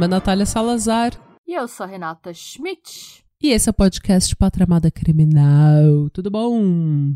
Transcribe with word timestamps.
Nome 0.00 0.14
é 0.14 0.16
Natália 0.16 0.46
Salazar. 0.46 1.12
E 1.46 1.52
eu 1.52 1.68
sou 1.68 1.84
a 1.84 1.86
Renata 1.86 2.32
Schmidt. 2.32 3.22
E 3.38 3.50
esse 3.50 3.68
é 3.68 3.70
o 3.70 3.74
podcast 3.74 4.34
Patramada 4.34 4.90
Criminal. 4.90 6.08
Tudo 6.10 6.30
bom? 6.30 7.14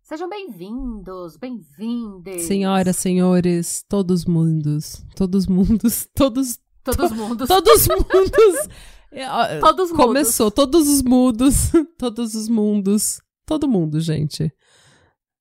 Sejam 0.00 0.26
bem-vindos, 0.26 1.36
bem-vindes. 1.36 2.44
Senhoras, 2.44 2.96
senhores, 2.96 3.84
todos 3.86 4.24
mundos. 4.24 5.04
Todos 5.14 5.46
mundos. 5.46 6.08
Todos. 6.16 6.58
Todos 6.82 7.10
to, 7.10 7.14
mundos. 7.14 7.46
Todos 7.46 7.84
mundos. 7.86 8.68
todos 9.60 9.90
mundos. 9.90 10.06
Começou. 10.06 10.50
Todos 10.50 10.88
os 10.88 11.02
mundos. 11.02 11.72
Todos 11.98 12.34
os 12.34 12.48
mundos. 12.48 13.20
Todo 13.44 13.68
mundo, 13.68 14.00
gente. 14.00 14.50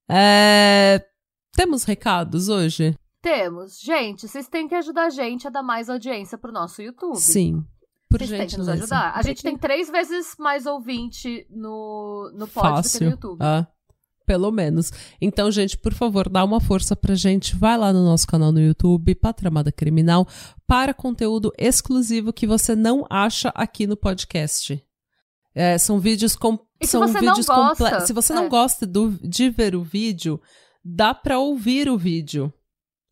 É... 0.09 1.01
Temos 1.55 1.85
recados 1.85 2.49
hoje? 2.49 2.93
Temos. 3.21 3.79
Gente, 3.79 4.27
vocês 4.27 4.47
têm 4.47 4.67
que 4.67 4.75
ajudar 4.75 5.05
a 5.05 5.09
gente 5.09 5.47
a 5.47 5.51
dar 5.51 5.61
mais 5.63 5.89
audiência 5.89 6.37
pro 6.37 6.51
nosso 6.51 6.81
YouTube. 6.81 7.17
Sim. 7.19 7.63
Por 8.09 8.17
vocês 8.19 8.29
gente, 8.29 8.39
têm 8.39 8.47
que 8.49 8.57
nos 8.57 8.67
ajudar. 8.67 9.13
A 9.15 9.21
gente 9.21 9.41
tem 9.43 9.57
três 9.57 9.89
vezes 9.89 10.35
mais 10.39 10.65
ouvinte 10.65 11.45
no, 11.49 12.31
no 12.35 12.47
pod 12.47 12.67
Fácil. 12.67 12.91
do 12.91 12.97
que 12.99 13.05
no 13.05 13.11
YouTube. 13.11 13.37
Ah, 13.41 13.67
pelo 14.25 14.51
menos. 14.51 14.91
Então, 15.21 15.49
gente, 15.51 15.77
por 15.77 15.93
favor, 15.93 16.27
dá 16.27 16.43
uma 16.43 16.59
força 16.59 16.95
pra 16.95 17.15
gente. 17.15 17.55
Vai 17.55 17.77
lá 17.77 17.93
no 17.93 18.03
nosso 18.03 18.25
canal 18.27 18.51
no 18.51 18.59
YouTube, 18.59 19.15
Patramada 19.15 19.71
Criminal, 19.71 20.27
para 20.67 20.93
conteúdo 20.93 21.53
exclusivo 21.57 22.33
que 22.33 22.47
você 22.47 22.75
não 22.75 23.05
acha 23.09 23.49
aqui 23.55 23.85
no 23.87 23.95
podcast. 23.95 24.83
É, 25.53 25.77
são 25.77 25.99
vídeos 25.99 26.35
com 26.35 26.57
se 26.81 26.89
são 26.91 27.01
você 27.01 27.21
não 27.21 27.33
vídeos 27.33 27.45
gosta, 27.45 27.85
comple- 27.89 28.07
Se 28.07 28.13
você 28.13 28.33
não 28.33 28.45
é. 28.45 28.49
gosta 28.49 28.87
do- 28.87 29.19
de 29.21 29.49
ver 29.49 29.75
o 29.75 29.83
vídeo, 29.83 30.41
dá 30.83 31.13
pra 31.13 31.37
ouvir 31.39 31.87
o 31.89 31.97
vídeo 31.97 32.51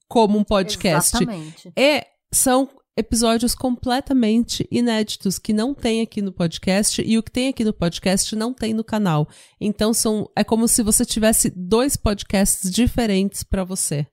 como 0.09 0.37
um 0.37 0.43
podcast. 0.43 1.15
Exatamente. 1.15 1.71
E 1.77 2.05
são 2.33 2.67
episódios 2.97 3.55
completamente 3.55 4.67
inéditos 4.69 5.39
que 5.39 5.53
não 5.53 5.73
tem 5.73 6.01
aqui 6.01 6.21
no 6.21 6.33
podcast 6.33 7.01
e 7.01 7.17
o 7.17 7.23
que 7.23 7.31
tem 7.31 7.47
aqui 7.47 7.63
no 7.63 7.71
podcast 7.71 8.35
não 8.35 8.53
tem 8.53 8.73
no 8.73 8.83
canal. 8.83 9.29
Então 9.61 9.93
são 9.93 10.29
é 10.35 10.43
como 10.43 10.67
se 10.67 10.83
você 10.83 11.05
tivesse 11.05 11.49
dois 11.55 11.95
podcasts 11.95 12.69
diferentes 12.69 13.41
pra 13.43 13.63
você 13.63 14.05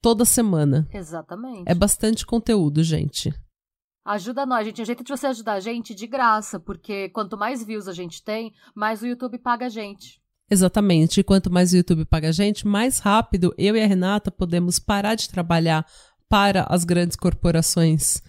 toda 0.00 0.24
semana. 0.24 0.88
Exatamente. 0.92 1.64
É 1.66 1.74
bastante 1.74 2.24
conteúdo, 2.24 2.84
gente. 2.84 3.34
Ajuda 4.04 4.46
nós, 4.46 4.64
gente. 4.64 4.80
É 4.80 4.84
jeito 4.84 5.02
de 5.02 5.10
você 5.10 5.26
ajudar 5.26 5.54
a 5.54 5.60
gente 5.60 5.94
de 5.94 6.06
graça, 6.06 6.60
porque 6.60 7.08
quanto 7.10 7.36
mais 7.36 7.64
views 7.64 7.88
a 7.88 7.92
gente 7.92 8.22
tem, 8.22 8.52
mais 8.74 9.02
o 9.02 9.06
YouTube 9.06 9.38
paga 9.38 9.66
a 9.66 9.68
gente. 9.68 10.20
Exatamente. 10.50 11.20
E 11.20 11.24
quanto 11.24 11.50
mais 11.50 11.72
o 11.72 11.76
YouTube 11.76 12.04
paga 12.04 12.28
a 12.28 12.32
gente, 12.32 12.66
mais 12.66 12.98
rápido 12.98 13.54
eu 13.58 13.76
e 13.76 13.82
a 13.82 13.86
Renata 13.86 14.30
podemos 14.30 14.78
parar 14.78 15.14
de 15.14 15.28
trabalhar 15.28 15.86
para 16.28 16.66
as 16.68 16.84
grandes 16.84 17.16
corporações 17.16 18.22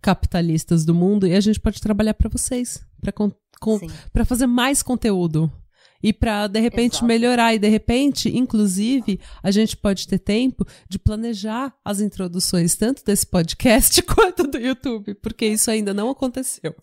capitalistas 0.00 0.84
do 0.84 0.94
mundo 0.94 1.26
e 1.26 1.34
a 1.34 1.40
gente 1.40 1.60
pode 1.60 1.80
trabalhar 1.80 2.14
para 2.14 2.28
vocês, 2.28 2.84
para 4.12 4.24
fazer 4.24 4.46
mais 4.46 4.82
conteúdo 4.82 5.50
e 6.02 6.12
para 6.12 6.48
de 6.48 6.58
repente 6.58 6.94
Exato. 6.94 7.06
melhorar 7.06 7.54
e 7.54 7.58
de 7.58 7.68
repente, 7.68 8.28
inclusive, 8.36 9.20
a 9.42 9.50
gente 9.50 9.76
pode 9.76 10.08
ter 10.08 10.18
tempo 10.18 10.66
de 10.88 10.98
planejar 10.98 11.72
as 11.84 12.00
introduções 12.00 12.74
tanto 12.74 13.04
desse 13.04 13.26
podcast 13.26 14.02
quanto 14.02 14.46
do 14.48 14.58
YouTube, 14.58 15.14
porque 15.14 15.46
isso 15.46 15.70
ainda 15.70 15.94
não 15.94 16.10
aconteceu. 16.10 16.74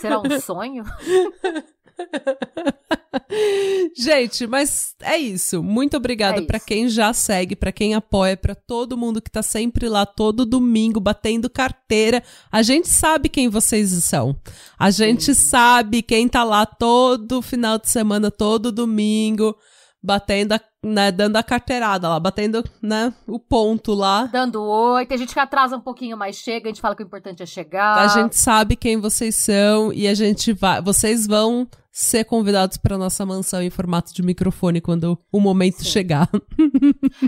Será 0.00 0.20
um 0.20 0.40
sonho? 0.40 0.84
Gente, 3.96 4.46
mas 4.46 4.94
é 5.00 5.16
isso. 5.16 5.62
Muito 5.62 5.96
obrigada 5.96 6.40
É 6.40 6.44
pra 6.44 6.56
isso. 6.58 6.66
quem 6.66 6.88
já 6.88 7.12
segue, 7.12 7.56
pra 7.56 7.72
quem 7.72 7.94
apoia, 7.94 8.36
pra 8.36 8.54
todo 8.54 8.96
mundo 8.96 9.20
que 9.20 9.30
tá 9.30 9.42
sempre 9.42 9.88
lá 9.88 10.06
todo 10.06 10.46
domingo 10.46 11.00
batendo 11.00 11.50
carteira. 11.50 12.22
A 12.50 12.62
gente 12.62 12.88
sabe 12.88 13.28
quem 13.28 13.48
vocês 13.48 13.90
são. 14.04 14.36
A 14.78 14.90
gente 14.90 15.34
sabe 15.34 16.02
quem 16.02 16.28
tá 16.28 16.44
lá 16.44 16.64
todo 16.64 17.42
final 17.42 17.78
de 17.78 17.90
semana, 17.90 18.30
todo 18.30 18.70
domingo, 18.72 19.56
batendo, 20.02 20.52
a- 20.52 20.60
né, 20.84 21.10
dando 21.10 21.36
a 21.36 21.42
carteirada 21.42 22.08
lá, 22.08 22.20
batendo, 22.20 22.62
né, 22.82 23.12
o 23.26 23.38
ponto 23.38 23.94
lá. 23.94 24.26
Dando 24.26 24.62
oi. 24.62 25.06
Tem 25.06 25.18
gente 25.18 25.34
que 25.34 25.40
atrasa 25.40 25.76
um 25.76 25.80
pouquinho, 25.80 26.16
mas 26.16 26.36
chega. 26.36 26.66
A 26.68 26.72
gente 26.72 26.80
fala 26.80 26.94
que 26.94 27.02
o 27.02 27.06
importante 27.06 27.42
é 27.42 27.46
chegar. 27.46 27.98
A 27.98 28.08
gente 28.08 28.36
sabe 28.36 28.76
quem 28.76 28.96
vocês 29.00 29.34
são 29.36 29.92
e 29.92 30.06
a 30.06 30.14
gente 30.14 30.52
vai, 30.52 30.80
vocês 30.80 31.26
vão 31.26 31.66
ser 31.90 32.22
convidados 32.24 32.76
para 32.76 32.96
nossa 32.96 33.26
mansão 33.26 33.60
em 33.60 33.70
formato 33.70 34.14
de 34.14 34.22
microfone 34.22 34.80
quando 34.80 35.18
o 35.32 35.40
momento 35.40 35.78
Sim. 35.82 35.90
chegar. 35.90 36.28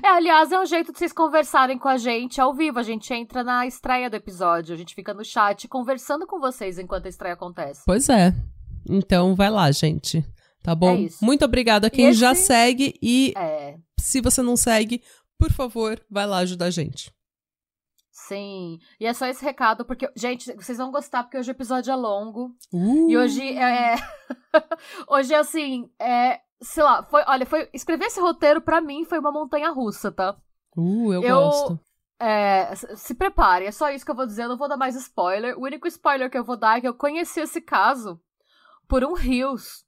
É, 0.02 0.08
aliás, 0.08 0.52
é 0.52 0.60
um 0.60 0.64
jeito 0.66 0.92
de 0.92 0.98
vocês 0.98 1.12
conversarem 1.12 1.76
com 1.78 1.88
a 1.88 1.96
gente 1.96 2.40
ao 2.40 2.54
vivo. 2.54 2.78
A 2.78 2.82
gente 2.82 3.12
entra 3.12 3.42
na 3.42 3.66
estreia 3.66 4.08
do 4.08 4.14
episódio. 4.16 4.72
A 4.74 4.76
gente 4.78 4.94
fica 4.94 5.12
no 5.12 5.24
chat 5.24 5.66
conversando 5.66 6.26
com 6.26 6.38
vocês 6.38 6.78
enquanto 6.78 7.06
a 7.06 7.08
estreia 7.08 7.34
acontece. 7.34 7.82
Pois 7.84 8.08
é. 8.08 8.32
Então 8.88 9.34
vai 9.34 9.50
lá, 9.50 9.70
gente. 9.72 10.24
Tá 10.62 10.74
bom? 10.74 10.94
É. 10.94 11.08
Muito 11.22 11.44
obrigada 11.44 11.86
a 11.86 11.90
quem 11.90 12.06
esse- 12.08 12.20
já 12.20 12.34
segue 12.34 12.94
e 13.02 13.32
É, 13.36 13.76
se 13.98 14.20
você 14.20 14.42
não 14.42 14.56
segue, 14.56 15.02
por 15.38 15.50
favor, 15.50 16.00
vai 16.10 16.26
lá 16.26 16.38
ajudar 16.38 16.66
a 16.66 16.70
gente. 16.70 17.12
sim. 18.10 18.78
E 19.00 19.06
é 19.06 19.12
só 19.14 19.26
esse 19.26 19.44
recado, 19.44 19.84
porque, 19.84 20.08
gente, 20.14 20.52
vocês 20.54 20.78
vão 20.78 20.90
gostar, 20.90 21.22
porque 21.24 21.38
hoje 21.38 21.50
o 21.50 21.52
episódio 21.52 21.90
é 21.90 21.96
longo. 21.96 22.54
Uh, 22.72 23.10
E 23.10 23.16
hoje 23.16 23.42
é. 23.56 23.94
hoje 25.08 25.32
é 25.34 25.38
assim, 25.38 25.90
é. 25.98 26.40
Sei 26.62 26.82
lá, 26.82 27.02
foi. 27.04 27.22
Olha, 27.26 27.46
foi. 27.46 27.68
Escrever 27.72 28.06
esse 28.06 28.20
roteiro 28.20 28.60
pra 28.60 28.80
mim 28.80 29.04
foi 29.04 29.18
uma 29.18 29.32
montanha 29.32 29.70
russa, 29.70 30.12
tá? 30.12 30.36
uh, 30.76 31.12
eu, 31.12 31.22
eu- 31.22 31.36
gosto. 31.36 31.80
É, 32.22 32.74
se 32.76 33.14
prepare, 33.14 33.64
é 33.64 33.72
só 33.72 33.90
isso 33.90 34.04
que 34.04 34.10
eu 34.10 34.14
vou 34.14 34.26
dizer, 34.26 34.42
eu 34.44 34.50
não 34.50 34.58
vou 34.58 34.68
dar 34.68 34.76
mais 34.76 34.94
spoiler. 34.94 35.58
O 35.58 35.62
único 35.62 35.88
spoiler 35.88 36.28
que 36.30 36.36
eu 36.36 36.44
vou 36.44 36.54
dar 36.58 36.76
é 36.76 36.80
que 36.82 36.86
eu 36.86 36.92
conheci 36.94 37.40
esse 37.40 37.62
caso 37.62 38.20
por 38.86 39.02
um 39.02 39.14
Reels. 39.14 39.86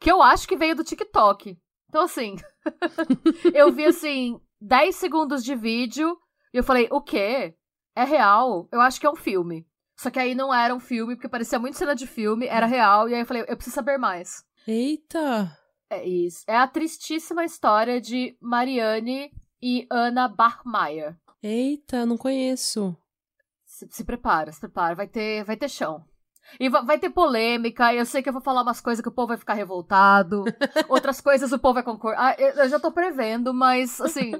Que 0.00 0.10
eu 0.10 0.22
acho 0.22 0.46
que 0.46 0.56
veio 0.56 0.76
do 0.76 0.84
TikTok. 0.84 1.58
Então, 1.88 2.02
assim, 2.02 2.36
eu 3.54 3.72
vi 3.72 3.86
assim, 3.86 4.40
10 4.60 4.94
segundos 4.94 5.42
de 5.42 5.54
vídeo 5.54 6.16
e 6.52 6.58
eu 6.58 6.64
falei, 6.64 6.88
o 6.90 7.00
quê? 7.00 7.54
É 7.96 8.04
real? 8.04 8.68
Eu 8.70 8.80
acho 8.80 9.00
que 9.00 9.06
é 9.06 9.10
um 9.10 9.16
filme. 9.16 9.66
Só 9.96 10.10
que 10.10 10.18
aí 10.18 10.34
não 10.34 10.54
era 10.54 10.74
um 10.74 10.78
filme, 10.78 11.16
porque 11.16 11.28
parecia 11.28 11.58
muito 11.58 11.76
cena 11.76 11.94
de 11.94 12.06
filme, 12.06 12.46
era 12.46 12.66
real, 12.66 13.08
e 13.08 13.14
aí 13.14 13.20
eu 13.20 13.26
falei, 13.26 13.44
eu 13.48 13.56
preciso 13.56 13.74
saber 13.74 13.98
mais. 13.98 14.44
Eita! 14.66 15.58
É 15.90 16.06
isso. 16.06 16.44
É 16.46 16.56
a 16.56 16.68
tristíssima 16.68 17.44
história 17.44 18.00
de 18.00 18.36
Mariane 18.40 19.32
e 19.60 19.86
Ana 19.90 20.28
Bachmeier. 20.28 21.16
Eita, 21.42 22.04
não 22.04 22.16
conheço. 22.16 22.96
Se, 23.64 23.88
se 23.90 24.04
prepara, 24.04 24.52
se 24.52 24.60
prepara. 24.60 24.94
Vai 24.94 25.08
ter, 25.08 25.44
vai 25.44 25.56
ter 25.56 25.68
chão. 25.68 26.04
E 26.58 26.68
va- 26.68 26.80
vai 26.82 26.98
ter 26.98 27.10
polêmica. 27.10 27.92
Eu 27.94 28.04
sei 28.06 28.22
que 28.22 28.28
eu 28.28 28.32
vou 28.32 28.42
falar 28.42 28.62
umas 28.62 28.80
coisas 28.80 29.02
que 29.02 29.08
o 29.08 29.12
povo 29.12 29.28
vai 29.28 29.36
ficar 29.36 29.54
revoltado. 29.54 30.44
Outras 30.88 31.20
coisas 31.20 31.52
o 31.52 31.58
povo 31.58 31.74
vai 31.74 31.82
concordar. 31.82 32.18
Ah, 32.20 32.34
eu, 32.38 32.48
eu 32.50 32.68
já 32.68 32.78
tô 32.80 32.90
prevendo, 32.90 33.52
mas, 33.54 34.00
assim, 34.00 34.32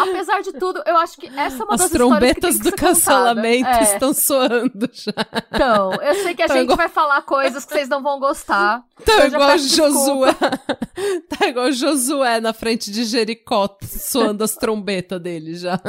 apesar 0.00 0.40
de 0.42 0.52
tudo, 0.52 0.82
eu 0.86 0.96
acho 0.96 1.16
que 1.18 1.26
essa 1.26 1.62
é 1.62 1.64
uma 1.64 1.74
As 1.74 1.80
das 1.80 1.90
que 1.90 1.96
trombetas 1.96 2.54
tem 2.56 2.64
que 2.64 2.70
do 2.70 2.76
cancelamento 2.76 3.68
É, 3.68 3.82
estão 3.82 4.14
soando 4.14 4.88
já. 4.92 5.12
Então, 5.52 5.92
eu 5.94 6.14
sei 6.22 6.34
que 6.34 6.42
a 6.42 6.46
Tá 6.48 6.54
gente 6.54 6.64
igual- 6.64 6.76
vai 6.76 6.88
falar 6.88 7.20
coisas 7.22 7.64
que 7.64 7.72
vocês 7.72 7.88
não 7.88 8.02
vão 8.02 8.18
gostar. 8.20 8.82
Tá 9.04 9.18
já 9.18 9.26
igual 9.26 9.58
Josué. 9.58 10.34
tá 11.38 11.46
igual 11.48 11.72
Josué 11.72 12.40
na 12.40 12.52
frente 12.52 12.90
de 12.90 13.04
Jericó, 13.04 13.76
soando 13.82 14.44
as 14.44 14.54
trombetas 14.54 15.20
dele 15.20 15.54
já. 15.56 15.80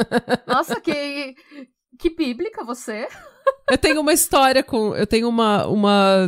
Nossa, 0.45 0.79
que, 0.81 1.35
que 1.99 2.09
bíblica 2.09 2.63
você. 2.63 3.07
Eu 3.69 3.77
tenho 3.77 4.01
uma 4.01 4.13
história 4.13 4.63
com. 4.63 4.95
Eu 4.95 5.05
tenho 5.05 5.27
uma, 5.27 5.67
uma, 5.67 6.27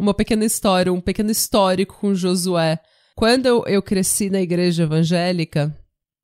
uma 0.00 0.14
pequena 0.14 0.44
história, 0.44 0.92
um 0.92 1.00
pequeno 1.00 1.30
histórico 1.30 1.96
com 2.00 2.14
Josué. 2.14 2.78
Quando 3.14 3.46
eu, 3.46 3.64
eu 3.66 3.82
cresci 3.82 4.30
na 4.30 4.40
igreja 4.40 4.84
evangélica, 4.84 5.74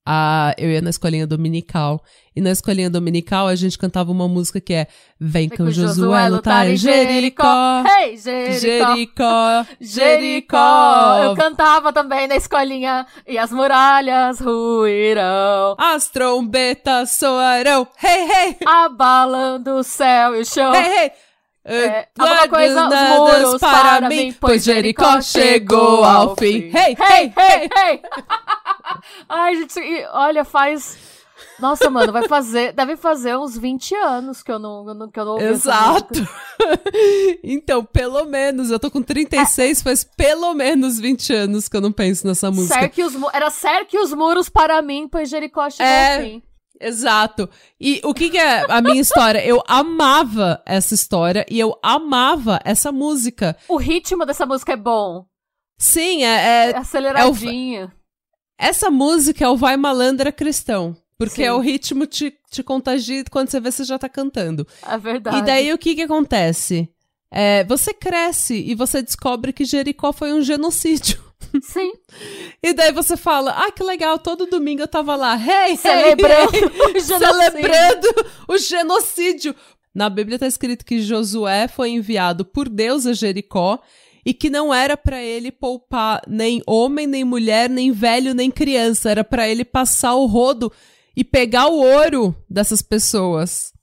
a, 0.06 0.54
eu 0.58 0.70
ia 0.70 0.82
na 0.82 0.90
escolinha 0.90 1.26
dominical. 1.26 2.02
E 2.36 2.40
na 2.40 2.50
escolinha 2.50 2.90
dominical 2.90 3.46
a 3.46 3.54
gente 3.54 3.78
cantava 3.78 4.10
uma 4.10 4.28
música 4.28 4.60
que 4.60 4.74
é 4.74 4.86
Vem 5.18 5.48
com 5.48 5.70
Josué 5.70 6.28
lutar 6.28 6.68
em 6.68 6.76
Jericó. 6.76 7.82
Ei, 8.00 8.16
Jericó. 8.16 8.94
Jericó, 8.94 9.66
Jericó! 9.80 11.22
Eu 11.22 11.36
cantava 11.36 11.92
também 11.92 12.26
na 12.26 12.36
escolinha. 12.36 13.06
E 13.26 13.38
as 13.38 13.50
muralhas 13.50 14.40
ruirão. 14.40 15.76
As 15.78 16.08
trombetas 16.08 17.12
soarão. 17.12 17.86
Hey, 18.02 18.28
hey, 18.30 18.56
Abalando 18.66 19.76
o 19.76 19.82
céu 19.82 20.34
e 20.34 20.40
o 20.40 20.44
chão. 20.44 20.74
hey, 20.74 21.04
hey. 21.04 21.12
É, 21.66 22.08
Guarda 22.16 22.34
alguma 22.42 22.48
coisa, 22.48 22.88
os 22.88 23.18
muros 23.18 23.60
para 23.60 24.08
mim, 24.08 24.32
pois 24.38 24.62
Jericó 24.64 25.20
chegou 25.22 26.04
ao 26.04 26.36
fim. 26.36 26.70
Hey, 26.74 26.94
hey, 26.98 27.32
hey! 27.36 27.70
hey! 27.74 28.02
Ai, 29.28 29.56
gente, 29.56 29.80
olha, 30.12 30.44
faz... 30.44 30.98
Nossa, 31.58 31.88
mano, 31.88 32.12
vai 32.12 32.28
fazer... 32.28 32.72
Deve 32.72 32.96
fazer 32.96 33.36
uns 33.36 33.56
20 33.56 33.94
anos 33.94 34.42
que 34.42 34.52
eu 34.52 34.58
não, 34.58 35.08
que 35.10 35.18
eu 35.18 35.24
não 35.24 35.32
ouvi 35.32 35.44
Exato. 35.44 36.28
então, 37.42 37.82
pelo 37.82 38.24
menos, 38.26 38.70
eu 38.70 38.78
tô 38.78 38.90
com 38.90 39.02
36, 39.02 39.82
faz 39.82 40.04
pelo 40.04 40.52
menos 40.52 41.00
20 41.00 41.32
anos 41.32 41.68
que 41.68 41.76
eu 41.76 41.80
não 41.80 41.92
penso 41.92 42.26
nessa 42.26 42.50
música. 42.50 42.78
Cerque 42.78 43.02
os, 43.02 43.14
era 43.32 43.48
cerque 43.50 43.98
os 43.98 44.12
muros 44.12 44.50
para 44.50 44.82
mim, 44.82 45.08
pois 45.10 45.30
Jericó 45.30 45.70
chegou 45.70 45.86
É. 45.86 46.16
ao 46.16 46.22
fim. 46.22 46.42
Exato. 46.80 47.48
E 47.80 48.00
o 48.04 48.12
que, 48.12 48.30
que, 48.30 48.38
é 48.38 48.66
a 48.68 48.80
minha 48.80 49.00
história? 49.00 49.44
Eu 49.44 49.62
amava 49.66 50.62
essa 50.66 50.94
história 50.94 51.46
e 51.48 51.58
eu 51.58 51.78
amava 51.82 52.60
essa 52.64 52.90
música. 52.90 53.56
O 53.68 53.76
ritmo 53.76 54.26
dessa 54.26 54.44
música 54.44 54.72
é 54.72 54.76
bom. 54.76 55.26
Sim, 55.78 56.24
é. 56.24 56.66
É, 56.66 56.70
é 56.70 56.76
aceleradinho. 56.76 57.82
É 57.82 57.86
o, 57.86 57.90
essa 58.58 58.90
música 58.90 59.44
é 59.44 59.48
o 59.48 59.56
Vai 59.56 59.76
Malandra 59.76 60.32
Cristão. 60.32 60.96
Porque 61.16 61.36
Sim. 61.36 61.44
é 61.44 61.52
o 61.52 61.60
ritmo 61.60 62.06
te, 62.06 62.34
te 62.50 62.62
contagia 62.62 63.24
quando 63.30 63.48
você 63.48 63.60
vê, 63.60 63.70
você 63.70 63.84
já 63.84 63.98
tá 63.98 64.08
cantando. 64.08 64.66
É 64.86 64.98
verdade. 64.98 65.38
E 65.38 65.42
daí 65.42 65.72
o 65.72 65.78
que 65.78 65.94
que 65.94 66.02
acontece? 66.02 66.88
É, 67.30 67.64
você 67.64 67.92
cresce 67.92 68.54
e 68.54 68.74
você 68.74 69.02
descobre 69.02 69.52
que 69.52 69.64
Jericó 69.64 70.12
foi 70.12 70.32
um 70.32 70.42
genocídio. 70.42 71.22
Sim. 71.62 71.92
E 72.62 72.72
daí 72.72 72.92
você 72.92 73.16
fala, 73.16 73.52
ah, 73.52 73.70
que 73.70 73.82
legal, 73.82 74.18
todo 74.18 74.46
domingo 74.46 74.82
eu 74.82 74.88
tava 74.88 75.16
lá, 75.16 75.36
hey, 75.36 75.76
celebrando, 75.76 76.56
hey, 76.56 76.96
o 76.96 77.00
celebrando 77.00 78.08
o 78.48 78.58
genocídio. 78.58 79.54
Na 79.94 80.08
Bíblia 80.08 80.38
tá 80.38 80.46
escrito 80.46 80.84
que 80.84 81.00
Josué 81.00 81.68
foi 81.68 81.90
enviado 81.90 82.44
por 82.44 82.68
Deus 82.68 83.06
a 83.06 83.12
Jericó 83.12 83.80
e 84.24 84.32
que 84.32 84.48
não 84.48 84.72
era 84.72 84.96
para 84.96 85.22
ele 85.22 85.52
poupar 85.52 86.22
nem 86.26 86.62
homem, 86.66 87.06
nem 87.06 87.24
mulher, 87.24 87.68
nem 87.68 87.92
velho, 87.92 88.34
nem 88.34 88.50
criança, 88.50 89.10
era 89.10 89.22
para 89.22 89.48
ele 89.48 89.64
passar 89.64 90.14
o 90.14 90.26
rodo 90.26 90.72
e 91.16 91.22
pegar 91.22 91.68
o 91.68 91.78
ouro 91.78 92.34
dessas 92.48 92.80
pessoas. 92.80 93.73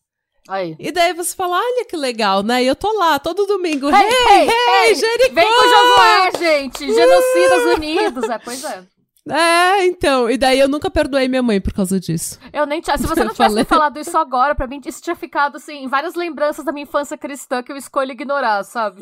Aí. 0.51 0.75
E 0.77 0.91
daí 0.91 1.13
você 1.13 1.33
fala, 1.33 1.55
olha 1.55 1.85
que 1.85 1.95
legal, 1.95 2.43
né? 2.43 2.61
E 2.61 2.67
eu 2.67 2.75
tô 2.75 2.91
lá 2.97 3.17
todo 3.17 3.45
domingo. 3.45 3.89
Hey, 3.89 3.95
hey, 3.95 4.49
hey, 4.49 4.89
hey 4.89 4.95
Jericó! 4.95 5.33
Vem 5.33 5.47
com 5.47 5.63
Josué, 5.63 6.31
gente! 6.39 6.93
Genocidas 6.93 7.75
Unidos. 7.77 8.29
É, 8.29 8.37
pois 8.37 8.63
é. 8.65 8.83
É, 9.29 9.85
então. 9.85 10.29
E 10.29 10.37
daí 10.37 10.59
eu 10.59 10.67
nunca 10.67 10.91
perdoei 10.91 11.29
minha 11.29 11.41
mãe 11.41 11.61
por 11.61 11.71
causa 11.71 11.97
disso. 12.01 12.37
Eu 12.51 12.65
nem 12.65 12.81
tinha. 12.81 12.97
Se 12.97 13.07
você 13.07 13.23
não 13.23 13.33
tivesse 13.33 13.63
falado 13.63 13.97
isso 13.97 14.17
agora, 14.17 14.53
pra 14.53 14.67
mim, 14.67 14.81
isso 14.85 15.01
tinha 15.01 15.15
ficado, 15.15 15.55
assim, 15.55 15.87
várias 15.87 16.15
lembranças 16.15 16.65
da 16.65 16.73
minha 16.73 16.83
infância 16.83 17.17
cristã 17.17 17.63
que 17.63 17.71
eu 17.71 17.77
escolho 17.77 18.11
ignorar, 18.11 18.61
sabe? 18.65 18.99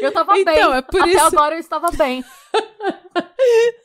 Eu 0.00 0.12
tava 0.12 0.38
então, 0.38 0.54
bem. 0.70 0.78
É 0.78 0.82
por 0.82 1.00
Até 1.00 1.10
isso... 1.10 1.26
agora 1.26 1.56
eu 1.56 1.58
estava 1.58 1.90
bem. 1.90 2.24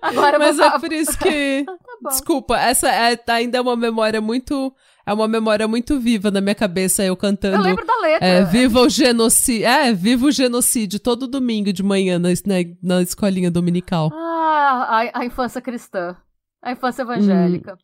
Agora 0.00 0.38
Mas 0.38 0.56
vou... 0.56 0.66
é 0.66 0.78
por 0.78 0.92
isso 0.92 1.18
que. 1.18 1.64
tá 2.02 2.10
Desculpa, 2.10 2.56
essa 2.58 2.88
é, 2.88 3.18
ainda 3.28 3.58
é 3.58 3.60
uma 3.60 3.76
memória 3.76 4.20
muito. 4.20 4.72
É 5.08 5.12
uma 5.14 5.26
memória 5.26 5.66
muito 5.66 5.98
viva 5.98 6.30
na 6.30 6.38
minha 6.38 6.54
cabeça, 6.54 7.02
eu 7.02 7.16
cantando. 7.16 7.56
Eu 7.56 7.62
lembro 7.62 7.86
da 7.86 7.96
letra. 7.96 8.26
É, 8.26 8.44
viva 8.44 8.80
o 8.80 8.90
genocídio. 8.90 9.66
É, 9.66 9.90
viva 9.90 10.26
o 10.26 10.30
genocídio 10.30 11.00
todo 11.00 11.26
domingo 11.26 11.72
de 11.72 11.82
manhã 11.82 12.18
na, 12.18 12.28
na, 12.28 12.56
na 12.82 13.00
escolinha 13.00 13.50
dominical. 13.50 14.10
Ah, 14.12 15.00
a, 15.14 15.20
a 15.20 15.24
infância 15.24 15.62
cristã. 15.62 16.14
A 16.60 16.72
infância 16.72 17.00
evangélica. 17.00 17.78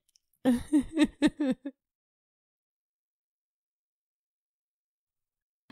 Hum. 0.47 0.53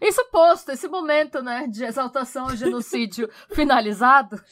Isso 0.00 0.24
posto, 0.32 0.72
esse 0.72 0.88
momento, 0.88 1.42
né, 1.42 1.66
de 1.68 1.84
exaltação 1.84 2.44
ao 2.44 2.56
genocídio 2.56 3.30
finalizado, 3.54 4.42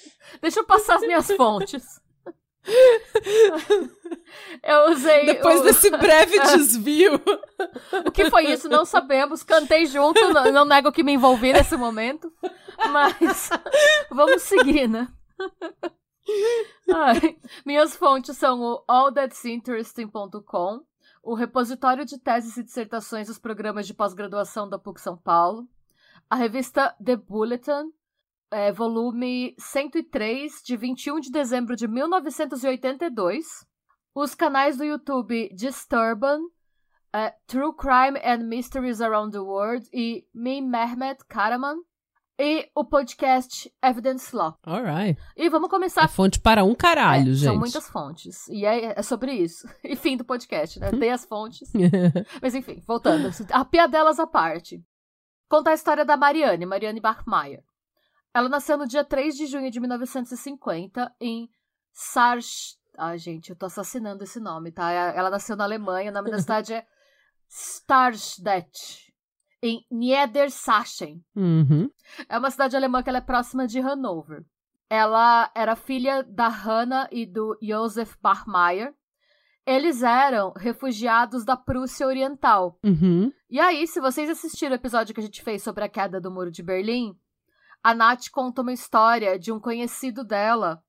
deixa 0.40 0.60
eu 0.60 0.64
passar 0.64 0.96
as 0.96 1.00
minhas 1.00 1.26
fontes. 1.28 1.82
Eu 4.62 4.90
usei. 4.90 5.26
Depois 5.26 5.60
o... 5.60 5.64
desse 5.64 5.90
breve 5.90 6.38
desvio. 6.56 7.20
o 8.06 8.10
que 8.10 8.30
foi 8.30 8.50
isso? 8.52 8.68
Não 8.68 8.84
sabemos. 8.84 9.42
Cantei 9.42 9.86
junto, 9.86 10.20
não, 10.32 10.52
não 10.52 10.64
nego 10.64 10.92
que 10.92 11.02
me 11.02 11.12
envolvi 11.12 11.52
nesse 11.52 11.76
momento. 11.76 12.32
Mas 12.90 13.50
vamos 14.10 14.42
seguir, 14.42 14.88
né? 14.88 15.08
Ai, 16.92 17.36
minhas 17.64 17.96
fontes 17.96 18.36
são 18.36 18.60
o 18.60 18.84
allthat'sinteresting.com, 18.86 20.80
o 21.22 21.34
repositório 21.34 22.04
de 22.04 22.18
teses 22.18 22.56
e 22.56 22.62
dissertações 22.62 23.28
dos 23.28 23.38
programas 23.38 23.86
de 23.86 23.94
pós-graduação 23.94 24.68
da 24.68 24.78
PUC 24.78 25.00
São 25.00 25.16
Paulo, 25.16 25.66
a 26.28 26.36
revista 26.36 26.94
The 27.04 27.16
Bulletin, 27.16 27.92
é, 28.50 28.72
volume 28.72 29.54
103, 29.58 30.62
de 30.64 30.76
21 30.76 31.20
de 31.20 31.30
dezembro 31.30 31.76
de 31.76 31.86
1982, 31.86 33.46
os 34.14 34.34
canais 34.34 34.76
do 34.76 34.84
YouTube 34.84 35.50
Disturban, 35.54 36.40
é, 37.12 37.34
True 37.46 37.74
Crime 37.76 38.20
and 38.24 38.46
Mysteries 38.46 39.00
Around 39.00 39.32
the 39.32 39.40
World 39.40 39.88
e 39.92 40.26
Me 40.34 40.60
Mehmet 40.60 41.24
Karaman, 41.28 41.76
e 42.42 42.70
o 42.74 42.82
podcast 42.82 43.70
Evidence 43.84 44.34
Law. 44.34 44.56
Alright. 44.64 45.20
E 45.36 45.50
vamos 45.50 45.68
começar. 45.68 46.04
É 46.04 46.08
fonte 46.08 46.40
para 46.40 46.64
um 46.64 46.74
caralho, 46.74 47.32
é, 47.32 47.34
gente. 47.34 47.44
São 47.44 47.58
muitas 47.58 47.86
fontes. 47.90 48.48
E 48.48 48.64
é, 48.64 48.98
é 48.98 49.02
sobre 49.02 49.34
isso. 49.34 49.68
E 49.84 49.94
fim 49.94 50.16
do 50.16 50.24
podcast, 50.24 50.80
né? 50.80 50.90
Tem 50.90 51.10
as 51.10 51.26
fontes. 51.26 51.70
Mas 52.40 52.54
enfim, 52.54 52.82
voltando. 52.86 53.30
A 53.52 53.62
piadelas 53.62 54.18
à 54.18 54.26
parte. 54.26 54.82
Contar 55.50 55.72
a 55.72 55.74
história 55.74 56.04
da 56.04 56.16
Mariane, 56.16 56.64
Mariane 56.64 57.00
Bachmeier. 57.00 57.62
Ela 58.34 58.48
nasceu 58.48 58.78
no 58.78 58.86
dia 58.86 59.04
3 59.04 59.36
de 59.36 59.46
junho 59.46 59.70
de 59.70 59.80
1950 59.80 61.14
em 61.20 61.50
Sarsch. 61.92 62.76
Ai, 62.96 63.18
gente, 63.18 63.50
eu 63.50 63.56
tô 63.56 63.66
assassinando 63.66 64.24
esse 64.24 64.38
nome, 64.38 64.70
tá? 64.70 64.90
Ela 64.90 65.30
nasceu 65.30 65.56
na 65.56 65.64
Alemanha, 65.64 66.10
o 66.10 66.14
nome 66.14 66.30
da 66.30 66.38
cidade 66.40 66.74
é 66.74 66.86
Starstedt 67.48 69.10
em 69.62 69.84
Niedersachsen. 69.90 71.22
Uhum. 71.34 71.90
É 72.28 72.38
uma 72.38 72.50
cidade 72.50 72.76
alemã 72.76 73.02
que 73.02 73.08
ela 73.08 73.18
é 73.18 73.22
próxima 73.22 73.66
de 73.66 73.78
Hanover. 73.80 74.44
Ela 74.88 75.50
era 75.54 75.76
filha 75.76 76.22
da 76.22 76.48
Hannah 76.48 77.08
e 77.12 77.26
do 77.26 77.56
Josef 77.62 78.16
Bachmeier. 78.20 78.94
Eles 79.66 80.02
eram 80.02 80.52
refugiados 80.56 81.44
da 81.44 81.56
Prússia 81.56 82.06
Oriental. 82.06 82.78
Uhum. 82.84 83.32
E 83.48 83.60
aí, 83.60 83.86
se 83.86 84.00
vocês 84.00 84.28
assistiram 84.28 84.72
o 84.72 84.76
episódio 84.76 85.14
que 85.14 85.20
a 85.20 85.22
gente 85.22 85.42
fez 85.42 85.62
sobre 85.62 85.84
a 85.84 85.88
queda 85.88 86.20
do 86.20 86.30
Muro 86.30 86.50
de 86.50 86.62
Berlim, 86.62 87.14
a 87.82 87.94
Nath 87.94 88.28
conta 88.30 88.62
uma 88.62 88.72
história 88.72 89.38
de 89.38 89.52
um 89.52 89.60
conhecido 89.60 90.24
dela 90.24 90.82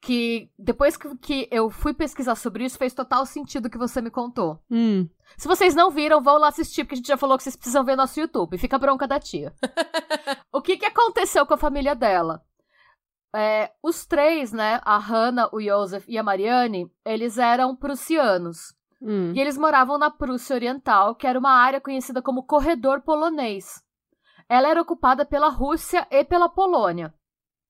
que 0.00 0.50
depois 0.58 0.96
que, 0.96 1.46
eu 1.50 1.68
fui 1.68 1.92
pesquisar 1.92 2.34
sobre 2.34 2.64
isso, 2.64 2.78
fez 2.78 2.94
total 2.94 3.26
sentido 3.26 3.66
o 3.66 3.70
que 3.70 3.76
você 3.76 4.00
me 4.00 4.10
contou. 4.10 4.58
Hum. 4.70 5.06
Se 5.36 5.46
vocês 5.46 5.74
não 5.74 5.90
viram, 5.90 6.22
vão 6.22 6.38
lá 6.38 6.48
assistir, 6.48 6.84
porque 6.84 6.94
a 6.94 6.96
gente 6.96 7.08
já 7.08 7.16
falou 7.16 7.36
que 7.36 7.42
vocês 7.42 7.56
precisam 7.56 7.84
ver 7.84 7.96
nosso 7.96 8.18
YouTube. 8.18 8.56
Fica 8.56 8.78
bronca 8.78 9.06
da 9.06 9.20
tia. 9.20 9.52
o 10.50 10.62
que, 10.62 10.78
que 10.78 10.86
aconteceu 10.86 11.44
com 11.44 11.54
a 11.54 11.58
família 11.58 11.94
dela? 11.94 12.42
É, 13.34 13.70
os 13.82 14.06
três, 14.06 14.52
né, 14.52 14.80
a 14.84 14.98
Hannah, 14.98 15.50
o 15.52 15.60
Joseph 15.60 16.04
e 16.08 16.18
a 16.18 16.22
Mariane, 16.22 16.90
eles 17.04 17.36
eram 17.36 17.76
prussianos. 17.76 18.74
Hum. 19.02 19.32
E 19.34 19.40
eles 19.40 19.56
moravam 19.56 19.98
na 19.98 20.10
Prússia 20.10 20.56
Oriental, 20.56 21.14
que 21.14 21.26
era 21.26 21.38
uma 21.38 21.52
área 21.52 21.80
conhecida 21.80 22.22
como 22.22 22.42
Corredor 22.42 23.02
Polonês. 23.02 23.82
Ela 24.50 24.68
era 24.68 24.82
ocupada 24.82 25.24
pela 25.24 25.48
Rússia 25.48 26.04
e 26.10 26.24
pela 26.24 26.48
Polônia. 26.48 27.14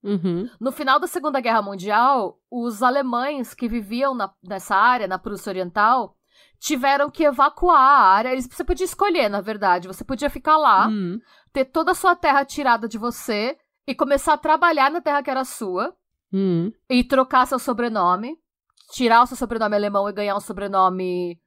Uhum. 0.03 0.49
No 0.59 0.73
final 0.73 0.99
da 0.99 1.07
Segunda 1.07 1.39
Guerra 1.39 1.61
Mundial, 1.61 2.39
os 2.51 2.83
alemães 2.83 3.53
que 3.53 3.69
viviam 3.69 4.15
na, 4.15 4.33
nessa 4.43 4.75
área, 4.75 5.07
na 5.07 5.19
Prússia 5.19 5.51
Oriental, 5.51 6.17
tiveram 6.59 7.11
que 7.11 7.23
evacuar 7.23 7.77
a 7.77 8.09
área. 8.09 8.31
Eles, 8.31 8.49
você 8.51 8.65
podia 8.65 8.87
escolher, 8.87 9.29
na 9.29 9.43
verdade. 9.43 9.89
Você 9.89 10.03
podia 10.03 10.31
ficar 10.31 10.57
lá, 10.57 10.89
uhum. 10.89 11.21
ter 11.53 11.67
toda 11.67 11.93
a 11.93 11.95
sua 11.95 12.17
terra 12.17 12.47
tirada 12.47 12.89
de 12.89 12.97
você 12.97 13.59
e 13.87 13.95
começar 13.95 14.33
a 14.33 14.39
trabalhar 14.39 14.91
na 14.91 15.03
terra 15.03 15.23
que 15.23 15.31
era 15.31 15.45
sua 15.45 15.95
uhum. 16.33 16.73
e 16.89 17.05
trocar 17.05 17.47
seu 17.47 17.59
sobrenome, 17.59 18.39
tirar 18.93 19.23
o 19.23 19.27
seu 19.27 19.37
sobrenome 19.37 19.77
alemão 19.77 20.09
e 20.09 20.15
ganhar 20.15 20.35
um 20.35 20.41
sobrenome 20.41 21.39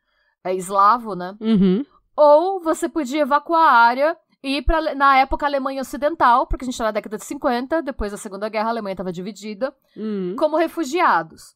é, 0.44 0.54
eslavo, 0.54 1.16
né? 1.16 1.36
Uhum. 1.42 1.84
Ou 2.16 2.62
você 2.62 2.88
podia 2.88 3.22
evacuar 3.22 3.68
a 3.68 3.78
área 3.78 4.18
e 4.43 4.62
pra, 4.62 4.93
na 4.93 5.17
época, 5.19 5.45
a 5.45 5.50
Alemanha 5.50 5.81
Ocidental, 5.81 6.45
porque 6.45 6.65
a 6.65 6.67
gente 6.67 6.73
está 6.73 6.83
na 6.83 6.91
década 6.91 7.17
de 7.17 7.23
50, 7.23 7.81
depois 7.81 8.12
da 8.12 8.17
Segunda 8.17 8.50
Guerra, 8.50 8.67
a 8.67 8.71
Alemanha 8.71 8.93
estava 8.93 9.12
dividida, 9.12 9.73
hum. 9.95 10.35
como 10.38 10.57
refugiados. 10.57 11.55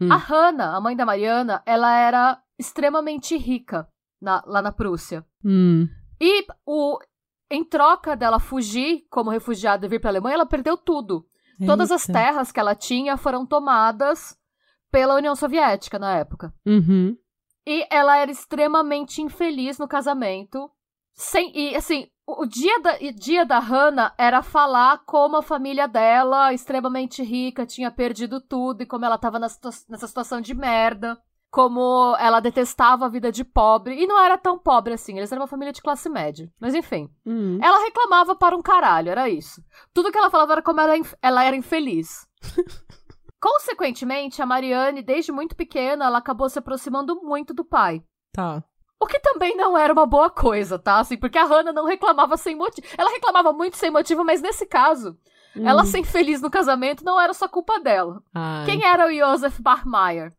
Hum. 0.00 0.12
A 0.12 0.16
Hannah, 0.16 0.76
a 0.76 0.80
mãe 0.80 0.96
da 0.96 1.06
Mariana, 1.06 1.62
ela 1.64 1.96
era 1.96 2.42
extremamente 2.58 3.36
rica 3.36 3.86
na, 4.20 4.42
lá 4.44 4.60
na 4.60 4.72
Prússia. 4.72 5.24
Hum. 5.44 5.88
E 6.20 6.44
o, 6.66 6.98
em 7.48 7.62
troca 7.62 8.16
dela 8.16 8.40
fugir 8.40 9.06
como 9.08 9.30
refugiada 9.30 9.86
e 9.86 9.88
vir 9.88 10.00
para 10.00 10.10
a 10.10 10.12
Alemanha, 10.12 10.34
ela 10.34 10.46
perdeu 10.46 10.76
tudo. 10.76 11.28
Eita. 11.60 11.72
Todas 11.72 11.92
as 11.92 12.06
terras 12.06 12.50
que 12.50 12.58
ela 12.58 12.74
tinha 12.74 13.16
foram 13.16 13.46
tomadas 13.46 14.36
pela 14.90 15.14
União 15.14 15.36
Soviética 15.36 15.96
na 15.96 16.16
época. 16.16 16.52
Uhum. 16.66 17.16
E 17.64 17.86
ela 17.88 18.16
era 18.16 18.32
extremamente 18.32 19.22
infeliz 19.22 19.78
no 19.78 19.86
casamento 19.86 20.68
sem, 21.18 21.50
e 21.52 21.74
assim, 21.74 22.06
o 22.24 22.46
dia 22.46 22.78
da, 22.78 22.96
dia 23.12 23.44
da 23.44 23.58
Hannah 23.58 24.14
era 24.16 24.40
falar 24.40 24.98
como 25.04 25.36
a 25.36 25.42
família 25.42 25.88
dela, 25.88 26.52
extremamente 26.52 27.24
rica, 27.24 27.66
tinha 27.66 27.90
perdido 27.90 28.40
tudo 28.40 28.82
e 28.82 28.86
como 28.86 29.04
ela 29.04 29.18
tava 29.18 29.36
nessa, 29.36 29.58
nessa 29.88 30.06
situação 30.06 30.40
de 30.40 30.54
merda. 30.54 31.20
Como 31.50 32.14
ela 32.20 32.38
detestava 32.38 33.06
a 33.06 33.08
vida 33.08 33.32
de 33.32 33.42
pobre. 33.42 34.00
E 34.00 34.06
não 34.06 34.22
era 34.22 34.38
tão 34.38 34.58
pobre 34.58 34.94
assim, 34.94 35.16
eles 35.16 35.32
eram 35.32 35.42
uma 35.42 35.48
família 35.48 35.72
de 35.72 35.82
classe 35.82 36.08
média. 36.08 36.48
Mas 36.60 36.72
enfim. 36.72 37.10
Uhum. 37.26 37.58
Ela 37.60 37.82
reclamava 37.82 38.36
para 38.36 38.54
um 38.54 38.62
caralho, 38.62 39.10
era 39.10 39.28
isso. 39.28 39.60
Tudo 39.92 40.12
que 40.12 40.18
ela 40.18 40.30
falava 40.30 40.52
era 40.52 40.62
como 40.62 40.80
ela, 40.80 40.92
ela 41.20 41.42
era 41.42 41.56
infeliz. 41.56 42.28
Consequentemente, 43.40 44.40
a 44.40 44.46
Marianne, 44.46 45.02
desde 45.02 45.32
muito 45.32 45.56
pequena, 45.56 46.04
ela 46.04 46.18
acabou 46.18 46.48
se 46.48 46.60
aproximando 46.60 47.20
muito 47.22 47.52
do 47.52 47.64
pai. 47.64 48.04
Tá. 48.32 48.62
O 49.00 49.06
que 49.06 49.20
também 49.20 49.56
não 49.56 49.78
era 49.78 49.92
uma 49.92 50.06
boa 50.06 50.28
coisa, 50.28 50.78
tá? 50.78 50.98
Assim, 50.98 51.16
porque 51.16 51.38
a 51.38 51.44
Hannah 51.44 51.72
não 51.72 51.86
reclamava 51.86 52.36
sem 52.36 52.56
motivo. 52.56 52.86
Ela 52.96 53.10
reclamava 53.10 53.52
muito 53.52 53.76
sem 53.76 53.90
motivo, 53.90 54.24
mas 54.24 54.42
nesse 54.42 54.66
caso, 54.66 55.16
hum. 55.56 55.66
ela 55.66 55.84
ser 55.84 55.98
infeliz 55.98 56.40
no 56.40 56.50
casamento 56.50 57.04
não 57.04 57.20
era 57.20 57.32
só 57.32 57.46
culpa 57.46 57.78
dela. 57.78 58.20
Ai. 58.34 58.66
Quem 58.66 58.84
era 58.84 59.06
o 59.06 59.14
Josef 59.14 59.62
Barmeyer? 59.62 60.32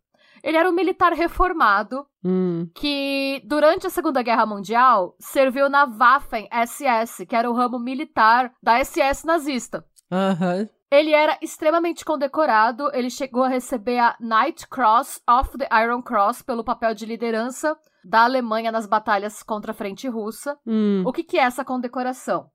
Ele 0.44 0.58
era 0.58 0.70
um 0.70 0.74
militar 0.74 1.14
reformado 1.14 2.06
hum. 2.24 2.70
que, 2.74 3.42
durante 3.46 3.88
a 3.88 3.90
Segunda 3.90 4.22
Guerra 4.22 4.46
Mundial, 4.46 5.16
serviu 5.20 5.70
na 5.70 5.86
Waffen-SS, 5.86 7.26
que 7.26 7.36
era 7.36 7.50
o 7.50 7.54
ramo 7.54 7.80
militar 7.80 8.54
da 8.62 8.84
SS 8.84 9.26
nazista. 9.26 9.86
Uhum. 10.12 10.68
Ele 10.92 11.12
era 11.12 11.38
extremamente 11.42 12.04
condecorado, 12.04 12.90
ele 12.94 13.12
chegou 13.12 13.44
a 13.44 13.48
receber 13.48 14.00
a 14.00 14.16
Knight 14.20 14.68
Cross 14.68 15.22
of 15.30 15.58
the 15.58 15.68
Iron 15.84 16.02
Cross 16.02 16.42
pelo 16.42 16.64
papel 16.64 16.96
de 16.96 17.06
liderança 17.06 17.78
da 18.04 18.24
Alemanha 18.24 18.72
nas 18.72 18.86
batalhas 18.86 19.44
contra 19.44 19.72
a 19.72 19.76
frente 19.76 20.08
russa. 20.08 20.58
Hum. 20.66 21.04
O 21.06 21.12
que, 21.12 21.24
que 21.24 21.38
é 21.38 21.42
essa 21.42 21.66
condecoração? 21.66 22.50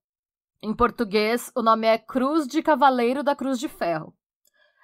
Em 0.62 0.74
português, 0.74 1.52
o 1.54 1.62
nome 1.62 1.86
é 1.86 1.98
Cruz 1.98 2.46
de 2.46 2.62
Cavaleiro 2.62 3.22
da 3.22 3.36
Cruz 3.36 3.58
de 3.58 3.68
Ferro. 3.68 4.14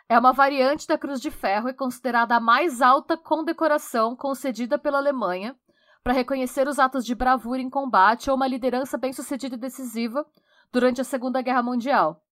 É 0.08 0.18
uma 0.18 0.32
variante 0.32 0.86
da 0.86 0.98
Cruz 0.98 1.20
de 1.20 1.30
Ferro 1.30 1.68
e 1.68 1.72
considerada 1.72 2.36
a 2.36 2.40
mais 2.40 2.82
alta 2.82 3.16
condecoração 3.16 4.16
concedida 4.16 4.78
pela 4.78 4.98
Alemanha 4.98 5.56
para 6.02 6.12
reconhecer 6.12 6.66
os 6.66 6.78
atos 6.78 7.04
de 7.04 7.14
bravura 7.14 7.60
em 7.60 7.70
combate 7.70 8.28
ou 8.28 8.36
uma 8.36 8.48
liderança 8.48 8.98
bem-sucedida 8.98 9.54
e 9.54 9.58
decisiva 9.58 10.26
durante 10.72 11.00
a 11.00 11.04
Segunda 11.04 11.40
Guerra 11.40 11.62
Mundial. 11.62 12.22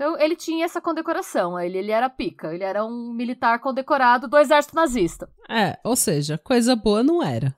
Então, 0.00 0.18
ele 0.18 0.34
tinha 0.34 0.64
essa 0.64 0.80
condecoração. 0.80 1.60
Ele, 1.60 1.76
ele 1.76 1.90
era 1.90 2.08
pica. 2.08 2.54
Ele 2.54 2.64
era 2.64 2.82
um 2.82 3.12
militar 3.12 3.58
condecorado 3.58 4.26
do 4.26 4.38
exército 4.38 4.74
nazista. 4.74 5.28
É, 5.46 5.78
ou 5.84 5.94
seja, 5.94 6.38
coisa 6.38 6.74
boa 6.74 7.02
não 7.02 7.22
era. 7.22 7.54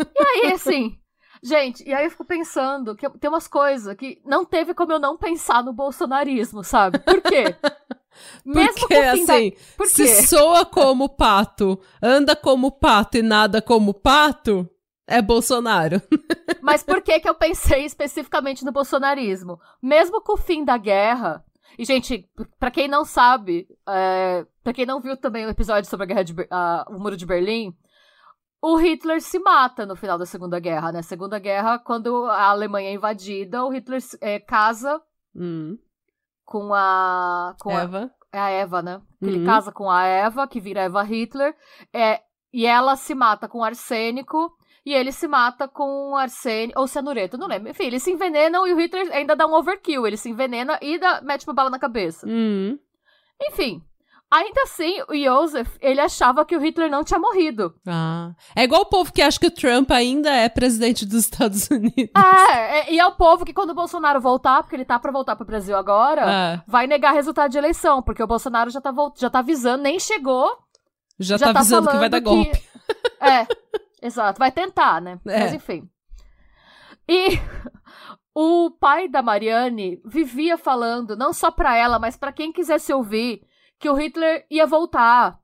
E 0.00 0.20
aí, 0.20 0.52
assim. 0.52 0.98
Gente, 1.40 1.88
e 1.88 1.94
aí 1.94 2.04
eu 2.04 2.10
fico 2.10 2.24
pensando 2.24 2.96
que 2.96 3.08
tem 3.20 3.30
umas 3.30 3.46
coisas 3.46 3.94
que 3.94 4.20
não 4.24 4.44
teve 4.44 4.74
como 4.74 4.94
eu 4.94 4.98
não 4.98 5.16
pensar 5.16 5.62
no 5.62 5.72
bolsonarismo, 5.72 6.64
sabe? 6.64 6.98
Por 6.98 7.22
quê? 7.22 7.54
Mesmo 8.44 8.80
Porque, 8.80 8.94
assim, 8.94 9.50
da... 9.50 9.56
Por 9.76 9.86
se 9.86 10.26
soa 10.26 10.64
como 10.64 11.08
pato, 11.08 11.78
anda 12.02 12.34
como 12.34 12.72
pato 12.72 13.18
e 13.18 13.22
nada 13.22 13.62
como 13.62 13.94
pato, 13.94 14.68
é 15.06 15.22
Bolsonaro. 15.22 16.02
Mas 16.60 16.82
por 16.82 17.00
que 17.00 17.20
que 17.20 17.28
eu 17.28 17.34
pensei 17.34 17.84
especificamente 17.84 18.64
no 18.64 18.72
bolsonarismo? 18.72 19.60
Mesmo 19.80 20.20
com 20.20 20.32
o 20.32 20.36
fim 20.36 20.64
da 20.64 20.76
guerra, 20.76 21.44
e, 21.78 21.84
gente, 21.84 22.28
para 22.58 22.70
quem 22.70 22.88
não 22.88 23.04
sabe, 23.04 23.68
é, 23.88 24.46
para 24.62 24.72
quem 24.72 24.86
não 24.86 25.00
viu 25.00 25.16
também 25.16 25.44
o 25.44 25.50
episódio 25.50 25.88
sobre 25.88 26.04
a 26.04 26.06
guerra 26.06 26.22
de, 26.22 26.32
uh, 26.32 26.94
o 26.94 26.98
Muro 26.98 27.16
de 27.16 27.26
Berlim, 27.26 27.76
o 28.60 28.76
Hitler 28.76 29.20
se 29.20 29.38
mata 29.38 29.84
no 29.84 29.94
final 29.94 30.18
da 30.18 30.26
Segunda 30.26 30.58
Guerra, 30.58 30.90
né? 30.90 31.02
Segunda 31.02 31.38
Guerra, 31.38 31.78
quando 31.78 32.24
a 32.26 32.48
Alemanha 32.48 32.90
é 32.90 32.94
invadida, 32.94 33.64
o 33.64 33.70
Hitler 33.70 34.00
é, 34.20 34.40
casa 34.40 35.00
hum. 35.34 35.78
com 36.44 36.72
a. 36.74 37.54
Com 37.60 37.70
Eva. 37.70 38.10
A, 38.32 38.36
é 38.36 38.40
a 38.40 38.50
Eva, 38.50 38.82
né? 38.82 38.96
Uhum. 39.20 39.28
Ele 39.28 39.44
casa 39.44 39.70
com 39.70 39.90
a 39.90 40.04
Eva, 40.04 40.48
que 40.48 40.60
vira 40.60 40.82
Eva 40.82 41.02
Hitler, 41.02 41.54
é, 41.92 42.22
e 42.52 42.66
ela 42.66 42.96
se 42.96 43.14
mata 43.14 43.46
com 43.46 43.62
arsênico 43.62 44.56
e 44.86 44.94
ele 44.94 45.10
se 45.10 45.26
mata 45.26 45.66
com 45.66 46.14
arsênio 46.16 46.72
ou 46.78 46.86
cianureto, 46.86 47.36
não 47.36 47.48
lembro. 47.48 47.68
Enfim, 47.68 47.86
eles 47.86 48.04
se 48.04 48.12
envenenam 48.12 48.64
e 48.66 48.72
o 48.72 48.78
Hitler 48.78 49.12
ainda 49.12 49.34
dá 49.34 49.44
um 49.44 49.54
overkill. 49.54 50.06
Ele 50.06 50.16
se 50.16 50.30
envenena 50.30 50.78
e 50.80 50.96
dá, 50.96 51.20
mete 51.22 51.44
uma 51.44 51.52
bala 51.52 51.68
na 51.68 51.78
cabeça. 51.78 52.24
Uhum. 52.24 52.78
Enfim, 53.42 53.82
Ainda 54.28 54.62
assim, 54.62 55.00
o 55.08 55.14
Joseph, 55.14 55.76
ele 55.80 56.00
achava 56.00 56.44
que 56.44 56.56
o 56.56 56.60
Hitler 56.60 56.90
não 56.90 57.04
tinha 57.04 57.18
morrido. 57.18 57.72
Ah. 57.86 58.32
É 58.56 58.64
igual 58.64 58.82
o 58.82 58.86
povo 58.86 59.12
que 59.12 59.22
acha 59.22 59.38
que 59.38 59.46
o 59.46 59.50
Trump 59.52 59.88
ainda 59.92 60.30
é 60.30 60.48
presidente 60.48 61.06
dos 61.06 61.20
Estados 61.20 61.66
Unidos. 61.70 62.10
É, 62.16 62.80
é 62.80 62.92
e 62.92 62.98
é 62.98 63.06
o 63.06 63.12
povo 63.12 63.44
que 63.44 63.52
quando 63.52 63.70
o 63.70 63.74
Bolsonaro 63.74 64.20
voltar, 64.20 64.62
porque 64.62 64.74
ele 64.74 64.84
tá 64.84 64.98
pra 64.98 65.12
voltar 65.12 65.36
pro 65.36 65.46
Brasil 65.46 65.76
agora, 65.76 66.22
é. 66.28 66.62
vai 66.66 66.88
negar 66.88 67.12
resultado 67.12 67.52
de 67.52 67.58
eleição, 67.58 68.02
porque 68.02 68.20
o 68.22 68.26
Bolsonaro 68.26 68.68
já 68.68 68.80
tá, 68.80 68.92
já 69.16 69.30
tá 69.30 69.38
avisando, 69.38 69.84
nem 69.84 70.00
chegou. 70.00 70.50
Já, 71.20 71.36
já 71.36 71.46
tá, 71.46 71.52
tá 71.52 71.60
avisando 71.60 71.88
que 71.88 71.96
vai 71.96 72.08
dar 72.08 72.20
golpe. 72.20 72.50
Que... 72.50 72.66
É. 73.18 73.46
Exato, 74.06 74.38
vai 74.38 74.52
tentar, 74.52 75.00
né? 75.00 75.18
É. 75.26 75.40
Mas 75.40 75.52
enfim. 75.52 75.88
E 77.08 77.38
o 78.34 78.70
pai 78.70 79.08
da 79.08 79.22
Marianne 79.22 80.00
vivia 80.04 80.56
falando, 80.56 81.16
não 81.16 81.32
só 81.32 81.50
pra 81.50 81.76
ela, 81.76 81.98
mas 81.98 82.16
para 82.16 82.32
quem 82.32 82.52
quisesse 82.52 82.92
ouvir, 82.92 83.42
que 83.78 83.88
o 83.90 83.94
Hitler 83.94 84.46
ia 84.50 84.66
voltar. 84.66 85.38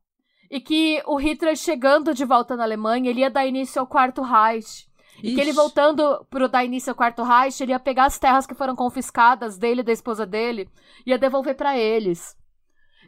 E 0.50 0.60
que 0.60 1.02
o 1.06 1.16
Hitler 1.16 1.56
chegando 1.56 2.12
de 2.12 2.24
volta 2.24 2.56
na 2.56 2.62
Alemanha, 2.62 3.10
ele 3.10 3.20
ia 3.20 3.30
dar 3.30 3.46
início 3.46 3.80
ao 3.80 3.86
Quarto 3.86 4.22
Reich. 4.22 4.86
Ixi. 5.18 5.26
E 5.26 5.34
que 5.34 5.40
ele 5.40 5.52
voltando 5.52 6.26
pro 6.28 6.48
dar 6.48 6.64
início 6.64 6.90
ao 6.90 6.96
Quarto 6.96 7.22
Reich, 7.22 7.62
ele 7.62 7.72
ia 7.72 7.80
pegar 7.80 8.04
as 8.04 8.18
terras 8.18 8.46
que 8.46 8.54
foram 8.54 8.76
confiscadas 8.76 9.56
dele 9.56 9.80
e 9.80 9.84
da 9.84 9.92
esposa 9.92 10.26
dele, 10.26 10.68
ia 11.06 11.18
devolver 11.18 11.56
para 11.56 11.76
eles 11.76 12.36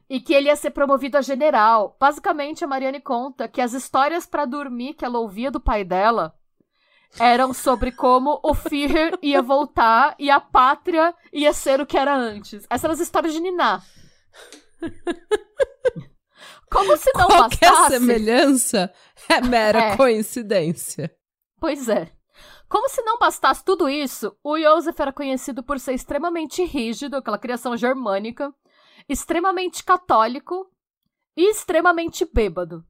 e 0.09 0.21
que 0.21 0.35
ele 0.35 0.49
ia 0.49 0.57
ser 0.57 0.71
promovido 0.71 1.17
a 1.17 1.23
general. 1.23 1.97
Basicamente, 1.99 2.65
a 2.65 2.67
Mariane 2.67 3.01
conta 3.01 3.49
que 3.49 3.61
as 3.61 3.73
histórias 3.73 4.27
para 4.27 4.45
dormir 4.45 4.95
que 4.95 5.05
ela 5.05 5.19
ouvia 5.19 5.51
do 5.51 5.61
pai 5.61 5.85
dela 5.85 6.35
eram 7.19 7.55
sobre 7.55 7.93
como 7.93 8.41
o 8.43 8.55
Führer 8.55 9.19
ia 9.23 9.41
voltar 9.41 10.15
e 10.19 10.31
a 10.31 10.41
pátria 10.41 11.15
ia 11.33 11.53
ser 11.53 11.81
o 11.81 11.87
que 11.87 11.97
era 11.97 12.15
antes. 12.15 12.67
Essas 12.69 12.85
eram 12.85 12.95
as 12.95 13.01
histórias 13.01 13.33
de 13.33 13.41
Niná. 13.41 13.83
Como 16.71 16.97
se 16.97 17.11
não 17.15 17.29
Qualquer 17.29 17.71
bastasse... 17.71 17.93
semelhança 17.93 18.93
é 19.29 19.41
mera 19.41 19.79
é. 19.79 19.97
coincidência. 19.97 21.15
Pois 21.61 21.89
é. 21.89 22.11
Como 22.69 22.89
se 22.89 23.01
não 23.03 23.17
bastasse 23.17 23.65
tudo 23.65 23.89
isso, 23.89 24.37
o 24.43 24.59
Joseph 24.59 24.99
era 24.99 25.13
conhecido 25.13 25.63
por 25.63 25.79
ser 25.79 25.93
extremamente 25.93 26.65
rígido, 26.65 27.17
aquela 27.17 27.39
criação 27.39 27.77
germânica, 27.77 28.53
extremamente 29.09 29.85
católico 29.85 30.69
e 31.37 31.51
extremamente 31.51 32.25
bêbado. 32.25 32.85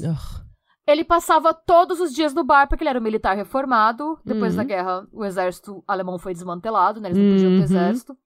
Ugh. 0.00 0.44
Ele 0.86 1.02
passava 1.02 1.54
todos 1.54 1.98
os 1.98 2.12
dias 2.12 2.34
no 2.34 2.44
bar, 2.44 2.68
porque 2.68 2.82
ele 2.82 2.90
era 2.90 2.98
um 2.98 3.02
militar 3.02 3.34
reformado. 3.34 4.18
Depois 4.24 4.52
uhum. 4.52 4.58
da 4.58 4.64
guerra, 4.64 5.06
o 5.10 5.24
exército 5.24 5.82
alemão 5.88 6.18
foi 6.18 6.34
desmantelado, 6.34 7.00
né? 7.00 7.08
Eles 7.08 7.18
não 7.18 7.30
podiam 7.32 7.52
ter 7.52 7.56
uhum. 7.56 7.62
exército. 7.62 8.16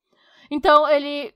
Então, 0.50 0.88
ele. 0.88 1.32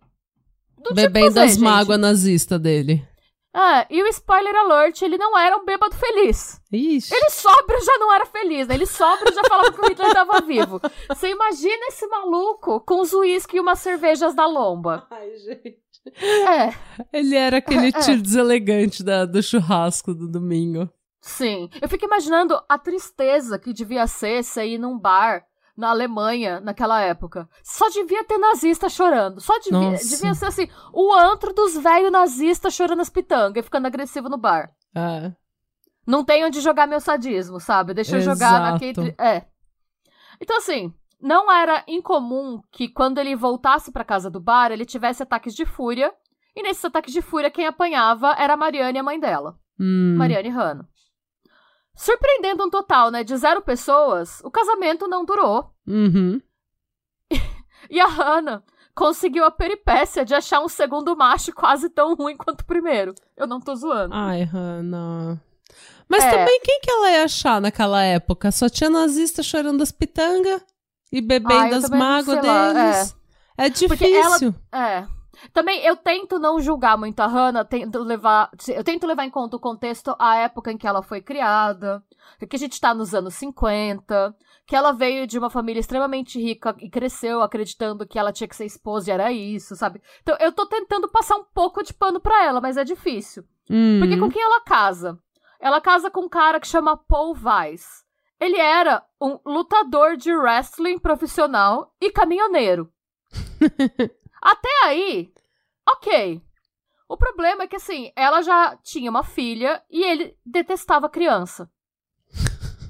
Bebendo 0.92 1.38
as 1.38 1.56
mágoas 1.56 2.00
nazistas 2.00 2.60
dele. 2.60 3.06
Ah, 3.54 3.86
e 3.90 4.02
o 4.02 4.06
spoiler 4.06 4.56
alert, 4.56 5.02
ele 5.02 5.18
não 5.18 5.38
era 5.38 5.56
um 5.56 5.64
bêbado 5.64 5.94
feliz. 5.94 6.58
Ixi. 6.72 7.14
Ele 7.14 7.28
sóbrio 7.28 7.84
já 7.84 7.98
não 7.98 8.12
era 8.12 8.24
feliz, 8.24 8.66
né? 8.66 8.74
Ele 8.74 8.86
sóbrio 8.86 9.32
já 9.32 9.42
falava 9.46 9.70
que 9.70 9.80
o 9.80 9.88
Hitler 9.88 10.08
estava 10.08 10.40
vivo. 10.40 10.80
Você 11.06 11.28
imagina 11.28 11.86
esse 11.88 12.06
maluco 12.06 12.80
com 12.80 13.00
os 13.00 13.12
uísque 13.12 13.58
e 13.58 13.60
umas 13.60 13.78
cervejas 13.78 14.34
da 14.34 14.46
lomba. 14.46 15.06
Ai, 15.10 15.36
gente. 15.36 15.81
É. 16.04 16.74
Ele 17.12 17.36
era 17.36 17.58
aquele 17.58 17.88
é. 17.88 17.92
tio 17.92 18.20
deselegante 18.20 19.02
da, 19.04 19.24
do 19.24 19.42
churrasco 19.42 20.14
do 20.14 20.28
domingo. 20.28 20.88
Sim. 21.20 21.68
Eu 21.80 21.88
fico 21.88 22.04
imaginando 22.04 22.60
a 22.68 22.76
tristeza 22.76 23.58
que 23.58 23.72
devia 23.72 24.06
ser 24.06 24.42
você 24.42 24.66
ir 24.66 24.78
num 24.78 24.98
bar 24.98 25.44
na 25.76 25.90
Alemanha 25.90 26.60
naquela 26.60 27.00
época. 27.00 27.48
Só 27.62 27.88
devia 27.88 28.24
ter 28.24 28.38
nazista 28.38 28.88
chorando. 28.88 29.40
Só 29.40 29.58
devia, 29.60 29.96
devia 29.96 30.34
ser 30.34 30.46
assim, 30.46 30.68
o 30.92 31.12
antro 31.14 31.52
dos 31.52 31.76
velhos 31.76 32.10
nazistas 32.10 32.74
chorando 32.74 33.00
as 33.00 33.08
pitangas 33.08 33.62
e 33.62 33.64
ficando 33.64 33.86
agressivo 33.86 34.28
no 34.28 34.36
bar. 34.36 34.72
É. 34.94 35.32
Não 36.06 36.24
tem 36.24 36.44
onde 36.44 36.60
jogar 36.60 36.86
meu 36.86 37.00
sadismo, 37.00 37.60
sabe? 37.60 37.94
Deixa 37.94 38.16
eu 38.16 38.20
Exato. 38.20 38.38
jogar 38.38 38.72
naquele. 38.72 39.14
É. 39.18 39.46
Então, 40.40 40.56
assim, 40.58 40.92
não 41.22 41.50
era 41.50 41.84
incomum 41.86 42.60
que 42.72 42.88
quando 42.88 43.18
ele 43.18 43.36
voltasse 43.36 43.92
para 43.92 44.04
casa 44.04 44.28
do 44.28 44.40
bar, 44.40 44.72
ele 44.72 44.84
tivesse 44.84 45.22
ataques 45.22 45.54
de 45.54 45.64
fúria. 45.64 46.12
E 46.54 46.62
nesses 46.62 46.84
ataques 46.84 47.12
de 47.12 47.22
fúria, 47.22 47.50
quem 47.50 47.66
apanhava 47.66 48.34
era 48.36 48.54
a 48.54 48.56
Mariane 48.56 48.98
e 48.98 49.00
a 49.00 49.04
mãe 49.04 49.20
dela. 49.20 49.56
Hum. 49.78 50.16
Mariane 50.18 50.50
Hanna. 50.50 50.88
Surpreendendo 51.94 52.64
um 52.64 52.70
total, 52.70 53.10
né, 53.10 53.22
de 53.22 53.36
zero 53.36 53.62
pessoas, 53.62 54.40
o 54.42 54.50
casamento 54.50 55.06
não 55.06 55.24
durou. 55.24 55.70
Uhum. 55.86 56.40
e 57.88 58.00
a 58.00 58.06
Hannah 58.06 58.62
conseguiu 58.94 59.44
a 59.44 59.50
peripécia 59.50 60.24
de 60.24 60.34
achar 60.34 60.60
um 60.60 60.68
segundo 60.68 61.16
macho 61.16 61.52
quase 61.52 61.88
tão 61.88 62.14
ruim 62.14 62.36
quanto 62.36 62.62
o 62.62 62.66
primeiro. 62.66 63.14
Eu 63.36 63.46
não 63.46 63.60
tô 63.60 63.74
zoando. 63.74 64.14
Ai, 64.14 64.42
Hannah. 64.42 65.40
Mas 66.08 66.24
é. 66.24 66.30
também 66.30 66.60
quem 66.60 66.80
que 66.80 66.90
ela 66.90 67.10
ia 67.10 67.24
achar 67.24 67.60
naquela 67.60 68.02
época? 68.02 68.50
Só 68.50 68.68
tinha 68.68 68.90
nazista 68.90 69.42
chorando 69.42 69.82
as 69.82 69.92
pitangas? 69.92 70.62
E 71.12 71.20
bebendo 71.20 71.52
Ai, 71.52 71.74
as 71.74 71.90
mágoas 71.90 72.40
deles. 72.40 73.16
É. 73.58 73.66
é. 73.66 73.68
difícil. 73.68 74.54
Ela, 74.72 74.86
é. 74.86 75.06
Também 75.52 75.84
eu 75.84 75.96
tento 75.96 76.38
não 76.38 76.60
julgar 76.60 76.96
muito 76.96 77.20
a 77.20 77.26
Hannah, 77.26 77.64
tento 77.64 77.98
levar, 78.00 78.50
eu 78.68 78.84
tento 78.84 79.06
levar 79.06 79.24
em 79.24 79.30
conta 79.30 79.56
o 79.56 79.60
contexto, 79.60 80.14
a 80.18 80.36
época 80.36 80.70
em 80.70 80.78
que 80.78 80.86
ela 80.86 81.02
foi 81.02 81.20
criada, 81.20 82.02
que 82.48 82.56
a 82.56 82.58
gente 82.58 82.80
tá 82.80 82.94
nos 82.94 83.14
anos 83.14 83.34
50, 83.34 84.34
que 84.66 84.76
ela 84.76 84.92
veio 84.92 85.26
de 85.26 85.38
uma 85.38 85.50
família 85.50 85.80
extremamente 85.80 86.40
rica 86.40 86.74
e 86.78 86.88
cresceu 86.88 87.42
acreditando 87.42 88.06
que 88.06 88.18
ela 88.18 88.32
tinha 88.32 88.48
que 88.48 88.56
ser 88.56 88.66
esposa 88.66 89.10
e 89.10 89.12
era 89.12 89.32
isso, 89.32 89.74
sabe? 89.74 90.00
Então 90.22 90.36
eu 90.38 90.52
tô 90.52 90.66
tentando 90.66 91.08
passar 91.08 91.36
um 91.36 91.44
pouco 91.44 91.82
de 91.82 91.92
pano 91.92 92.20
pra 92.20 92.44
ela, 92.44 92.60
mas 92.60 92.76
é 92.76 92.84
difícil. 92.84 93.44
Hum. 93.70 93.98
Porque 94.00 94.16
com 94.16 94.28
quem 94.28 94.42
ela 94.42 94.60
casa? 94.60 95.18
Ela 95.60 95.80
casa 95.80 96.10
com 96.10 96.22
um 96.22 96.28
cara 96.28 96.60
que 96.60 96.66
chama 96.66 96.96
Paul 96.96 97.36
Weiss. 97.42 98.04
Ele 98.42 98.58
era 98.58 99.06
um 99.20 99.38
lutador 99.46 100.16
de 100.16 100.34
wrestling 100.34 100.98
profissional 100.98 101.94
e 102.00 102.10
caminhoneiro. 102.10 102.92
Até 104.42 104.68
aí, 104.84 105.32
ok. 105.88 106.42
O 107.08 107.16
problema 107.16 107.62
é 107.62 107.66
que, 107.68 107.76
assim, 107.76 108.10
ela 108.16 108.42
já 108.42 108.76
tinha 108.82 109.08
uma 109.08 109.22
filha 109.22 109.80
e 109.88 110.02
ele 110.02 110.36
detestava 110.44 111.08
criança. 111.08 111.70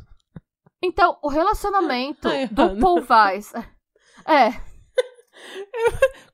Então, 0.84 1.16
o 1.22 1.28
relacionamento 1.28 2.26
Ai, 2.26 2.48
do. 2.48 2.76
Paul 2.80 3.06
Weiss. 3.08 3.52
É, 4.26 4.50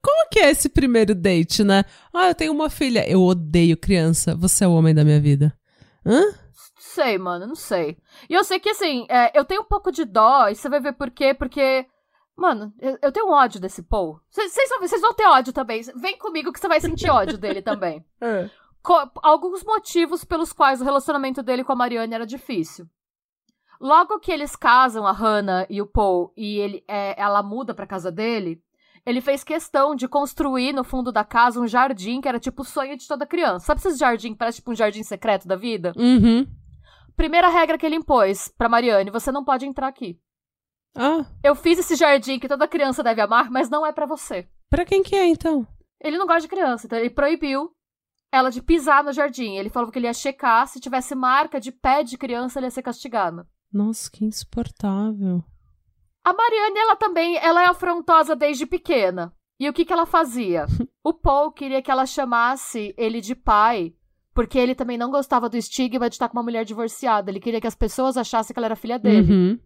Como 0.03 0.29
que 0.31 0.41
é 0.41 0.51
esse 0.51 0.71
primeiro 0.71 1.15
date, 1.15 1.63
né? 1.63 1.85
Ah, 2.15 2.29
eu 2.29 2.35
tenho 2.35 2.53
uma 2.53 2.71
filha. 2.71 3.07
Eu 3.07 3.23
odeio 3.23 3.77
criança. 3.77 4.35
Você 4.37 4.65
é 4.65 4.69
o 4.69 4.73
homem 4.73 4.95
da 4.95 5.05
minha 5.05 5.21
vida. 5.21 5.55
Hã? 6.05 6.48
Sei, 7.03 7.19
mano, 7.19 7.47
não 7.47 7.55
sei. 7.55 7.97
E 8.29 8.35
eu 8.35 8.43
sei 8.45 8.59
que, 8.59 8.71
assim, 8.71 9.07
é, 9.09 9.37
eu 9.39 9.45
tenho 9.45 9.63
um 9.63 9.65
pouco 9.65 9.93
de 9.93 10.05
dó, 10.05 10.49
e 10.49 10.55
você 10.55 10.69
vai 10.69 10.81
ver 10.81 10.93
por 10.95 11.11
quê, 11.11 11.33
porque. 11.35 11.87
Mano, 12.37 12.73
eu, 12.81 12.97
eu 13.03 13.11
tenho 13.13 13.31
ódio 13.31 13.61
desse 13.61 13.83
Paul. 13.83 14.21
Vocês 14.31 15.01
vão, 15.01 15.13
ter 15.13 15.27
ódio 15.27 15.53
também. 15.53 15.83
Vem 15.97 16.17
comigo 16.17 16.53
que 16.53 16.61
você 16.61 16.69
vai 16.69 16.81
sentir 16.81 17.11
ódio 17.11 17.37
dele 17.37 17.61
também. 17.61 18.05
Co- 18.81 19.11
alguns 19.23 19.65
motivos 19.65 20.25
pelos 20.25 20.53
quais 20.53 20.81
o 20.81 20.85
relacionamento 20.85 21.43
dele 21.43 21.65
com 21.65 21.73
a 21.73 21.77
Marianne 21.77 22.15
era 22.15 22.25
difícil. 22.25 22.87
Logo 23.81 24.19
que 24.21 24.31
eles 24.33 24.55
casam, 24.57 25.05
a 25.07 25.13
Hannah 25.13 25.67
e 25.69 25.83
o 25.83 25.87
Paul, 25.87 26.33
e 26.37 26.59
ele, 26.59 26.85
é, 26.89 27.21
ela 27.21 27.43
muda 27.43 27.75
pra 27.75 27.87
casa 27.87 28.11
dele, 28.11 28.61
ele 29.07 29.21
fez 29.21 29.43
questão 29.43 29.95
de 29.97 30.07
construir 30.09 30.73
no 30.73 30.85
fundo 30.85 31.11
da 31.11 31.25
casa 31.25 31.61
um 31.61 31.67
jardim 31.67 32.21
que 32.21 32.29
era 32.29 32.39
tipo 32.41 32.63
o 32.63 32.65
sonho 32.65 32.97
de 32.97 33.07
toda 33.07 33.27
criança. 33.27 33.67
Sabe 33.67 33.81
esses 33.81 33.99
jardim 33.99 34.33
que 34.33 34.39
parece 34.39 34.59
tipo 34.59 34.71
um 34.73 34.77
jardim 34.77 35.03
secreto 35.03 35.47
da 35.49 35.57
vida? 35.57 35.93
Uhum. 35.97 36.47
Primeira 37.19 37.49
regra 37.49 37.77
que 37.77 37.85
ele 37.85 37.97
impôs 37.97 38.47
pra 38.57 38.69
Marianne: 38.69 39.11
você 39.11 39.33
não 39.33 39.45
pode 39.45 39.67
entrar 39.67 39.89
aqui. 39.89 40.17
Ah, 40.97 41.27
Eu 41.43 41.57
fiz 41.57 41.77
esse 41.79 41.97
jardim 41.97 42.39
que 42.39 42.47
toda 42.49 42.69
criança 42.69 43.03
deve 43.03 43.21
amar, 43.21 43.51
mas 43.51 43.69
não 43.69 43.85
é 43.85 43.91
pra 43.93 44.07
você. 44.07 44.49
pra 44.71 44.85
quem 44.85 45.03
que 45.03 45.17
é, 45.17 45.27
então? 45.27 45.67
Ele 46.01 46.17
não 46.17 46.27
gosta 46.27 46.43
de 46.43 46.49
criança, 46.49 46.87
então 46.87 46.97
ele 46.97 47.11
proibiu 47.11 47.73
ela 48.33 48.51
de 48.51 48.63
pisar 48.63 49.03
no 49.03 49.13
jardim. 49.13 49.57
Ele 49.57 49.69
falou 49.69 49.91
que 49.91 49.99
ele 49.99 50.07
ia 50.07 50.15
checar, 50.15 50.67
se 50.69 50.79
tivesse 50.79 51.13
marca 51.17 51.59
de 51.61 51.73
pé 51.73 52.05
de 52.05 52.17
criança, 52.17 52.61
ele 52.61 52.67
ia 52.67 52.71
ser 52.71 52.83
castigado. 52.83 53.45
Nossa, 53.73 54.09
que 54.09 54.25
insuportável. 54.25 55.43
A 56.25 56.33
Mariane, 56.33 56.79
ela 56.79 56.95
também, 56.95 57.37
ela 57.39 57.63
é 57.65 57.67
afrontosa 57.67 58.37
desde 58.37 58.65
pequena. 58.65 59.35
E 59.59 59.69
o 59.69 59.73
que 59.73 59.85
que 59.85 59.93
ela 59.93 60.07
fazia? 60.07 60.67
o 61.03 61.13
Paul 61.13 61.51
queria 61.51 61.83
que 61.83 61.91
ela 61.91 62.07
chamasse 62.07 62.95
ele 62.97 63.21
de 63.21 63.35
pai, 63.35 63.93
porque 64.39 64.57
ele 64.57 64.73
também 64.73 64.97
não 64.97 65.11
gostava 65.11 65.49
do 65.49 65.57
estigma 65.57 66.09
de 66.09 66.15
estar 66.15 66.29
com 66.29 66.37
uma 66.39 66.45
mulher 66.45 66.65
divorciada. 66.65 67.29
Ele 67.29 67.41
queria 67.41 67.61
que 67.61 67.67
as 67.67 67.75
pessoas 67.75 68.17
achassem 68.17 68.55
que 68.55 68.61
ela 68.61 68.69
era 68.69 68.77
filha 68.77 68.97
dele. 68.97 69.33
Uhum. 69.33 69.59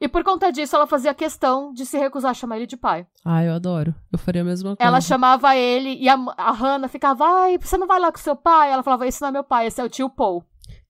E 0.00 0.08
por 0.08 0.24
conta 0.24 0.50
disso, 0.50 0.74
ela 0.74 0.88
fazia 0.88 1.14
questão 1.14 1.72
de 1.72 1.86
se 1.86 1.96
recusar 1.96 2.32
a 2.32 2.34
chamar 2.34 2.56
ele 2.56 2.66
de 2.66 2.76
pai. 2.76 3.06
Ah, 3.24 3.44
eu 3.44 3.52
adoro. 3.54 3.94
Eu 4.12 4.18
faria 4.18 4.42
a 4.42 4.44
mesma 4.44 4.74
coisa. 4.74 4.88
Ela 4.88 5.00
chamava 5.00 5.54
ele 5.54 5.94
e 6.02 6.08
a, 6.08 6.16
a 6.36 6.50
Hannah 6.50 6.88
ficava, 6.88 7.24
ai, 7.24 7.58
você 7.58 7.78
não 7.78 7.86
vai 7.86 8.00
lá 8.00 8.10
com 8.10 8.18
seu 8.18 8.34
pai? 8.34 8.72
Ela 8.72 8.82
falava, 8.82 9.06
esse 9.06 9.20
não 9.22 9.28
é 9.28 9.30
meu 9.30 9.44
pai, 9.44 9.68
esse 9.68 9.80
é 9.80 9.84
o 9.84 9.88
tio 9.88 10.10
Paul. 10.10 10.42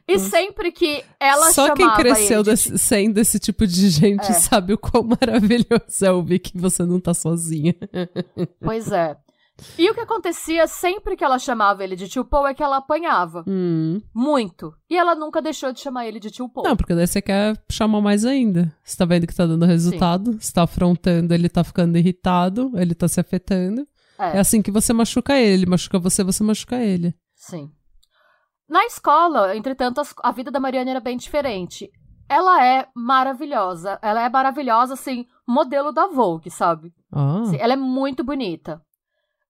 E 0.06 0.20
sempre 0.20 0.70
que 0.70 1.02
ela 1.18 1.54
Só 1.54 1.68
chamava 1.68 1.76
quem 1.78 1.94
cresceu 1.94 2.44
de 2.44 2.58
sendo 2.58 3.20
esse 3.20 3.40
tipo 3.40 3.66
de 3.66 3.90
gente 3.90 4.32
É. 4.32 4.34
sabe 4.34 4.74
o 4.74 4.78
quão 4.78 5.02
maravilhoso 5.22 6.04
é 6.06 6.12
ouvir 6.12 6.40
que 6.40 6.58
você 6.58 6.84
não 6.84 7.00
tá 7.00 7.14
sozinha. 7.14 7.74
Pois 8.60 8.92
é. 8.92 9.16
E 9.78 9.90
o 9.90 9.94
que 9.94 10.00
acontecia 10.00 10.66
sempre 10.68 11.16
que 11.16 11.24
ela 11.24 11.38
chamava 11.38 11.84
ele 11.84 11.96
de 11.96 12.08
tio 12.08 12.26
Paul 12.26 12.48
é 12.48 12.54
que 12.54 12.64
ela 12.64 12.78
apanhava. 12.78 13.44
Hum. 13.48 14.02
Muito. 14.14 14.74
E 14.90 14.98
ela 14.98 15.14
nunca 15.14 15.42
deixou 15.42 15.72
de 15.72 15.80
chamar 15.80 16.08
ele 16.08 16.20
de 16.20 16.32
tio 16.32 16.50
Paul. 16.50 16.66
Não, 16.68 16.76
porque 16.76 16.96
daí 16.96 17.06
você 17.06 17.22
quer 17.22 17.56
chamar 17.72 18.02
mais 18.02 18.26
ainda. 18.26 18.76
Você 18.84 18.98
tá 18.98 19.06
vendo 19.06 19.28
que 19.28 19.36
tá 19.36 19.46
dando 19.46 19.66
resultado, 19.66 20.34
você 20.42 20.52
tá 20.52 20.64
afrontando, 20.64 21.34
ele 21.34 21.48
tá 21.50 21.64
ficando 21.64 21.98
irritado, 21.98 22.72
ele 22.76 22.96
tá 22.96 23.08
se 23.08 23.20
afetando. 23.20 23.88
É 24.18 24.38
É, 24.38 24.40
assim 24.40 24.62
que 24.62 24.72
você 24.72 24.92
machuca 24.92 25.38
ele, 25.38 25.64
ele 25.64 25.66
machuca 25.70 26.00
você, 26.00 26.24
você 26.24 26.44
machuca 26.44 26.78
ele. 26.78 27.14
sim. 27.36 27.70
Na 28.70 28.86
escola, 28.86 29.56
entretanto, 29.56 30.02
a 30.24 30.32
vida 30.32 30.50
da 30.50 30.60
Mariana 30.60 30.90
era 30.92 31.00
bem 31.00 31.18
diferente. 31.18 31.92
Ela 32.30 32.66
é 32.66 32.88
maravilhosa. 32.96 34.00
Ela 34.02 34.24
é 34.26 34.30
maravilhosa, 34.30 34.94
assim, 34.94 35.26
modelo 35.48 35.92
da 35.92 36.08
Vogue, 36.08 36.50
sabe? 36.50 36.92
Ah, 37.12 37.42
Assim, 37.42 37.58
ela 37.60 37.74
é 37.74 37.76
muito 37.76 38.24
bonita. 38.24 38.82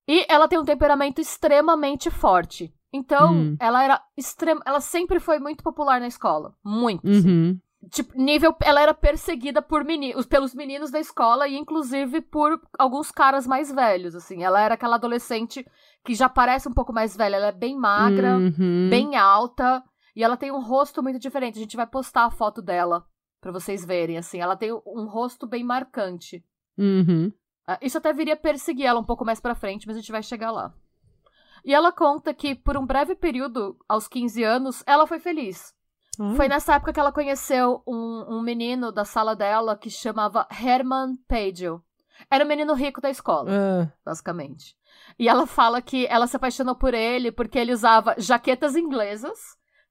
E 0.08 0.26
ela 0.30 0.48
tem 0.48 0.60
um 0.60 0.66
temperamento 0.66 1.20
extremamente 1.22 2.10
forte. 2.12 2.74
Então, 2.92 3.34
Hum. 3.34 3.58
ela 3.60 3.84
era 3.84 4.02
extrema, 4.16 4.62
ela 4.66 4.80
sempre 4.80 5.20
foi 5.20 5.40
muito 5.40 5.64
popular 5.64 6.00
na 6.00 6.08
escola, 6.08 6.54
muito. 6.64 7.08
uhum. 7.08 7.60
Tipo, 7.90 8.18
nível, 8.18 8.56
ela 8.62 8.82
era 8.82 8.94
perseguida 8.94 9.62
por 9.62 9.84
meninos, 9.84 10.26
pelos 10.26 10.54
meninos 10.56 10.90
da 10.90 11.00
escola 11.02 11.48
e 11.50 11.58
inclusive 11.58 12.22
por 12.22 12.62
alguns 12.80 13.12
caras 13.12 13.46
mais 13.46 13.70
velhos, 13.70 14.16
assim. 14.16 14.42
Ela 14.44 14.62
era 14.62 14.76
aquela 14.76 14.96
adolescente 14.96 15.66
que 16.06 16.16
já 16.16 16.30
parece 16.30 16.70
um 16.70 16.74
pouco 16.74 16.94
mais 16.94 17.16
velha, 17.18 17.36
ela 17.36 17.48
é 17.48 17.52
bem 17.52 17.76
magra, 17.78 18.38
Uhum. 18.38 18.88
bem 18.90 19.18
alta 19.18 19.84
e 20.16 20.24
ela 20.24 20.38
tem 20.38 20.50
um 20.52 20.62
rosto 20.62 21.04
muito 21.04 21.20
diferente. 21.20 21.58
A 21.58 21.62
gente 21.62 21.76
vai 21.76 21.86
postar 21.88 22.24
a 22.26 22.32
foto 22.32 22.62
dela 22.62 23.04
pra 23.42 23.52
vocês 23.52 23.84
verem, 23.84 24.18
assim. 24.18 24.40
Ela 24.40 24.56
tem 24.56 24.72
um 24.72 25.06
rosto 25.06 25.46
bem 25.46 25.64
marcante. 25.64 26.42
Uhum. 26.78 27.34
Ah, 27.68 27.78
Isso 27.82 27.98
até 27.98 28.12
viria 28.14 28.36
perseguir 28.36 28.86
ela 28.86 29.00
um 29.00 29.04
pouco 29.06 29.24
mais 29.26 29.40
pra 29.40 29.56
frente, 29.56 29.88
mas 29.88 29.96
a 29.96 30.00
gente 30.00 30.12
vai 30.12 30.22
chegar 30.24 30.52
lá. 30.52 30.74
E 31.66 31.74
ela 31.74 31.92
conta 31.94 32.34
que, 32.34 32.54
por 32.56 32.76
um 32.76 32.86
breve 32.86 33.16
período, 33.16 33.78
aos 33.88 34.08
15 34.08 34.44
anos, 34.44 34.84
ela 34.86 35.08
foi 35.08 35.20
feliz. 35.20 35.74
Ah. 36.20 36.34
Foi 36.36 36.48
nessa 36.50 36.76
época 36.76 36.92
que 36.94 37.00
ela 37.00 37.12
conheceu 37.12 37.82
um, 37.88 38.26
um 38.38 38.42
menino 38.42 38.92
da 38.92 39.06
sala 39.06 39.36
dela 39.36 39.78
que 39.78 39.90
chamava 39.90 40.46
Herman 40.52 41.16
Pagel. 41.28 41.82
Era 42.30 42.44
o 42.46 42.48
menino 42.48 42.74
rico 42.74 43.00
da 43.02 43.10
escola, 43.10 43.50
Ah. 43.52 43.92
basicamente. 44.06 44.76
E 45.18 45.28
ela 45.30 45.48
fala 45.48 45.82
que 45.82 46.06
ela 46.08 46.28
se 46.28 46.36
apaixonou 46.36 46.76
por 46.76 46.94
ele 46.94 47.32
porque 47.32 47.58
ele 47.58 47.74
usava 47.74 48.14
jaquetas 48.18 48.76
inglesas, 48.76 49.40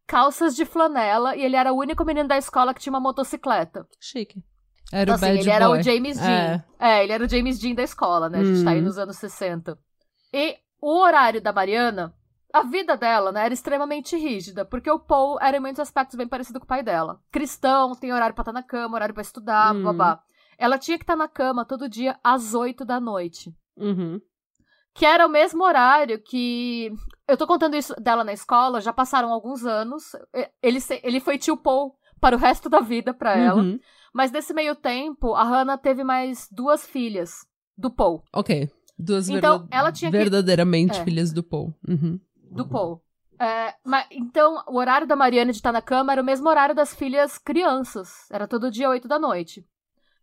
calças 0.06 0.54
de 0.54 0.64
flanela 0.64 1.34
e 1.36 1.42
ele 1.42 1.56
era 1.56 1.72
o 1.72 1.78
único 1.78 2.04
menino 2.04 2.28
da 2.28 2.36
escola 2.36 2.72
que 2.74 2.80
tinha 2.80 2.92
uma 2.92 3.00
motocicleta. 3.00 3.86
Chique. 3.98 4.42
Era 4.90 5.02
Então, 5.02 5.14
o 5.14 5.16
assim, 5.16 5.38
ele 5.40 5.50
era 5.50 5.68
boy. 5.68 5.78
o 5.78 5.82
James 5.82 6.18
Dean. 6.18 6.64
É. 6.78 6.98
É. 6.98 7.02
ele 7.04 7.12
era 7.12 7.24
o 7.24 7.28
James 7.28 7.58
Dean 7.58 7.74
da 7.74 7.82
escola, 7.82 8.28
né? 8.28 8.40
A 8.40 8.44
gente 8.44 8.64
tá 8.64 8.70
aí 8.70 8.80
Hum. 8.80 8.84
nos 8.84 8.98
anos 8.98 9.16
60. 9.16 9.78
E 10.32 10.56
o 10.80 10.98
horário 11.00 11.40
da 11.40 11.52
Mariana, 11.52 12.14
a 12.52 12.62
vida 12.62 12.96
dela, 12.96 13.32
né, 13.32 13.44
era 13.44 13.54
extremamente 13.54 14.16
rígida, 14.16 14.64
porque 14.64 14.90
o 14.90 14.98
Paul 14.98 15.38
era 15.40 15.56
em 15.56 15.60
muitos 15.60 15.80
aspectos 15.80 16.16
bem 16.16 16.26
parecido 16.28 16.58
com 16.58 16.64
o 16.64 16.68
pai 16.68 16.82
dela. 16.82 17.20
Cristão, 17.30 17.94
tem 17.94 18.12
horário 18.12 18.34
pra 18.34 18.42
estar 18.42 18.52
na 18.52 18.62
cama, 18.62 18.96
horário 18.96 19.14
pra 19.14 19.22
estudar, 19.22 19.74
Hum. 19.74 19.82
babá. 19.84 20.20
Ela 20.58 20.78
tinha 20.78 20.98
que 20.98 21.04
estar 21.04 21.16
na 21.16 21.28
cama 21.28 21.64
todo 21.64 21.88
dia 21.88 22.18
às 22.22 22.52
8 22.54 22.84
da 22.84 23.00
noite. 23.00 23.54
Uhum. 23.76 24.20
Que 24.94 25.06
era 25.06 25.26
o 25.26 25.30
mesmo 25.30 25.64
horário 25.64 26.18
que. 26.22 26.92
Eu 27.26 27.36
tô 27.38 27.46
contando 27.46 27.74
isso 27.74 27.94
dela 27.98 28.22
na 28.22 28.32
escola, 28.34 28.78
já 28.80 28.92
passaram 28.92 29.32
alguns 29.32 29.64
anos. 29.64 30.02
Ele, 30.62 30.78
ele 31.02 31.18
foi 31.20 31.38
tio 31.38 31.56
Paul 31.56 31.94
para 32.22 32.36
o 32.36 32.38
resto 32.38 32.68
da 32.70 32.78
vida 32.80 33.12
pra 33.12 33.36
ela. 33.36 33.60
Uhum. 33.60 33.78
Mas 34.14 34.30
nesse 34.30 34.54
meio 34.54 34.76
tempo, 34.76 35.34
a 35.34 35.42
Hannah 35.42 35.76
teve 35.76 36.04
mais 36.04 36.48
duas 36.50 36.86
filhas 36.86 37.44
do 37.76 37.90
Paul. 37.90 38.22
Ok. 38.32 38.70
Duas 38.98 39.28
Então, 39.28 39.58
verda- 39.58 39.76
ela 39.76 39.90
tinha 39.90 40.10
que- 40.10 40.16
verdadeiramente 40.16 41.00
É. 41.00 41.04
filhas 41.04 41.32
do 41.32 41.42
Paul. 41.42 41.74
Uhum. 41.88 42.20
Do 42.52 42.68
Paul. 42.68 43.02
É, 43.40 43.74
mas, 43.84 44.06
então, 44.12 44.62
o 44.68 44.78
horário 44.78 45.06
da 45.06 45.16
Mariana 45.16 45.50
de 45.50 45.58
estar 45.58 45.72
na 45.72 45.82
cama 45.82 46.12
era 46.12 46.22
o 46.22 46.24
mesmo 46.24 46.48
horário 46.48 46.74
das 46.76 46.94
filhas 46.94 47.38
crianças. 47.38 48.30
Era 48.30 48.46
todo 48.46 48.70
dia 48.70 48.88
8 48.88 49.08
da 49.08 49.18
noite. 49.18 49.60
O 49.60 49.64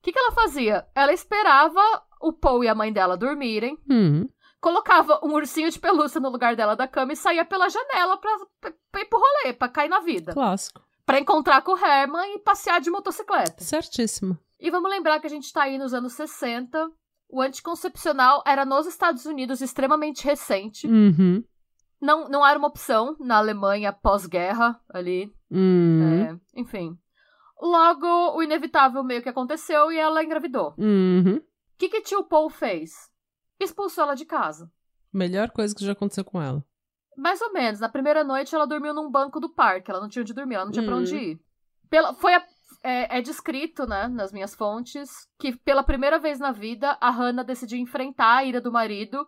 que, 0.01 0.13
que 0.13 0.19
ela 0.19 0.31
fazia? 0.31 0.85
Ela 0.95 1.12
esperava 1.12 1.81
o 2.21 2.31
Paul 2.31 2.63
e 2.63 2.69
a 2.69 2.75
mãe 2.75 2.93
dela 2.93 3.17
dormirem, 3.17 3.77
Uhum. 3.89 4.29
colocava 4.62 5.19
um 5.21 5.33
ursinho 5.33 5.69
de 5.69 5.77
pelúcia 5.79 6.21
no 6.21 6.29
lugar 6.29 6.55
dela 6.55 6.75
da 6.75 6.88
cama 6.88 7.12
e 7.12 7.17
saía 7.17 7.43
pela 7.43 7.67
janela 7.67 8.15
pra, 8.17 8.31
pra, 8.62 8.73
pra 8.91 9.01
ir 9.01 9.05
pro 9.05 9.19
rolê, 9.19 9.51
pra 9.53 9.67
cair 9.67 9.89
na 9.89 9.99
vida. 9.99 10.31
Clássico. 10.31 10.81
Pra 11.09 11.19
encontrar 11.19 11.63
com 11.63 11.71
o 11.73 11.77
Herman 11.77 12.35
e 12.35 12.39
passear 12.39 12.79
de 12.79 12.91
motocicleta. 12.91 13.63
Certíssimo. 13.63 14.37
E 14.59 14.69
vamos 14.69 14.91
lembrar 14.91 15.19
que 15.19 15.25
a 15.25 15.29
gente 15.29 15.51
tá 15.51 15.63
aí 15.63 15.75
nos 15.75 15.91
anos 15.91 16.13
60. 16.13 16.87
O 17.27 17.41
anticoncepcional 17.41 18.43
era 18.45 18.63
nos 18.63 18.85
Estados 18.85 19.25
Unidos 19.25 19.59
extremamente 19.59 20.23
recente. 20.23 20.85
Uhum. 20.85 21.43
Não, 21.99 22.29
não 22.29 22.45
era 22.45 22.59
uma 22.59 22.67
opção 22.67 23.15
na 23.19 23.37
Alemanha 23.37 23.91
pós-guerra 23.91 24.79
ali. 24.87 25.33
Uhum. 25.49 26.21
É, 26.55 26.59
enfim. 26.59 26.95
Logo, 27.59 28.05
o 28.37 28.43
inevitável 28.43 29.03
meio 29.03 29.23
que 29.23 29.29
aconteceu 29.29 29.91
e 29.91 29.97
ela 29.97 30.23
engravidou. 30.23 30.75
O 30.77 30.81
Uhum. 30.83 31.41
que, 31.75 31.89
que 31.89 32.01
tio 32.01 32.23
Paul 32.23 32.51
fez? 32.51 33.09
expulsou 33.59 34.03
ela 34.03 34.13
de 34.15 34.25
casa. 34.25 34.71
Melhor 35.11 35.49
coisa 35.49 35.73
que 35.75 35.83
já 35.83 35.93
aconteceu 35.93 36.23
com 36.23 36.39
ela. 36.39 36.63
Mais 37.19 37.41
ou 37.41 37.51
menos. 37.53 37.79
Na 37.79 37.89
primeira 37.89 38.23
noite, 38.23 38.53
ela 38.55 38.65
dormiu 38.65 38.93
num 38.93 39.10
banco 39.12 39.39
do 39.39 39.49
parque. 39.49 39.91
Ela 39.91 39.99
não 40.01 40.08
tinha 40.10 40.21
onde 40.21 40.34
dormir, 40.34 40.55
ela 40.55 40.65
não 40.65 40.71
tinha 40.71 40.86
pra 40.86 40.95
Hum. 40.95 40.99
onde 40.99 41.15
ir. 41.15 41.39
Pela, 41.89 42.13
foi 42.13 42.34
a- 42.36 42.45
é, 42.84 43.17
é 43.17 43.21
descrito, 43.21 43.86
né, 43.86 44.08
nas 44.08 44.32
minhas 44.32 44.55
fontes, 44.55 45.27
que 45.39 45.55
pela 45.58 45.84
primeira 45.84 46.17
vez 46.19 46.39
na 46.39 46.51
vida, 46.51 46.97
a 47.01 47.10
Hannah 47.10 47.43
decidiu 47.43 47.77
enfrentar 47.79 48.38
a 48.38 48.43
ira 48.43 48.62
do 48.62 48.71
marido. 48.71 49.27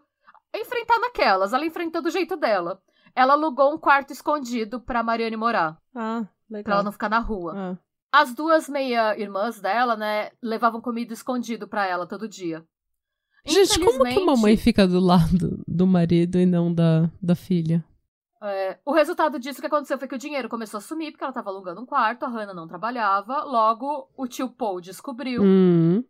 Enfrentar 0.54 1.00
naquelas, 1.00 1.54
ela 1.54 1.66
enfrentou 1.66 2.02
do 2.02 2.10
jeito 2.10 2.36
dela. 2.38 2.82
Ela 3.16 3.34
alugou 3.34 3.74
um 3.74 3.78
quarto 3.78 4.12
escondido 4.14 4.80
pra 4.82 5.04
Mariane 5.04 5.36
morar, 5.36 5.78
Ah, 5.96 6.24
pra 6.48 6.58
legal. 6.58 6.74
ela 6.76 6.84
não 6.84 6.92
ficar 6.92 7.10
na 7.10 7.20
rua. 7.20 7.54
Ah, 7.56 7.78
As 8.14 8.34
duas 8.36 8.68
meia-irmãs 8.68 9.62
dela, 9.62 9.96
né, 9.96 10.32
levavam 10.42 10.82
comida 10.82 11.14
escondido 11.14 11.68
pra 11.68 11.86
ela 11.88 12.06
todo 12.06 12.28
dia. 12.28 12.66
Gente, 13.46 13.80
como 13.80 14.04
que 14.04 14.20
uma 14.20 14.36
mãe 14.36 14.56
fica 14.56 14.88
do 14.88 15.00
lado 15.00 15.64
do 15.68 15.88
marido 15.88 16.38
e 16.40 16.46
não 16.46 16.74
da, 16.74 17.10
da 17.22 17.36
filha? 17.36 17.84
é, 18.44 18.78
o 18.86 18.92
resultado 18.94 19.40
disso 19.40 19.60
que 19.62 19.68
aconteceu 19.68 19.98
foi 20.00 20.08
que 20.08 20.16
o 20.16 20.20
dinheiro 20.20 20.50
começou 20.50 20.78
a 20.78 20.82
sumir, 20.82 21.12
porque 21.12 21.24
ela 21.24 21.34
tava 21.34 21.50
alugando 21.50 21.82
um 21.82 21.86
quarto, 21.86 22.24
a 22.26 22.28
Hannah 22.30 22.54
não 22.54 22.68
trabalhava. 22.68 23.44
Logo, 23.44 24.10
o 24.18 24.28
tio 24.28 24.50
Paul 24.50 24.80
descobriu. 24.82 25.42
Hum, 25.44 26.04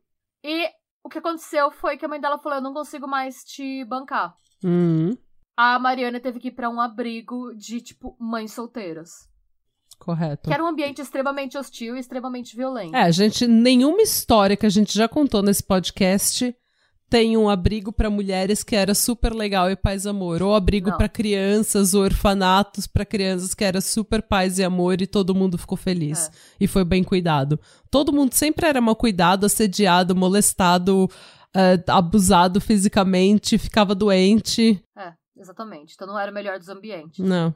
E 0.43 0.69
o 1.03 1.09
que 1.09 1.17
aconteceu 1.19 1.71
foi 1.71 1.97
que 1.97 2.05
a 2.05 2.07
mãe 2.07 2.19
dela 2.21 2.37
falou: 2.39 2.57
Eu 2.57 2.63
não 2.63 2.73
consigo 2.73 3.07
mais 3.07 3.43
te 3.43 3.83
bancar. 3.85 4.35
hum, 4.63 5.11
A 5.57 5.77
Mariana 5.79 6.19
teve 6.19 6.39
que 6.39 6.47
ir 6.49 6.51
pra 6.51 6.69
um 6.69 6.79
abrigo 6.81 7.53
de, 7.55 7.81
tipo, 7.81 8.15
mães 8.19 8.53
solteiras. 8.53 9.09
correto. 9.99 10.47
Que 10.49 10.53
era 10.53 10.63
um 10.63 10.67
ambiente 10.67 11.01
extremamente 11.01 11.57
hostil 11.57 11.95
e 11.95 11.99
extremamente 11.99 12.55
violento. 12.55 12.95
É, 12.95 13.11
gente, 13.11 13.45
nenhuma 13.47 14.01
história 14.01 14.55
que 14.57 14.65
a 14.65 14.69
gente 14.69 14.97
já 14.97 15.07
contou 15.07 15.41
nesse 15.43 15.61
podcast 15.63 16.55
tem 17.11 17.35
um 17.35 17.49
abrigo 17.49 17.91
pra 17.91 18.09
mulheres 18.09 18.63
que 18.63 18.73
era 18.73 18.95
super 18.95 19.33
legal 19.33 19.69
e 19.69 19.75
paz 19.75 20.05
e 20.05 20.09
amor, 20.09 20.41
ou 20.41 20.55
abrigo 20.55 20.95
pra 20.95 21.09
crianças, 21.09 21.93
ou 21.93 22.03
orfanatos 22.03 22.87
pra 22.87 23.03
crianças 23.03 23.53
que 23.53 23.65
era 23.65 23.81
super 23.81 24.21
paz 24.21 24.57
e 24.57 24.63
amor 24.63 25.01
e 25.01 25.05
todo 25.05 25.35
mundo 25.35 25.57
ficou 25.57 25.77
feliz 25.77 26.29
É. 26.29 26.31
e 26.61 26.67
foi 26.67 26.85
bem 26.85 27.03
cuidado. 27.03 27.59
Todo 27.91 28.13
mundo 28.13 28.33
sempre 28.33 28.65
era 28.65 28.79
mal 28.79 28.95
cuidado, 28.95 29.45
assediado, 29.45 30.15
molestado, 30.15 31.09
eh, 31.53 31.83
abusado 31.89 32.61
fisicamente, 32.61 33.57
ficava 33.57 33.93
doente. 33.93 34.81
É, 34.97 35.11
exatamente. 35.37 35.95
Então 35.95 36.07
não 36.07 36.17
era 36.17 36.31
o 36.31 36.33
melhor 36.33 36.57
dos 36.57 36.69
ambientes. 36.69 37.19
Não. 37.19 37.53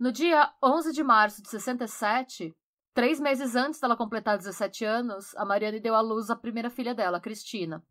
No 0.00 0.10
dia 0.10 0.48
11 0.64 0.92
de 0.92 1.04
março 1.04 1.42
de 1.42 1.50
67, 1.50 2.54
três 2.94 3.20
meses 3.20 3.54
antes 3.54 3.78
dela 3.78 3.98
completar 3.98 4.38
17 4.38 4.82
anos, 4.86 5.36
a 5.36 5.44
Mariane 5.44 5.78
deu 5.78 5.94
à 5.94 6.00
luz 6.00 6.30
a 6.30 6.36
primeira 6.36 6.70
filha 6.70 6.94
dela, 6.94 7.20
Cristina. 7.20 7.82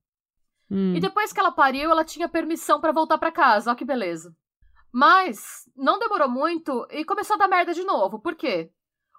Hum. 0.70 0.96
E 0.96 1.00
depois 1.00 1.32
que 1.32 1.40
ela 1.40 1.52
pariu, 1.52 1.92
ela 1.92 2.04
tinha 2.04 2.30
permissão 2.30 2.80
pra 2.80 2.92
voltar 2.92 3.18
pra 3.18 3.32
casa. 3.32 3.72
Ó 3.72 3.76
que 3.76 3.86
beleza. 3.86 4.36
Mas 4.92 5.70
não 5.76 5.98
demorou 5.98 6.30
muito 6.30 6.88
e 6.92 7.04
começou 7.04 7.36
a 7.36 7.40
dar 7.40 7.48
merda 7.48 7.74
de 7.74 7.84
novo. 7.84 8.20
Por 8.20 8.36
quê? 8.36 8.72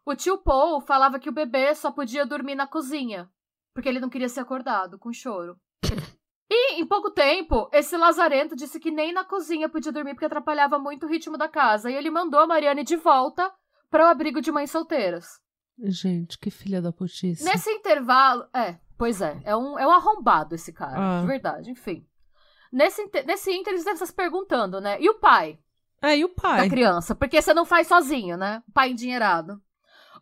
O 0.07 0.15
tio 0.15 0.39
Paul 0.39 0.81
falava 0.81 1.19
que 1.19 1.29
o 1.29 1.33
bebê 1.33 1.75
só 1.75 1.91
podia 1.91 2.27
dormir 2.27 2.55
na 2.55 2.67
cozinha, 2.67 3.29
porque 3.73 3.89
ele 3.89 4.01
não 4.01 4.11
queria 4.11 4.29
ser 4.29 4.41
acordado 4.41 4.99
com 4.99 5.13
choro. 5.13 5.57
E 6.49 6.75
em 6.75 6.87
pouco 6.87 7.11
tempo, 7.11 7.69
esse 7.73 7.97
lazarento 7.97 8.55
disse 8.55 8.79
que 8.79 8.91
nem 8.91 9.13
na 9.13 9.25
cozinha 9.25 9.69
podia 9.69 9.91
dormir 9.91 10.13
porque 10.13 10.27
atrapalhava 10.27 10.79
muito 10.79 11.07
o 11.07 11.09
ritmo 11.09 11.39
da 11.39 11.49
casa, 11.49 11.91
e 11.91 11.95
ele 11.95 12.11
mandou 12.11 12.39
a 12.39 12.47
Mariane 12.47 12.85
de 12.85 12.97
volta 12.97 13.51
para 13.91 14.05
o 14.05 14.09
abrigo 14.09 14.41
de 14.41 14.53
mães 14.53 14.71
solteiras. 14.71 15.41
Gente, 15.79 16.39
que 16.39 16.51
filha 16.51 16.81
da 16.83 16.93
putice. 16.93 17.43
Nesse 17.43 17.71
intervalo. 17.71 18.47
É, 18.55 18.79
pois 18.99 19.21
é. 19.21 19.41
É 19.45 19.57
um, 19.57 19.79
é 19.79 19.87
um 19.87 19.91
arrombado 19.91 20.55
esse 20.55 20.73
cara. 20.73 20.97
Ah. 20.99 21.21
De 21.21 21.27
verdade, 21.27 21.71
enfim. 21.71 22.07
Nesse, 22.73 23.09
nesse 23.27 23.53
inter, 23.53 23.73
eles 23.73 23.85
devem 23.85 23.95
estar 23.95 24.07
se 24.07 24.13
perguntando, 24.13 24.81
né? 24.81 25.01
E 25.01 25.09
o 25.09 25.15
pai 25.21 25.59
É, 26.03 26.17
e 26.17 26.25
o 26.25 26.29
da 26.29 26.35
pai? 26.35 26.69
criança? 26.69 27.15
Porque 27.15 27.41
você 27.41 27.55
não 27.55 27.65
faz 27.65 27.87
sozinho, 27.87 28.37
né? 28.37 28.63
O 28.69 28.73
pai 28.73 28.91
endinheirado. 28.91 29.61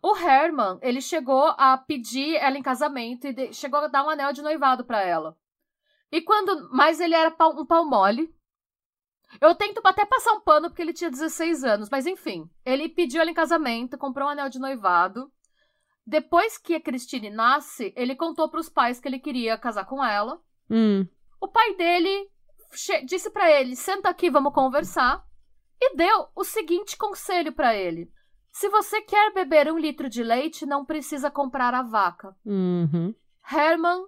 O 0.02 0.16
Herman, 0.16 0.78
ele 0.82 1.00
chegou 1.00 1.54
a 1.56 1.78
pedir 1.78 2.34
ela 2.36 2.58
em 2.58 2.62
casamento 2.62 3.26
e 3.28 3.32
de- 3.32 3.52
chegou 3.54 3.80
a 3.80 3.86
dar 3.86 4.04
um 4.04 4.10
anel 4.10 4.32
de 4.32 4.42
noivado 4.42 4.84
pra 4.84 5.00
ela. 5.02 5.36
E 6.10 6.20
quando. 6.20 6.68
Mas 6.72 7.00
ele 7.00 7.14
era 7.14 7.30
pau- 7.30 7.58
um 7.58 7.64
pau 7.64 7.86
mole. 7.88 8.28
Eu 9.40 9.54
tento 9.54 9.80
até 9.82 10.04
passar 10.04 10.32
um 10.34 10.40
pano 10.40 10.68
porque 10.68 10.82
ele 10.82 10.92
tinha 10.92 11.10
16 11.10 11.64
anos, 11.64 11.88
mas 11.88 12.06
enfim. 12.06 12.50
Ele 12.66 12.86
pediu 12.88 13.20
ela 13.22 13.30
em 13.30 13.34
casamento, 13.34 13.96
comprou 13.96 14.26
um 14.28 14.30
anel 14.30 14.50
de 14.50 14.58
noivado. 14.58 15.31
Depois 16.06 16.58
que 16.58 16.74
a 16.74 16.80
Christine 16.80 17.30
nasce, 17.30 17.92
ele 17.96 18.16
contou 18.16 18.50
pros 18.50 18.68
pais 18.68 19.00
que 19.00 19.08
ele 19.08 19.18
queria 19.18 19.56
casar 19.56 19.84
com 19.84 20.04
ela. 20.04 20.40
Hum. 20.70 21.06
O 21.40 21.48
pai 21.48 21.74
dele 21.76 22.30
disse 23.04 23.30
pra 23.30 23.50
ele: 23.50 23.76
senta 23.76 24.08
aqui, 24.08 24.30
vamos 24.30 24.52
conversar. 24.52 25.24
E 25.80 25.96
deu 25.96 26.28
o 26.34 26.44
seguinte 26.44 26.96
conselho 26.96 27.52
pra 27.52 27.74
ele: 27.74 28.10
se 28.50 28.68
você 28.68 29.00
quer 29.02 29.32
beber 29.32 29.72
um 29.72 29.78
litro 29.78 30.08
de 30.08 30.22
leite, 30.22 30.66
não 30.66 30.84
precisa 30.84 31.30
comprar 31.30 31.74
a 31.74 31.82
vaca. 31.82 32.36
Uhum. 32.44 33.14
Herman 33.50 34.06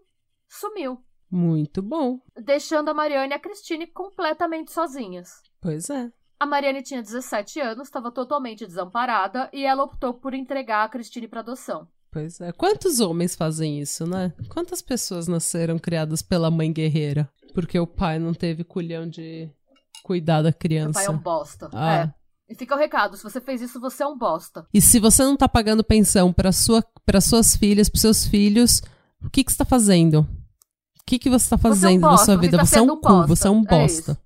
sumiu, 0.48 1.04
Muito 1.30 1.82
bom. 1.82 2.20
deixando 2.36 2.88
a 2.90 2.94
Mariane 2.94 3.32
e 3.32 3.36
a 3.36 3.38
Christine 3.38 3.86
completamente 3.86 4.70
sozinhas. 4.70 5.42
Pois 5.60 5.90
é. 5.90 6.12
A 6.38 6.46
Mariane 6.46 6.82
tinha 6.82 7.02
17 7.02 7.60
anos, 7.60 7.86
estava 7.88 8.10
totalmente 8.10 8.66
desamparada 8.66 9.48
e 9.52 9.64
ela 9.64 9.84
optou 9.84 10.14
por 10.14 10.34
entregar 10.34 10.84
a 10.84 10.88
Christine 10.88 11.28
para 11.28 11.40
adoção. 11.40 11.86
Pois 12.10 12.40
é. 12.40 12.52
Quantos 12.52 13.00
homens 13.00 13.34
fazem 13.34 13.80
isso, 13.80 14.06
né? 14.06 14.32
Quantas 14.48 14.80
pessoas 14.82 15.26
nasceram 15.26 15.78
criadas 15.78 16.22
pela 16.22 16.50
mãe 16.50 16.72
guerreira? 16.72 17.28
Porque 17.52 17.78
o 17.78 17.86
pai 17.86 18.18
não 18.18 18.32
teve 18.34 18.62
culhão 18.64 19.08
de 19.08 19.48
cuidar 20.02 20.42
da 20.42 20.52
criança. 20.52 20.92
pai 20.92 21.06
é 21.06 21.10
um 21.10 21.18
bosta. 21.18 21.68
Ah. 21.72 21.94
É. 22.48 22.52
E 22.52 22.54
fica 22.54 22.74
o 22.74 22.78
recado: 22.78 23.16
se 23.16 23.22
você 23.22 23.40
fez 23.40 23.62
isso, 23.62 23.80
você 23.80 24.02
é 24.02 24.06
um 24.06 24.16
bosta. 24.18 24.66
E 24.72 24.80
se 24.80 25.00
você 25.00 25.24
não 25.24 25.36
tá 25.36 25.48
pagando 25.48 25.82
pensão 25.82 26.32
para 26.32 26.52
sua, 26.52 26.84
para 27.06 27.20
suas 27.20 27.56
filhas, 27.56 27.88
para 27.88 28.00
seus 28.00 28.26
filhos, 28.26 28.82
o 29.24 29.30
que 29.30 29.42
que 29.42 29.50
você 29.50 29.58
tá 29.58 29.64
fazendo? 29.64 30.20
O 30.20 31.04
que 31.06 31.18
que 31.18 31.30
você 31.30 31.48
tá 31.50 31.56
Você 31.56 31.66
é 31.66 31.68
um 31.68 31.72
fazendo 31.72 32.00
na 32.00 32.08
bosta, 32.10 32.24
sua 32.26 32.34
você 32.36 32.40
vida? 32.40 32.56
está 32.56 32.66
Você 32.66 32.78
é 32.78 32.82
um 32.82 32.84
um 32.84 32.88
cu, 32.96 33.00
bosta. 33.08 33.26
você 33.26 33.48
é 33.48 33.50
um 33.50 33.60
É 33.62 33.64
bosta. 33.66 34.12
isso. 34.12 34.18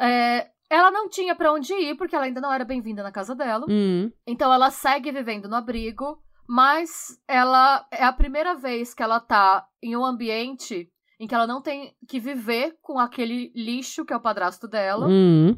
É, 0.00 0.48
ela 0.70 0.90
não 0.90 1.08
tinha 1.08 1.34
pra 1.34 1.52
onde 1.52 1.74
ir, 1.74 1.96
porque 1.96 2.14
ela 2.14 2.26
ainda 2.26 2.40
não 2.40 2.52
era 2.52 2.64
bem-vinda 2.64 3.02
na 3.02 3.10
casa 3.10 3.34
dela. 3.34 3.66
Hum, 3.68 4.10
Então 4.26 4.52
ela 4.52 4.70
segue 4.70 5.10
vivendo 5.10 5.48
no 5.48 5.56
abrigo, 5.56 6.22
mas 6.48 7.18
ela 7.28 7.84
é 7.90 8.04
a 8.04 8.12
primeira 8.12 8.54
vez 8.54 8.94
que 8.94 9.02
ela 9.02 9.18
tá 9.20 9.66
em 9.82 9.96
um 9.96 10.04
ambiente 10.04 10.88
em 11.18 11.26
que 11.26 11.34
ela 11.34 11.46
não 11.46 11.60
tem 11.60 11.94
que 12.08 12.18
viver 12.18 12.78
com 12.80 12.98
aquele 12.98 13.52
lixo 13.54 14.06
que 14.06 14.12
é 14.12 14.16
o 14.16 14.22
padrasto 14.22 14.66
dela 14.66 15.06
hum. 15.06 15.54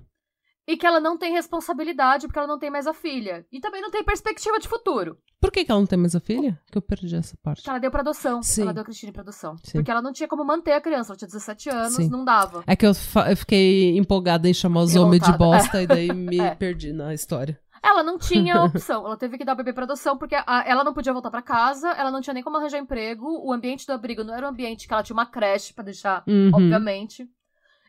E 0.67 0.77
que 0.77 0.87
ela 0.87 1.01
não 1.01 1.17
tem 1.19 1.33
responsabilidade 1.33 2.27
porque 2.27 2.39
ela 2.39 2.49
não 2.49 2.59
tem 2.59 2.71
mais 2.71 2.87
a 2.87 2.93
filha 2.95 3.45
e 3.51 3.61
também 3.61 3.83
não 3.83 3.91
tem 3.91 4.05
perspectiva 4.05 4.59
de 4.59 4.69
futuro. 4.69 5.19
Por 5.41 5.51
que, 5.51 5.65
que 5.65 5.73
ela 5.73 5.81
não 5.81 5.87
tem 5.87 5.99
mais 5.99 6.15
a 6.15 6.21
filha? 6.21 6.59
Que 6.71 6.79
eu 6.79 6.83
perdi 6.83 7.17
essa 7.17 7.37
parte. 7.43 7.63
Que 7.65 7.69
ela 7.71 7.81
deu 7.81 7.91
pra 7.91 8.01
adoção. 8.01 8.43
Sim. 8.43 8.63
Ela 8.63 8.73
deu 8.73 8.83
a 8.83 8.85
Cristina 8.85 9.13
pra 9.13 9.23
adoção. 9.23 9.57
Sim. 9.65 9.73
Porque 9.79 9.91
ela 9.91 10.01
não 10.01 10.13
tinha 10.13 10.29
como 10.29 10.45
manter 10.45 10.73
a 10.73 10.81
criança. 10.81 11.13
Ela 11.13 11.19
tinha 11.19 11.27
17 11.29 11.69
anos, 11.69 11.95
Sim. 11.95 12.09
não 12.09 12.25
dava. 12.25 12.63
É 12.67 12.77
que 12.77 12.87
eu, 12.87 12.93
eu 13.29 13.37
fiquei 13.37 13.99
empolgada 13.99 14.49
em 14.49 14.55
chamar 14.55 14.83
os 14.83 14.95
homens 14.95 15.23
de 15.25 15.37
bosta 15.37 15.83
e 15.83 15.87
daí 15.87 16.13
me 16.15 16.39
É. 16.39 16.55
perdi 16.55 16.93
na 16.93 17.13
história. 17.13 17.59
Ela 17.83 18.05
não 18.05 18.17
tinha 18.17 18.63
opção. 18.63 19.05
Ela 19.05 19.17
teve 19.17 19.37
que 19.37 19.45
dar 19.45 19.55
o 19.55 19.57
bebê 19.57 19.73
pra 19.73 19.83
adoção 19.83 20.17
porque 20.17 20.37
a- 20.37 20.63
ela 20.65 20.85
não 20.85 20.95
podia 20.95 21.13
voltar 21.13 21.33
pra 21.33 21.43
casa, 21.43 21.89
ela 21.91 22.13
não 22.13 22.21
tinha 22.21 22.35
nem 22.35 22.43
como 22.45 22.57
arranjar 22.57 22.79
emprego. 22.79 23.27
O 23.45 23.53
ambiente 23.53 23.85
do 23.85 23.93
abrigo 23.93 24.23
não 24.23 24.33
era 24.37 24.47
um 24.47 24.51
ambiente 24.51 24.87
que 24.87 24.95
ela 24.95 25.03
tinha 25.03 25.15
uma 25.15 25.27
creche 25.27 25.75
pra 25.75 25.83
deixar, 25.83 26.23
Uhum. 26.29 26.51
obviamente. 26.55 27.27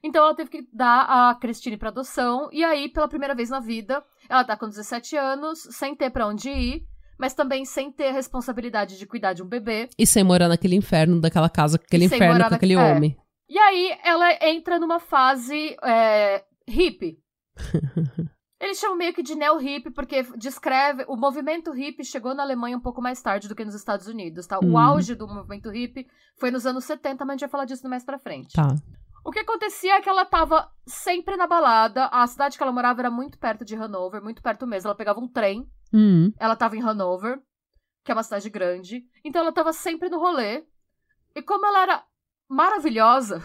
Então 0.04 0.26
ela 0.26 0.36
teve 0.36 0.50
que 0.50 0.68
dar 0.74 1.06
a 1.30 1.36
Christine 1.36 1.78
pra 1.78 1.89
adoção. 1.89 2.50
E 2.52 2.63
aí, 2.63 2.89
pela 2.89 3.08
primeira 3.08 3.34
vez 3.34 3.50
na 3.50 3.60
vida, 3.60 4.04
ela 4.30 4.44
tá 4.44 4.58
com 4.58 4.68
17 4.68 5.16
anos, 5.16 5.60
sem 5.72 5.96
ter 5.96 6.10
pra 6.10 6.28
onde 6.28 6.50
ir, 6.50 6.84
mas 7.18 7.34
também 7.34 7.63
sem 7.63 7.92
ter 7.92 8.10
a 8.10 8.12
responsabilidade 8.13 8.98
de 9.00 9.06
cuidar 9.06 9.34
de 9.34 9.42
um 9.42 9.48
bebê. 9.48 9.88
E 9.98 10.06
sem 10.06 10.24
morar 10.24 10.50
naquele 10.50 10.76
inferno 10.76 11.22
daquela 11.22 11.50
casa, 11.50 11.78
com 11.80 11.86
aquele 11.86 12.06
inferno 12.06 12.44
com 12.44 12.50
na- 12.50 12.56
aquele 12.56 12.74
é. 12.74 12.78
homem. 12.78 13.16
E 13.50 13.58
aí 13.58 13.98
ela 14.04 14.30
entra 14.48 14.78
numa 14.80 15.00
fase 15.00 15.76
é, 15.84 16.44
hippie. 16.68 17.18
Eles 18.60 18.80
chamam 18.80 18.96
meio 18.98 19.13
que 19.13 19.22
de 19.22 19.36
neo-hippie, 19.36 19.92
porque 19.92 20.24
descreve. 20.38 21.04
O 21.10 21.18
movimento 21.18 21.72
hippie 21.74 22.06
chegou 22.06 22.34
na 22.34 22.44
Alemanha 22.44 22.78
um 22.78 22.82
pouco 22.82 23.02
mais 23.02 23.22
tarde 23.22 23.50
do 23.50 23.56
que 23.56 23.66
nos 23.66 23.76
Estados 23.76 24.08
Unidos, 24.08 24.48
tá? 24.48 24.58
O 24.60 24.66
Hum. 24.66 24.78
auge 24.78 25.16
do 25.16 25.28
movimento 25.28 25.70
hippie 25.70 26.08
foi 26.39 26.50
nos 26.50 26.66
anos 26.66 26.86
70, 26.86 27.26
mas 27.26 27.32
a 27.32 27.34
gente 27.34 27.42
vai 27.42 27.50
falar 27.50 27.66
disso 27.66 27.88
mais 27.89 28.06
pra 28.06 28.18
frente. 28.18 28.54
Tá. 28.54 28.74
O 29.25 29.31
que 29.31 29.39
acontecia 29.39 29.95
é 29.95 30.01
que 30.01 30.09
ela 30.09 30.25
tava 30.25 30.69
sempre 30.86 31.38
na 31.38 31.47
balada. 31.47 32.05
A 32.07 32.27
cidade 32.27 32.57
que 32.57 32.63
ela 32.63 32.71
morava 32.73 33.01
era 33.01 33.09
muito 33.12 33.38
perto 33.39 33.63
de 33.63 33.75
Hanover, 33.75 34.21
muito 34.21 34.41
perto 34.41 34.67
mesmo. 34.67 34.88
Ela 34.89 34.95
pegava 34.97 35.19
um 35.19 35.27
trem, 35.27 35.67
Hum. 35.93 36.33
ela 36.39 36.55
tava 36.55 36.75
em 36.75 36.81
Hanover, 36.81 37.39
que 38.03 38.12
é 38.12 38.15
uma 38.15 38.23
cidade 38.23 38.49
grande. 38.49 39.05
Então 39.23 39.41
ela 39.41 39.51
tava 39.53 39.71
sempre 39.71 40.09
no 40.09 40.19
rolê. 40.19 40.65
E 41.36 41.41
como 41.41 41.65
ela 41.65 41.81
era 41.83 42.03
maravilhosa, 42.49 43.41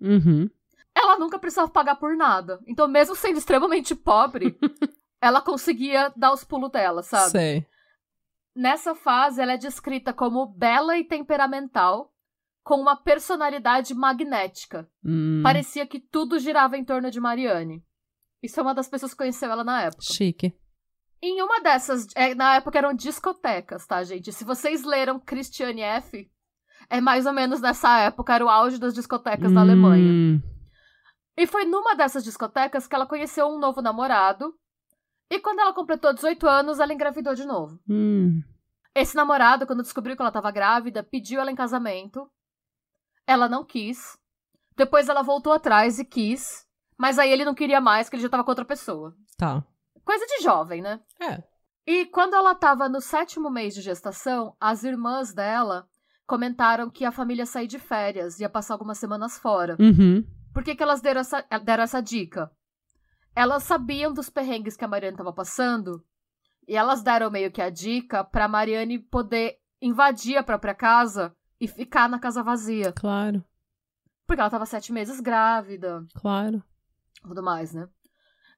Uhum. 0.00 0.50
ela 0.94 1.18
nunca 1.18 1.38
precisava 1.38 1.70
pagar 1.70 1.96
por 1.96 2.14
nada. 2.16 2.60
Então, 2.66 2.86
mesmo 2.86 3.16
sendo 3.16 3.38
extremamente 3.38 3.94
pobre, 3.94 4.58
ela 5.20 5.40
conseguia 5.40 6.12
dar 6.16 6.32
os 6.32 6.44
pulos 6.44 6.70
dela, 6.70 7.02
sabe? 7.02 7.30
Sei. 7.30 7.66
Nessa 8.54 8.94
fase, 8.94 9.40
ela 9.40 9.52
é 9.52 9.56
descrita 9.56 10.12
como 10.12 10.44
bela 10.46 10.98
e 10.98 11.04
temperamental, 11.04 12.11
com 12.62 12.76
uma 12.76 12.96
personalidade 12.96 13.94
magnética. 13.94 14.88
Hum, 15.04 15.40
Parecia 15.42 15.86
que 15.86 15.98
tudo 16.00 16.38
girava 16.38 16.76
em 16.76 16.84
torno 16.84 17.10
de 17.10 17.20
Mariane. 17.20 17.84
Isso 18.42 18.58
é 18.58 18.62
uma 18.62 18.74
das 18.74 18.88
pessoas 18.88 19.12
que 19.12 19.18
conheceu 19.18 19.50
ela 19.50 19.64
na 19.64 19.82
época. 19.82 20.02
Chique. 20.02 20.54
Em 21.20 21.40
uma 21.42 21.60
dessas, 21.60 22.06
é, 22.16 22.34
na 22.34 22.56
época 22.56 22.78
eram 22.78 22.92
discotecas, 22.94 23.86
tá, 23.86 24.02
gente? 24.02 24.32
Se 24.32 24.44
vocês 24.44 24.82
leram 24.84 25.20
Christiane 25.20 25.80
F., 25.82 26.28
é 26.90 27.00
mais 27.00 27.26
ou 27.26 27.32
menos 27.32 27.60
nessa 27.60 27.98
época, 28.00 28.34
era 28.34 28.44
o 28.44 28.48
auge 28.48 28.78
das 28.78 28.92
discotecas 28.94 29.52
da 29.52 29.60
Alemanha. 29.60 30.10
Hum, 30.12 30.42
E 31.36 31.46
foi 31.46 31.64
numa 31.64 31.94
dessas 31.94 32.24
discotecas 32.24 32.86
que 32.88 32.94
ela 32.94 33.06
conheceu 33.06 33.46
um 33.46 33.58
novo 33.58 33.80
namorado. 33.80 34.52
E 35.30 35.38
quando 35.38 35.60
ela 35.60 35.72
completou 35.72 36.12
18 36.12 36.46
anos, 36.46 36.78
ela 36.80 36.92
engravidou 36.92 37.34
de 37.34 37.44
novo. 37.46 37.78
hum. 37.88 38.40
Esse 38.94 39.14
namorado, 39.16 39.66
quando 39.66 39.82
descobriu 39.82 40.14
que 40.14 40.20
ela 40.20 40.28
estava 40.28 40.50
grávida, 40.50 41.02
pediu 41.02 41.40
ela 41.40 41.50
em 41.50 41.54
casamento. 41.54 42.28
Ela 43.26 43.48
não 43.48 43.64
quis. 43.64 44.18
Depois 44.76 45.08
ela 45.08 45.22
voltou 45.22 45.52
atrás 45.52 45.98
e 45.98 46.04
quis. 46.04 46.66
Mas 46.98 47.18
aí 47.18 47.30
ele 47.30 47.44
não 47.44 47.54
queria 47.54 47.80
mais, 47.80 48.06
porque 48.06 48.16
ele 48.16 48.22
já 48.22 48.28
tava 48.28 48.44
com 48.44 48.50
outra 48.50 48.64
pessoa. 48.64 49.14
Tá. 49.36 49.64
Coisa 50.04 50.24
de 50.26 50.42
jovem, 50.42 50.82
né? 50.82 51.00
É. 51.20 51.42
E 51.86 52.06
quando 52.06 52.34
ela 52.34 52.54
tava 52.54 52.88
no 52.88 53.00
sétimo 53.00 53.50
mês 53.50 53.74
de 53.74 53.80
gestação, 53.80 54.56
as 54.60 54.84
irmãs 54.84 55.34
dela 55.34 55.88
comentaram 56.26 56.88
que 56.88 57.04
a 57.04 57.12
família 57.12 57.42
ia 57.42 57.46
sair 57.46 57.66
de 57.66 57.78
férias, 57.78 58.38
ia 58.38 58.48
passar 58.48 58.74
algumas 58.74 58.98
semanas 58.98 59.38
fora. 59.38 59.76
Uhum. 59.80 60.24
Por 60.52 60.62
que, 60.62 60.74
que 60.74 60.82
elas 60.82 61.00
deram 61.00 61.20
essa, 61.20 61.44
deram 61.64 61.82
essa 61.82 62.00
dica? 62.00 62.50
Elas 63.34 63.64
sabiam 63.64 64.12
dos 64.12 64.30
perrengues 64.30 64.76
que 64.76 64.84
a 64.84 64.88
Mariane 64.88 65.14
estava 65.14 65.32
passando 65.32 66.04
e 66.68 66.76
elas 66.76 67.02
deram 67.02 67.30
meio 67.30 67.50
que 67.50 67.60
a 67.60 67.70
dica 67.70 68.22
pra 68.22 68.46
Mariane 68.46 68.98
poder 68.98 69.56
invadir 69.80 70.36
a 70.36 70.42
própria 70.42 70.74
casa 70.74 71.34
e 71.62 71.68
ficar 71.68 72.08
na 72.08 72.18
casa 72.18 72.42
vazia. 72.42 72.92
Claro, 72.92 73.44
Porque 74.26 74.40
ela 74.40 74.50
tava 74.50 74.66
sete 74.66 74.92
meses 74.92 75.20
grávida, 75.20 76.04
claro. 76.14 76.62
tudo 77.22 77.42
mais, 77.42 77.72
né? 77.72 77.88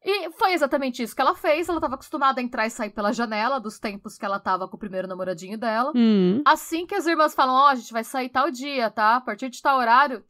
E 0.07 0.31
foi 0.33 0.53
exatamente 0.53 1.03
isso 1.03 1.15
que 1.15 1.21
ela 1.23 1.35
fez. 1.35 1.69
Ela 1.69 1.81
tava 1.81 1.95
acostumada 1.95 2.39
a 2.41 2.45
entrar 2.45 2.67
e 2.67 2.71
sair 2.71 2.91
pela 2.91 3.11
janela 3.13 3.59
dos 3.59 3.79
tempos 3.79 4.19
que 4.19 4.25
ela 4.25 4.39
tava 4.39 4.69
com 4.69 4.77
o 4.77 4.79
primeiro 4.79 5.09
namoradinho 5.09 5.57
dela. 5.59 5.93
Hum, 5.95 6.43
Assim 6.47 6.87
que 6.87 6.95
as 6.95 7.07
irmãs 7.07 7.35
falam, 7.35 7.55
ó, 7.55 7.69
a 7.69 7.75
gente 7.75 7.93
vai 7.93 8.05
sair 8.05 8.29
tal 8.29 8.51
dia, 8.51 8.91
tá? 8.91 9.17
A 9.17 9.21
partir 9.21 9.49
de 9.49 9.63
tal 9.63 9.79
horário, 9.79 10.23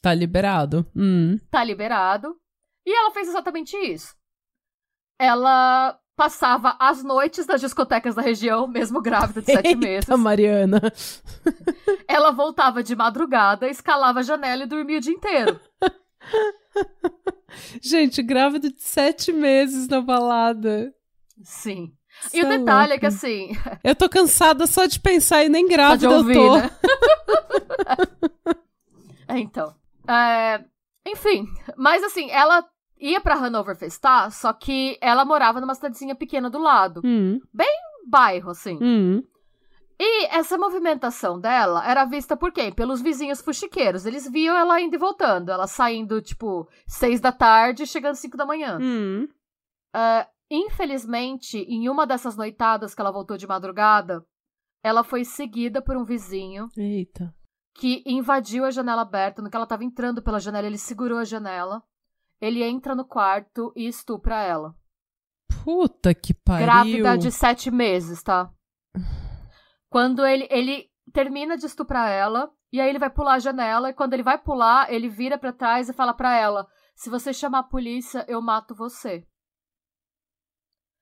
tá 0.00 0.14
liberado. 0.14 0.86
Hum. 0.94 1.36
tá 1.50 1.64
liberado. 1.64 2.36
E 2.86 2.92
ela 2.96 3.10
fez 3.12 3.28
exatamente 3.28 3.76
isso. 3.76 4.14
Ela 5.18 5.98
passava 6.16 6.76
as 6.78 7.02
noites 7.02 7.46
nas 7.46 7.60
discotecas 7.60 8.14
da 8.14 8.22
região, 8.22 8.66
mesmo 8.66 9.00
grávida 9.00 9.40
de 9.40 9.46
sete 9.52 9.74
meses. 9.74 10.08
Eita, 10.08 10.16
Mariana. 10.16 10.80
Ela 12.06 12.30
voltava 12.30 12.82
de 12.82 12.94
madrugada, 12.94 13.68
escalava 13.68 14.20
a 14.20 14.22
janela 14.22 14.64
e 14.64 14.66
dormia 14.66 14.98
o 14.98 15.00
dia 15.00 15.12
inteiro. 15.14 15.60
Gente, 17.82 18.22
grávida 18.22 18.70
de 18.70 18.80
sete 18.80 19.32
meses 19.32 19.88
na 19.88 20.00
balada. 20.00 20.92
Sim. 21.42 21.92
Cê 22.28 22.38
E 22.38 22.42
o 22.42 22.46
é 22.52 22.58
detalhe 22.58 22.92
é 22.92 22.98
que 22.98 23.06
assim, 23.06 23.50
Eu 23.82 23.96
tô 23.96 24.08
cansada 24.08 24.66
só 24.66 24.86
de 24.86 25.00
pensar 25.00 25.42
e 25.44 25.48
nem 25.48 25.64
só 25.64 25.68
de 25.68 25.74
grávida 25.74 26.10
ouvir, 26.10 26.36
eu 26.36 26.42
tô. 26.48 26.56
né? 26.58 26.70
É, 29.28 29.38
então. 29.38 29.74
É, 30.06 30.62
Enfim, 31.06 31.46
mas 31.76 32.02
assim, 32.04 32.30
ela 32.30 32.62
ia 33.02 33.20
pra 33.20 33.34
Hanover 33.34 33.76
festar, 33.76 34.30
só 34.30 34.52
que 34.52 34.96
ela 35.00 35.24
morava 35.24 35.60
numa 35.60 35.74
cidadezinha 35.74 36.14
pequena 36.14 36.48
do 36.48 36.58
lado. 36.58 37.02
Hum, 37.04 37.40
Bairro, 38.06 38.50
assim. 38.50 38.78
hum. 38.80 39.22
E 40.04 40.26
essa 40.26 40.58
movimentação 40.58 41.38
dela 41.38 41.88
era 41.88 42.04
vista 42.04 42.36
por 42.36 42.50
quem? 42.50 42.72
Pelos 42.72 43.00
vizinhos 43.00 43.40
fuxiqueiros. 43.40 44.04
Eles 44.04 44.28
viam 44.28 44.56
ela 44.56 44.80
indo 44.80 44.96
e 44.96 44.98
voltando. 44.98 45.50
Ela 45.50 45.68
saindo, 45.68 46.20
tipo, 46.20 46.68
seis 46.88 47.20
da 47.20 47.30
tarde, 47.30 47.86
chegando 47.86 48.16
cinco 48.16 48.36
da 48.36 48.44
manhã. 48.44 48.78
Hum. 48.82 49.28
Infelizmente, 50.50 51.58
em 51.58 51.88
uma 51.88 52.04
dessas 52.04 52.36
noitadas 52.36 52.94
que 52.94 53.00
ela 53.00 53.12
voltou 53.12 53.36
de 53.36 53.46
madrugada, 53.46 54.24
ela 54.82 55.04
foi 55.04 55.24
seguida 55.24 55.80
por 55.80 55.96
um 55.96 56.04
vizinho 56.04 56.68
Eita. 56.76 57.32
que 57.74 58.02
invadiu 58.04 58.64
a 58.64 58.70
janela 58.70 59.02
aberta. 59.02 59.40
No 59.40 59.48
que 59.48 59.56
ela 59.56 59.66
tava 59.66 59.84
entrando 59.84 60.20
pela 60.20 60.40
janela, 60.40 60.66
ele 60.66 60.78
segurou 60.78 61.18
a 61.18 61.24
janela. 61.24 61.82
Ele 62.42 62.60
entra 62.60 62.92
no 62.96 63.04
quarto 63.04 63.72
e 63.76 63.86
estupra 63.86 64.42
ela. 64.42 64.74
Puta 65.62 66.12
que 66.12 66.34
pariu. 66.34 66.66
Grávida 66.66 67.16
de 67.16 67.30
sete 67.30 67.70
meses, 67.70 68.20
tá? 68.20 68.52
Quando 69.88 70.26
ele, 70.26 70.48
ele 70.50 70.90
termina 71.12 71.56
de 71.56 71.66
estuprar 71.66 72.10
ela, 72.10 72.52
e 72.72 72.80
aí 72.80 72.88
ele 72.88 72.98
vai 72.98 73.10
pular 73.10 73.34
a 73.34 73.38
janela, 73.38 73.90
e 73.90 73.94
quando 73.94 74.14
ele 74.14 74.24
vai 74.24 74.38
pular, 74.38 74.92
ele 74.92 75.08
vira 75.08 75.38
pra 75.38 75.52
trás 75.52 75.88
e 75.88 75.92
fala 75.92 76.12
pra 76.12 76.36
ela: 76.36 76.66
Se 76.96 77.08
você 77.08 77.32
chamar 77.32 77.60
a 77.60 77.62
polícia, 77.62 78.24
eu 78.26 78.42
mato 78.42 78.74
você. 78.74 79.24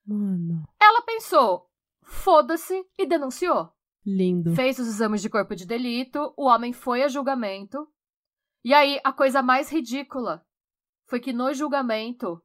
Mano, 0.05 0.63
Ela 0.79 1.01
pensou: 1.01 1.71
foda-se, 2.03 2.85
e 2.99 3.07
denunciou. 3.07 3.73
lindo. 4.05 4.53
Fez 4.53 4.77
os 4.77 4.85
exames 4.87 5.23
de 5.23 5.29
corpo 5.29 5.55
de 5.55 5.65
delito, 5.65 6.35
o 6.37 6.45
homem 6.45 6.71
foi 6.71 7.01
a 7.01 7.07
julgamento. 7.07 7.87
E 8.63 8.75
aí, 8.75 8.99
a 9.03 9.11
coisa 9.11 9.41
mais 9.41 9.71
ridícula 9.71 10.45
foi 11.11 11.19
que 11.19 11.33
no 11.33 11.53
julgamento, 11.53 12.41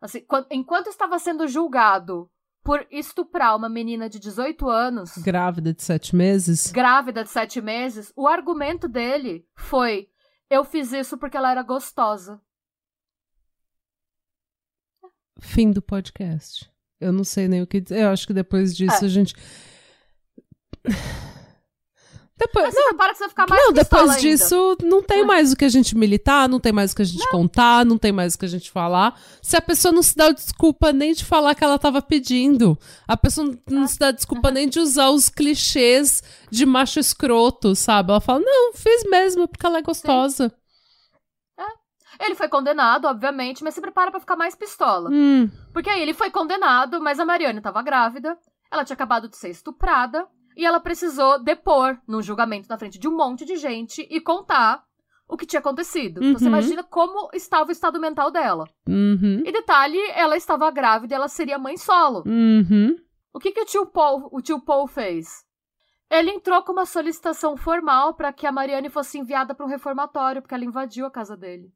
assim, 0.00 0.22
quan- 0.22 0.46
enquanto 0.50 0.86
estava 0.86 1.18
sendo 1.18 1.46
julgado 1.46 2.30
por 2.64 2.86
estuprar 2.90 3.54
uma 3.54 3.68
menina 3.68 4.08
de 4.08 4.18
18 4.18 4.66
anos, 4.66 5.18
Grávida 5.18 5.74
de 5.74 5.82
sete 5.82 6.16
meses? 6.16 6.72
grávida 6.72 7.22
de 7.22 7.28
7 7.28 7.60
meses, 7.60 8.10
o 8.16 8.26
argumento 8.26 8.88
dele 8.88 9.46
foi: 9.54 10.08
eu 10.48 10.64
fiz 10.64 10.90
isso 10.92 11.18
porque 11.18 11.36
ela 11.36 11.50
era 11.50 11.62
gostosa. 11.62 12.40
Fim 15.38 15.70
do 15.70 15.82
podcast. 15.82 16.66
Eu 16.98 17.12
não 17.12 17.24
sei 17.24 17.46
nem 17.46 17.60
o 17.60 17.66
que 17.66 17.78
dizer. 17.78 18.00
Eu 18.04 18.08
acho 18.08 18.26
que 18.26 18.32
depois 18.32 18.74
disso 18.74 19.04
É. 19.04 19.06
a 19.06 19.08
gente. 19.08 19.34
Depois, 22.38 22.72
você 22.72 22.94
para 22.94 23.14
você 23.14 23.28
ficar 23.28 23.48
mais 23.48 23.60
não, 23.62 23.72
depois 23.72 24.10
ainda. 24.10 24.20
disso 24.20 24.76
não 24.84 25.02
tem 25.02 25.24
mais 25.24 25.52
o 25.52 25.56
que 25.56 25.64
a 25.64 25.68
gente 25.68 25.96
militar, 25.96 26.48
não 26.48 26.60
tem 26.60 26.72
mais 26.72 26.92
o 26.92 26.96
que 26.96 27.02
a 27.02 27.04
gente 27.04 27.28
contar, 27.30 27.84
não 27.84 27.98
tem 27.98 28.12
mais 28.12 28.34
o 28.34 28.38
que 28.38 28.44
a 28.44 28.48
gente 28.48 28.70
falar. 28.70 29.18
Se 29.42 29.56
a 29.56 29.60
pessoa 29.60 29.90
não 29.90 30.02
se 30.02 30.14
dá 30.16 30.30
desculpa 30.30 30.92
nem 30.92 31.12
de 31.12 31.24
falar 31.24 31.54
que 31.56 31.64
ela 31.64 31.78
tava 31.78 32.00
pedindo, 32.00 32.78
a 33.08 33.16
pessoa 33.16 33.58
não 33.68 33.82
Ah. 33.82 33.86
se 33.88 33.98
dá 33.98 34.10
desculpa 34.12 34.50
nem 34.52 34.68
de 34.68 34.78
usar 34.78 35.10
os 35.10 35.28
clichês 35.28 36.22
de 36.50 36.64
macho 36.64 37.00
escroto, 37.00 37.74
sabe? 37.74 38.10
Ela 38.12 38.20
fala, 38.20 38.40
não, 38.40 38.72
fiz 38.72 39.02
mesmo, 39.10 39.48
porque 39.48 39.66
ela 39.66 39.78
é 39.78 39.82
gostosa. 39.82 40.52
Ele 42.20 42.34
foi 42.34 42.48
condenado, 42.48 43.04
obviamente, 43.06 43.62
mas 43.62 43.74
se 43.74 43.80
prepara 43.80 44.10
pra 44.10 44.18
ficar 44.18 44.34
mais 44.34 44.52
pistola. 44.54 45.08
Hum, 45.08 45.48
Porque 45.72 45.88
aí 45.88 46.02
ele 46.02 46.12
foi 46.12 46.30
condenado, 46.32 47.00
mas 47.00 47.20
a 47.20 47.24
Mariane 47.24 47.58
estava 47.58 47.80
grávida, 47.80 48.36
ela 48.72 48.84
tinha 48.84 48.94
acabado 48.94 49.28
de 49.28 49.36
ser 49.36 49.50
estuprada, 49.50 50.26
e 50.58 50.66
ela 50.66 50.80
precisou 50.80 51.42
depor 51.42 51.96
num 52.06 52.20
julgamento 52.20 52.68
na 52.68 52.76
frente 52.76 52.98
de 52.98 53.06
um 53.08 53.16
monte 53.16 53.44
de 53.46 53.56
gente 53.56 54.06
e 54.10 54.20
contar 54.20 54.82
o 55.28 55.36
que 55.36 55.46
tinha 55.46 55.60
acontecido. 55.60 56.18
Então 56.22 56.38
você 56.38 56.46
Uhum. 56.46 56.50
imagina 56.50 56.82
como 56.82 57.30
estava 57.32 57.68
o 57.68 57.72
estado 57.72 58.00
mental 58.00 58.30
dela. 58.30 58.64
uhum, 58.88 59.42
E 59.46 59.52
detalhe, 59.52 59.98
ela 60.10 60.36
estava 60.36 60.70
grávida 60.70 61.14
e 61.14 61.16
ela 61.16 61.28
seria 61.28 61.58
mãe 61.58 61.76
solo. 61.76 62.24
uhum. 62.26 62.96
O 63.32 63.38
que, 63.38 63.52
que 63.52 63.60
o 63.60 63.64
tio 63.66 63.86
Paul, 63.86 64.28
o 64.32 64.40
tio 64.42 64.60
Paul 64.60 64.86
fez? 64.88 65.44
Ele 66.10 66.30
entrou 66.30 66.62
com 66.62 66.72
uma 66.72 66.86
solicitação 66.86 67.56
formal 67.56 68.14
para 68.14 68.32
que 68.32 68.46
a 68.46 68.50
Mariane 68.50 68.88
fosse 68.88 69.18
enviada 69.18 69.54
para 69.54 69.64
um 69.64 69.68
reformatório, 69.68 70.40
porque 70.42 70.54
ela 70.54 70.64
invadiu 70.64 71.04
a 71.06 71.10
casa 71.10 71.36
dele. 71.36 71.70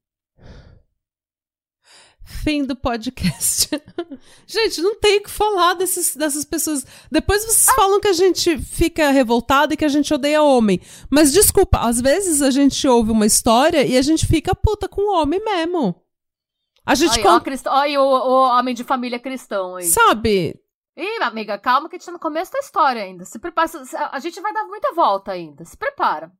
Fim 2.24 2.64
do 2.64 2.76
podcast. 2.76 3.68
gente, 4.46 4.80
não 4.80 4.94
tem 4.94 5.18
o 5.18 5.22
que 5.22 5.30
falar 5.30 5.74
desses, 5.74 6.14
dessas 6.14 6.44
pessoas. 6.44 6.86
Depois 7.10 7.42
vocês 7.44 7.74
falam 7.74 8.00
que 8.00 8.08
a 8.08 8.12
gente 8.12 8.58
fica 8.58 9.10
revoltado 9.10 9.74
e 9.74 9.76
que 9.76 9.84
a 9.84 9.88
gente 9.88 10.12
odeia 10.14 10.42
homem. 10.42 10.80
Mas 11.10 11.32
desculpa, 11.32 11.78
às 11.78 12.00
vezes 12.00 12.40
a 12.40 12.50
gente 12.50 12.86
ouve 12.86 13.10
uma 13.10 13.26
história 13.26 13.84
e 13.84 13.96
a 13.96 14.02
gente 14.02 14.26
fica 14.26 14.54
puta 14.54 14.88
com 14.88 15.02
o 15.02 15.20
homem 15.20 15.42
mesmo. 15.44 15.94
A 16.84 16.94
gente 16.94 17.20
Olha, 17.20 17.40
crist... 17.40 17.66
Olha 17.66 18.00
o, 18.00 18.04
o 18.04 18.58
homem 18.58 18.74
de 18.74 18.82
família 18.82 19.18
cristão 19.18 19.76
aí. 19.76 19.84
sabe? 19.84 20.60
Ih, 20.96 21.22
amiga, 21.22 21.58
calma 21.58 21.88
que 21.88 21.96
a 21.96 21.98
gente 21.98 22.06
tá 22.06 22.12
no 22.12 22.18
começo 22.18 22.52
da 22.52 22.58
história 22.58 23.02
ainda. 23.02 23.24
Se 23.24 23.38
prepara. 23.38 23.70
A 24.10 24.18
gente 24.18 24.40
vai 24.40 24.52
dar 24.52 24.64
muita 24.64 24.92
volta 24.92 25.32
ainda. 25.32 25.64
Se 25.64 25.76
prepara. 25.76 26.30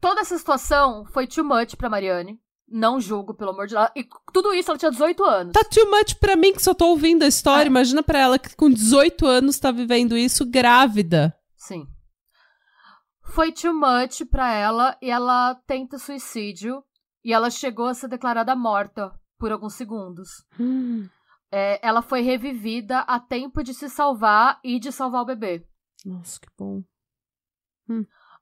Toda 0.00 0.20
essa 0.20 0.36
situação 0.36 1.04
foi 1.06 1.26
too 1.26 1.44
much 1.44 1.74
pra 1.76 1.88
Mariane. 1.88 2.38
Não 2.70 3.00
julgo, 3.00 3.32
pelo 3.34 3.52
amor 3.52 3.66
de 3.66 3.74
Deus. 3.74 3.88
E 3.96 4.06
tudo 4.32 4.52
isso 4.52 4.70
ela 4.70 4.78
tinha 4.78 4.90
18 4.90 5.24
anos. 5.24 5.52
Tá 5.52 5.64
too 5.64 5.90
much 5.90 6.14
pra 6.16 6.36
mim 6.36 6.52
que 6.52 6.62
só 6.62 6.74
tô 6.74 6.88
ouvindo 6.88 7.22
a 7.22 7.26
história. 7.26 7.64
É. 7.64 7.66
Imagina 7.66 8.02
pra 8.02 8.18
ela 8.18 8.38
que 8.38 8.54
com 8.54 8.68
18 8.68 9.26
anos 9.26 9.58
tá 9.58 9.70
vivendo 9.70 10.16
isso 10.16 10.44
grávida. 10.44 11.34
Sim. 11.56 11.86
Foi 13.22 13.52
too 13.52 13.72
much 13.72 14.24
pra 14.30 14.52
ela 14.52 14.96
e 15.00 15.10
ela 15.10 15.54
tenta 15.66 15.98
suicídio. 15.98 16.84
E 17.24 17.32
ela 17.32 17.50
chegou 17.50 17.86
a 17.86 17.94
ser 17.94 18.08
declarada 18.08 18.54
morta 18.54 19.12
por 19.38 19.50
alguns 19.50 19.74
segundos. 19.74 20.44
É, 21.50 21.80
ela 21.86 22.02
foi 22.02 22.20
revivida 22.20 23.00
a 23.00 23.18
tempo 23.18 23.62
de 23.62 23.72
se 23.74 23.88
salvar 23.88 24.60
e 24.62 24.78
de 24.78 24.92
salvar 24.92 25.22
o 25.22 25.26
bebê. 25.26 25.66
Nossa, 26.04 26.38
que 26.38 26.48
bom. 26.58 26.82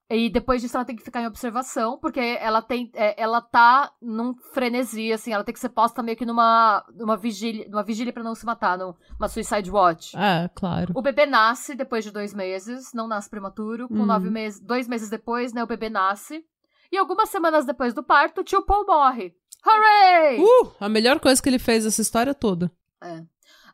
E 0.08 0.30
depois 0.30 0.62
disso 0.62 0.76
ela 0.76 0.84
tem 0.84 0.94
que 0.94 1.02
ficar 1.02 1.20
em 1.20 1.26
observação, 1.26 1.98
porque 1.98 2.20
ela 2.20 2.62
tem. 2.62 2.90
É, 2.94 3.20
ela 3.20 3.40
tá 3.40 3.90
num 4.00 4.34
frenesi, 4.52 5.12
assim, 5.12 5.32
ela 5.32 5.42
tem 5.42 5.52
que 5.52 5.58
ser 5.58 5.68
posta 5.70 6.00
meio 6.02 6.16
que 6.16 6.24
numa, 6.24 6.84
numa 6.94 7.16
vigília. 7.16 7.66
Numa 7.68 7.82
vigília 7.82 8.12
pra 8.12 8.22
não 8.22 8.34
se 8.34 8.46
matar, 8.46 8.78
numa 8.78 9.28
suicide 9.28 9.68
watch. 9.68 10.16
É, 10.16 10.48
claro. 10.54 10.92
O 10.94 11.02
bebê 11.02 11.26
nasce 11.26 11.74
depois 11.74 12.04
de 12.04 12.12
dois 12.12 12.32
meses, 12.32 12.92
não 12.94 13.08
nasce 13.08 13.28
prematuro. 13.28 13.88
Com 13.88 13.94
Uhum. 13.94 14.06
nove 14.06 14.30
meses. 14.30 14.60
Dois 14.60 14.86
meses 14.86 15.10
depois, 15.10 15.52
né, 15.52 15.64
o 15.64 15.66
bebê 15.66 15.90
nasce. 15.90 16.44
E 16.92 16.96
algumas 16.96 17.28
semanas 17.28 17.64
depois 17.66 17.92
do 17.92 18.02
parto, 18.04 18.42
o 18.42 18.44
tio 18.44 18.62
Paul 18.62 18.86
morre. 18.86 19.34
Hooray! 19.66 20.38
Uh, 20.38 20.72
a 20.78 20.88
melhor 20.88 21.18
coisa 21.18 21.42
que 21.42 21.48
ele 21.48 21.58
fez 21.58 21.84
essa 21.84 22.00
história 22.00 22.32
toda. 22.32 22.70
É. 23.02 23.24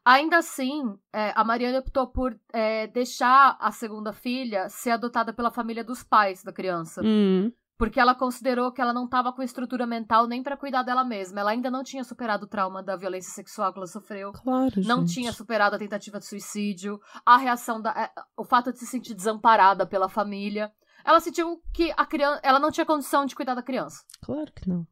Ainda 0.05 0.39
assim, 0.39 0.83
é, 1.13 1.33
a 1.37 1.45
Mariana 1.45 1.79
optou 1.79 2.07
por 2.09 2.37
é, 2.53 2.87
deixar 2.89 3.57
a 3.61 3.71
segunda 3.71 4.13
filha 4.13 4.69
ser 4.69 4.91
adotada 4.91 5.33
pela 5.33 5.51
família 5.51 5.85
dos 5.85 6.03
pais 6.03 6.43
da 6.43 6.53
criança. 6.53 7.01
Hum, 7.05 7.53
Porque 7.79 8.01
ela 8.01 8.13
considerou 8.15 8.73
que 8.73 8.81
ela 8.81 8.93
não 8.93 9.05
estava 9.05 9.33
com 9.33 9.43
estrutura 9.43 9.87
mental 9.87 10.27
nem 10.27 10.43
pra 10.43 10.57
cuidar 10.57 10.83
dela 10.83 11.05
mesma. 11.05 11.39
Ela 11.41 11.53
ainda 11.53 11.71
não 11.71 11.85
tinha 11.85 12.03
superado 12.03 12.47
o 12.47 12.49
trauma 12.49 12.83
da 12.83 12.97
violência 12.97 13.33
sexual 13.33 13.73
que 13.73 13.79
ela 13.79 13.87
sofreu. 13.87 14.33
claro, 14.33 14.73
Não 14.85 15.01
gente. 15.01 15.15
tinha 15.15 15.33
superado 15.33 15.77
a 15.77 15.79
tentativa 15.79 16.19
de 16.19 16.27
suicídio, 16.27 17.01
a 17.25 17.37
reação 17.37 17.81
da. 17.81 17.91
é, 17.93 18.11
o 18.37 18.45
fato 18.45 18.73
de 18.73 18.79
se 18.81 18.87
sentir 18.87 19.15
desamparada 19.15 19.87
pela 19.87 20.09
família. 20.09 20.73
Ela 21.05 21.21
sentiu 21.21 21.61
que 21.73 21.93
a 21.97 22.05
criança. 22.07 22.41
Ela 22.45 22.59
não 22.61 22.71
tinha 22.73 22.87
condição 22.87 23.25
de 23.25 23.35
cuidar 23.37 23.55
da 23.55 23.63
criança. 23.63 24.05
Claro 24.21 24.53
que 24.53 24.69
não. 24.69 24.85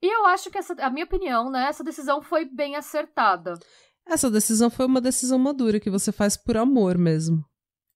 E 0.00 0.06
eu 0.06 0.26
acho 0.26 0.48
que 0.48 0.56
essa, 0.58 0.74
a 0.74 0.90
minha 0.90 1.04
opinião, 1.04 1.50
né, 1.50 1.64
essa 1.68 1.82
decisão 1.82 2.22
foi 2.22 2.44
bem 2.44 2.76
acertada. 2.76 3.54
Essa 4.08 4.30
decisão 4.30 4.70
foi 4.70 4.86
uma 4.86 5.00
decisão 5.00 5.38
madura 5.38 5.78
que 5.78 5.90
você 5.90 6.10
faz 6.10 6.36
por 6.36 6.56
amor 6.56 6.96
mesmo. 6.96 7.44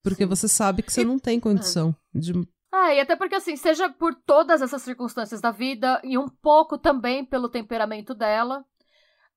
Porque 0.03 0.25
Sim. 0.25 0.29
você 0.29 0.49
sabe 0.49 0.83
que 0.83 0.93
você 0.93 1.03
E- 1.03 1.05
não 1.05 1.19
tem 1.19 1.41
condição 1.41 1.95
de. 2.15 2.33
Ah, 2.73 2.93
e 2.95 3.01
até 3.01 3.15
porque, 3.17 3.35
assim, 3.35 3.55
seja 3.57 3.89
por 3.91 4.15
todas 4.27 4.61
essas 4.63 4.83
circunstâncias 4.83 5.41
da 5.41 5.51
vida 5.51 6.01
e 6.05 6.17
um 6.19 6.29
pouco 6.29 6.77
também 6.79 7.25
pelo 7.25 7.49
temperamento 7.49 8.15
dela, 8.15 8.65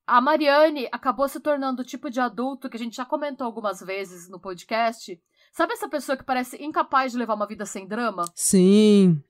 a 0.08 0.22
Mariane 0.22 0.88
acabou 0.92 1.28
se 1.28 1.40
tornando 1.40 1.82
o 1.82 1.86
tipo 1.86 2.10
de 2.10 2.20
adulto 2.20 2.70
que 2.70 2.78
a 2.78 2.80
gente 2.80 2.96
já 2.96 3.06
comentou 3.06 3.46
algumas 3.46 3.80
vezes 3.82 4.30
no 4.30 4.40
podcast. 4.40 5.20
Sabe 5.52 5.74
essa 5.74 5.88
pessoa 5.90 6.18
que 6.18 6.24
parece 6.24 6.62
incapaz 6.64 7.12
de 7.12 7.18
levar 7.18 7.36
uma 7.36 7.48
vida 7.48 7.66
sem 7.66 7.88
drama? 7.88 8.26
Sim, 8.36 9.22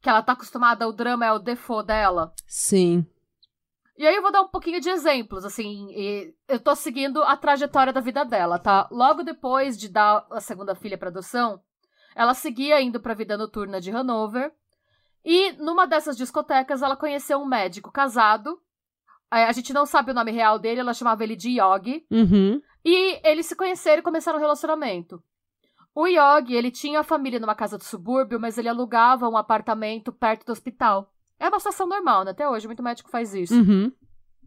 Que 0.00 0.08
ela 0.08 0.22
tá 0.22 0.32
acostumada, 0.32 0.86
o 0.88 0.92
drama 0.92 1.26
é 1.26 1.32
o 1.32 1.38
default 1.40 1.86
dela? 1.86 2.32
sim. 2.46 3.04
E 3.98 4.06
aí 4.06 4.14
eu 4.14 4.22
vou 4.22 4.30
dar 4.30 4.42
um 4.42 4.48
pouquinho 4.48 4.80
de 4.80 4.88
exemplos, 4.88 5.44
assim, 5.44 5.88
e 5.90 6.32
eu 6.46 6.60
tô 6.60 6.72
seguindo 6.76 7.20
a 7.24 7.36
trajetória 7.36 7.92
da 7.92 8.00
vida 8.00 8.24
dela, 8.24 8.56
tá? 8.56 8.88
Logo 8.92 9.24
depois 9.24 9.76
de 9.76 9.88
dar 9.88 10.24
a 10.30 10.40
segunda 10.40 10.72
filha 10.76 10.96
pra 10.96 11.08
adoção, 11.08 11.60
ela 12.14 12.32
seguia 12.32 12.80
indo 12.80 13.00
pra 13.00 13.12
vida 13.12 13.36
noturna 13.36 13.80
de 13.80 13.90
Hanover, 13.90 14.52
e 15.24 15.50
numa 15.54 15.84
dessas 15.84 16.16
discotecas 16.16 16.80
ela 16.80 16.96
conheceu 16.96 17.40
um 17.40 17.44
médico 17.44 17.90
casado, 17.90 18.60
a 19.28 19.50
gente 19.50 19.72
não 19.72 19.84
sabe 19.84 20.12
o 20.12 20.14
nome 20.14 20.30
real 20.30 20.60
dele, 20.60 20.78
ela 20.78 20.94
chamava 20.94 21.24
ele 21.24 21.34
de 21.34 21.60
Yogi, 21.60 22.06
Uhum. 22.08 22.62
e 22.84 23.20
eles 23.28 23.46
se 23.46 23.56
conheceram 23.56 23.98
e 23.98 24.04
começaram 24.04 24.38
um 24.38 24.40
relacionamento. 24.40 25.20
O 25.92 26.06
Yogi, 26.06 26.54
ele 26.54 26.70
tinha 26.70 27.00
a 27.00 27.04
família 27.04 27.40
numa 27.40 27.54
casa 27.56 27.76
do 27.76 27.82
subúrbio, 27.82 28.38
mas 28.38 28.56
ele 28.56 28.68
alugava 28.68 29.28
um 29.28 29.36
apartamento 29.36 30.12
perto 30.12 30.46
do 30.46 30.52
hospital. 30.52 31.12
É 31.38 31.48
uma 31.48 31.58
situação 31.58 31.86
normal, 31.86 32.24
né? 32.24 32.32
Até 32.32 32.48
hoje, 32.48 32.66
muito 32.66 32.82
médico 32.82 33.10
faz 33.10 33.34
isso. 33.34 33.54
Uhum. 33.54 33.92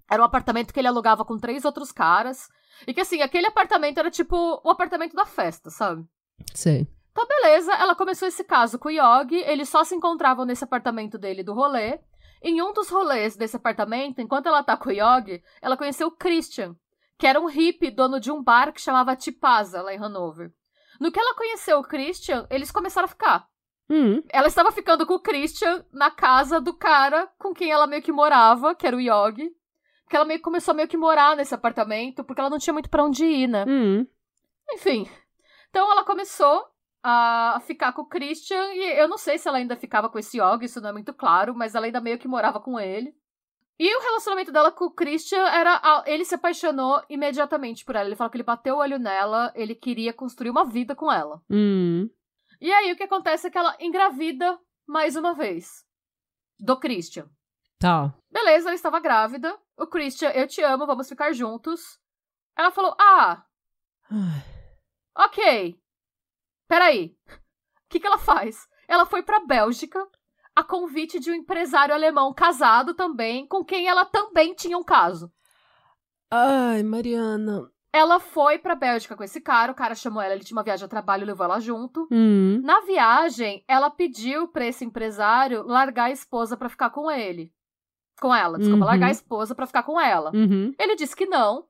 Era 0.10 0.22
um 0.22 0.26
apartamento 0.26 0.74
que 0.74 0.80
ele 0.80 0.88
alugava 0.88 1.24
com 1.24 1.38
três 1.38 1.64
outros 1.64 1.92
caras. 1.92 2.50
E 2.86 2.94
que, 2.94 3.02
assim, 3.02 3.22
aquele 3.22 3.48
apartamento 3.48 3.98
era 3.98 4.12
tipo 4.12 4.36
o 4.64 4.70
apartamento 4.70 5.16
da 5.16 5.26
festa, 5.26 5.70
sabe? 5.70 6.06
Sei. 6.54 6.88
Então, 7.12 7.28
beleza, 7.28 7.74
ela 7.74 7.96
começou 7.96 8.28
esse 8.28 8.44
caso 8.44 8.78
com 8.80 8.90
o 8.90 8.92
Yogi. 8.92 9.36
Eles 9.36 9.70
só 9.70 9.84
se 9.84 9.96
encontravam 9.96 10.46
nesse 10.46 10.64
apartamento 10.64 11.18
dele 11.18 11.44
do 11.44 11.54
rolê. 11.54 12.00
Em 12.42 12.62
um 12.62 12.74
dos 12.74 12.90
rolês 12.90 13.36
desse 13.36 13.56
apartamento, 13.56 14.20
enquanto 14.20 14.48
ela 14.48 14.64
tá 14.64 14.76
com 14.76 14.90
o 14.90 14.92
Yogi, 14.92 15.44
ela 15.62 15.78
conheceu 15.78 16.08
o 16.08 16.18
Christian, 16.18 16.76
que 17.18 17.28
era 17.28 17.40
um 17.40 17.46
hippie 17.46 17.92
dono 17.92 18.20
de 18.20 18.32
um 18.32 18.44
bar 18.44 18.74
que 18.74 18.82
chamava 18.82 19.16
Tipaza, 19.16 19.82
lá 19.82 19.94
em 19.94 19.98
Hanover. 19.98 20.52
No 21.00 21.12
que 21.12 21.20
ela 21.20 21.36
conheceu 21.36 21.80
o 21.80 21.84
Christian, 21.84 22.48
eles 22.50 22.72
começaram 22.72 23.06
a 23.06 23.10
ficar. 23.10 23.48
Hum. 23.92 24.24
Ela 24.30 24.48
estava 24.48 24.72
ficando 24.72 25.06
com 25.06 25.16
o 25.16 25.20
Christian 25.20 25.84
na 25.92 26.10
casa 26.10 26.62
do 26.62 26.74
cara 26.74 27.28
com 27.38 27.54
quem 27.54 27.72
ela 27.72 27.86
meio 27.88 28.02
que 28.02 28.12
morava, 28.12 28.74
que 28.74 28.88
era 28.88 28.96
o 28.96 29.02
Yogi. 29.02 29.52
Porque 30.04 30.16
ela 30.16 30.26
meio 30.26 30.40
que 30.40 30.44
começou 30.44 30.72
a 30.72 30.76
meio 30.76 30.88
que 30.88 30.98
morar 30.98 31.36
nesse 31.36 31.54
apartamento, 31.54 32.24
porque 32.24 32.40
ela 32.40 32.50
não 32.50 32.58
tinha 32.58 32.74
muito 32.74 32.90
pra 32.90 33.04
onde 33.04 33.26
ir, 33.26 33.48
né? 33.48 33.66
Hum. 33.68 34.06
Enfim. 34.72 35.10
Então 35.70 35.92
ela 35.92 36.04
começou 36.04 36.66
a 37.04 37.60
ficar 37.66 37.92
com 37.94 38.04
o 38.04 38.08
Christian, 38.08 38.74
e 38.74 39.00
eu 39.00 39.08
não 39.08 39.18
sei 39.18 39.38
se 39.38 39.48
ela 39.48 39.58
ainda 39.58 39.76
ficava 39.76 40.08
com 40.10 40.20
esse 40.20 40.38
Yogi, 40.40 40.66
isso 40.66 40.80
não 40.82 40.90
é 40.90 40.94
muito 40.94 41.14
claro, 41.14 41.54
mas 41.56 41.74
ela 41.76 41.86
ainda 41.86 42.00
meio 42.00 42.18
que 42.20 42.28
morava 42.28 42.60
com 42.60 42.80
ele. 42.80 43.14
E 43.80 43.98
o 43.98 44.02
relacionamento 44.02 44.52
dela 44.52 44.72
com 44.72 44.86
o 44.86 44.92
Christian 44.92 45.44
era. 45.48 45.80
a- 45.82 46.04
Ele 46.06 46.24
se 46.24 46.36
apaixonou 46.36 47.02
imediatamente 47.10 47.84
por 47.84 47.96
ela. 47.96 48.06
Ele 48.08 48.16
falou 48.16 48.30
que 48.30 48.38
ele 48.38 48.44
bateu 48.44 48.76
o 48.76 48.78
olho 48.80 49.00
nela, 49.00 49.52
ele 49.56 49.74
queria 49.74 50.14
construir 50.14 50.52
uma 50.52 50.64
vida 50.64 50.94
com 50.96 51.12
ela. 51.12 51.42
Hum. 51.50 52.08
E 52.62 52.72
aí 52.72 52.92
o 52.92 52.96
que 52.96 53.04
acontece 53.04 53.48
é 53.48 53.50
que 53.50 53.58
ela 53.58 53.76
engravida 53.80 54.60
mais 54.88 55.16
uma 55.16 55.34
vez. 55.34 55.84
Do 56.60 56.80
Christian. 56.80 57.28
Tá. 57.80 58.14
Beleza, 58.32 58.70
ela 58.70 58.76
estava 58.76 59.00
grávida. 59.00 59.60
O 59.76 59.88
Christian, 59.88 60.30
eu 60.30 60.48
te 60.48 60.62
amo, 60.62 60.86
vamos 60.86 61.10
ficar 61.10 61.34
juntos. 61.34 62.00
Ela 62.56 62.70
falou: 62.70 62.96
Ah, 63.00 63.44
ok. 65.18 65.82
Peraí. 66.68 67.18
O 67.28 67.90
que, 67.90 68.00
que 68.00 68.06
ela 68.06 68.20
faz? 68.20 68.68
Ela 68.88 69.06
foi 69.06 69.24
pra 69.24 69.44
Bélgica 69.46 70.08
a 70.56 70.64
convite 70.64 71.20
de 71.20 71.32
um 71.32 71.34
empresário 71.34 71.96
alemão 71.96 72.34
casado 72.34 72.94
também, 72.94 73.48
com 73.48 73.66
quem 73.66 73.88
ela 73.88 74.06
também 74.06 74.54
tinha 74.54 74.78
um 74.78 74.84
caso. 74.84 75.32
Ai, 76.30 76.84
Mariana. 76.84 77.72
Ela 77.94 78.20
foi 78.20 78.58
pra 78.58 78.74
Bélgica 78.74 79.18
com 79.18 79.24
esse 79.24 79.42
cara, 79.42 79.72
o 79.72 79.76
cara 79.76 79.94
chamou 79.96 80.22
ela, 80.22 80.34
ele 80.34 80.44
tinha 80.46 80.56
uma 80.58 80.64
viagem 80.64 80.86
a 80.86 80.88
trabalho 80.88 81.24
e 81.24 81.26
levou 81.26 81.44
ela 81.46 81.60
junto. 81.60 82.08
Hum. 82.10 82.62
Na 82.64 82.80
viagem, 82.82 83.66
ela 83.68 83.90
pediu 83.90 84.48
pra 84.48 84.66
esse 84.66 84.86
empresário 84.86 85.64
largar 85.64 86.06
a 86.06 86.12
esposa 86.12 86.56
pra 86.56 86.70
ficar 86.70 86.90
com 86.92 87.12
ele. 87.12 87.54
Com 88.22 88.34
ela, 88.34 88.58
desculpa, 88.58 88.82
Uhum. 88.84 88.88
largar 88.88 89.08
a 89.08 89.12
esposa 89.12 89.54
pra 89.54 89.68
ficar 89.68 89.84
com 89.84 90.00
ela. 90.00 90.32
Uhum. 90.34 90.74
Ele 90.80 90.96
disse 90.96 91.16
que 91.16 91.26
não. 91.26 91.68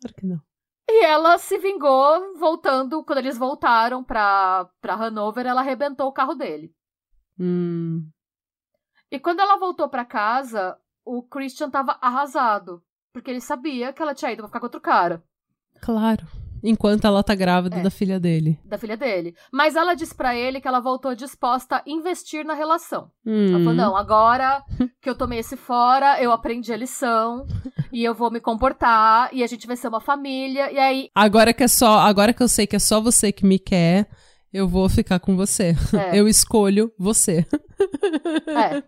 Claro 0.00 0.14
que 0.16 0.26
não. 0.26 0.40
E 0.88 1.04
ela 1.04 1.36
se 1.38 1.58
vingou 1.58 2.36
voltando. 2.38 3.02
Quando 3.04 3.18
eles 3.18 3.36
voltaram 3.36 4.04
pra, 4.04 4.68
pra 4.80 4.94
Hanover, 4.94 5.46
ela 5.46 5.60
arrebentou 5.62 6.06
o 6.08 6.12
carro 6.12 6.34
dele. 6.34 6.72
Hum. 7.38 8.08
E 9.10 9.18
quando 9.18 9.40
ela 9.40 9.56
voltou 9.56 9.88
pra 9.88 10.04
casa, 10.04 10.78
o 11.04 11.22
Christian 11.22 11.70
tava 11.70 11.98
arrasado. 12.00 12.82
Porque 13.12 13.30
ele 13.30 13.40
sabia 13.40 13.92
que 13.92 14.02
ela 14.02 14.14
tinha 14.14 14.30
ido 14.32 14.38
pra 14.42 14.48
ficar 14.48 14.60
com 14.60 14.66
outro 14.66 14.80
cara, 14.80 15.22
Claro. 15.84 16.26
Enquanto 16.66 17.04
ela 17.06 17.22
tá 17.22 17.34
grávida 17.34 17.76
É. 17.76 17.82
da 17.82 17.90
filha 17.90 18.18
dele. 18.18 18.58
da 18.64 18.78
filha 18.78 18.96
dele. 18.96 19.34
Mas 19.52 19.76
ela 19.76 19.92
disse 19.92 20.14
pra 20.14 20.34
ele 20.34 20.62
que 20.62 20.66
ela 20.66 20.80
voltou 20.80 21.14
disposta 21.14 21.76
a 21.76 21.82
investir 21.86 22.42
na 22.42 22.54
relação. 22.54 23.10
Hum. 23.26 23.48
Ela 23.50 23.58
falou: 23.58 23.74
não, 23.74 23.94
agora 23.94 24.62
que 25.02 25.10
eu 25.10 25.14
tomei 25.14 25.40
esse 25.40 25.56
fora, 25.58 26.22
eu 26.22 26.32
aprendi 26.32 26.72
a 26.72 26.76
lição. 26.78 27.44
e 27.92 28.02
eu 28.02 28.14
vou 28.14 28.30
me 28.30 28.40
comportar. 28.40 29.28
E 29.30 29.42
a 29.44 29.46
gente 29.46 29.66
vai 29.66 29.76
ser 29.76 29.88
uma 29.88 30.00
família. 30.00 30.72
E 30.72 30.78
aí. 30.78 31.08
Agora 31.14 31.52
que 31.52 31.62
é 31.62 31.68
só, 31.68 31.98
agora 31.98 32.32
que 32.32 32.42
eu 32.42 32.48
sei 32.48 32.66
que 32.66 32.76
é 32.76 32.78
só 32.78 32.98
você 32.98 33.30
que 33.30 33.44
me 33.44 33.58
quer, 33.58 34.08
eu 34.50 34.66
vou 34.66 34.88
ficar 34.88 35.18
com 35.20 35.36
você. 35.36 35.74
É. 35.92 36.16
Eu 36.18 36.26
escolho 36.26 36.90
você. 36.98 37.44
É. 38.48 38.82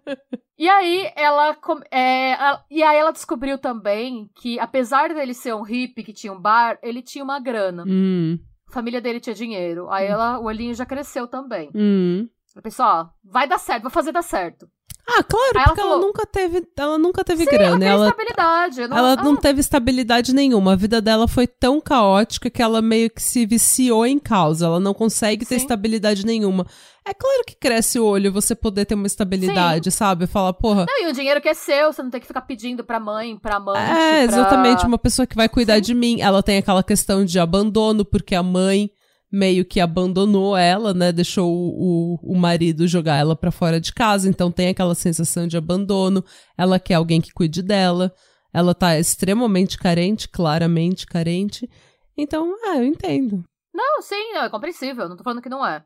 E 0.59 0.69
aí 0.69 1.11
ela, 1.14 1.55
é, 1.90 2.33
a- 2.35 2.64
e 2.71 2.83
aí 2.83 2.97
ela 2.97 3.12
descobriu 3.12 3.59
também 3.59 4.31
que 4.35 4.59
apesar 4.59 5.12
dele 5.12 5.35
ser 5.35 5.55
um 5.55 5.62
hippie 5.62 6.03
que 6.03 6.12
tinha 6.12 6.33
um 6.33 6.40
bar, 6.40 6.79
ele 6.83 7.03
tinha 7.03 7.23
uma 7.23 7.38
grana. 7.38 7.85
Hum. 7.87 8.38
A 8.69 8.73
família 8.73 9.01
dele 9.01 9.21
tinha 9.21 9.35
dinheiro. 9.35 9.90
Aí 9.90 10.07
ela, 10.07 10.38
o 10.38 10.45
olhinho 10.45 10.75
já 10.75 10.87
cresceu 10.87 11.27
também. 11.27 11.71
Hum. 11.75 12.29
Ela 12.55 12.62
pensou, 12.62 12.87
ó, 12.87 13.09
vai 13.23 13.47
dar 13.47 13.59
certo, 13.59 13.83
vou 13.83 13.90
fazer 13.90 14.12
dar 14.12 14.23
certo. 14.23 14.66
Ah, 15.09 15.23
claro, 15.23 15.53
ela 15.55 15.64
porque 15.66 15.81
ela 15.81 15.90
falou- 15.90 16.07
nunca 16.07 16.27
teve, 16.27 16.66
ela 16.77 16.99
nunca 16.99 17.23
teve 17.25 17.44
Sim, 17.44 17.50
grana. 17.50 17.79
tem 17.79 17.88
Ela, 17.88 18.07
estabilidade. 18.09 18.81
eu 18.81 18.85
ela 18.87 19.17
não 19.17 19.35
ah, 19.35 19.40
teve 19.40 19.61
estabilidade 19.61 20.35
nenhuma. 20.35 20.73
A 20.73 20.77
vida 20.77 21.00
dela 21.00 21.29
foi 21.29 21.46
tão 21.46 21.81
caótica 21.81 22.50
que 22.50 22.61
ela 22.61 22.83
meio 22.83 23.09
que 23.09 23.23
se 23.23 23.46
viciou 23.46 24.04
em 24.04 24.19
causa. 24.19 24.67
Ela 24.67 24.81
não 24.81 24.92
consegue 24.92 25.46
ter 25.46 25.54
Sim. 25.54 25.61
estabilidade 25.63 26.27
nenhuma. 26.27 26.67
É 27.09 27.15
claro 27.15 27.44
que 27.46 27.54
cresce 27.54 28.00
o 28.00 28.04
olho 28.04 28.33
você 28.33 28.52
poder 28.52 28.85
ter 28.85 28.96
uma 28.96 29.07
estabilidade, 29.07 29.92
sabe? 29.92 30.27
Falar, 30.27 30.52
porra. 30.54 30.87
Não, 30.88 31.07
e 31.07 31.09
o 31.09 31.13
dinheiro 31.13 31.40
que 31.40 31.48
é 31.48 31.54
seu, 31.54 31.92
você 31.92 32.02
não 32.02 32.11
tem 32.11 32.21
que 32.21 32.27
ficar 32.27 32.40
pedindo 32.40 32.83
pra 32.83 32.98
mãe, 32.98 33.37
pra 33.37 33.59
amante. 33.59 33.79
É, 33.79 33.85
pra- 33.87 34.23
exatamente, 34.25 34.85
uma 34.85 34.98
pessoa 34.98 35.25
que 35.25 35.37
vai 35.37 35.48
cuidar 35.48 35.77
Sim. 35.77 35.83
de 35.83 35.94
mim. 35.94 36.21
Ela 36.21 36.42
tem 36.42 36.59
aquela 36.59 36.83
questão 36.83 37.25
de 37.25 37.38
abandono, 37.38 38.04
porque 38.04 38.35
a 38.35 38.42
mãe 38.42 38.90
meio 39.31 39.64
que 39.64 39.81
abandonou 39.81 40.56
ela, 40.56 40.94
né? 40.94 41.12
Deixou 41.12 41.50
o, 41.50 42.18
o, 42.22 42.35
o 42.35 42.38
marido 42.38 42.87
jogar 42.87 43.16
ela 43.16 43.37
pra 43.37 43.50
fora 43.50 43.81
de 43.81 43.92
casa, 43.92 44.29
então 44.29 44.50
tem 44.50 44.68
aquela 44.68 44.94
sensação 44.94 45.46
de 45.46 45.56
abandono. 45.56 46.24
Ela 46.56 46.79
quer 46.79 46.94
alguém 46.94 47.20
que 47.20 47.33
cuide 47.33 47.62
dela. 47.62 48.12
Ela 48.52 48.74
tá 48.74 48.98
extremamente 48.98 49.77
carente, 49.79 50.29
claramente 50.29 51.06
carente. 51.06 51.68
Então, 52.16 52.54
ah, 52.64 52.79
eu 52.79 52.85
entendo. 52.85 53.44
Não, 53.74 54.00
sim, 54.00 54.33
não, 54.33 54.44
é 54.44 54.50
compreensível, 54.50 55.08
não 55.08 55.16
tô 55.16 55.22
falando 55.22 55.42
que 55.42 55.48
não 55.48 55.66
é. 55.66 55.85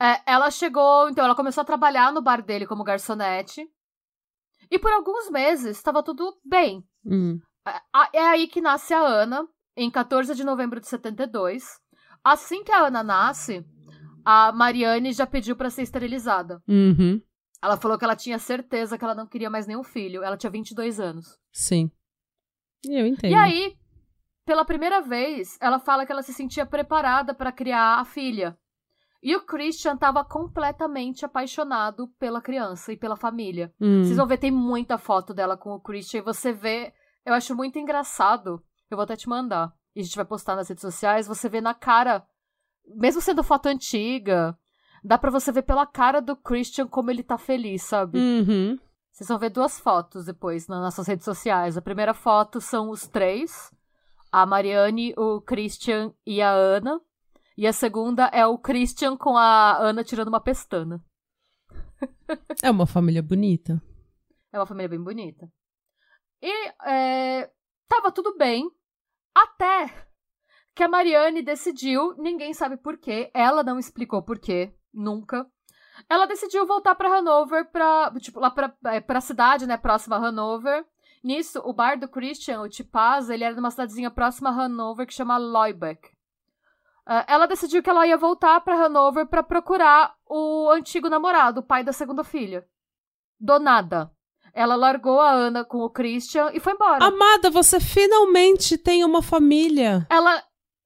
É, 0.00 0.20
ela 0.24 0.50
chegou, 0.50 1.08
então 1.08 1.24
ela 1.24 1.34
começou 1.34 1.62
a 1.62 1.64
trabalhar 1.64 2.12
no 2.12 2.22
bar 2.22 2.40
dele 2.40 2.66
como 2.66 2.84
garçonete. 2.84 3.68
E 4.70 4.78
por 4.78 4.92
alguns 4.92 5.28
meses 5.30 5.76
estava 5.76 6.02
tudo 6.02 6.38
bem. 6.44 6.84
Hum. 7.04 7.40
É, 7.66 8.18
é 8.18 8.28
aí 8.28 8.46
que 8.46 8.60
nasce 8.60 8.94
a 8.94 9.00
Ana, 9.00 9.44
em 9.76 9.90
14 9.90 10.34
de 10.34 10.44
novembro 10.44 10.80
de 10.80 10.86
72. 10.86 11.64
Assim 12.24 12.62
que 12.64 12.72
a 12.72 12.86
Ana 12.86 13.02
nasce, 13.02 13.64
a 14.24 14.52
Mariane 14.52 15.12
já 15.12 15.26
pediu 15.26 15.56
para 15.56 15.70
ser 15.70 15.82
esterilizada. 15.82 16.62
Uhum. 16.68 17.20
Ela 17.62 17.76
falou 17.76 17.98
que 17.98 18.04
ela 18.04 18.14
tinha 18.14 18.38
certeza 18.38 18.96
que 18.96 19.04
ela 19.04 19.14
não 19.14 19.26
queria 19.26 19.50
mais 19.50 19.66
nenhum 19.66 19.82
filho. 19.82 20.22
Ela 20.22 20.36
tinha 20.36 20.50
22 20.50 21.00
anos. 21.00 21.38
Sim. 21.52 21.90
Eu 22.84 23.06
entendo. 23.06 23.32
E 23.32 23.34
aí, 23.34 23.76
pela 24.44 24.64
primeira 24.64 25.00
vez, 25.00 25.58
ela 25.60 25.78
fala 25.78 26.06
que 26.06 26.12
ela 26.12 26.22
se 26.22 26.32
sentia 26.32 26.64
preparada 26.64 27.34
para 27.34 27.52
criar 27.52 28.00
a 28.00 28.04
filha. 28.04 28.56
E 29.20 29.34
o 29.34 29.44
Christian 29.44 29.94
estava 29.94 30.24
completamente 30.24 31.24
apaixonado 31.24 32.08
pela 32.20 32.40
criança 32.40 32.92
e 32.92 32.96
pela 32.96 33.16
família. 33.16 33.72
Hum. 33.80 34.04
Vocês 34.04 34.16
vão 34.16 34.26
ver, 34.26 34.38
tem 34.38 34.50
muita 34.50 34.96
foto 34.96 35.34
dela 35.34 35.56
com 35.56 35.70
o 35.70 35.80
Christian 35.80 36.20
e 36.20 36.24
você 36.24 36.52
vê. 36.52 36.92
Eu 37.26 37.34
acho 37.34 37.54
muito 37.54 37.78
engraçado. 37.78 38.62
Eu 38.88 38.96
vou 38.96 39.02
até 39.02 39.16
te 39.16 39.28
mandar. 39.28 39.72
E 39.98 40.00
a 40.00 40.04
gente 40.04 40.14
vai 40.14 40.24
postar 40.24 40.54
nas 40.54 40.68
redes 40.68 40.80
sociais. 40.80 41.26
Você 41.26 41.48
vê 41.48 41.60
na 41.60 41.74
cara, 41.74 42.24
mesmo 42.86 43.20
sendo 43.20 43.42
foto 43.42 43.66
antiga, 43.66 44.56
dá 45.02 45.18
pra 45.18 45.28
você 45.28 45.50
ver 45.50 45.62
pela 45.62 45.84
cara 45.84 46.22
do 46.22 46.36
Christian 46.36 46.86
como 46.86 47.10
ele 47.10 47.24
tá 47.24 47.36
feliz, 47.36 47.82
sabe? 47.82 48.16
Uhum. 48.16 48.78
Vocês 49.10 49.26
vão 49.26 49.40
ver 49.40 49.50
duas 49.50 49.80
fotos 49.80 50.24
depois 50.24 50.68
nas 50.68 50.80
nossas 50.80 51.04
redes 51.08 51.24
sociais. 51.24 51.76
A 51.76 51.82
primeira 51.82 52.14
foto 52.14 52.60
são 52.60 52.90
os 52.90 53.08
três: 53.08 53.74
a 54.30 54.46
Mariane, 54.46 55.14
o 55.16 55.40
Christian 55.40 56.14
e 56.24 56.40
a 56.40 56.52
Ana. 56.52 57.00
E 57.56 57.66
a 57.66 57.72
segunda 57.72 58.26
é 58.26 58.46
o 58.46 58.56
Christian 58.56 59.16
com 59.16 59.36
a 59.36 59.78
Ana 59.78 60.04
tirando 60.04 60.28
uma 60.28 60.40
pestana. 60.40 61.04
É 62.62 62.70
uma 62.70 62.86
família 62.86 63.22
bonita. 63.22 63.82
É 64.52 64.58
uma 64.60 64.66
família 64.66 64.88
bem 64.88 65.02
bonita. 65.02 65.50
E 66.40 66.68
é, 66.86 67.50
tava 67.88 68.12
tudo 68.12 68.36
bem, 68.36 68.70
até 69.42 70.08
que 70.74 70.82
a 70.82 70.88
Mariane 70.88 71.42
decidiu, 71.42 72.14
ninguém 72.16 72.54
sabe 72.54 72.76
porquê, 72.76 73.30
ela 73.34 73.62
não 73.62 73.78
explicou 73.78 74.22
porquê, 74.22 74.72
nunca. 74.92 75.46
Ela 76.08 76.26
decidiu 76.26 76.66
voltar 76.66 76.94
para 76.94 77.18
Hanover, 77.18 77.70
pra, 77.70 78.12
tipo, 78.20 78.38
lá 78.38 78.54
é, 78.86 79.00
pra 79.00 79.20
cidade, 79.20 79.66
né, 79.66 79.76
próxima 79.76 80.16
a 80.16 80.26
Hanover. 80.26 80.84
Nisso, 81.22 81.60
o 81.64 81.72
bar 81.72 81.98
do 81.98 82.08
Christian, 82.08 82.60
o 82.60 82.68
Tipaz, 82.68 83.28
ele 83.28 83.42
era 83.42 83.56
numa 83.56 83.70
cidadezinha 83.70 84.10
próxima 84.10 84.50
a 84.50 84.64
Hanover 84.64 85.06
que 85.06 85.14
chama 85.14 85.36
Leubeck. 85.36 86.08
Uh, 87.08 87.24
ela 87.26 87.46
decidiu 87.46 87.82
que 87.82 87.90
ela 87.90 88.06
ia 88.06 88.16
voltar 88.16 88.60
para 88.60 88.84
Hanover 88.84 89.26
para 89.26 89.42
procurar 89.42 90.14
o 90.26 90.70
antigo 90.70 91.08
namorado, 91.08 91.60
o 91.60 91.62
pai 91.62 91.82
da 91.82 91.92
segunda 91.92 92.22
filha. 92.22 92.68
Do 93.40 93.58
nada. 93.58 94.12
Ela 94.58 94.74
largou 94.74 95.20
a 95.20 95.30
Ana 95.30 95.64
com 95.64 95.84
o 95.84 95.88
Christian 95.88 96.50
e 96.52 96.58
foi 96.58 96.72
embora. 96.72 97.04
Amada, 97.04 97.48
você 97.48 97.78
finalmente 97.78 98.76
tem 98.76 99.04
uma 99.04 99.22
família. 99.22 100.04
Ela 100.10 100.42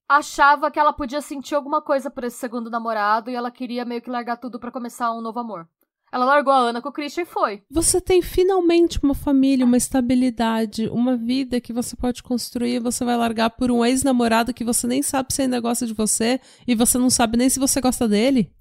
achava 0.06 0.70
que 0.70 0.78
ela 0.78 0.92
podia 0.92 1.22
sentir 1.22 1.54
alguma 1.54 1.80
coisa 1.80 2.10
por 2.10 2.22
esse 2.22 2.36
segundo 2.36 2.68
namorado 2.68 3.30
e 3.30 3.34
ela 3.34 3.50
queria 3.50 3.86
meio 3.86 4.02
que 4.02 4.10
largar 4.10 4.36
tudo 4.36 4.60
para 4.60 4.70
começar 4.70 5.10
um 5.14 5.22
novo 5.22 5.38
amor. 5.38 5.66
Ela 6.12 6.26
largou 6.26 6.52
a 6.52 6.58
Ana 6.58 6.82
com 6.82 6.90
o 6.90 6.92
Christian 6.92 7.22
e 7.22 7.24
foi. 7.24 7.62
Você 7.70 7.98
tem 7.98 8.20
finalmente 8.20 9.02
uma 9.02 9.14
família, 9.14 9.64
uma 9.64 9.78
estabilidade, 9.78 10.86
uma 10.88 11.16
vida 11.16 11.58
que 11.58 11.72
você 11.72 11.96
pode 11.96 12.22
construir. 12.22 12.78
Você 12.78 13.06
vai 13.06 13.16
largar 13.16 13.48
por 13.48 13.70
um 13.70 13.82
ex-namorado 13.82 14.52
que 14.52 14.64
você 14.66 14.86
nem 14.86 15.02
sabe 15.02 15.32
se 15.32 15.40
ainda 15.40 15.58
gosta 15.58 15.86
de 15.86 15.94
você 15.94 16.38
e 16.68 16.74
você 16.74 16.98
não 16.98 17.08
sabe 17.08 17.38
nem 17.38 17.48
se 17.48 17.58
você 17.58 17.80
gosta 17.80 18.06
dele? 18.06 18.54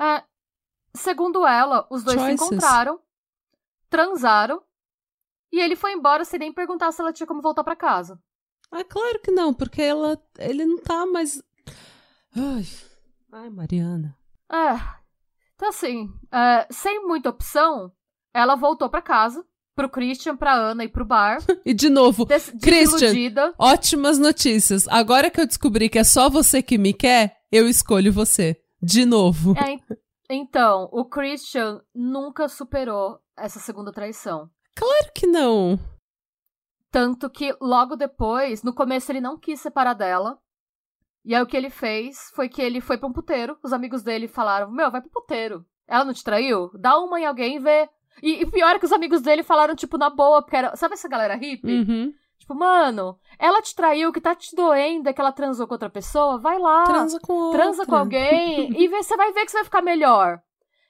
É. 0.00 0.24
Segundo 0.96 1.46
ela, 1.46 1.86
os 1.88 2.02
dois 2.02 2.18
Choices. 2.18 2.40
se 2.40 2.44
encontraram, 2.44 2.98
transaram 3.88 4.62
e 5.52 5.60
ele 5.60 5.76
foi 5.76 5.92
embora 5.92 6.24
sem 6.24 6.38
nem 6.38 6.52
perguntar 6.52 6.92
se 6.92 7.00
ela 7.00 7.12
tinha 7.12 7.26
como 7.26 7.40
voltar 7.42 7.64
para 7.64 7.76
casa. 7.76 8.20
Ah, 8.70 8.84
claro 8.84 9.18
que 9.20 9.30
não, 9.30 9.54
porque 9.54 9.80
ela, 9.80 10.20
ele 10.38 10.64
não 10.66 10.78
tá 10.78 11.06
mais. 11.06 11.42
Ai, 12.36 12.64
ai 13.32 13.50
Mariana. 13.50 14.16
É. 14.52 14.74
Então, 15.54 15.70
assim, 15.70 16.08
é, 16.30 16.66
sem 16.70 17.04
muita 17.06 17.30
opção, 17.30 17.90
ela 18.32 18.54
voltou 18.54 18.88
para 18.88 19.02
casa, 19.02 19.44
pro 19.74 19.88
Christian, 19.88 20.36
pra 20.36 20.52
Ana 20.54 20.84
e 20.84 20.88
pro 20.88 21.04
bar. 21.04 21.38
E 21.64 21.72
de 21.74 21.88
novo, 21.88 22.24
des- 22.26 22.52
Christian, 22.62 23.54
ótimas 23.58 24.18
notícias. 24.18 24.86
Agora 24.88 25.30
que 25.30 25.40
eu 25.40 25.46
descobri 25.46 25.88
que 25.88 25.98
é 25.98 26.04
só 26.04 26.28
você 26.30 26.62
que 26.62 26.78
me 26.78 26.92
quer, 26.92 27.38
eu 27.50 27.68
escolho 27.68 28.12
você. 28.12 28.60
De 28.80 29.04
novo. 29.04 29.54
É, 29.58 29.76
então, 30.30 30.88
o 30.92 31.04
Christian 31.04 31.80
nunca 31.94 32.48
superou 32.48 33.18
essa 33.36 33.58
segunda 33.58 33.92
traição. 33.92 34.50
Claro 34.74 35.12
que 35.14 35.26
não. 35.26 35.78
Tanto 36.90 37.28
que 37.28 37.54
logo 37.60 37.96
depois, 37.96 38.62
no 38.62 38.74
começo 38.74 39.10
ele 39.12 39.20
não 39.20 39.38
quis 39.38 39.60
separar 39.60 39.94
dela. 39.94 40.38
E 41.24 41.34
aí 41.34 41.42
o 41.42 41.46
que 41.46 41.56
ele 41.56 41.70
fez 41.70 42.30
foi 42.34 42.48
que 42.48 42.62
ele 42.62 42.80
foi 42.80 42.96
pra 42.96 43.08
um 43.08 43.12
puteiro. 43.12 43.58
Os 43.62 43.72
amigos 43.72 44.02
dele 44.02 44.28
falaram: 44.28 44.70
Meu, 44.70 44.90
vai 44.90 45.00
pro 45.00 45.10
puteiro. 45.10 45.64
Ela 45.86 46.04
não 46.04 46.12
te 46.12 46.24
traiu? 46.24 46.70
Dá 46.78 46.98
uma 46.98 47.20
em 47.20 47.26
alguém 47.26 47.56
e 47.56 47.58
vê. 47.58 47.88
E, 48.22 48.42
e 48.42 48.46
pior 48.50 48.76
é 48.76 48.78
que 48.78 48.84
os 48.84 48.92
amigos 48.92 49.20
dele 49.20 49.42
falaram, 49.42 49.74
tipo, 49.74 49.98
na 49.98 50.10
boa, 50.10 50.42
porque 50.42 50.56
era. 50.56 50.76
Sabe 50.76 50.94
essa 50.94 51.08
galera 51.08 51.34
hippie? 51.34 51.80
Uhum. 51.80 52.12
Tipo, 52.48 52.54
mano, 52.58 53.18
ela 53.38 53.60
te 53.60 53.74
traiu, 53.74 54.10
que 54.10 54.22
tá 54.22 54.34
te 54.34 54.56
doendo 54.56 55.06
é 55.06 55.12
que 55.12 55.20
ela 55.20 55.32
transou 55.32 55.66
com 55.66 55.74
outra 55.74 55.90
pessoa? 55.90 56.38
Vai 56.38 56.58
lá. 56.58 56.84
Transa 56.84 57.20
com 57.20 57.34
outra. 57.34 57.60
transa 57.60 57.84
com 57.84 57.94
alguém 57.94 58.72
e 58.74 58.88
vê, 58.88 59.02
você 59.02 59.18
vai 59.18 59.32
ver 59.32 59.44
que 59.44 59.50
você 59.50 59.58
vai 59.58 59.64
ficar 59.64 59.82
melhor. 59.82 60.40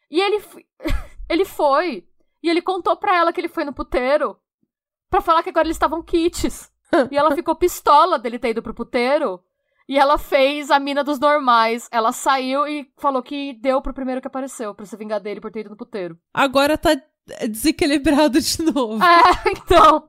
E 0.09 0.21
ele, 0.21 0.41
ele 1.29 1.45
foi. 1.45 2.07
E 2.41 2.49
ele 2.49 2.63
contou 2.63 2.97
pra 2.97 3.17
ela 3.17 3.33
que 3.33 3.41
ele 3.41 3.49
foi 3.49 3.65
no 3.65 3.73
puteiro 3.73 4.39
pra 5.11 5.21
falar 5.21 5.43
que 5.43 5.49
agora 5.49 5.67
eles 5.67 5.75
estavam 5.75 6.01
kits. 6.01 6.71
e 7.11 7.17
ela 7.17 7.35
ficou 7.35 7.57
pistola 7.57 8.21
dele 8.21 8.39
ter 8.39 8.51
ido 8.51 8.63
pro 8.63 8.73
puteiro. 8.73 9.43
E 9.89 9.99
ela 9.99 10.17
fez 10.17 10.71
a 10.71 10.79
mina 10.79 11.03
dos 11.03 11.19
normais. 11.19 11.89
Ela 11.91 12.13
saiu 12.13 12.69
e 12.69 12.89
falou 12.99 13.21
que 13.21 13.55
deu 13.55 13.83
pro 13.83 13.93
primeiro 13.93 14.21
que 14.21 14.29
apareceu, 14.29 14.77
pra 14.77 14.87
se 14.87 14.97
vingar 14.97 15.19
dele 15.19 15.41
por 15.41 15.51
ter 15.51 15.61
ido 15.61 15.71
no 15.71 15.77
puteiro. 15.77 16.17
Agora 16.33 16.79
tá 16.79 16.91
desequilibrado 17.49 18.41
de 18.41 18.63
novo. 18.63 19.03
É, 19.03 19.51
então. 19.51 20.09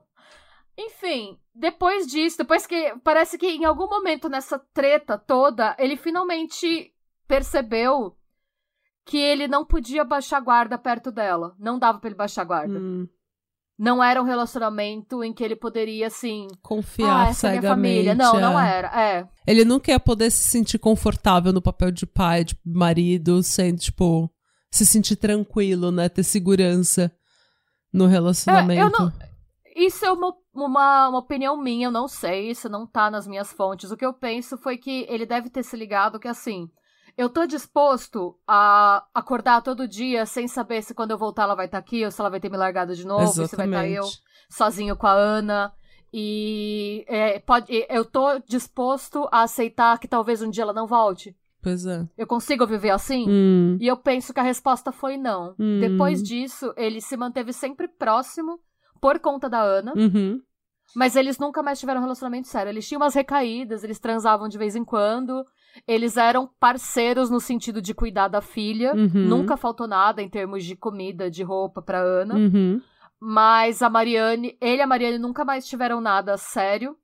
Enfim, 0.86 1.36
depois 1.54 2.06
disso, 2.06 2.38
depois 2.38 2.66
que. 2.66 2.94
Parece 3.04 3.36
que 3.36 3.46
em 3.46 3.64
algum 3.64 3.88
momento 3.88 4.28
nessa 4.28 4.58
treta 4.72 5.18
toda, 5.18 5.76
ele 5.78 5.96
finalmente 5.96 6.90
percebeu 7.28 8.16
que 9.04 9.18
ele 9.18 9.46
não 9.48 9.64
podia 9.64 10.04
baixar 10.04 10.40
guarda 10.40 10.78
perto 10.78 11.10
dela. 11.10 11.54
Não 11.58 11.78
dava 11.78 11.98
pra 11.98 12.08
ele 12.08 12.16
baixar 12.16 12.44
guarda. 12.44 12.78
Hum, 12.78 13.08
Não 13.78 14.02
era 14.02 14.20
um 14.22 14.24
relacionamento 14.24 15.24
em 15.24 15.32
que 15.32 15.42
ele 15.42 15.56
poderia, 15.56 16.06
assim. 16.06 16.46
confiar 16.62 17.26
ah, 17.26 17.28
essa 17.30 17.48
é 17.48 17.50
minha 17.50 17.62
cegamente. 17.62 17.94
família. 17.94 18.14
Não, 18.14 18.40
não 18.40 18.60
é. 18.60 18.78
era. 18.78 19.02
É. 19.02 19.28
Ele 19.46 19.64
nunca 19.64 19.90
ia 19.90 19.98
poder 20.00 20.30
se 20.30 20.44
sentir 20.44 20.78
confortável 20.78 21.52
no 21.52 21.62
papel 21.62 21.90
de 21.90 22.06
pai, 22.06 22.44
de 22.44 22.56
marido, 22.64 23.42
sem, 23.42 23.74
tipo, 23.74 24.30
se 24.70 24.86
sentir 24.86 25.16
tranquilo, 25.16 25.90
né? 25.90 26.08
Ter 26.08 26.22
segurança 26.22 27.10
no 27.92 28.06
relacionamento. 28.06 28.80
É, 28.80 28.84
eu 28.84 28.90
não- 28.90 29.12
Isso 29.74 30.04
é 30.04 30.12
uma, 30.12 30.34
uma, 30.54 31.08
uma 31.08 31.18
opinião 31.18 31.56
minha, 31.56 31.86
eu 31.86 31.90
não 31.90 32.08
sei, 32.08 32.50
isso 32.50 32.68
não 32.68 32.86
tá 32.86 33.10
nas 33.10 33.26
minhas 33.26 33.52
fontes. 33.52 33.90
O 33.90 33.96
que 33.96 34.04
eu 34.04 34.12
penso 34.12 34.56
foi 34.58 34.76
que 34.76 35.06
ele 35.08 35.26
deve 35.26 35.48
ter 35.50 35.62
se 35.62 35.76
ligado 35.76 36.18
que, 36.18 36.28
assim, 36.28 36.70
eu 37.16 37.28
tô 37.28 37.46
disposto 37.46 38.36
a 38.46 39.04
acordar 39.14 39.62
todo 39.62 39.88
dia 39.88 40.24
sem 40.26 40.48
saber 40.48 40.82
se 40.82 40.94
quando 40.94 41.10
eu 41.10 41.18
voltar 41.18 41.42
ela 41.44 41.54
vai 41.54 41.66
estar 41.66 41.78
aqui 41.78 42.04
ou 42.04 42.10
se 42.10 42.20
ela 42.20 42.30
vai 42.30 42.40
ter 42.40 42.50
me 42.50 42.56
largado 42.56 42.94
de 42.94 43.06
novo, 43.06 43.26
se 43.26 43.36
vai 43.36 43.44
estar 43.46 43.64
Exatamente. 43.66 43.94
eu 43.96 44.04
sozinho 44.48 44.96
com 44.96 45.06
a 45.06 45.12
Ana. 45.12 45.72
E 46.12 47.04
é, 47.06 47.38
pode, 47.38 47.66
eu 47.88 48.04
tô 48.04 48.40
disposto 48.40 49.28
a 49.30 49.42
aceitar 49.42 49.98
que 49.98 50.08
talvez 50.08 50.42
um 50.42 50.50
dia 50.50 50.64
ela 50.64 50.72
não 50.72 50.86
volte. 50.86 51.36
Pois 51.62 51.84
é. 51.86 52.08
Eu 52.16 52.26
consigo 52.26 52.66
viver 52.66 52.90
assim? 52.90 53.26
Hum, 53.28 53.76
E 53.80 53.86
eu 53.86 53.96
penso 53.96 54.32
que 54.32 54.40
a 54.40 54.42
resposta 54.42 54.90
foi 54.90 55.16
não. 55.16 55.54
Hum. 55.58 55.78
Depois 55.78 56.22
disso, 56.22 56.72
ele 56.76 57.00
se 57.00 57.16
manteve 57.16 57.52
sempre 57.52 57.86
próximo 57.86 58.58
por 59.00 59.18
conta 59.18 59.48
da 59.48 59.60
Ana, 59.60 59.92
uhum. 59.96 60.40
mas 60.94 61.16
eles 61.16 61.38
nunca 61.38 61.62
mais 61.62 61.78
tiveram 61.78 62.00
um 62.00 62.02
relacionamento 62.02 62.48
sério. 62.48 62.70
Eles 62.70 62.86
tinham 62.86 63.00
umas 63.00 63.14
recaídas, 63.14 63.84
eles 63.84 63.98
transavam 63.98 64.48
de 64.48 64.58
vez 64.58 64.76
em 64.76 64.84
quando, 64.84 65.44
eles 65.86 66.16
eram 66.16 66.48
parceiros 66.58 67.30
no 67.30 67.40
sentido 67.40 67.80
de 67.80 67.94
cuidar 67.94 68.28
da 68.28 68.40
filha. 68.40 68.94
Uhum. 68.94 69.28
Nunca 69.28 69.56
faltou 69.56 69.86
nada 69.86 70.22
em 70.22 70.28
termos 70.28 70.64
de 70.64 70.76
comida, 70.76 71.30
de 71.30 71.42
roupa 71.42 71.80
pra 71.80 72.00
Ana. 72.00 72.34
Uhum. 72.34 72.80
Mas 73.18 73.82
a 73.82 73.90
Mariane, 73.90 74.56
ele 74.60 74.78
e 74.78 74.82
a 74.82 74.86
Mariane 74.86 75.18
nunca 75.18 75.44
mais 75.44 75.66
tiveram 75.66 76.00
nada 76.00 76.36
sério. 76.36 76.96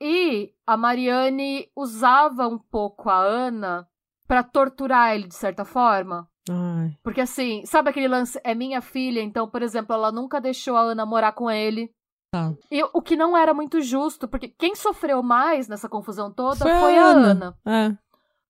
E 0.00 0.54
a 0.66 0.76
Mariane 0.78 1.68
usava 1.76 2.48
um 2.48 2.58
pouco 2.58 3.10
a 3.10 3.18
Ana 3.18 3.86
pra 4.26 4.42
torturar 4.42 5.14
ele 5.14 5.26
de 5.26 5.34
certa 5.34 5.64
forma. 5.64 6.29
Ai. 6.48 6.96
Porque 7.02 7.20
assim, 7.20 7.64
sabe 7.66 7.90
aquele 7.90 8.08
lance? 8.08 8.40
É 8.42 8.54
minha 8.54 8.80
filha, 8.80 9.20
então, 9.20 9.48
por 9.48 9.62
exemplo, 9.62 9.94
ela 9.94 10.10
nunca 10.10 10.40
deixou 10.40 10.76
a 10.76 10.80
Ana 10.82 11.04
morar 11.04 11.32
com 11.32 11.50
ele. 11.50 11.90
Tá. 12.32 12.54
E 12.70 12.82
o 12.92 13.02
que 13.02 13.16
não 13.16 13.36
era 13.36 13.52
muito 13.52 13.80
justo, 13.82 14.28
porque 14.28 14.48
quem 14.48 14.74
sofreu 14.76 15.22
mais 15.22 15.66
nessa 15.68 15.88
confusão 15.88 16.30
toda 16.32 16.56
Foi 16.56 16.70
foi, 16.72 16.96
a 16.98 17.04
Ana. 17.04 17.30
Ana. 17.30 17.56
É. 17.66 17.96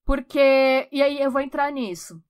Porque. 0.05 0.89
E 0.93 1.03
aí 1.03 1.21
eu 1.21 1.31
vou 1.31 1.41
entrar 1.41 1.71
nisso. 1.73 2.21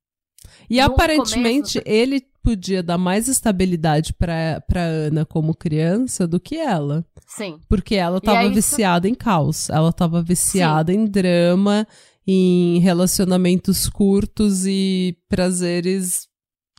E 0.69 0.79
No 0.81 0.87
aparentemente 0.87 1.81
começo- 1.81 1.83
ele 1.85 2.21
podia 2.43 2.83
dar 2.83 2.97
mais 2.99 3.29
estabilidade 3.29 4.15
pra, 4.15 4.63
pra 4.67 4.81
Ana 4.81 5.27
como 5.27 5.55
criança 5.55 6.27
do 6.27 6.41
que 6.41 6.57
ela. 6.57 7.05
Sim. 7.27 7.61
Porque 7.69 7.95
ela 7.95 8.21
tava 8.21 8.39
é 8.39 8.45
isso- 8.47 8.55
viciada 8.55 9.09
em 9.09 9.15
caos. 9.15 9.69
Ela 9.71 9.93
tava 9.93 10.23
viciada 10.23 10.93
em 10.93 11.05
drama, 11.05 11.87
em 12.27 12.79
relacionamentos 12.81 13.89
curtos 13.89 14.67
e 14.67 15.17
prazeres 15.29 16.29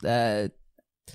é, 0.04 0.50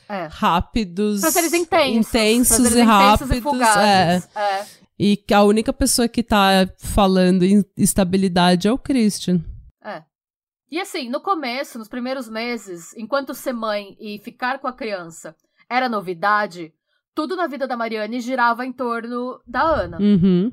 É. 0.10 0.28
rápidos. 0.32 1.22
Prazeres 1.22 1.54
intensos. 1.54 2.08
intensos 2.08 2.58
prazeres 2.58 2.78
e 2.78 2.82
intensos 2.82 2.88
rápidos. 2.88 3.38
E 3.38 3.42
fugazes. 3.42 4.30
É. 4.36 4.40
é. 4.40 4.66
E 5.00 5.18
que 5.18 5.34
a 5.34 5.44
única 5.44 5.72
pessoa 5.72 6.08
que 6.08 6.24
tá 6.24 6.68
falando 6.80 7.44
em 7.44 7.64
estabilidade 7.78 8.68
é 8.68 8.72
o 8.72 8.80
Christian. 8.80 9.44
É. 9.84 10.04
E 10.72 10.80
assim, 10.80 11.10
no 11.10 11.22
começo, 11.22 11.78
nos 11.78 11.88
primeiros 11.88 12.28
meses, 12.28 12.94
enquanto 12.98 13.34
ser 13.34 13.54
mãe 13.54 13.96
e 14.00 14.20
ficar 14.20 14.60
com 14.60 14.68
a 14.68 14.74
criança 14.74 15.36
era 15.70 15.88
novidade, 15.88 16.74
tudo 17.14 17.36
na 17.36 17.48
vida 17.48 17.68
da 17.68 17.78
Mariane 17.78 18.20
girava 18.20 18.66
em 18.66 18.72
torno 18.72 19.40
da 19.46 19.62
Ana. 19.62 19.98
Uhum. 20.00 20.52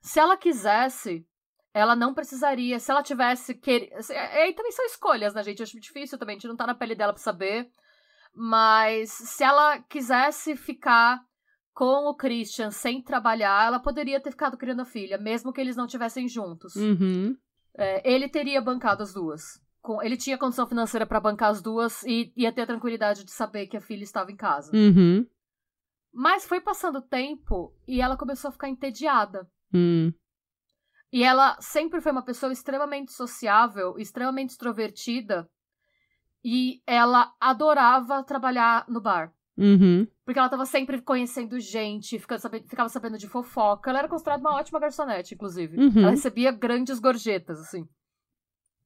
Se 0.00 0.18
ela 0.18 0.36
quisesse, 0.36 1.24
ela 1.74 1.96
não 1.96 2.14
precisaria. 2.14 2.78
Se 2.78 2.90
ela 2.90 3.02
tivesse. 3.02 3.54
Que... 3.54 3.90
Aí 4.32 4.52
também 4.54 4.72
são 4.72 4.84
escolhas, 4.86 5.34
né, 5.34 5.42
gente? 5.42 5.60
Eu 5.60 5.64
acho 5.64 5.80
difícil 5.80 6.18
também, 6.18 6.34
a 6.34 6.38
gente 6.38 6.48
não 6.48 6.56
tá 6.56 6.66
na 6.66 6.74
pele 6.74 6.94
dela 6.94 7.12
pra 7.12 7.22
saber. 7.22 7.68
Mas 8.34 9.10
se 9.10 9.44
ela 9.44 9.78
quisesse 9.82 10.56
ficar 10.56 11.20
com 11.74 12.06
o 12.08 12.14
Christian 12.14 12.70
sem 12.70 13.02
trabalhar, 13.02 13.66
ela 13.66 13.78
poderia 13.78 14.20
ter 14.20 14.30
ficado 14.30 14.56
criando 14.56 14.80
a 14.80 14.86
filha, 14.86 15.18
mesmo 15.18 15.52
que 15.52 15.60
eles 15.60 15.76
não 15.76 15.86
estivessem 15.86 16.28
juntos. 16.28 16.74
Uhum. 16.76 17.36
É, 17.76 18.10
ele 18.10 18.28
teria 18.28 18.60
bancado 18.60 19.02
as 19.02 19.12
duas. 19.12 19.60
Com- 19.80 20.02
ele 20.02 20.16
tinha 20.16 20.38
condição 20.38 20.66
financeira 20.66 21.06
pra 21.06 21.20
bancar 21.20 21.50
as 21.50 21.60
duas 21.62 22.02
e 22.04 22.32
ia 22.36 22.52
ter 22.52 22.62
a 22.62 22.66
tranquilidade 22.66 23.24
de 23.24 23.32
saber 23.32 23.66
que 23.66 23.76
a 23.76 23.80
filha 23.80 24.04
estava 24.04 24.30
em 24.30 24.36
casa. 24.36 24.70
Uhum. 24.74 25.26
Mas 26.12 26.46
foi 26.46 26.60
passando 26.60 26.98
o 26.98 27.02
tempo 27.02 27.74
e 27.88 28.00
ela 28.00 28.16
começou 28.16 28.48
a 28.50 28.52
ficar 28.52 28.68
entediada. 28.68 29.48
Hum. 29.74 30.12
E 31.12 31.22
ela 31.22 31.56
sempre 31.60 32.00
foi 32.00 32.10
uma 32.10 32.24
pessoa 32.24 32.52
extremamente 32.52 33.12
sociável, 33.12 33.98
extremamente 33.98 34.50
extrovertida. 34.50 35.48
E 36.42 36.82
ela 36.86 37.32
adorava 37.38 38.24
trabalhar 38.24 38.86
no 38.88 39.00
bar. 39.00 39.32
Uhum. 39.56 40.08
Porque 40.24 40.38
ela 40.38 40.48
tava 40.48 40.64
sempre 40.64 41.02
conhecendo 41.02 41.60
gente, 41.60 42.18
ficava 42.18 42.38
sabendo, 42.38 42.68
ficava 42.68 42.88
sabendo 42.88 43.18
de 43.18 43.28
fofoca. 43.28 43.90
Ela 43.90 44.00
era 44.00 44.08
considerada 44.08 44.40
uma 44.40 44.56
ótima 44.56 44.80
garçonete, 44.80 45.34
inclusive. 45.34 45.76
Uhum. 45.76 45.98
Ela 45.98 46.10
recebia 46.10 46.50
grandes 46.50 46.98
gorjetas, 46.98 47.60
assim. 47.60 47.86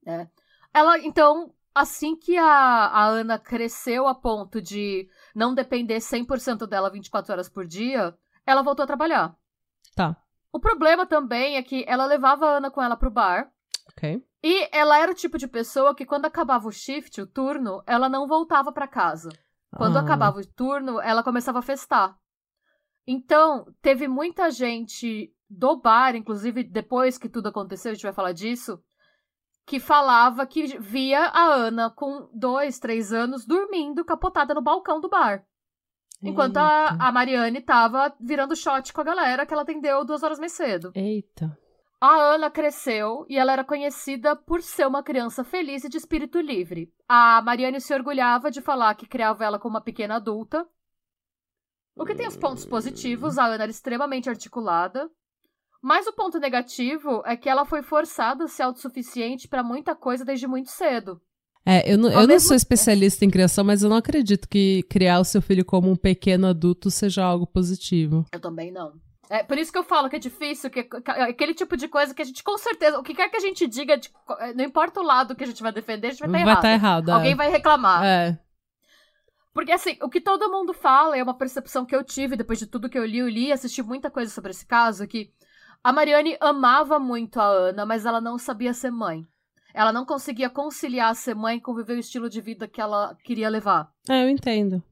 É. 0.04 0.28
Ela, 0.74 0.98
então, 0.98 1.54
assim 1.72 2.16
que 2.16 2.36
a, 2.36 2.44
a 2.44 3.06
Ana 3.06 3.38
cresceu 3.38 4.08
a 4.08 4.14
ponto 4.14 4.60
de 4.60 5.08
não 5.34 5.54
depender 5.54 5.98
100% 5.98 6.66
dela 6.66 6.90
24 6.90 7.32
horas 7.32 7.48
por 7.48 7.66
dia, 7.66 8.16
ela 8.44 8.62
voltou 8.62 8.82
a 8.82 8.86
trabalhar. 8.86 9.36
Tá. 9.94 10.16
O 10.56 10.58
problema 10.58 11.04
também 11.04 11.56
é 11.58 11.62
que 11.62 11.84
ela 11.86 12.06
levava 12.06 12.46
a 12.46 12.56
Ana 12.56 12.70
com 12.70 12.82
ela 12.82 12.96
pro 12.96 13.10
bar. 13.10 13.52
Ok. 13.90 14.24
E 14.42 14.68
ela 14.74 14.98
era 14.98 15.12
o 15.12 15.14
tipo 15.14 15.36
de 15.36 15.46
pessoa 15.46 15.94
que 15.94 16.06
quando 16.06 16.24
acabava 16.24 16.66
o 16.66 16.72
shift, 16.72 17.20
o 17.20 17.26
turno, 17.26 17.82
ela 17.86 18.08
não 18.08 18.26
voltava 18.26 18.72
pra 18.72 18.88
casa. 18.88 19.28
Quando 19.76 19.98
Ah. 19.98 20.00
acabava 20.00 20.40
o 20.40 20.46
turno, 20.46 20.98
ela 20.98 21.22
começava 21.22 21.58
a 21.58 21.62
festar. 21.62 22.16
Então, 23.06 23.66
teve 23.82 24.08
muita 24.08 24.50
gente 24.50 25.30
do 25.46 25.76
bar, 25.78 26.16
inclusive 26.16 26.64
depois 26.64 27.18
que 27.18 27.28
tudo 27.28 27.48
aconteceu, 27.50 27.90
a 27.90 27.94
gente 27.94 28.04
vai 28.04 28.14
falar 28.14 28.32
disso, 28.32 28.82
que 29.66 29.78
falava 29.78 30.46
que 30.46 30.78
via 30.78 31.20
a 31.26 31.52
Ana 31.52 31.90
com 31.90 32.30
dois, 32.32 32.78
três 32.78 33.12
anos 33.12 33.44
dormindo 33.44 34.06
capotada 34.06 34.54
no 34.54 34.62
balcão 34.62 35.02
do 35.02 35.08
bar. 35.10 35.44
Enquanto 36.22 36.56
a, 36.56 36.96
a 36.98 37.12
Mariane 37.12 37.60
tava 37.60 38.14
virando 38.20 38.56
shot 38.56 38.92
com 38.92 39.00
a 39.00 39.04
galera 39.04 39.44
que 39.44 39.52
ela 39.52 39.62
atendeu 39.62 40.04
duas 40.04 40.22
horas 40.22 40.38
mais 40.38 40.52
cedo. 40.52 40.90
Eita. 40.94 41.56
A 42.00 42.14
Ana 42.34 42.50
cresceu 42.50 43.24
e 43.28 43.38
ela 43.38 43.52
era 43.52 43.64
conhecida 43.64 44.36
por 44.36 44.62
ser 44.62 44.86
uma 44.86 45.02
criança 45.02 45.42
feliz 45.42 45.84
e 45.84 45.88
de 45.88 45.96
espírito 45.96 46.38
livre. 46.40 46.92
A 47.08 47.40
Mariane 47.42 47.80
se 47.80 47.94
orgulhava 47.94 48.50
de 48.50 48.60
falar 48.60 48.94
que 48.94 49.08
criava 49.08 49.44
ela 49.44 49.58
como 49.58 49.76
uma 49.76 49.80
pequena 49.80 50.16
adulta. 50.16 50.66
O 51.94 52.04
que 52.04 52.14
tem 52.14 52.28
os 52.28 52.36
pontos 52.36 52.66
positivos, 52.66 53.38
a 53.38 53.46
Ana 53.46 53.64
era 53.64 53.70
extremamente 53.70 54.28
articulada. 54.28 55.10
Mas 55.82 56.06
o 56.06 56.12
ponto 56.12 56.38
negativo 56.38 57.22
é 57.24 57.36
que 57.36 57.48
ela 57.48 57.64
foi 57.64 57.82
forçada 57.82 58.44
a 58.44 58.48
ser 58.48 58.64
autossuficiente 58.64 59.48
para 59.48 59.62
muita 59.62 59.94
coisa 59.94 60.24
desde 60.24 60.46
muito 60.46 60.68
cedo. 60.68 61.22
É, 61.68 61.92
eu 61.92 61.98
não, 61.98 62.14
Ao 62.14 62.22
eu 62.22 62.28
não 62.28 62.38
sou 62.38 62.54
especialista 62.54 63.24
em 63.24 63.30
criação, 63.30 63.64
mas 63.64 63.82
eu 63.82 63.90
não 63.90 63.96
acredito 63.96 64.48
que 64.48 64.84
criar 64.88 65.18
o 65.18 65.24
seu 65.24 65.42
filho 65.42 65.64
como 65.64 65.90
um 65.90 65.96
pequeno 65.96 66.46
adulto 66.46 66.92
seja 66.92 67.24
algo 67.24 67.44
positivo. 67.44 68.24
Eu 68.32 68.38
também 68.38 68.70
não. 68.70 68.92
É 69.28 69.42
por 69.42 69.58
isso 69.58 69.72
que 69.72 69.78
eu 69.78 69.82
falo 69.82 70.08
que 70.08 70.14
é 70.14 70.20
difícil, 70.20 70.70
que 70.70 70.78
é 70.80 71.22
aquele 71.22 71.52
tipo 71.52 71.76
de 71.76 71.88
coisa 71.88 72.14
que 72.14 72.22
a 72.22 72.24
gente, 72.24 72.44
com 72.44 72.56
certeza, 72.56 72.96
o 73.00 73.02
que 73.02 73.12
quer 73.12 73.28
que 73.28 73.36
a 73.36 73.40
gente 73.40 73.66
diga, 73.66 73.98
de- 73.98 74.12
não 74.54 74.64
importa 74.64 75.00
o 75.00 75.02
lado 75.04 75.34
que 75.34 75.42
a 75.42 75.46
gente 75.46 75.60
vai 75.60 75.72
defender, 75.72 76.06
a 76.06 76.10
gente 76.10 76.20
vai 76.20 76.28
estar 76.28 76.38
Vai 76.38 76.42
errado. 76.42 76.58
estar 76.58 76.70
errado. 76.72 77.08
Alguém 77.10 77.32
é. 77.32 77.36
vai 77.36 77.50
reclamar. 77.50 78.04
É. 78.04 78.38
Porque, 79.52 79.72
assim, 79.72 79.96
o 80.02 80.08
que 80.08 80.20
todo 80.20 80.50
mundo 80.50 80.72
fala, 80.72 81.16
é 81.16 81.22
uma 81.22 81.36
percepção 81.36 81.84
que 81.84 81.96
eu 81.96 82.04
tive 82.04 82.36
depois 82.36 82.60
de 82.60 82.66
tudo 82.66 82.88
que 82.88 82.98
eu 82.98 83.04
li, 83.04 83.18
eu 83.18 83.28
li 83.28 83.46
e 83.46 83.52
assisti 83.52 83.82
muita 83.82 84.10
coisa 84.10 84.30
sobre 84.30 84.52
esse 84.52 84.64
caso, 84.64 85.06
que 85.08 85.32
a 85.82 85.92
Mariane 85.92 86.36
amava 86.40 87.00
muito 87.00 87.40
a 87.40 87.46
Ana, 87.46 87.84
mas 87.84 88.06
ela 88.06 88.20
não 88.20 88.38
sabia 88.38 88.72
ser 88.72 88.90
mãe. 88.92 89.26
Ela 89.76 89.92
não 89.92 90.06
conseguia 90.06 90.48
conciliar 90.48 91.14
ser 91.14 91.34
mãe 91.34 91.60
com 91.60 91.74
viver 91.74 91.96
o 91.96 92.00
estilo 92.00 92.30
de 92.30 92.40
vida 92.40 92.66
que 92.66 92.80
ela 92.80 93.14
queria 93.22 93.50
levar. 93.50 93.92
É, 94.08 94.24
eu 94.24 94.30
entendo. 94.30 94.82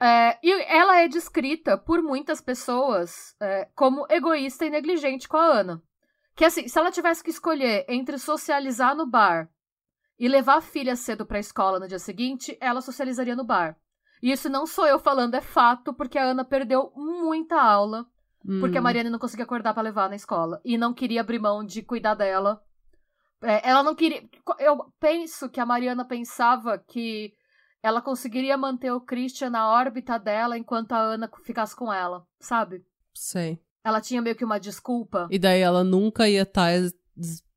É, 0.00 0.38
e 0.42 0.50
ela 0.66 0.98
é 0.98 1.06
descrita 1.06 1.76
por 1.76 2.02
muitas 2.02 2.40
pessoas 2.40 3.36
é, 3.38 3.68
como 3.74 4.06
egoísta 4.08 4.64
e 4.64 4.70
negligente 4.70 5.28
com 5.28 5.36
a 5.36 5.44
Ana. 5.44 5.82
Que 6.34 6.46
assim, 6.46 6.66
se 6.66 6.78
ela 6.78 6.90
tivesse 6.90 7.22
que 7.22 7.28
escolher 7.28 7.84
entre 7.86 8.16
socializar 8.16 8.96
no 8.96 9.06
bar 9.06 9.50
e 10.18 10.26
levar 10.26 10.56
a 10.56 10.62
filha 10.62 10.96
cedo 10.96 11.26
pra 11.26 11.38
escola 11.38 11.78
no 11.78 11.86
dia 11.86 11.98
seguinte, 11.98 12.56
ela 12.62 12.80
socializaria 12.80 13.36
no 13.36 13.44
bar. 13.44 13.76
E 14.22 14.32
isso 14.32 14.48
não 14.48 14.64
sou 14.66 14.86
eu 14.86 14.98
falando, 14.98 15.34
é 15.34 15.42
fato, 15.42 15.92
porque 15.92 16.18
a 16.18 16.24
Ana 16.24 16.46
perdeu 16.46 16.90
muita 16.96 17.60
aula, 17.60 18.06
porque 18.58 18.78
a 18.78 18.80
Hum. 18.80 18.84
Mariana 18.84 19.10
não 19.10 19.18
conseguia 19.18 19.44
acordar 19.44 19.74
pra 19.74 19.82
levar 19.82 20.08
na 20.08 20.16
escola. 20.16 20.62
E 20.64 20.78
não 20.78 20.94
queria 20.94 21.20
abrir 21.20 21.38
mão 21.38 21.62
de 21.62 21.82
cuidar 21.82 22.14
dela. 22.14 22.63
É, 23.44 23.68
ela 23.68 23.82
não 23.82 23.94
queria. 23.94 24.22
Eu 24.58 24.92
penso 24.98 25.48
que 25.48 25.60
a 25.60 25.66
Mariana 25.66 26.04
pensava 26.04 26.78
que 26.78 27.32
ela 27.82 28.00
conseguiria 28.00 28.56
manter 28.56 28.90
o 28.90 29.00
Christian 29.00 29.50
na 29.50 29.70
órbita 29.70 30.18
dela 30.18 30.56
enquanto 30.56 30.92
a 30.92 30.98
Ana 30.98 31.30
ficasse 31.44 31.76
com 31.76 31.92
ela, 31.92 32.24
sabe? 32.40 32.82
Sei. 33.14 33.58
Ela 33.84 34.00
tinha 34.00 34.22
meio 34.22 34.34
que 34.34 34.44
uma 34.44 34.58
desculpa. 34.58 35.28
E 35.30 35.38
daí 35.38 35.60
ela 35.60 35.84
nunca 35.84 36.28
ia 36.28 36.42
estar. 36.42 36.70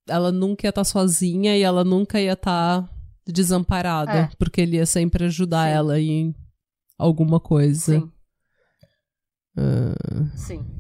ela 0.08 0.32
nunca 0.32 0.68
ia 0.68 0.70
estar 0.70 0.84
sozinha 0.84 1.58
e 1.58 1.62
ela 1.62 1.84
nunca 1.84 2.20
ia 2.20 2.34
estar 2.34 2.90
desamparada. 3.26 4.12
É. 4.12 4.30
Porque 4.38 4.62
ele 4.62 4.76
ia 4.76 4.86
sempre 4.86 5.24
ajudar 5.26 5.68
Sim. 5.68 5.74
ela 5.74 6.00
em 6.00 6.36
alguma 6.98 7.40
coisa. 7.40 8.00
Sim, 8.00 8.12
Ah, 9.58 10.36
sim. 10.36 10.77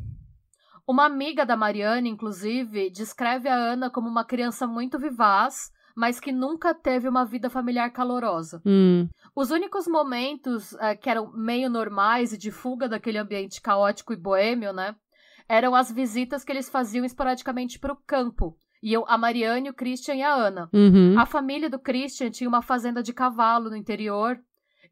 Uma 0.88 1.06
amiga 1.06 1.46
da 1.46 1.58
Mariana, 1.58 2.08
inclusive, 2.08 2.90
descreve 2.90 3.50
a 3.50 3.56
Ana 3.56 3.90
como 3.90 4.08
uma 4.08 4.24
criança 4.24 4.66
muito 4.66 4.98
vivaz, 4.98 5.70
mas 5.96 6.20
que 6.20 6.32
nunca 6.32 6.74
teve 6.74 7.10
uma 7.10 7.26
vida 7.26 7.50
familiar 7.50 7.90
calorosa. 7.92 8.62
hum, 8.66 9.08
Os 9.36 9.52
únicos 9.52 9.86
momentos 9.88 10.74
eh, 10.80 10.96
que 10.96 11.10
eram 11.10 11.32
meio 11.34 11.70
normais 11.70 12.32
e 12.32 12.38
de 12.38 12.52
fuga 12.52 12.88
daquele 12.88 13.18
ambiente 13.18 13.62
caótico 13.62 14.14
e 14.14 14.16
boêmio, 14.16 14.72
né? 14.72 14.96
Eram 15.50 15.76
as 15.76 15.92
visitas 15.92 16.44
que 16.44 16.52
eles 16.52 16.70
faziam 16.70 17.04
esporadicamente 17.04 17.80
para 17.80 17.94
o 17.94 17.98
campo. 18.08 18.56
Iam 18.82 19.04
a 19.08 19.18
Mariane, 19.18 19.70
o 19.70 19.74
Christian 19.74 20.16
e 20.16 20.22
a 20.22 20.34
Ana. 20.34 20.70
uhum. 20.72 21.20
A 21.20 21.26
família 21.26 21.70
do 21.70 21.80
Christian 21.80 22.30
tinha 22.30 22.48
uma 22.48 22.62
fazenda 22.62 23.02
de 23.02 23.12
cavalo 23.12 23.70
no 23.70 23.76
interior. 23.76 24.38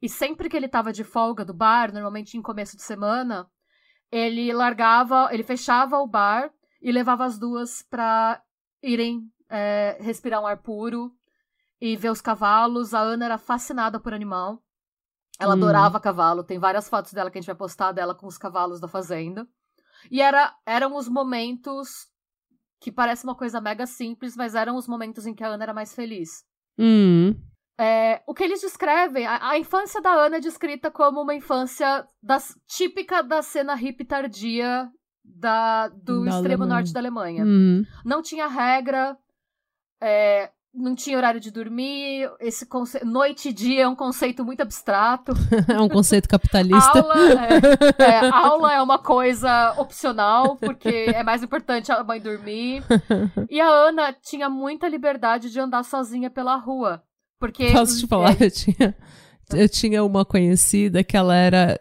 E 0.02 0.10
sempre 0.10 0.50
que 0.50 0.58
ele 0.58 0.66
estava 0.66 0.92
de 0.92 1.04
folga 1.04 1.46
do 1.46 1.54
bar, 1.54 1.94
normalmente 1.94 2.36
em 2.38 2.42
começo 2.42 2.76
de 2.76 2.84
semana, 2.84 3.48
ele 4.12 4.52
largava, 4.54 5.30
ele 5.32 5.44
fechava 5.44 5.98
o 6.00 6.08
bar 6.08 6.52
e 6.82 6.92
levava 6.92 7.26
as 7.26 7.38
duas 7.38 7.82
para 7.84 8.42
irem 8.82 9.30
é, 9.50 9.98
respirar 10.00 10.42
um 10.42 10.48
ar 10.48 10.58
puro 10.58 11.12
e 11.82 11.96
ver 11.96 12.10
os 12.12 12.22
cavalos. 12.22 12.94
A 12.94 13.00
Ana 13.00 13.26
era 13.26 13.38
fascinada 13.38 14.00
por 14.00 14.14
animal. 14.14 14.62
Ela 15.40 15.54
Hum. 15.54 15.58
adorava 15.58 16.00
cavalo. 16.00 16.44
Tem 16.44 16.58
várias 16.60 16.88
fotos 16.88 17.12
dela 17.14 17.30
que 17.30 17.38
a 17.38 17.42
gente 17.42 17.48
vai 17.48 17.56
postar 17.56 17.92
dela 17.92 18.16
com 18.16 18.28
os 18.28 18.38
cavalos 18.38 18.80
da 18.80 18.88
fazenda. 18.88 19.48
E 20.10 20.22
era, 20.22 20.56
eram 20.66 20.96
os 20.96 21.08
momentos 21.10 22.08
que 22.80 22.92
parece 22.92 23.24
uma 23.24 23.36
coisa 23.36 23.60
mega 23.60 23.86
simples, 23.88 24.36
mas 24.36 24.54
eram 24.56 24.76
os 24.76 24.88
momentos 24.88 25.26
em 25.26 25.34
que 25.34 25.44
a 25.44 25.48
Ana 25.48 25.64
era 25.64 25.74
mais 25.74 25.94
feliz. 25.96 26.46
Hum, 26.78 27.34
É, 27.78 28.22
o 28.26 28.34
que 28.34 28.44
eles 28.44 28.62
descrevem, 28.62 29.26
a, 29.28 29.50
a 29.50 29.60
infância 29.60 30.02
da 30.02 30.12
Ana 30.12 30.38
é 30.38 30.40
descrita 30.40 30.90
como 30.90 31.22
uma 31.22 31.36
infância 31.36 32.08
das, 32.24 32.58
típica 32.68 33.22
da 33.22 33.42
cena 33.42 33.76
hippie 33.76 34.06
tardia 34.06 34.90
da, 35.24 35.90
do 35.90 36.24
Da 36.24 36.32
extremo 36.32 36.64
Alemanha. 36.64 36.68
norte 36.68 36.94
da 36.94 37.00
Alemanha. 37.00 37.44
hum. 37.46 37.84
Não 38.06 38.22
tinha 38.22 38.48
regra, 38.48 39.18
é, 40.02 40.52
não 40.74 40.94
tinha 40.94 41.18
horário 41.18 41.40
de 41.40 41.52
dormir, 41.52 42.30
esse 42.40 42.66
conce... 42.66 43.04
noite 43.04 43.50
e 43.50 43.54
dia 43.54 43.84
é 43.84 43.88
um 43.88 43.96
conceito 43.96 44.44
muito 44.44 44.62
abstrato. 44.62 45.32
é 45.68 45.80
um 45.80 45.88
conceito 45.88 46.28
capitalista. 46.28 47.00
aula, 47.00 47.16
é, 47.98 48.04
é, 48.04 48.30
aula 48.30 48.74
é 48.74 48.82
uma 48.82 49.00
coisa 49.00 49.74
opcional, 49.78 50.58
porque 50.58 51.08
é 51.14 51.24
mais 51.24 51.42
importante 51.42 51.92
a 51.92 52.04
mãe 52.04 52.20
dormir. 52.20 52.84
E 53.50 53.62
a 53.62 53.68
Ana 53.70 54.14
tinha 54.14 54.50
muita 54.50 54.88
liberdade 54.88 55.50
de 55.50 55.60
andar 55.60 55.84
sozinha 55.84 56.30
pela 56.30 56.58
rua. 56.58 57.02
Porque. 57.46 57.70
Posso 57.74 58.00
te 58.00 58.08
falar? 58.08 58.36
É... 58.42 58.46
Eu, 58.46 58.52
tinha, 58.52 58.96
eu 59.54 59.70
tinha 59.70 60.04
uma 60.04 60.26
conhecida 60.26 61.04
que 61.04 61.16
ela 61.16 61.36
era. 61.36 61.78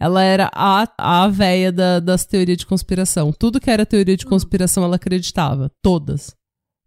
Ela 0.00 0.22
era 0.22 0.48
a, 0.54 0.86
a 0.96 1.26
véia 1.26 1.72
da, 1.72 1.98
das 1.98 2.24
teorias 2.24 2.58
de 2.58 2.66
conspiração. 2.66 3.32
Tudo 3.32 3.60
que 3.60 3.68
era 3.68 3.84
teoria 3.84 4.16
de 4.16 4.24
conspiração, 4.24 4.84
ela 4.84 4.94
acreditava. 4.94 5.72
Todas. 5.82 6.36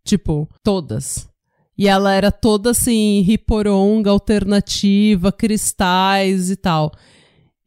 Tipo, 0.06 0.48
todas. 0.64 1.30
E 1.78 1.90
ela 1.90 2.14
era 2.14 2.32
toda 2.32 2.72
assim, 2.72 3.20
riporonga, 3.22 4.10
alternativa, 4.10 5.30
cristais 5.30 6.50
e 6.50 6.56
tal. 6.56 6.94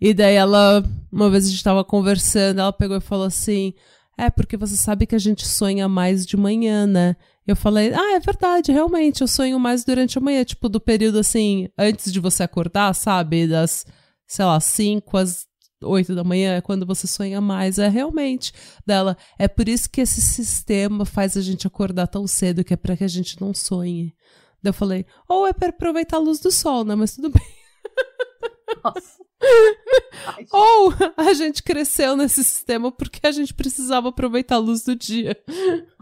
E 0.00 0.14
daí 0.14 0.34
ela, 0.34 0.82
uma 1.12 1.28
vez 1.28 1.46
a 1.46 1.50
gente 1.50 1.62
tava 1.62 1.84
conversando, 1.84 2.60
ela 2.60 2.72
pegou 2.72 2.96
e 2.96 3.00
falou 3.00 3.26
assim: 3.26 3.74
É, 4.18 4.30
porque 4.30 4.56
você 4.56 4.76
sabe 4.76 5.06
que 5.06 5.14
a 5.14 5.18
gente 5.18 5.46
sonha 5.46 5.88
mais 5.88 6.24
de 6.24 6.36
manhã, 6.36 6.86
né? 6.86 7.16
Eu 7.46 7.56
falei, 7.56 7.92
ah, 7.92 8.14
é 8.14 8.20
verdade, 8.20 8.72
realmente, 8.72 9.20
eu 9.20 9.28
sonho 9.28 9.58
mais 9.60 9.84
durante 9.84 10.16
a 10.16 10.20
manhã, 10.20 10.44
tipo, 10.44 10.68
do 10.68 10.80
período 10.80 11.18
assim, 11.18 11.68
antes 11.76 12.12
de 12.12 12.18
você 12.18 12.42
acordar, 12.42 12.94
sabe? 12.94 13.46
Das, 13.46 13.84
sei 14.26 14.44
lá, 14.44 14.58
5 14.60 15.16
às 15.16 15.46
8 15.82 16.14
da 16.14 16.24
manhã 16.24 16.56
é 16.56 16.60
quando 16.60 16.86
você 16.86 17.06
sonha 17.06 17.40
mais. 17.40 17.78
É 17.78 17.88
realmente 17.88 18.52
dela. 18.86 19.16
É 19.38 19.46
por 19.46 19.68
isso 19.68 19.90
que 19.90 20.00
esse 20.00 20.20
sistema 20.20 21.04
faz 21.04 21.36
a 21.36 21.42
gente 21.42 21.66
acordar 21.66 22.06
tão 22.06 22.26
cedo, 22.26 22.64
que 22.64 22.74
é 22.74 22.76
para 22.76 22.96
que 22.96 23.04
a 23.04 23.08
gente 23.08 23.40
não 23.40 23.52
sonhe. 23.52 24.14
Daí 24.62 24.70
eu 24.70 24.74
falei, 24.74 25.04
ou 25.28 25.46
é 25.46 25.52
para 25.52 25.68
aproveitar 25.68 26.16
a 26.16 26.20
luz 26.20 26.40
do 26.40 26.50
sol, 26.50 26.84
né? 26.84 26.94
Mas 26.94 27.14
tudo 27.14 27.30
bem. 27.30 27.42
Nossa. 28.82 29.24
Ou 30.50 30.92
a 31.16 31.32
gente 31.34 31.62
cresceu 31.62 32.16
nesse 32.16 32.42
sistema 32.44 32.90
porque 32.90 33.26
a 33.26 33.32
gente 33.32 33.52
precisava 33.54 34.08
aproveitar 34.08 34.56
a 34.56 34.58
luz 34.58 34.82
do 34.82 34.94
dia. 34.94 35.36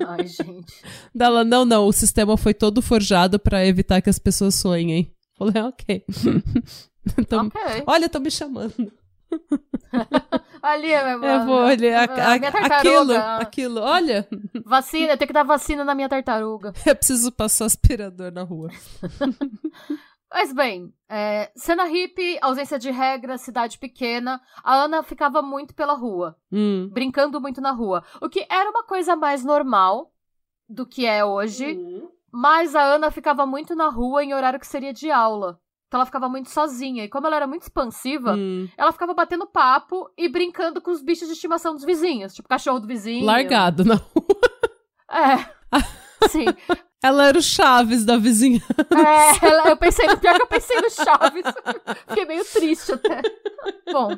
Ai, 0.07 0.27
gente. 0.27 0.73
Dela, 1.15 1.45
não, 1.45 1.65
não, 1.65 1.87
o 1.87 1.93
sistema 1.93 2.37
foi 2.37 2.55
todo 2.55 2.83
forjado 2.83 3.39
para 3.39 3.67
evitar 3.67 4.01
que 4.01 4.11
as 4.11 4.19
pessoas 4.19 4.55
sonhem. 4.55 5.15
Falei, 5.37 5.63
ok. 5.63 6.05
então, 7.19 7.47
Ok. 7.47 7.61
Olha, 7.87 8.09
tô 8.09 8.21
me 8.21 8.31
chamando. 8.31 8.93
Ali, 10.63 10.93
é 10.93 11.15
Eu 11.15 11.47
vou 11.47 11.65
olhar 11.65 12.07
tartaruga. 12.07 12.49
aquilo, 12.77 13.17
aquilo. 13.17 13.81
Olha, 13.81 14.29
Vacina, 14.65 15.17
tem 15.17 15.27
que 15.27 15.33
dar 15.33 15.43
vacina 15.43 15.85
na 15.85 15.95
minha 15.95 16.09
tartaruga. 16.09 16.73
eu 16.87 16.95
preciso 16.95 17.33
passar 17.33 17.65
aspirador 17.65 18.31
na 18.31 18.43
rua. 18.43 18.71
Mas 20.33 20.53
bem, 20.53 20.93
é, 21.09 21.51
cena 21.55 21.85
hippie, 21.85 22.39
ausência 22.41 22.79
de 22.79 22.91
regra, 22.91 23.37
cidade 23.37 23.79
pequena. 23.79 24.41
A 24.65 24.75
Ana 24.75 25.03
ficava 25.03 25.43
muito 25.43 25.75
pela 25.75 25.93
rua, 25.93 26.37
Hum. 26.51 26.89
brincando 26.91 27.41
muito 27.41 27.61
na 27.61 27.71
rua. 27.73 28.03
O 28.21 28.29
que 28.29 28.47
era 28.49 28.71
uma 28.71 28.83
coisa 28.83 29.15
mais 29.15 29.45
normal 29.45 30.11
do 30.69 30.87
que 30.87 31.05
é 31.07 31.25
hoje. 31.25 31.79
Mas 32.33 32.75
a 32.75 32.83
Ana 32.83 33.11
ficava 33.11 33.45
muito 33.45 33.75
na 33.75 33.91
rua 33.91 34.25
em 34.25 34.33
horário 34.33 34.59
que 34.59 34.67
seria 34.67 34.93
de 34.93 35.11
aula. 35.11 35.61
Então 35.87 35.99
ela 35.99 36.07
ficava 36.07 36.31
muito 36.31 36.49
sozinha. 36.49 37.05
E 37.05 37.09
como 37.11 37.27
ela 37.27 37.37
era 37.37 37.47
muito 37.47 37.63
expansiva, 37.63 38.35
Hum. 38.35 38.67
ela 38.79 38.91
ficava 38.93 39.13
batendo 39.13 39.47
papo 39.47 40.11
e 40.17 40.31
brincando 40.31 40.81
com 40.81 40.91
os 40.91 41.03
bichos 41.03 41.29
de 41.29 41.35
estimação 41.35 41.75
dos 41.75 41.85
vizinhos. 41.85 42.33
Tipo, 42.35 42.49
cachorro 42.49 42.81
do 42.81 42.87
vizinho. 42.87 43.27
Largado, 43.27 43.85
não. 43.85 44.01
É. 45.11 45.45
Sim. 46.31 46.47
Ela 47.03 47.27
era 47.27 47.39
o 47.39 47.43
Chaves 47.43 48.05
da 48.05 48.17
vizinha. 48.17 48.63
É, 48.91 49.47
ela- 49.47 49.69
eu 49.71 49.77
pensei 49.77 50.07
no 50.07 50.17
pior 50.19 50.37
que 50.37 50.43
eu 50.43 50.47
pensei 50.47 50.81
no 50.81 50.91
Chaves. 50.91 51.45
Fiquei 52.09 52.25
meio 52.25 52.45
triste 52.45 52.93
até. 52.93 53.21
Bom. 53.93 54.17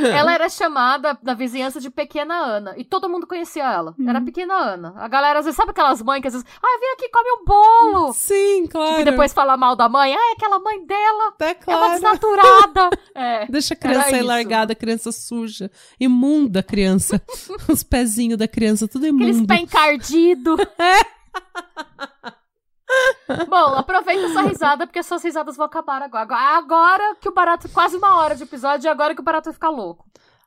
Ela 0.00 0.32
era 0.32 0.48
chamada 0.48 1.18
na 1.24 1.34
vizinhança 1.34 1.80
de 1.80 1.90
Pequena 1.90 2.32
Ana. 2.36 2.72
E 2.76 2.84
todo 2.84 3.08
mundo 3.08 3.26
conhecia 3.26 3.64
ela. 3.64 3.96
Era 4.06 4.20
Pequena 4.20 4.54
Ana. 4.54 4.94
A 4.96 5.08
galera, 5.08 5.40
às 5.40 5.44
vezes, 5.44 5.56
sabe 5.56 5.72
aquelas 5.72 6.00
mães 6.00 6.22
que 6.22 6.28
às 6.28 6.34
vezes, 6.34 6.46
ah, 6.62 6.78
vem 6.80 6.92
aqui, 6.92 7.08
come 7.08 7.28
um 7.32 7.44
bolo. 7.44 8.12
Sim, 8.12 8.68
claro. 8.68 9.00
E 9.00 9.04
depois 9.04 9.32
fala 9.32 9.56
mal 9.56 9.74
da 9.74 9.88
mãe. 9.88 10.14
Ah, 10.14 10.30
é 10.30 10.32
aquela 10.36 10.60
mãe 10.60 10.86
dela. 10.86 11.34
é 11.40 11.44
É 11.46 11.48
uma 11.48 11.54
claro. 11.56 11.92
desnaturada. 11.94 12.90
É. 13.12 13.46
Deixa 13.46 13.74
a 13.74 13.76
criança 13.76 14.06
aí 14.10 14.18
isso. 14.18 14.26
largada, 14.26 14.72
a 14.72 14.76
criança 14.76 15.10
suja. 15.10 15.68
Imunda 15.98 16.60
a 16.60 16.62
criança. 16.62 17.20
Os 17.68 17.82
pezinhos 17.82 18.38
da 18.38 18.46
criança, 18.46 18.86
tudo 18.86 19.06
Aqueles 19.06 19.36
imundo. 19.38 19.48
pé 19.48 19.56
encardido. 19.56 20.56
Bom, 23.48 23.74
aproveita 23.76 24.26
essa 24.26 24.40
risada, 24.42 24.86
porque 24.86 25.02
suas 25.02 25.22
risadas 25.22 25.56
vão 25.56 25.66
acabar 25.66 26.02
agora. 26.02 26.34
Agora- 26.34 27.16
que 27.16 27.28
o 27.28 27.32
barato. 27.34 27.68
Quase 27.68 27.96
uma 27.96 28.16
hora 28.16 28.34
de 28.34 28.42
episódio, 28.42 28.86
e 28.86 28.88
agora 28.88 29.14
que 29.14 29.20
o 29.20 29.24
barato 29.24 29.46
vai 29.46 29.54
ficar 29.54 29.70
louco. 29.70 30.06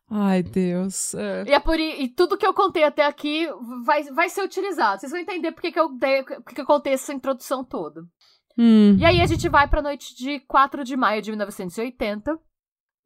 Ai, 0.09 0.43
Deus. 0.43 1.13
É. 1.13 1.43
E, 1.47 1.53
é 1.53 1.59
por, 1.59 1.79
e 1.79 2.07
tudo 2.09 2.37
que 2.37 2.45
eu 2.45 2.53
contei 2.53 2.83
até 2.83 3.05
aqui 3.05 3.47
vai, 3.85 4.03
vai 4.03 4.29
ser 4.29 4.43
utilizado. 4.43 4.99
Vocês 4.99 5.11
vão 5.11 5.21
entender 5.21 5.51
porque 5.53 5.71
que 5.71 5.79
eu, 5.79 5.87
dei, 5.97 6.23
porque 6.23 6.55
que 6.55 6.61
eu 6.61 6.65
contei 6.65 6.93
essa 6.93 7.13
introdução 7.13 7.63
toda. 7.63 8.01
Hum. 8.57 8.97
E 8.97 9.05
aí 9.05 9.21
a 9.21 9.25
gente 9.25 9.47
vai 9.47 9.69
pra 9.69 9.81
noite 9.81 10.13
de 10.15 10.41
4 10.41 10.83
de 10.83 10.97
maio 10.97 11.21
de 11.21 11.31
1980. 11.31 12.37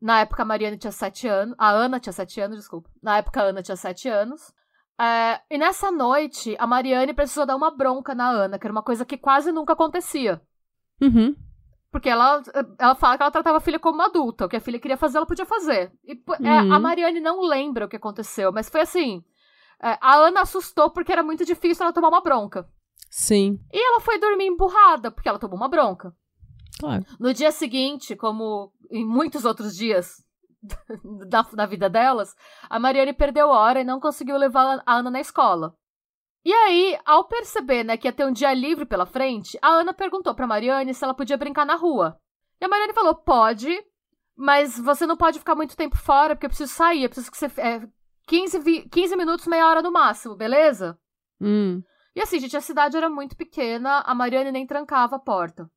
Na 0.02 0.22
época 0.22 0.42
a 0.42 0.46
Mariana 0.46 0.78
tinha 0.78 0.92
7 0.92 1.28
anos. 1.28 1.56
A 1.60 1.70
Ana 1.70 2.00
tinha 2.00 2.14
7 2.14 2.42
anos, 2.42 2.58
desculpa. 2.58 2.90
Na 3.04 3.18
época 3.18 3.40
a 3.40 3.44
Ana 3.46 3.62
tinha 3.62 3.76
7 3.78 4.10
anos. 4.10 4.52
É, 5.00 5.42
e 5.50 5.58
nessa 5.58 5.92
noite, 5.92 6.56
a 6.58 6.66
Mariane 6.66 7.14
precisou 7.14 7.46
dar 7.46 7.56
uma 7.56 7.70
bronca 7.70 8.16
na 8.16 8.30
Ana, 8.30 8.58
que 8.58 8.66
era 8.66 8.72
uma 8.72 8.84
coisa 8.84 9.06
que 9.06 9.18
quase 9.18 9.52
nunca 9.52 9.74
acontecia. 9.74 10.42
Uhum. 11.02 11.36
Porque 11.92 12.10
ela, 12.10 12.42
ela 12.80 12.96
fala 12.96 13.18
que 13.18 13.24
ela 13.24 13.32
tratava 13.32 13.58
a 13.58 13.62
filha 13.62 13.80
como 13.80 13.96
uma 13.96 14.06
adulta. 14.08 14.46
O 14.46 14.50
que 14.50 14.56
a 14.58 14.62
filha 14.62 14.80
queria 14.80 14.98
fazer, 14.98 15.18
ela 15.18 15.26
podia 15.26 15.46
fazer. 15.46 15.92
E 16.04 16.12
é, 16.14 16.62
Uhum. 16.62 16.74
a 16.74 16.80
Mariane 16.80 17.20
não 17.22 17.42
lembra 17.42 17.86
o 17.86 17.90
que 17.90 17.96
aconteceu, 17.96 18.52
mas 18.52 18.70
foi 18.70 18.82
assim. 18.82 19.24
é, 19.84 19.98
a 20.02 20.16
Ana 20.18 20.42
assustou 20.42 20.90
porque 20.90 21.12
era 21.12 21.24
muito 21.24 21.44
difícil 21.46 21.84
ela 21.84 21.94
tomar 21.94 22.08
uma 22.10 22.22
bronca. 22.22 22.66
Sim, 23.10 23.60
E 23.74 23.78
ela 23.78 24.02
foi 24.02 24.20
dormir 24.20 24.46
emburrada, 24.48 25.10
porque 25.12 25.28
ela 25.30 25.40
tomou 25.40 25.56
uma 25.58 25.70
bronca. 25.70 26.14
claro. 26.80 27.06
No 27.20 27.34
dia 27.34 27.52
seguinte, 27.52 28.16
como 28.16 28.74
em 28.92 29.06
muitos 29.06 29.46
outros 29.46 29.74
dias 29.76 30.24
da, 31.28 31.42
da 31.42 31.66
vida 31.66 31.90
delas, 31.90 32.36
a 32.70 32.80
Mariane 32.80 33.14
perdeu 33.14 33.50
hora 33.50 33.82
e 33.82 33.84
não 33.84 34.00
conseguiu 34.00 34.38
levar 34.38 34.82
a 34.86 34.96
Ana 34.96 35.12
na 35.12 35.20
escola. 35.20 35.74
E 36.44 36.54
aí, 36.54 37.00
ao 37.06 37.28
perceber 37.28 37.84
né, 37.84 37.98
que 37.98 38.08
ia 38.08 38.14
ter 38.14 38.26
um 38.26 38.32
dia 38.32 38.54
livre 38.54 38.86
pela 38.86 39.06
frente, 39.06 39.58
a 39.62 39.70
Ana 39.70 39.94
perguntou 39.94 40.36
pra 40.36 40.46
Mariane 40.46 40.94
se 40.94 41.04
ela 41.04 41.14
podia 41.14 41.38
brincar 41.38 41.66
na 41.66 41.76
rua. 41.76 42.20
E 42.62 42.66
a 42.66 42.68
Mariane 42.68 42.94
falou: 42.94 43.16
pode, 43.16 43.76
mas 44.38 44.78
você 44.80 45.08
não 45.08 45.18
pode 45.18 45.40
ficar 45.40 45.56
muito 45.56 45.76
tempo 45.76 45.98
fora, 45.98 46.36
porque 46.36 46.46
eu 46.46 46.50
preciso 46.50 46.72
sair, 46.72 47.04
eu 47.04 47.10
preciso 47.10 47.32
que 47.32 47.38
você. 47.38 47.46
É, 47.60 47.82
15, 48.28 48.60
vi- 48.60 48.90
15 48.90 49.16
minutos, 49.16 49.48
meia 49.48 49.68
hora 49.68 49.82
no 49.82 49.92
máximo, 49.92 50.36
beleza? 50.36 50.98
Hum. 51.42 51.82
E 52.16 52.22
assim, 52.22 52.40
gente, 52.40 52.56
a 52.56 52.62
cidade 52.62 52.96
era 52.96 53.10
muito 53.10 53.36
pequena, 53.36 54.00
a 54.02 54.16
Mariane 54.16 54.52
nem 54.52 54.66
trancava 54.66 55.16
a 55.18 55.20
porta. 55.20 55.70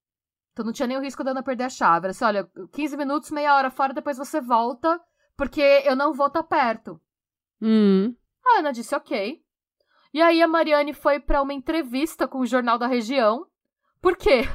Então 0.58 0.66
não 0.66 0.72
tinha 0.72 0.88
nem 0.88 0.96
o 0.96 1.00
risco 1.00 1.22
da 1.22 1.30
Ana 1.30 1.40
perder 1.40 1.64
a 1.64 1.68
chave. 1.68 2.06
Era 2.06 2.10
assim, 2.10 2.24
olha, 2.24 2.50
15 2.72 2.96
minutos, 2.96 3.30
meia 3.30 3.54
hora 3.54 3.70
fora, 3.70 3.94
depois 3.94 4.18
você 4.18 4.40
volta, 4.40 5.00
porque 5.36 5.60
eu 5.84 5.94
não 5.94 6.12
vou 6.12 6.26
estar 6.26 6.42
perto. 6.42 7.00
Hum. 7.62 8.12
A 8.44 8.58
Ana 8.58 8.72
disse 8.72 8.92
ok. 8.92 9.40
E 10.12 10.20
aí 10.20 10.42
a 10.42 10.48
Mariane 10.48 10.92
foi 10.92 11.20
pra 11.20 11.40
uma 11.40 11.54
entrevista 11.54 12.26
com 12.26 12.40
o 12.40 12.46
Jornal 12.46 12.76
da 12.76 12.88
Região. 12.88 13.46
Por 14.02 14.16
quê? 14.16 14.48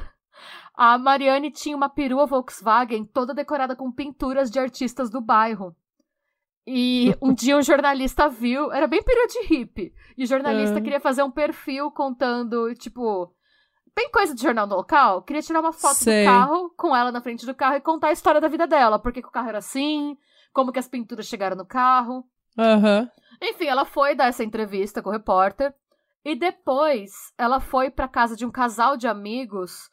A 0.74 0.98
Mariane 0.98 1.50
tinha 1.50 1.74
uma 1.74 1.88
perua 1.88 2.26
Volkswagen 2.26 3.06
toda 3.06 3.32
decorada 3.32 3.74
com 3.74 3.90
pinturas 3.90 4.50
de 4.50 4.58
artistas 4.58 5.08
do 5.08 5.22
bairro. 5.22 5.74
E 6.66 7.14
um 7.22 7.32
dia 7.32 7.56
um 7.56 7.62
jornalista 7.62 8.28
viu, 8.28 8.70
era 8.70 8.86
bem 8.86 9.02
perua 9.02 9.26
de 9.26 9.40
hippie, 9.46 9.94
e 10.18 10.24
o 10.24 10.26
jornalista 10.26 10.78
Ah. 10.78 10.82
queria 10.82 11.00
fazer 11.00 11.22
um 11.22 11.30
perfil 11.30 11.90
contando, 11.90 12.74
tipo, 12.74 13.33
bem 13.94 14.10
coisa 14.10 14.34
de 14.34 14.42
jornal 14.42 14.66
do 14.66 14.74
local, 14.74 15.22
queria 15.22 15.42
tirar 15.42 15.60
uma 15.60 15.72
foto 15.72 15.96
Sei. 15.96 16.24
do 16.24 16.30
carro 16.30 16.70
com 16.76 16.94
ela 16.94 17.12
na 17.12 17.20
frente 17.20 17.46
do 17.46 17.54
carro 17.54 17.76
e 17.76 17.80
contar 17.80 18.08
a 18.08 18.12
história 18.12 18.40
da 18.40 18.48
vida 18.48 18.66
dela, 18.66 18.98
por 18.98 19.12
que 19.12 19.22
que 19.22 19.28
o 19.28 19.32
carro 19.32 19.48
era 19.48 19.58
assim, 19.58 20.16
como 20.52 20.72
que 20.72 20.78
as 20.78 20.88
pinturas 20.88 21.26
chegaram 21.26 21.56
no 21.56 21.66
carro. 21.66 22.24
Aham. 22.58 23.10
Enfim, 23.42 23.66
ela 23.66 23.84
foi 23.84 24.14
dar 24.14 24.26
essa 24.26 24.44
entrevista 24.44 25.02
com 25.02 25.08
o 25.08 25.12
repórter 25.12 25.74
e 26.24 26.34
depois 26.34 27.32
ela 27.36 27.60
foi 27.60 27.90
pra 27.90 28.08
casa 28.08 28.36
de 28.36 28.46
um 28.46 28.50
casal 28.50 28.96
de 28.96 29.06
amigos 29.06 29.90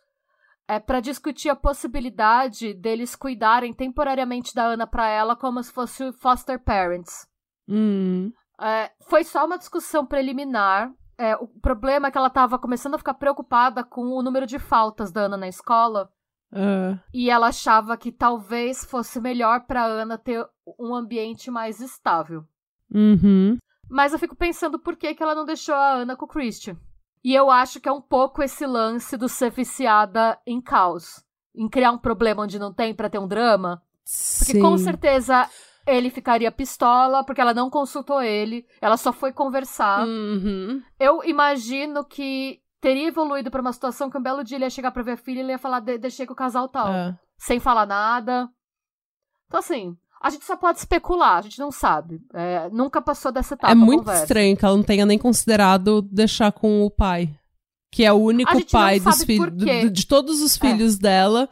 é, 0.67 0.79
para 0.79 1.01
discutir 1.01 1.49
a 1.49 1.55
possibilidade 1.55 2.73
deles 2.73 3.15
cuidarem 3.15 3.73
temporariamente 3.73 4.53
da 4.55 4.63
Ana 4.63 4.87
pra 4.87 5.07
ela 5.07 5.35
como 5.35 5.61
se 5.61 5.71
fosse 5.71 6.13
foster 6.13 6.63
parents. 6.63 7.27
Hum. 7.67 8.31
É, 8.61 8.91
foi 9.09 9.23
só 9.23 9.45
uma 9.45 9.57
discussão 9.57 10.05
preliminar. 10.05 10.93
É, 11.21 11.35
o 11.35 11.47
problema 11.47 12.07
é 12.07 12.11
que 12.11 12.17
ela 12.17 12.31
tava 12.31 12.57
começando 12.57 12.95
a 12.95 12.97
ficar 12.97 13.13
preocupada 13.13 13.83
com 13.83 14.07
o 14.07 14.23
número 14.23 14.47
de 14.47 14.57
faltas 14.57 15.11
da 15.11 15.21
Ana 15.21 15.37
na 15.37 15.47
escola. 15.47 16.11
Ah. 16.51 16.97
E 17.13 17.29
ela 17.29 17.49
achava 17.49 17.95
que 17.95 18.11
talvez 18.11 18.83
fosse 18.83 19.21
melhor 19.21 19.67
pra 19.67 19.85
Ana 19.85 20.17
ter 20.17 20.43
um 20.79 20.95
ambiente 20.95 21.51
mais 21.51 21.79
estável. 21.79 22.43
Uhum. 22.91 23.59
Mas 23.87 24.13
eu 24.13 24.17
fico 24.17 24.35
pensando 24.35 24.79
por 24.79 24.95
que, 24.95 25.13
que 25.13 25.21
ela 25.21 25.35
não 25.35 25.45
deixou 25.45 25.75
a 25.75 25.91
Ana 25.91 26.15
com 26.15 26.25
o 26.25 26.27
Christian. 26.27 26.75
E 27.23 27.35
eu 27.35 27.51
acho 27.51 27.79
que 27.79 27.87
é 27.87 27.91
um 27.91 28.01
pouco 28.01 28.41
esse 28.41 28.65
lance 28.65 29.15
do 29.15 29.29
ser 29.29 29.51
viciada 29.51 30.39
em 30.43 30.59
caos. 30.59 31.23
Em 31.55 31.69
criar 31.69 31.91
um 31.91 31.99
problema 31.99 32.41
onde 32.41 32.57
não 32.57 32.73
tem 32.73 32.95
para 32.95 33.11
ter 33.11 33.19
um 33.19 33.27
drama. 33.27 33.79
Porque 34.39 34.53
Sim. 34.53 34.61
com 34.61 34.75
certeza 34.75 35.47
ele 35.87 36.09
ficaria 36.09 36.51
pistola, 36.51 37.23
porque 37.23 37.41
ela 37.41 37.53
não 37.53 37.69
consultou 37.69 38.21
ele, 38.21 38.65
ela 38.81 38.97
só 38.97 39.11
foi 39.11 39.31
conversar. 39.33 40.05
Uhum. 40.07 40.81
Eu 40.99 41.23
imagino 41.23 42.03
que 42.05 42.59
teria 42.79 43.07
evoluído 43.07 43.49
pra 43.51 43.61
uma 43.61 43.73
situação 43.73 44.09
que 44.09 44.17
um 44.17 44.21
belo 44.23 44.43
dia 44.43 44.57
ele 44.57 44.65
ia 44.65 44.69
chegar 44.69 44.91
pra 44.91 45.03
ver 45.03 45.11
a 45.13 45.17
filha 45.17 45.39
e 45.39 45.41
ele 45.43 45.51
ia 45.51 45.59
falar, 45.59 45.79
"De- 45.79 45.97
deixei 45.97 46.25
com 46.25 46.33
o 46.33 46.35
casal 46.35 46.67
tal. 46.67 46.87
É. 46.91 47.17
Sem 47.37 47.59
falar 47.59 47.85
nada. 47.85 48.47
Então, 49.47 49.59
assim, 49.59 49.95
a 50.21 50.29
gente 50.29 50.45
só 50.45 50.55
pode 50.55 50.79
especular, 50.79 51.37
a 51.37 51.41
gente 51.41 51.59
não 51.59 51.71
sabe. 51.71 52.19
É, 52.33 52.69
nunca 52.71 53.01
passou 53.01 53.31
dessa 53.31 53.53
etapa. 53.55 53.71
É 53.71 53.75
muito 53.75 54.09
estranho 54.11 54.55
que 54.55 54.63
ela 54.65 54.75
não 54.77 54.83
tenha 54.83 55.05
nem 55.05 55.17
considerado 55.17 56.01
deixar 56.03 56.51
com 56.51 56.83
o 56.83 56.89
pai. 56.91 57.29
Que 57.91 58.05
é 58.05 58.13
o 58.13 58.17
único 58.17 58.49
pai 58.71 58.99
dos 59.01 59.23
filhos. 59.25 59.91
De 59.91 60.07
todos 60.07 60.41
os 60.41 60.55
filhos 60.55 60.97
dela, 60.97 61.49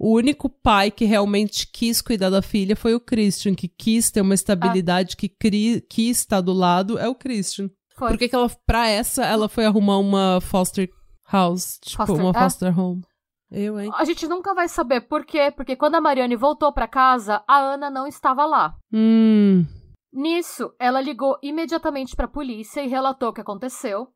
o 0.00 0.14
único 0.16 0.48
pai 0.48 0.90
que 0.90 1.04
realmente 1.04 1.66
quis 1.70 2.00
cuidar 2.00 2.30
da 2.30 2.40
filha 2.40 2.74
foi 2.74 2.94
o 2.94 3.00
Christian, 3.00 3.54
que 3.54 3.68
quis 3.68 4.10
ter 4.10 4.22
uma 4.22 4.34
estabilidade, 4.34 5.14
que 5.16 5.28
cri- 5.28 5.82
quis 5.82 6.18
estar 6.20 6.40
do 6.40 6.52
lado, 6.54 6.98
é 6.98 7.06
o 7.06 7.14
Christian. 7.14 7.68
Foi. 7.96 8.08
Por 8.08 8.18
que, 8.18 8.28
que 8.28 8.34
ela, 8.34 8.50
pra 8.66 8.88
essa, 8.88 9.24
ela 9.26 9.46
foi 9.48 9.66
arrumar 9.66 9.98
uma 9.98 10.40
foster 10.40 10.88
house? 11.30 11.78
Tipo, 11.82 12.06
Foster- 12.06 12.24
uma 12.24 12.30
é. 12.30 12.42
foster 12.42 12.80
home. 12.80 13.02
Eu, 13.50 13.78
hein? 13.78 13.90
A 13.94 14.04
gente 14.04 14.26
nunca 14.26 14.54
vai 14.54 14.68
saber 14.68 15.02
por 15.02 15.24
quê, 15.26 15.50
porque 15.50 15.76
quando 15.76 15.96
a 15.96 16.00
Mariane 16.00 16.36
voltou 16.36 16.72
pra 16.72 16.86
casa, 16.88 17.42
a 17.46 17.58
Ana 17.58 17.90
não 17.90 18.06
estava 18.06 18.46
lá. 18.46 18.76
Hum. 18.92 19.66
Nisso, 20.12 20.72
ela 20.78 21.00
ligou 21.00 21.36
imediatamente 21.42 22.16
pra 22.16 22.26
polícia 22.26 22.80
e 22.82 22.88
relatou 22.88 23.28
o 23.28 23.32
que 23.32 23.40
aconteceu. 23.40 24.02
O 24.02 24.08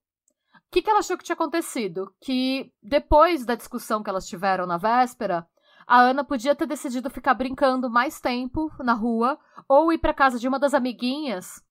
que, 0.72 0.82
que 0.82 0.89
ela 0.91 1.01
achou 1.01 1.16
que 1.18 1.22
tinha 1.24 1.35
acontecido? 1.35 2.11
Que 2.22 2.70
depois 2.82 3.45
da 3.45 3.55
discussão 3.55 4.03
que 4.03 4.11
elas 4.11 4.26
tiveram 4.26 4.66
na 4.66 4.76
véspera, 4.76 5.47
a 5.87 6.01
Ana 6.01 6.24
podia 6.24 6.55
ter 6.55 6.66
decidido 6.66 7.11
ficar 7.11 7.35
brincando 7.35 7.89
mais 7.91 8.20
tempo 8.20 8.70
na 8.80 8.93
rua 8.95 9.39
ou 9.68 9.93
ir 9.93 9.99
pra 9.99 10.14
casa 10.14 10.39
de 10.39 10.47
uma 10.49 10.59
das 10.59 10.74
amiguinhas 10.74 11.62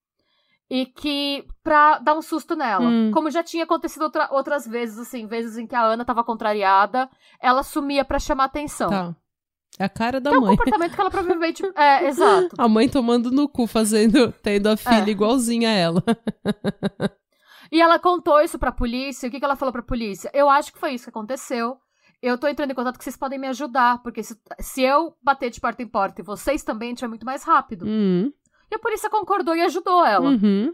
e 0.70 0.86
que 0.86 1.46
pra 1.64 2.00
dar 2.00 2.16
um 2.16 2.22
susto 2.22 2.56
nela. 2.56 2.86
Hum. 2.86 3.12
Como 3.14 3.30
já 3.30 3.44
tinha 3.44 3.64
acontecido 3.64 4.04
outra- 4.04 4.30
outras 4.32 4.66
vezes, 4.66 4.98
assim, 5.00 5.28
vezes 5.28 5.58
em 5.58 5.68
que 5.68 5.76
a 5.76 5.84
Ana 5.84 6.06
tava 6.06 6.24
contrariada, 6.24 7.10
ela 7.42 7.64
sumia 7.64 8.04
pra 8.06 8.18
chamar 8.20 8.46
atenção. 8.46 8.90
Tá. 8.90 9.16
É 9.80 9.86
a 9.86 9.90
cara 9.90 10.22
da 10.22 10.30
Que 10.30 10.36
é 10.36 10.40
um 10.40 10.42
mãe. 10.42 10.56
comportamento 10.56 10.94
que 10.96 11.02
ela 11.02 11.10
provavelmente. 11.12 11.64
É, 11.76 12.06
exato. 12.08 12.50
A 12.58 12.68
mãe 12.68 12.88
tomando 12.88 13.32
no 13.32 13.50
cu, 13.50 13.66
fazendo, 13.68 14.32
tendo 14.44 14.68
a 14.68 14.78
filha 14.78 15.08
É. 15.08 15.10
igualzinha 15.10 15.68
a 15.70 15.72
ela. 15.74 16.04
E 17.72 17.82
ela 17.82 17.98
contou 17.98 18.40
isso 18.40 18.60
pra 18.60 18.72
polícia. 18.72 19.28
O 19.28 19.32
que, 19.32 19.40
que 19.40 19.46
ela 19.46 19.56
falou 19.56 19.72
pra 19.74 19.82
polícia? 19.82 20.30
Eu 20.34 20.48
acho 20.50 20.72
que 20.72 20.80
foi 20.80 20.94
isso 20.94 21.06
que 21.06 21.10
aconteceu. 21.10 21.78
Eu 22.24 22.38
tô 22.38 22.48
entrando 22.48 22.72
em 22.72 22.74
contato 22.74 22.98
que 22.98 23.04
vocês 23.04 23.18
podem 23.18 23.38
me 23.38 23.48
ajudar, 23.50 24.02
porque 24.02 24.24
se, 24.24 24.40
se 24.58 24.82
eu 24.82 25.14
bater 25.22 25.50
de 25.50 25.60
porta 25.60 25.84
em 25.84 25.88
porta 25.88 26.22
e 26.22 26.24
vocês 26.24 26.64
também, 26.64 26.88
a 26.88 26.92
gente 26.92 27.02
vai 27.02 27.10
muito 27.10 27.26
mais 27.26 27.44
rápido. 27.44 27.86
Hum. 27.86 28.32
E 28.72 28.76
a 28.76 28.80
polícia 28.80 29.10
concordou 29.10 29.54
e 29.54 29.62
ajudou 29.62 30.06
ela. 30.06 30.30
Uhum. 30.30 30.74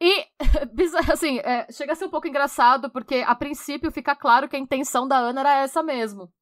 E, 0.00 0.24
assim, 1.12 1.38
é, 1.40 1.70
chega 1.70 1.92
a 1.92 1.94
ser 1.94 2.06
um 2.06 2.10
pouco 2.10 2.26
engraçado, 2.26 2.88
porque 2.88 3.22
a 3.26 3.34
princípio 3.34 3.92
fica 3.92 4.16
claro 4.16 4.48
que 4.48 4.56
a 4.56 4.58
intenção 4.58 5.06
da 5.06 5.18
Ana 5.18 5.40
era 5.40 5.56
essa 5.58 5.82
mesmo. 5.82 6.32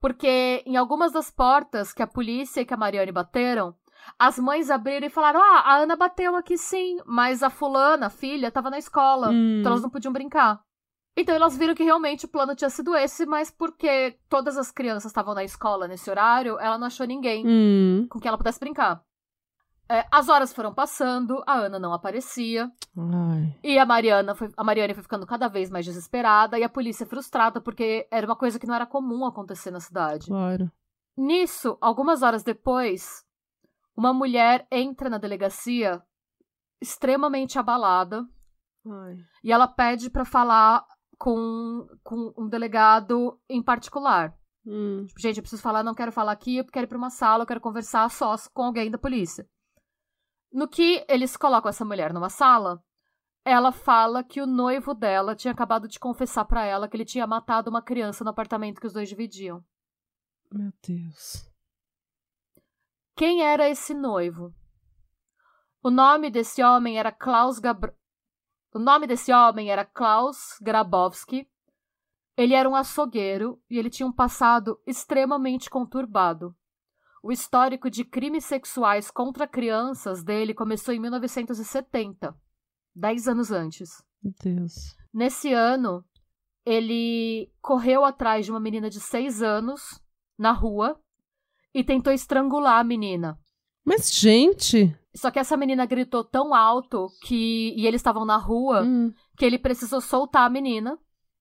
Porque 0.00 0.62
em 0.64 0.76
algumas 0.76 1.10
das 1.10 1.28
portas 1.28 1.92
que 1.92 2.00
a 2.00 2.06
polícia 2.06 2.60
e 2.60 2.64
que 2.64 2.72
a 2.72 2.76
Mariane 2.76 3.10
bateram, 3.10 3.74
as 4.16 4.38
mães 4.38 4.70
abriram 4.70 5.08
e 5.08 5.10
falaram: 5.10 5.40
Ah, 5.42 5.62
a 5.64 5.76
Ana 5.78 5.96
bateu 5.96 6.36
aqui 6.36 6.56
sim, 6.56 6.98
mas 7.04 7.42
a 7.42 7.50
fulana, 7.50 8.06
a 8.06 8.10
filha, 8.10 8.52
tava 8.52 8.70
na 8.70 8.78
escola, 8.78 9.28
Hum. 9.30 9.58
então 9.58 9.72
elas 9.72 9.82
não 9.82 9.90
podiam 9.90 10.12
brincar. 10.12 10.60
Então 11.20 11.34
elas 11.34 11.56
viram 11.56 11.74
que 11.74 11.82
realmente 11.82 12.26
o 12.26 12.28
plano 12.28 12.54
tinha 12.54 12.70
sido 12.70 12.94
esse, 12.94 13.26
mas 13.26 13.50
porque 13.50 14.16
todas 14.28 14.56
as 14.56 14.70
crianças 14.70 15.10
estavam 15.10 15.34
na 15.34 15.42
escola 15.42 15.88
nesse 15.88 16.08
horário, 16.08 16.58
ela 16.60 16.78
não 16.78 16.86
achou 16.86 17.04
ninguém 17.06 17.44
Hum. 17.44 18.06
com 18.08 18.20
quem 18.20 18.28
ela 18.28 18.38
pudesse 18.38 18.60
brincar. 18.60 19.02
É, 19.90 20.06
as 20.12 20.28
horas 20.28 20.52
foram 20.52 20.72
passando, 20.72 21.42
a 21.46 21.54
Ana 21.54 21.78
não 21.78 21.92
aparecia. 21.94 22.70
Ai. 22.96 23.58
E 23.64 23.78
a 23.78 23.86
Mariana 23.86 24.34
foi, 24.34 24.48
a 24.56 24.62
Mariane 24.62 24.94
foi 24.94 25.02
ficando 25.02 25.26
cada 25.26 25.48
vez 25.48 25.70
mais 25.70 25.84
desesperada 25.84 26.58
e 26.58 26.62
a 26.62 26.68
polícia 26.68 27.04
frustrada 27.06 27.60
porque 27.60 28.06
era 28.10 28.26
uma 28.26 28.36
coisa 28.36 28.58
que 28.58 28.66
não 28.66 28.74
era 28.74 28.86
comum 28.86 29.24
acontecer 29.24 29.70
na 29.72 29.80
cidade. 29.80 30.26
Claro. 30.26 30.70
Nisso, 31.16 31.76
algumas 31.80 32.22
horas 32.22 32.44
depois, 32.44 33.24
uma 33.96 34.12
mulher 34.12 34.66
entra 34.70 35.10
na 35.10 35.18
delegacia 35.18 36.00
extremamente 36.80 37.58
abalada 37.58 38.24
Ai. 38.86 39.16
e 39.42 39.50
ela 39.50 39.66
pede 39.66 40.10
pra 40.10 40.24
falar 40.24 40.84
com, 41.18 41.86
com 42.02 42.32
um 42.38 42.48
delegado 42.48 43.38
em 43.48 43.62
particular. 43.62 44.34
Hum. 44.64 45.04
Tipo, 45.06 45.20
gente, 45.20 45.36
eu 45.38 45.42
preciso 45.42 45.62
falar, 45.62 45.82
não 45.82 45.94
quero 45.94 46.12
falar 46.12 46.32
aqui, 46.32 46.58
eu 46.58 46.64
quero 46.64 46.84
ir 46.84 46.88
pra 46.88 46.98
uma 46.98 47.10
sala, 47.10 47.42
eu 47.42 47.46
quero 47.46 47.60
conversar 47.60 48.04
a 48.04 48.08
sós 48.08 48.46
com 48.48 48.62
alguém 48.62 48.90
da 48.90 48.98
polícia. 48.98 49.48
No 50.52 50.68
que 50.68 51.04
eles 51.08 51.36
colocam 51.36 51.68
essa 51.68 51.84
mulher 51.84 52.12
numa 52.12 52.30
sala, 52.30 52.82
ela 53.44 53.72
fala 53.72 54.22
que 54.22 54.40
o 54.40 54.46
noivo 54.46 54.94
dela 54.94 55.34
tinha 55.34 55.52
acabado 55.52 55.88
de 55.88 55.98
confessar 55.98 56.44
pra 56.44 56.64
ela 56.64 56.88
que 56.88 56.96
ele 56.96 57.04
tinha 57.04 57.26
matado 57.26 57.70
uma 57.70 57.82
criança 57.82 58.22
no 58.22 58.30
apartamento 58.30 58.80
que 58.80 58.86
os 58.86 58.92
dois 58.92 59.08
dividiam. 59.08 59.64
Meu 60.52 60.72
Deus. 60.86 61.50
Quem 63.16 63.42
era 63.42 63.68
esse 63.68 63.92
noivo? 63.94 64.54
O 65.82 65.90
nome 65.90 66.30
desse 66.30 66.62
homem 66.62 66.98
era 66.98 67.12
Klaus 67.12 67.58
Gabr... 67.58 67.92
O 68.74 68.78
nome 68.78 69.06
desse 69.06 69.32
homem 69.32 69.70
era 69.70 69.84
Klaus 69.84 70.58
Grabowski. 70.60 71.48
Ele 72.36 72.54
era 72.54 72.68
um 72.68 72.76
açougueiro 72.76 73.60
e 73.68 73.78
ele 73.78 73.90
tinha 73.90 74.06
um 74.06 74.12
passado 74.12 74.80
extremamente 74.86 75.70
conturbado. 75.70 76.54
O 77.22 77.32
histórico 77.32 77.90
de 77.90 78.04
crimes 78.04 78.44
sexuais 78.44 79.10
contra 79.10 79.46
crianças 79.48 80.22
dele 80.22 80.54
começou 80.54 80.94
em 80.94 81.00
1970, 81.00 82.36
dez 82.94 83.26
anos 83.26 83.50
antes. 83.50 83.90
Meu 84.22 84.32
Deus. 84.40 84.96
Nesse 85.12 85.52
ano, 85.52 86.04
ele 86.64 87.50
correu 87.60 88.04
atrás 88.04 88.44
de 88.44 88.52
uma 88.52 88.60
menina 88.60 88.88
de 88.88 89.00
seis 89.00 89.42
anos 89.42 90.00
na 90.38 90.52
rua 90.52 91.00
e 91.74 91.82
tentou 91.82 92.12
estrangular 92.12 92.78
a 92.78 92.84
menina. 92.84 93.38
Mas, 93.84 94.12
gente. 94.12 94.94
Só 95.18 95.30
que 95.30 95.38
essa 95.38 95.56
menina 95.56 95.84
gritou 95.84 96.22
tão 96.24 96.54
alto 96.54 97.08
que 97.22 97.74
e 97.76 97.86
eles 97.86 97.98
estavam 98.00 98.24
na 98.24 98.36
rua 98.36 98.82
Hum. 98.84 99.12
que 99.36 99.44
ele 99.44 99.58
precisou 99.58 100.00
soltar 100.00 100.46
a 100.46 100.50
menina. 100.50 100.98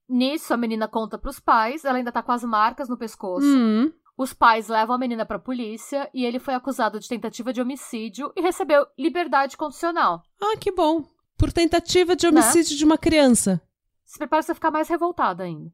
Nisso, 0.10 0.54
a 0.54 0.58
menina 0.58 0.88
conta 0.88 1.18
pros 1.18 1.40
pais, 1.40 1.84
ela 1.86 1.98
ainda 1.98 2.12
tá 2.12 2.24
com 2.24 2.32
as 2.32 2.44
marcas 2.44 2.88
no 2.90 2.98
pescoço. 2.98 3.46
Hum. 3.46 3.92
Os 4.18 4.34
pais 4.34 4.68
levam 4.68 4.96
a 4.96 4.98
menina 5.00 5.26
pra 5.26 5.38
polícia 5.38 6.10
e 6.14 6.26
ele 6.26 6.40
foi 6.40 6.56
acusado 6.56 7.00
de 7.00 7.08
tentativa 7.08 7.54
de 7.54 7.62
homicídio 7.62 8.32
e 8.36 8.42
recebeu 8.42 8.88
liberdade 8.98 9.56
condicional. 9.56 10.24
Ah, 10.42 10.58
que 10.60 10.72
bom. 10.72 11.04
Por 11.38 11.52
tentativa 11.52 12.16
de 12.16 12.26
Né? 12.26 12.32
homicídio 12.32 12.76
de 12.78 12.84
uma 12.86 12.98
criança. 12.98 13.62
Se 14.06 14.18
prepara 14.18 14.44
pra 14.44 14.56
ficar 14.56 14.72
mais 14.72 14.88
revoltada 14.88 15.44
ainda. 15.44 15.72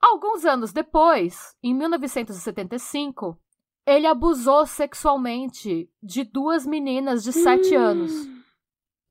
Alguns 0.00 0.44
anos 0.44 0.72
depois, 0.72 1.54
em 1.62 1.72
1975, 1.74 3.38
ele 3.86 4.06
abusou 4.06 4.66
sexualmente 4.66 5.90
de 6.02 6.24
duas 6.24 6.66
meninas 6.66 7.22
de 7.22 7.32
sete 7.32 7.76
Hum. 7.76 7.80
anos. 7.80 8.12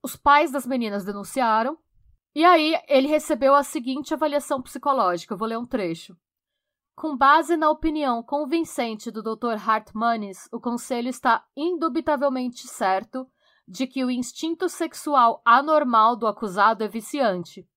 Os 0.03 0.15
pais 0.15 0.51
das 0.51 0.65
meninas 0.65 1.05
denunciaram. 1.05 1.77
E 2.33 2.45
aí, 2.45 2.79
ele 2.87 3.07
recebeu 3.07 3.53
a 3.53 3.63
seguinte 3.63 4.13
avaliação 4.13 4.61
psicológica. 4.61 5.33
Eu 5.33 5.37
vou 5.37 5.47
ler 5.47 5.57
um 5.57 5.65
trecho. 5.65 6.15
Com 6.95 7.17
base 7.17 7.57
na 7.57 7.69
opinião 7.69 8.23
convincente 8.23 9.11
do 9.11 9.21
Dr. 9.21 9.55
Hartmanis, 9.67 10.47
o 10.51 10.59
conselho 10.59 11.09
está 11.09 11.43
indubitavelmente 11.55 12.67
certo 12.67 13.27
de 13.67 13.87
que 13.87 14.03
o 14.03 14.11
instinto 14.11 14.67
sexual 14.69 15.41
anormal 15.45 16.15
do 16.15 16.27
acusado 16.27 16.83
é 16.83 16.87
viciante. 16.87 17.67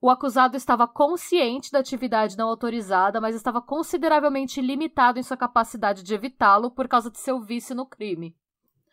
O 0.00 0.08
acusado 0.08 0.56
estava 0.56 0.86
consciente 0.86 1.72
da 1.72 1.80
atividade 1.80 2.36
não 2.36 2.48
autorizada, 2.48 3.20
mas 3.20 3.34
estava 3.34 3.60
consideravelmente 3.60 4.60
limitado 4.60 5.18
em 5.18 5.22
sua 5.24 5.36
capacidade 5.36 6.04
de 6.04 6.14
evitá-lo 6.14 6.70
por 6.70 6.86
causa 6.86 7.10
de 7.10 7.18
seu 7.18 7.40
vício 7.40 7.74
no 7.74 7.84
crime. 7.84 8.36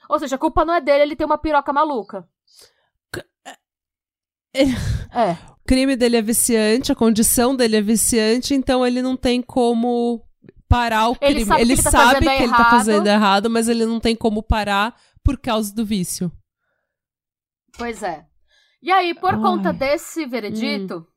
Ou 0.09 0.17
seja, 0.19 0.35
a 0.35 0.39
culpa 0.39 0.65
não 0.65 0.73
é 0.73 0.81
dele, 0.81 1.03
ele 1.03 1.15
tem 1.15 1.25
uma 1.25 1.37
piroca 1.37 1.71
maluca. 1.71 2.27
É. 5.11 5.33
O 5.33 5.65
crime 5.67 5.95
dele 5.97 6.15
é 6.15 6.21
viciante, 6.21 6.91
a 6.91 6.95
condição 6.95 7.53
dele 7.55 7.75
é 7.75 7.81
viciante, 7.81 8.53
então 8.53 8.85
ele 8.87 9.01
não 9.01 9.17
tem 9.17 9.41
como 9.41 10.25
parar 10.67 11.09
o 11.09 11.17
Ele 11.21 11.43
crime. 11.43 11.45
sabe 11.45 11.55
que 11.57 11.61
ele 11.63 11.73
ele 11.73 11.83
tá 11.83 11.91
sabe 11.91 12.25
que 12.25 12.43
ele 12.43 12.51
tá 12.53 12.69
fazendo 12.69 13.07
errado, 13.07 13.49
mas 13.49 13.67
ele 13.67 13.85
não 13.85 13.99
tem 13.99 14.15
como 14.15 14.41
parar 14.41 14.95
por 15.23 15.37
causa 15.37 15.73
do 15.73 15.85
vício. 15.85 16.31
Pois 17.77 18.01
é. 18.01 18.25
E 18.85 18.91
aí, 18.91 19.15
por 19.15 19.31
Ai. 19.31 19.39
Hum. 19.39 19.41
conta 19.41 19.73
desse 19.73 20.27
veredito, 20.27 21.07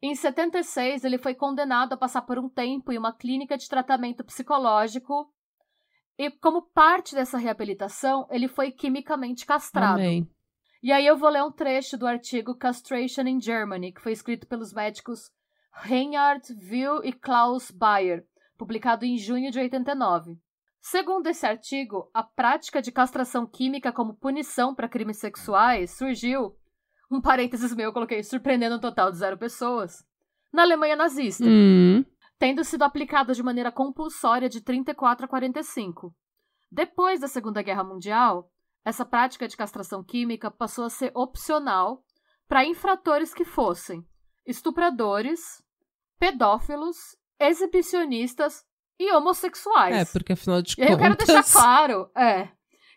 em 0.00 0.14
76 0.14 1.04
ele 1.04 1.18
foi 1.18 1.34
condenado 1.34 1.92
a 1.92 1.98
passar 1.98 2.22
por 2.22 2.38
um 2.38 2.48
tempo 2.48 2.90
em 2.90 2.96
uma 2.96 3.12
clínica 3.12 3.58
de 3.58 3.68
tratamento 3.68 4.24
psicológico. 4.24 5.30
E 6.16 6.30
como 6.30 6.62
parte 6.62 7.14
dessa 7.14 7.36
reabilitação, 7.36 8.26
ele 8.30 8.48
foi 8.48 8.72
quimicamente 8.72 9.44
castrado. 9.44 10.00
Amém. 10.00 10.26
E 10.82 10.90
aí 10.90 11.06
eu 11.06 11.18
vou 11.18 11.28
ler 11.28 11.44
um 11.44 11.52
trecho 11.52 11.98
do 11.98 12.06
artigo 12.06 12.56
Castration 12.56 13.26
in 13.26 13.38
Germany, 13.38 13.92
que 13.92 14.00
foi 14.00 14.12
escrito 14.12 14.46
pelos 14.46 14.72
médicos 14.72 15.30
Reinhard 15.70 16.42
Will 16.70 17.04
e 17.04 17.12
Klaus 17.12 17.70
Bayer, 17.70 18.24
publicado 18.56 19.04
em 19.04 19.18
junho 19.18 19.50
de 19.50 19.58
89. 19.58 20.38
Segundo 20.80 21.26
esse 21.26 21.44
artigo, 21.44 22.10
a 22.14 22.22
prática 22.22 22.80
de 22.80 22.90
castração 22.90 23.46
química 23.46 23.92
como 23.92 24.16
punição 24.16 24.74
para 24.74 24.88
crimes 24.88 25.18
sexuais 25.18 25.90
surgiu, 25.90 26.56
um 27.10 27.20
parênteses 27.20 27.74
meu, 27.74 27.86
eu 27.86 27.92
coloquei 27.92 28.22
surpreendendo 28.22 28.76
um 28.76 28.80
total 28.80 29.10
de 29.10 29.18
zero 29.18 29.36
pessoas, 29.38 30.04
na 30.52 30.62
Alemanha 30.62 30.96
nazista, 30.96 31.44
Hum. 31.46 32.04
tendo 32.38 32.62
sido 32.64 32.82
aplicada 32.82 33.34
de 33.34 33.42
maneira 33.42 33.70
compulsória 33.72 34.48
de 34.48 34.60
34 34.60 35.24
a 35.26 35.28
45. 35.28 36.14
Depois 36.70 37.20
da 37.20 37.28
Segunda 37.28 37.62
Guerra 37.62 37.82
Mundial, 37.84 38.50
essa 38.84 39.04
prática 39.04 39.48
de 39.48 39.56
castração 39.56 40.02
química 40.04 40.50
passou 40.50 40.84
a 40.84 40.90
ser 40.90 41.10
opcional 41.14 42.02
para 42.46 42.64
infratores 42.64 43.32
que 43.34 43.44
fossem 43.44 44.06
estupradores, 44.46 45.62
pedófilos, 46.18 46.96
exibicionistas 47.38 48.64
e 48.98 49.12
homossexuais. 49.12 49.94
É, 49.94 50.04
porque 50.12 50.32
afinal 50.32 50.60
de 50.62 50.74
aí 50.80 50.90
eu 50.90 50.98
quero 50.98 51.16
contas. 51.16 51.26
deixar 51.26 51.52
claro, 51.52 52.10
é. 52.16 52.48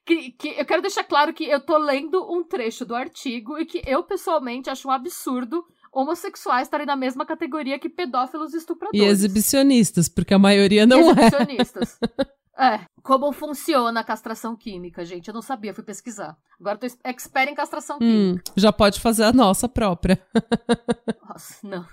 Que, 0.06 0.32
que 0.32 0.48
eu 0.60 0.66
quero 0.66 0.82
deixar 0.82 1.04
claro 1.04 1.34
que 1.34 1.46
eu 1.46 1.60
tô 1.60 1.78
lendo 1.78 2.22
um 2.32 2.44
trecho 2.44 2.84
do 2.86 2.96
artigo 2.96 3.58
e 3.60 3.66
que 3.66 3.82
eu, 3.86 4.04
pessoalmente, 4.04 4.70
acho 4.70 4.88
um 4.88 4.92
absurdo 4.92 5.64
homossexuais 5.94 6.64
estarem 6.68 6.86
na 6.88 6.96
mesma 6.96 7.26
categoria 7.26 7.78
que 7.78 7.90
pedófilos 7.90 8.54
e 8.54 8.58
estupradores. 8.58 9.02
E 9.02 9.06
exibicionistas, 9.06 10.10
porque 10.10 10.34
a 10.34 10.40
maioria 10.40 10.86
não 10.88 11.00
é. 11.00 11.12
Exibicionistas. 11.12 12.00
É. 12.58 12.82
Como 13.02 13.32
funciona 13.32 14.02
a 14.02 14.04
castração 14.04 14.56
química, 14.56 15.04
gente? 15.04 15.28
Eu 15.28 15.34
não 15.34 15.42
sabia, 15.42 15.74
fui 15.74 15.84
pesquisar. 15.84 16.38
Agora 16.60 16.78
eu 16.80 16.90
tô 16.92 16.96
expert 17.06 17.50
em 17.50 17.56
castração 17.56 17.96
Hum, 17.96 18.36
química. 18.36 18.54
já 18.56 18.72
pode 18.72 19.00
fazer 19.00 19.24
a 19.24 19.34
nossa 19.34 19.68
própria. 19.68 20.22
Nossa, 21.28 21.56
não. 21.64 21.88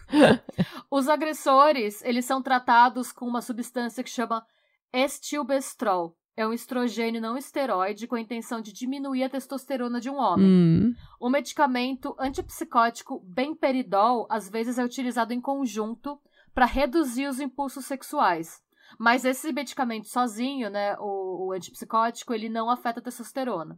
Os 0.90 1.09
agressores, 1.09 2.02
eles 2.04 2.26
são 2.26 2.42
tratados 2.42 3.12
com 3.12 3.24
uma 3.24 3.40
substância 3.40 4.04
que 4.04 4.11
chama 4.11 4.44
estilbestrol. 4.92 6.14
É 6.39 6.47
um 6.47 6.53
estrogênio 6.53 7.20
não 7.20 7.36
esteroide 7.36 8.07
com 8.07 8.14
a 8.14 8.20
intenção 8.20 8.61
de 8.61 8.72
diminuir 8.72 9.24
a 9.24 9.28
testosterona 9.28 10.01
de 10.01 10.09
um 10.09 10.14
homem. 10.14 10.47
Hum, 10.47 10.95
O 11.18 11.28
medicamento 11.28 12.14
antipsicótico 12.16 13.18
benperidol 13.26 14.24
às 14.30 14.49
vezes 14.49 14.78
é 14.78 14.84
utilizado 14.84 15.32
em 15.32 15.41
conjunto 15.41 16.16
para 16.55 16.64
reduzir 16.64 17.26
os 17.26 17.41
impulsos 17.41 17.86
sexuais. 17.86 18.62
Mas 19.01 19.24
esse 19.24 19.53
medicamento 19.53 20.07
sozinho, 20.07 20.70
né, 20.70 20.97
o, 21.01 21.49
o 21.49 21.53
antipsicótico, 21.53 22.32
ele 22.32 22.49
não 22.49 22.70
afeta 22.70 23.01
a 23.01 23.03
testosterona. 23.03 23.76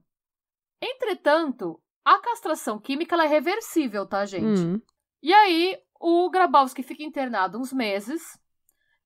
Entretanto, 0.82 1.80
a 2.04 2.18
castração 2.18 2.78
química 2.78 3.16
é 3.16 3.26
reversível, 3.26 4.04
tá, 4.04 4.26
gente? 4.26 4.60
hum. 4.60 4.82
E 5.22 5.32
aí, 5.32 5.78
o 5.98 6.28
Grabowski 6.28 6.82
fica 6.82 7.02
internado 7.02 7.58
uns 7.58 7.72
meses. 7.72 8.38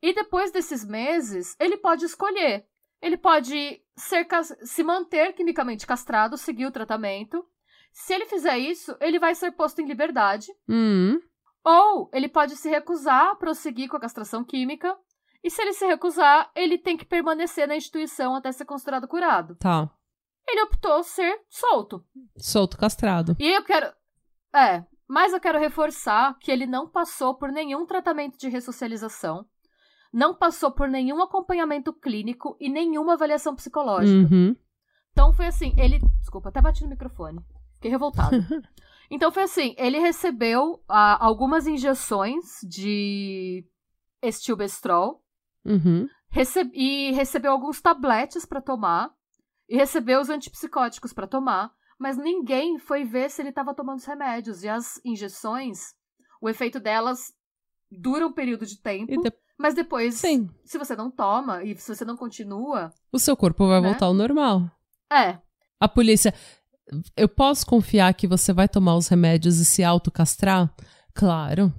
E 0.03 0.13
depois 0.13 0.51
desses 0.51 0.85
meses, 0.85 1.55
ele 1.61 1.77
pode 1.77 2.05
escolher. 2.05 2.67
Ele 3.05 3.19
pode 3.19 3.83
ser, 3.95 4.27
se 4.63 4.83
manter 4.83 5.35
quimicamente 5.35 5.87
castrado, 5.87 6.39
seguir 6.39 6.65
o 6.65 6.71
tratamento. 6.71 7.47
Se 7.93 8.15
ele 8.15 8.25
fizer 8.25 8.57
isso, 8.57 8.97
ele 8.99 9.19
vai 9.19 9.35
ser 9.35 9.53
posto 9.53 9.83
em 9.83 9.87
liberdade. 9.87 10.47
Hum. 10.67 11.21
Ou 11.63 12.09
ele 12.15 12.31
pode 12.31 12.57
se 12.57 12.67
recusar 12.71 13.33
a 13.33 13.37
prosseguir 13.37 13.91
com 13.91 13.99
a 13.99 14.01
castração 14.01 14.43
química. 14.43 14.97
E 15.43 15.51
se 15.51 15.61
ele 15.61 15.75
se 15.75 15.85
recusar, 15.85 16.51
ele 16.57 16.79
tem 16.79 16.97
que 16.97 17.05
permanecer 17.05 17.69
na 17.69 17.77
instituição 17.77 18.35
até 18.35 18.51
ser 18.51 18.65
considerado 18.65 19.07
curado. 19.07 19.55
Tá. 19.57 19.91
Ele 20.49 20.63
optou 20.63 21.03
ser 21.03 21.43
solto. 21.51 22.03
Solto 22.39 22.79
castrado. 22.79 23.37
E 23.39 23.53
eu 23.55 23.63
quero. 23.65 23.93
É, 24.55 24.83
mas 25.07 25.35
eu 25.35 25.41
quero 25.41 25.59
reforçar 25.59 26.39
que 26.39 26.51
ele 26.51 26.65
não 26.65 26.89
passou 26.89 27.35
por 27.35 27.53
nenhum 27.53 27.85
tratamento 27.85 28.39
de 28.39 28.49
ressocialização, 28.49 29.47
não 30.15 30.35
passou 30.35 30.71
por 30.71 30.89
nenhum 30.89 31.21
acompanhamento 31.21 31.93
clínico 31.93 32.57
e 32.61 32.69
nenhuma 32.69 33.15
avaliação 33.15 33.55
psicológica. 33.57 34.33
Uhum. 34.33 34.55
Então 35.13 35.33
foi 35.33 35.47
assim, 35.47 35.75
ele. 35.77 35.99
Desculpa, 36.21 36.49
até 36.51 36.61
bati 36.63 36.83
no 36.85 36.91
microfone. 36.91 37.41
Fiquei 37.75 37.91
revoltado. 37.91 38.31
então 39.11 39.31
foi 39.33 39.43
assim, 39.43 39.75
ele 39.77 39.99
recebeu 39.99 40.83
ah, 40.89 41.19
algumas 41.25 41.67
injeções 41.67 42.45
de 42.63 43.67
estilbestrol 44.23 45.23
Uhum. 45.65 46.07
rece- 46.31 46.71
e 46.75 47.11
recebeu 47.13 47.53
alguns 47.53 47.81
tabletes 47.81 48.45
pra 48.45 48.61
tomar 48.61 49.11
e 49.69 49.77
recebeu 49.77 50.21
os 50.21 50.29
antipsicóticos 50.29 51.13
pra 51.13 51.27
tomar, 51.27 51.73
mas 51.99 52.19
ninguém 52.19 52.79
foi 52.79 53.03
ver 53.05 53.31
se 53.31 53.41
ele 53.41 53.49
estava 53.49 53.75
tomando 53.75 53.99
os 53.99 54.05
remédios 54.05 54.63
e 54.63 54.69
as 54.69 55.01
injeções, 55.05 55.95
o 56.41 56.49
efeito 56.49 56.79
delas 56.79 57.33
dura 57.91 58.27
um 58.27 58.33
período 58.33 58.67
de 58.67 58.79
tempo, 58.81 59.11
E 59.13 59.17
de- 59.17 59.33
mas 59.59 59.75
depois, 59.75 60.15
Sim. 60.17 60.49
se 60.65 60.77
você 60.79 60.95
não 60.97 61.11
toma 61.11 61.63
e 61.65 61.77
se 61.77 61.95
você 61.95 62.05
não 62.05 62.17
continua, 62.17 62.93
O 63.13 63.19
seu 63.19 63.37
corpo 63.37 63.67
vai 63.69 63.81
Né? 63.81 63.89
voltar 63.89 64.07
ao 64.07 64.15
normal. 64.15 64.71
é, 65.13 65.39
A 65.81 65.89
polícia. 65.89 66.33
Eu 67.17 67.29
posso 67.29 67.65
confiar 67.67 68.13
que 68.15 68.27
você 68.27 68.53
vai 68.53 68.69
tomar 68.69 68.95
os 68.97 69.09
remédios 69.09 69.59
e 69.59 69.65
se 69.65 69.83
autocastrar? 69.83 70.71
Claro. 71.15 71.73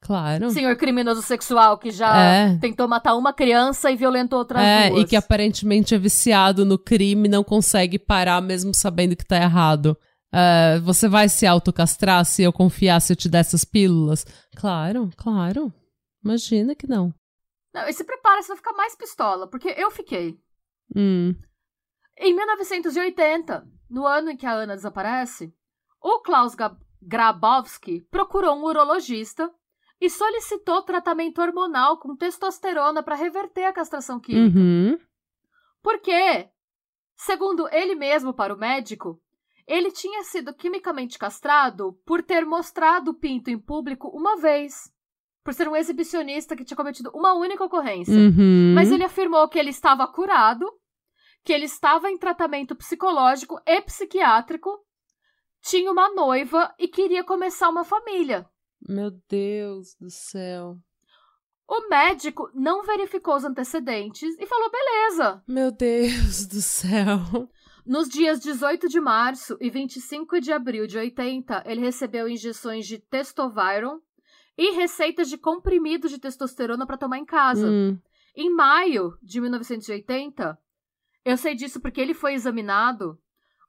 Claro. 0.00 0.50
senhor 0.50 0.76
criminoso 0.76 1.20
sexual 1.22 1.78
que 1.78 1.90
já 1.90 2.16
É. 2.16 2.58
tentou 2.58 2.86
matar 2.86 3.16
uma 3.16 3.32
criança 3.32 3.90
e 3.90 3.96
violentou 3.96 4.38
outras 4.38 4.62
É, 4.62 4.88
duas. 4.90 5.02
e 5.02 5.04
que 5.06 5.16
aparentemente 5.16 5.94
é 5.94 5.98
viciado 5.98 6.64
no 6.64 6.78
crime, 6.78 7.28
não 7.28 7.42
consegue 7.42 7.98
parar 7.98 8.40
mesmo 8.40 8.72
sabendo 8.72 9.16
que 9.16 9.24
tá 9.26 9.36
errado. 9.36 9.96
É, 10.32 10.78
você 10.80 11.08
vai 11.08 11.28
se 11.28 11.44
autocastrar 11.46 12.24
se 12.24 12.42
eu 12.42 12.52
confiar, 12.52 13.00
se 13.00 13.12
eu 13.12 13.16
te 13.16 13.28
der 13.28 13.38
essas 13.40 13.64
pílulas? 13.64 14.24
Claro, 14.54 15.10
claro. 15.16 15.72
Imagina 16.26 16.74
que 16.74 16.86
não. 16.86 17.12
Não, 17.72 17.88
e 17.88 17.92
se 17.92 18.04
prepara, 18.04 18.42
você 18.42 18.48
vai 18.48 18.56
ficar 18.56 18.72
mais 18.72 18.94
pistola, 18.96 19.48
porque 19.48 19.68
eu 19.76 19.90
fiquei. 19.90 20.38
Hum. 20.94 21.34
Em 22.18 22.34
1980, 22.34 23.68
no 23.90 24.06
ano 24.06 24.30
em 24.30 24.36
que 24.36 24.46
a 24.46 24.52
Ana 24.52 24.74
desaparece, 24.74 25.54
o 26.02 26.20
Klaus 26.20 26.54
Ga- 26.54 26.76
Grabowski 27.02 28.00
procurou 28.10 28.56
um 28.56 28.64
urologista 28.64 29.52
e 30.00 30.08
solicitou 30.10 30.82
tratamento 30.82 31.40
hormonal 31.40 31.98
com 31.98 32.16
testosterona 32.16 33.02
para 33.02 33.14
reverter 33.14 33.64
a 33.64 33.72
castração 33.72 34.18
química. 34.20 34.58
Uhum. 34.58 34.98
Porque, 35.82 36.48
segundo 37.16 37.68
ele 37.68 37.94
mesmo 37.94 38.32
para 38.34 38.54
o 38.54 38.58
médico, 38.58 39.20
ele 39.66 39.90
tinha 39.90 40.22
sido 40.24 40.54
quimicamente 40.54 41.18
castrado 41.18 41.92
por 42.04 42.22
ter 42.22 42.44
mostrado 42.44 43.10
o 43.10 43.14
pinto 43.14 43.50
em 43.50 43.58
público 43.58 44.08
uma 44.08 44.36
vez, 44.36 44.92
por 45.46 45.54
ser 45.54 45.68
um 45.68 45.76
exibicionista 45.76 46.56
que 46.56 46.64
tinha 46.64 46.76
cometido 46.76 47.08
uma 47.14 47.32
única 47.34 47.62
ocorrência. 47.62 48.12
Uhum. 48.12 48.74
Mas 48.74 48.90
ele 48.90 49.04
afirmou 49.04 49.48
que 49.48 49.56
ele 49.56 49.70
estava 49.70 50.04
curado, 50.08 50.66
que 51.44 51.52
ele 51.52 51.66
estava 51.66 52.10
em 52.10 52.18
tratamento 52.18 52.74
psicológico 52.74 53.60
e 53.64 53.80
psiquiátrico, 53.80 54.68
tinha 55.62 55.88
uma 55.92 56.12
noiva 56.12 56.74
e 56.76 56.88
queria 56.88 57.22
começar 57.22 57.68
uma 57.68 57.84
família. 57.84 58.44
Meu 58.88 59.12
Deus 59.30 59.94
do 60.00 60.10
céu. 60.10 60.78
O 61.68 61.88
médico 61.88 62.50
não 62.52 62.82
verificou 62.82 63.36
os 63.36 63.44
antecedentes 63.44 64.36
e 64.40 64.46
falou: 64.46 64.68
beleza. 64.68 65.44
Meu 65.46 65.70
Deus 65.70 66.44
do 66.44 66.60
céu. 66.60 67.20
Nos 67.86 68.08
dias 68.08 68.40
18 68.40 68.88
de 68.88 69.00
março 69.00 69.56
e 69.60 69.70
25 69.70 70.40
de 70.40 70.52
abril 70.52 70.88
de 70.88 70.98
80, 70.98 71.62
ele 71.66 71.82
recebeu 71.82 72.28
injeções 72.28 72.84
de 72.84 72.98
testoviron 72.98 74.00
e 74.56 74.74
receitas 74.74 75.28
de 75.28 75.36
comprimidos 75.36 76.10
de 76.10 76.18
testosterona 76.18 76.86
para 76.86 76.96
tomar 76.96 77.18
em 77.18 77.24
casa. 77.24 77.66
Hum. 77.66 77.98
Em 78.34 78.54
maio 78.54 79.18
de 79.22 79.40
1980, 79.40 80.58
eu 81.24 81.36
sei 81.36 81.54
disso 81.54 81.80
porque 81.80 82.00
ele 82.00 82.14
foi 82.14 82.34
examinado, 82.34 83.18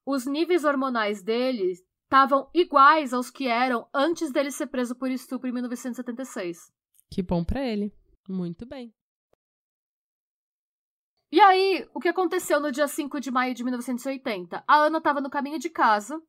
os 0.06 0.26
níveis 0.26 0.64
hormonais 0.64 1.22
dele 1.22 1.74
estavam 2.04 2.50
iguais 2.54 3.14
aos 3.14 3.30
que 3.30 3.48
eram 3.48 3.88
antes 3.94 4.32
dele 4.32 4.52
ser 4.52 4.68
preso 4.68 4.96
por 4.96 5.12
estupro 5.12 5.50
em 5.50 5.54
1976. 5.54 6.72
Que 7.10 7.22
bom 7.22 7.44
pra 7.44 7.62
ele. 7.62 7.94
Muito 8.28 8.66
bem. 8.66 8.94
E 11.30 11.42
aí, 11.42 11.86
o 11.94 12.00
que 12.00 12.08
aconteceu 12.08 12.60
no 12.60 12.72
dia 12.72 12.88
5 12.88 13.20
de 13.20 13.30
maio 13.30 13.54
de 13.54 13.64
1980? 13.64 14.64
A 14.66 14.78
Ana 14.78 15.00
estava 15.00 15.20
no 15.20 15.30
caminho 15.30 15.60
de 15.60 15.70
casa 15.70 16.22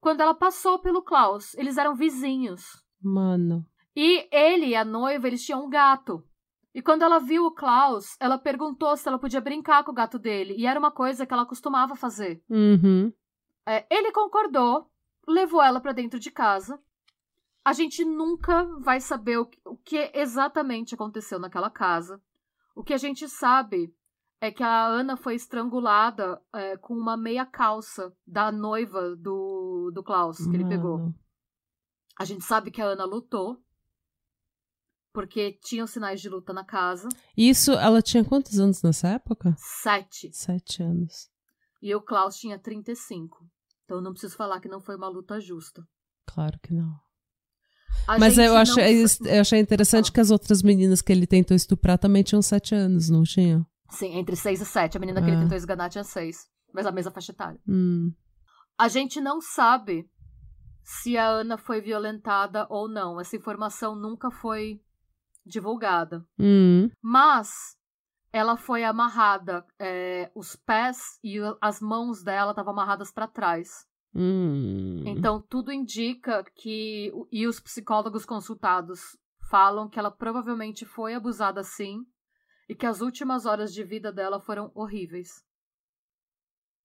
quando 0.00 0.20
ela 0.20 0.34
passou 0.34 0.78
pelo 0.78 1.02
Klaus. 1.02 1.54
Eles 1.54 1.78
eram 1.78 1.94
vizinhos. 1.94 2.62
Mano. 3.00 3.66
E 4.00 4.28
ele 4.30 4.66
e 4.66 4.76
a 4.76 4.84
noiva, 4.84 5.26
eles 5.26 5.44
tinham 5.44 5.64
um 5.64 5.68
gato. 5.68 6.22
E 6.72 6.80
quando 6.80 7.02
ela 7.02 7.18
viu 7.18 7.46
o 7.46 7.50
Klaus, 7.50 8.16
ela 8.20 8.38
perguntou 8.38 8.96
se 8.96 9.08
ela 9.08 9.18
podia 9.18 9.40
brincar 9.40 9.82
com 9.82 9.90
o 9.90 9.94
gato 9.94 10.20
dele. 10.20 10.54
E 10.56 10.68
era 10.68 10.78
uma 10.78 10.92
coisa 10.92 11.26
que 11.26 11.34
ela 11.34 11.44
costumava 11.44 11.96
fazer. 11.96 12.40
Uhum. 12.48 13.12
É, 13.66 13.84
ele 13.90 14.12
concordou, 14.12 14.88
levou 15.26 15.60
ela 15.60 15.80
pra 15.80 15.90
dentro 15.90 16.20
de 16.20 16.30
casa. 16.30 16.80
A 17.64 17.72
gente 17.72 18.04
nunca 18.04 18.62
vai 18.78 19.00
saber 19.00 19.38
o 19.38 19.46
que, 19.46 19.60
o 19.64 19.76
que 19.76 20.12
exatamente 20.14 20.94
aconteceu 20.94 21.40
naquela 21.40 21.68
casa. 21.68 22.22
O 22.76 22.84
que 22.84 22.94
a 22.94 22.98
gente 22.98 23.28
sabe 23.28 23.92
é 24.40 24.52
que 24.52 24.62
a 24.62 24.86
Ana 24.86 25.16
foi 25.16 25.34
estrangulada 25.34 26.40
é, 26.54 26.76
com 26.76 26.94
uma 26.94 27.16
meia 27.16 27.44
calça 27.44 28.14
da 28.24 28.52
noiva 28.52 29.16
do, 29.16 29.90
do 29.92 30.04
Klaus, 30.04 30.46
que 30.46 30.54
ele 30.54 30.68
pegou. 30.68 30.98
Mano. 30.98 31.14
A 32.16 32.24
gente 32.24 32.44
sabe 32.44 32.70
que 32.70 32.80
a 32.80 32.86
Ana 32.86 33.04
lutou, 33.04 33.60
porque 35.18 35.58
tinham 35.64 35.84
sinais 35.84 36.20
de 36.20 36.28
luta 36.28 36.52
na 36.52 36.64
casa. 36.64 37.08
Isso, 37.36 37.72
ela 37.72 38.00
tinha 38.00 38.24
quantos 38.24 38.60
anos 38.60 38.80
nessa 38.84 39.08
época? 39.08 39.52
Sete. 39.58 40.30
Sete 40.32 40.80
anos. 40.80 41.28
E 41.82 41.92
o 41.92 42.00
Klaus 42.00 42.36
tinha 42.36 42.56
35. 42.56 43.44
Então 43.84 44.00
não 44.00 44.12
preciso 44.12 44.36
falar 44.36 44.60
que 44.60 44.68
não 44.68 44.80
foi 44.80 44.94
uma 44.94 45.08
luta 45.08 45.40
justa. 45.40 45.82
Claro 46.24 46.56
que 46.62 46.72
não. 46.72 46.94
A 48.06 48.16
Mas 48.16 48.38
eu, 48.38 48.52
não 48.52 48.58
achei, 48.60 49.02
eu 49.02 49.40
achei 49.40 49.58
interessante 49.58 50.10
Ah. 50.10 50.14
que 50.14 50.20
as 50.20 50.30
outras 50.30 50.62
meninas 50.62 51.02
que 51.02 51.10
ele 51.10 51.26
tentou 51.26 51.56
estuprar 51.56 51.98
também 51.98 52.22
tinham 52.22 52.40
sete 52.40 52.76
anos, 52.76 53.10
não 53.10 53.24
tinham? 53.24 53.66
Sim, 53.90 54.14
entre 54.18 54.36
6 54.36 54.60
e 54.60 54.64
7. 54.66 54.96
A 54.96 55.00
menina 55.00 55.20
que 55.20 55.26
ele 55.28 55.36
Ah. 55.38 55.40
tentou 55.40 55.56
esganar 55.56 55.90
tinha 55.90 56.04
6. 56.04 56.46
Mas 56.72 56.86
a 56.86 56.92
mesma 56.92 57.10
faixa 57.10 57.32
etária. 57.32 57.60
Hum. 57.66 58.12
A 58.78 58.86
gente 58.86 59.20
não 59.20 59.40
sabe 59.40 60.08
se 60.84 61.18
a 61.18 61.26
Ana 61.28 61.58
foi 61.58 61.80
violentada 61.80 62.68
ou 62.70 62.88
não. 62.88 63.20
Essa 63.20 63.34
informação 63.34 63.96
nunca 63.96 64.30
foi 64.30 64.80
divulgada. 65.48 66.24
Hum. 66.38 66.90
Mas 67.02 67.50
ela 68.32 68.56
foi 68.56 68.84
amarrada, 68.84 69.64
é, 69.78 70.30
os 70.34 70.54
pés 70.54 71.18
e 71.24 71.38
as 71.60 71.80
mãos 71.80 72.22
dela 72.22 72.50
estavam 72.50 72.72
amarradas 72.72 73.10
para 73.10 73.26
trás. 73.26 73.68
Hum. 74.14 75.02
Então 75.06 75.40
tudo 75.48 75.72
indica 75.72 76.44
que 76.54 77.12
e 77.32 77.46
os 77.46 77.60
psicólogos 77.60 78.24
consultados 78.24 79.00
falam 79.50 79.88
que 79.88 79.98
ela 79.98 80.10
provavelmente 80.10 80.84
foi 80.84 81.14
abusada 81.14 81.62
sim 81.62 82.00
e 82.68 82.74
que 82.74 82.84
as 82.86 83.00
últimas 83.00 83.46
horas 83.46 83.72
de 83.72 83.82
vida 83.82 84.12
dela 84.12 84.40
foram 84.40 84.70
horríveis. 84.74 85.28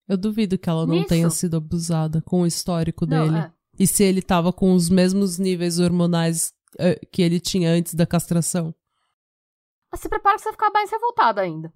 Eu 0.08 0.18
duvido 0.18 0.58
que 0.58 0.70
ela 0.70 0.86
não 0.86 0.96
Nisso- 0.96 1.08
tenha 1.10 1.30
sido 1.30 1.58
abusada 1.58 2.22
com 2.22 2.42
o 2.42 2.46
histórico 2.48 3.06
Não, 3.06 3.26
dele. 3.26 3.38
é. 3.46 3.52
E 3.80 3.88
se 3.88 4.04
ele 4.04 4.22
tava 4.22 4.54
com 4.54 4.74
os 4.74 4.90
mesmos 4.90 5.40
níveis 5.40 5.80
hormonais 5.80 6.54
que 7.12 7.22
ele 7.22 7.40
tinha 7.40 7.70
antes 7.70 7.94
da 7.94 8.06
castração. 8.06 8.74
Se 9.96 10.10
prepara 10.10 10.36
que 10.36 10.42
você 10.42 10.50
vai 10.50 10.54
ficar 10.54 10.72
mais 10.72 10.92
revoltada 10.92 11.42
ainda. 11.42 11.72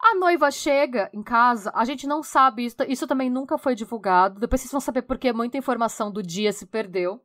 A 0.00 0.14
noiva 0.16 0.50
chega 0.50 1.08
em 1.14 1.22
casa, 1.22 1.70
a 1.74 1.84
gente 1.84 2.06
não 2.06 2.22
sabe, 2.22 2.66
isso, 2.66 2.76
isso 2.88 3.06
também 3.06 3.30
nunca 3.30 3.56
foi 3.56 3.74
divulgado. 3.74 4.40
Depois 4.40 4.60
vocês 4.60 4.72
vão 4.72 4.80
saber 4.80 5.02
porque 5.02 5.32
muita 5.32 5.56
informação 5.56 6.10
do 6.10 6.22
dia 6.22 6.52
se 6.52 6.66
perdeu. 6.66 7.20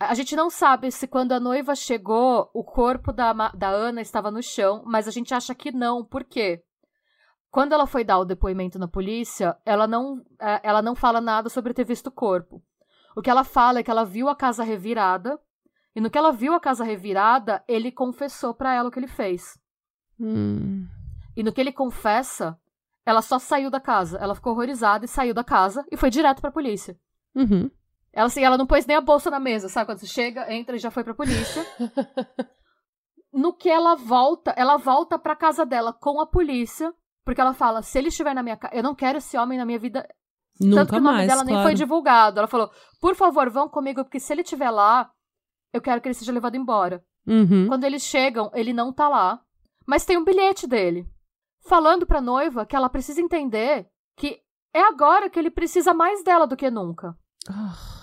A 0.00 0.14
gente 0.14 0.34
não 0.34 0.50
sabe 0.50 0.90
se 0.90 1.06
quando 1.06 1.32
a 1.32 1.40
noiva 1.40 1.74
chegou, 1.74 2.50
o 2.52 2.64
corpo 2.64 3.12
da, 3.12 3.32
da 3.32 3.68
Ana 3.68 4.00
estava 4.00 4.30
no 4.30 4.42
chão, 4.42 4.82
mas 4.84 5.06
a 5.08 5.10
gente 5.10 5.32
acha 5.32 5.54
que 5.54 5.70
não. 5.70 6.04
Por 6.04 6.24
quê? 6.24 6.62
Quando 7.50 7.72
ela 7.72 7.86
foi 7.86 8.04
dar 8.04 8.18
o 8.18 8.24
depoimento 8.24 8.78
na 8.78 8.88
polícia, 8.88 9.56
ela 9.64 9.86
não, 9.86 10.22
eh, 10.40 10.60
ela 10.62 10.82
não 10.82 10.94
fala 10.94 11.20
nada 11.20 11.48
sobre 11.48 11.72
ter 11.72 11.84
visto 11.84 12.08
o 12.08 12.12
corpo. 12.12 12.62
O 13.16 13.22
que 13.22 13.30
ela 13.30 13.44
fala 13.44 13.78
é 13.78 13.82
que 13.82 13.90
ela 13.90 14.04
viu 14.04 14.28
a 14.28 14.36
casa 14.36 14.62
revirada, 14.62 15.40
e 15.96 16.00
no 16.00 16.10
que 16.10 16.18
ela 16.18 16.30
viu 16.30 16.52
a 16.52 16.60
casa 16.60 16.84
revirada, 16.84 17.64
ele 17.66 17.90
confessou 17.90 18.52
pra 18.52 18.74
ela 18.74 18.90
o 18.90 18.92
que 18.92 18.98
ele 18.98 19.06
fez. 19.06 19.58
Hum. 20.20 20.86
E 21.34 21.42
no 21.42 21.50
que 21.50 21.58
ele 21.58 21.72
confessa, 21.72 22.60
ela 23.06 23.22
só 23.22 23.38
saiu 23.38 23.70
da 23.70 23.80
casa. 23.80 24.18
Ela 24.18 24.34
ficou 24.34 24.52
horrorizada 24.52 25.06
e 25.06 25.08
saiu 25.08 25.32
da 25.32 25.42
casa 25.42 25.86
e 25.90 25.96
foi 25.96 26.10
direto 26.10 26.42
pra 26.42 26.50
polícia. 26.50 26.98
Uhum. 27.34 27.70
Ela, 28.12 28.26
assim, 28.26 28.44
ela 28.44 28.58
não 28.58 28.66
pôs 28.66 28.84
nem 28.84 28.94
a 28.94 29.00
bolsa 29.00 29.30
na 29.30 29.40
mesa, 29.40 29.70
sabe? 29.70 29.86
Quando 29.86 29.98
você 29.98 30.06
chega, 30.06 30.52
entra 30.52 30.76
e 30.76 30.78
já 30.78 30.90
foi 30.90 31.02
pra 31.02 31.14
polícia. 31.14 31.64
no 33.32 33.54
que 33.54 33.70
ela 33.70 33.96
volta, 33.96 34.50
ela 34.50 34.76
volta 34.76 35.18
pra 35.18 35.34
casa 35.34 35.64
dela 35.64 35.94
com 35.94 36.20
a 36.20 36.26
polícia, 36.26 36.92
porque 37.24 37.40
ela 37.40 37.54
fala: 37.54 37.80
se 37.80 37.96
ele 37.96 38.08
estiver 38.08 38.34
na 38.34 38.42
minha 38.42 38.58
casa, 38.58 38.74
eu 38.74 38.82
não 38.82 38.94
quero 38.94 39.16
esse 39.16 39.38
homem 39.38 39.56
na 39.56 39.64
minha 39.64 39.78
vida. 39.78 40.06
Tanto 40.58 40.70
Nunca 40.70 40.86
que 40.86 40.96
o 40.96 41.00
nome 41.00 41.16
mais, 41.16 41.28
dela 41.28 41.44
nem 41.44 41.54
claro. 41.54 41.68
foi 41.68 41.74
divulgado. 41.74 42.38
Ela 42.38 42.48
falou: 42.48 42.70
por 43.00 43.14
favor, 43.14 43.48
vão 43.48 43.66
comigo, 43.66 44.04
porque 44.04 44.20
se 44.20 44.30
ele 44.32 44.42
estiver 44.42 44.70
lá, 44.70 45.10
eu 45.76 45.80
quero 45.80 46.00
que 46.00 46.08
ele 46.08 46.14
seja 46.14 46.32
levado 46.32 46.56
embora. 46.56 47.04
Uhum. 47.26 47.66
Quando 47.68 47.84
eles 47.84 48.02
chegam, 48.02 48.50
ele 48.54 48.72
não 48.72 48.92
tá 48.92 49.08
lá, 49.08 49.40
mas 49.86 50.04
tem 50.04 50.16
um 50.16 50.24
bilhete 50.24 50.66
dele, 50.66 51.08
falando 51.66 52.06
pra 52.06 52.20
noiva 52.20 52.64
que 52.64 52.76
ela 52.76 52.88
precisa 52.88 53.20
entender 53.20 53.88
que 54.16 54.40
é 54.72 54.80
agora 54.82 55.30
que 55.30 55.38
ele 55.38 55.50
precisa 55.50 55.92
mais 55.94 56.22
dela 56.22 56.46
do 56.46 56.56
que 56.56 56.70
nunca. 56.70 57.16
Ah. 57.48 57.96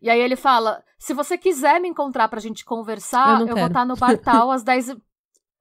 E 0.00 0.10
aí 0.10 0.20
ele 0.20 0.36
fala: 0.36 0.84
se 0.98 1.14
você 1.14 1.38
quiser 1.38 1.80
me 1.80 1.88
encontrar 1.88 2.28
pra 2.28 2.40
gente 2.40 2.62
Eu 2.62 2.66
conversar, 2.66 3.40
não 3.40 3.40
eu, 3.40 3.46
vou 3.46 3.54
quero." 3.54 3.66
estar 3.68 3.84
no 3.86 3.96
Bartal 3.96 4.50
às 4.50 4.62
10 4.62 4.90
e... 4.90 5.02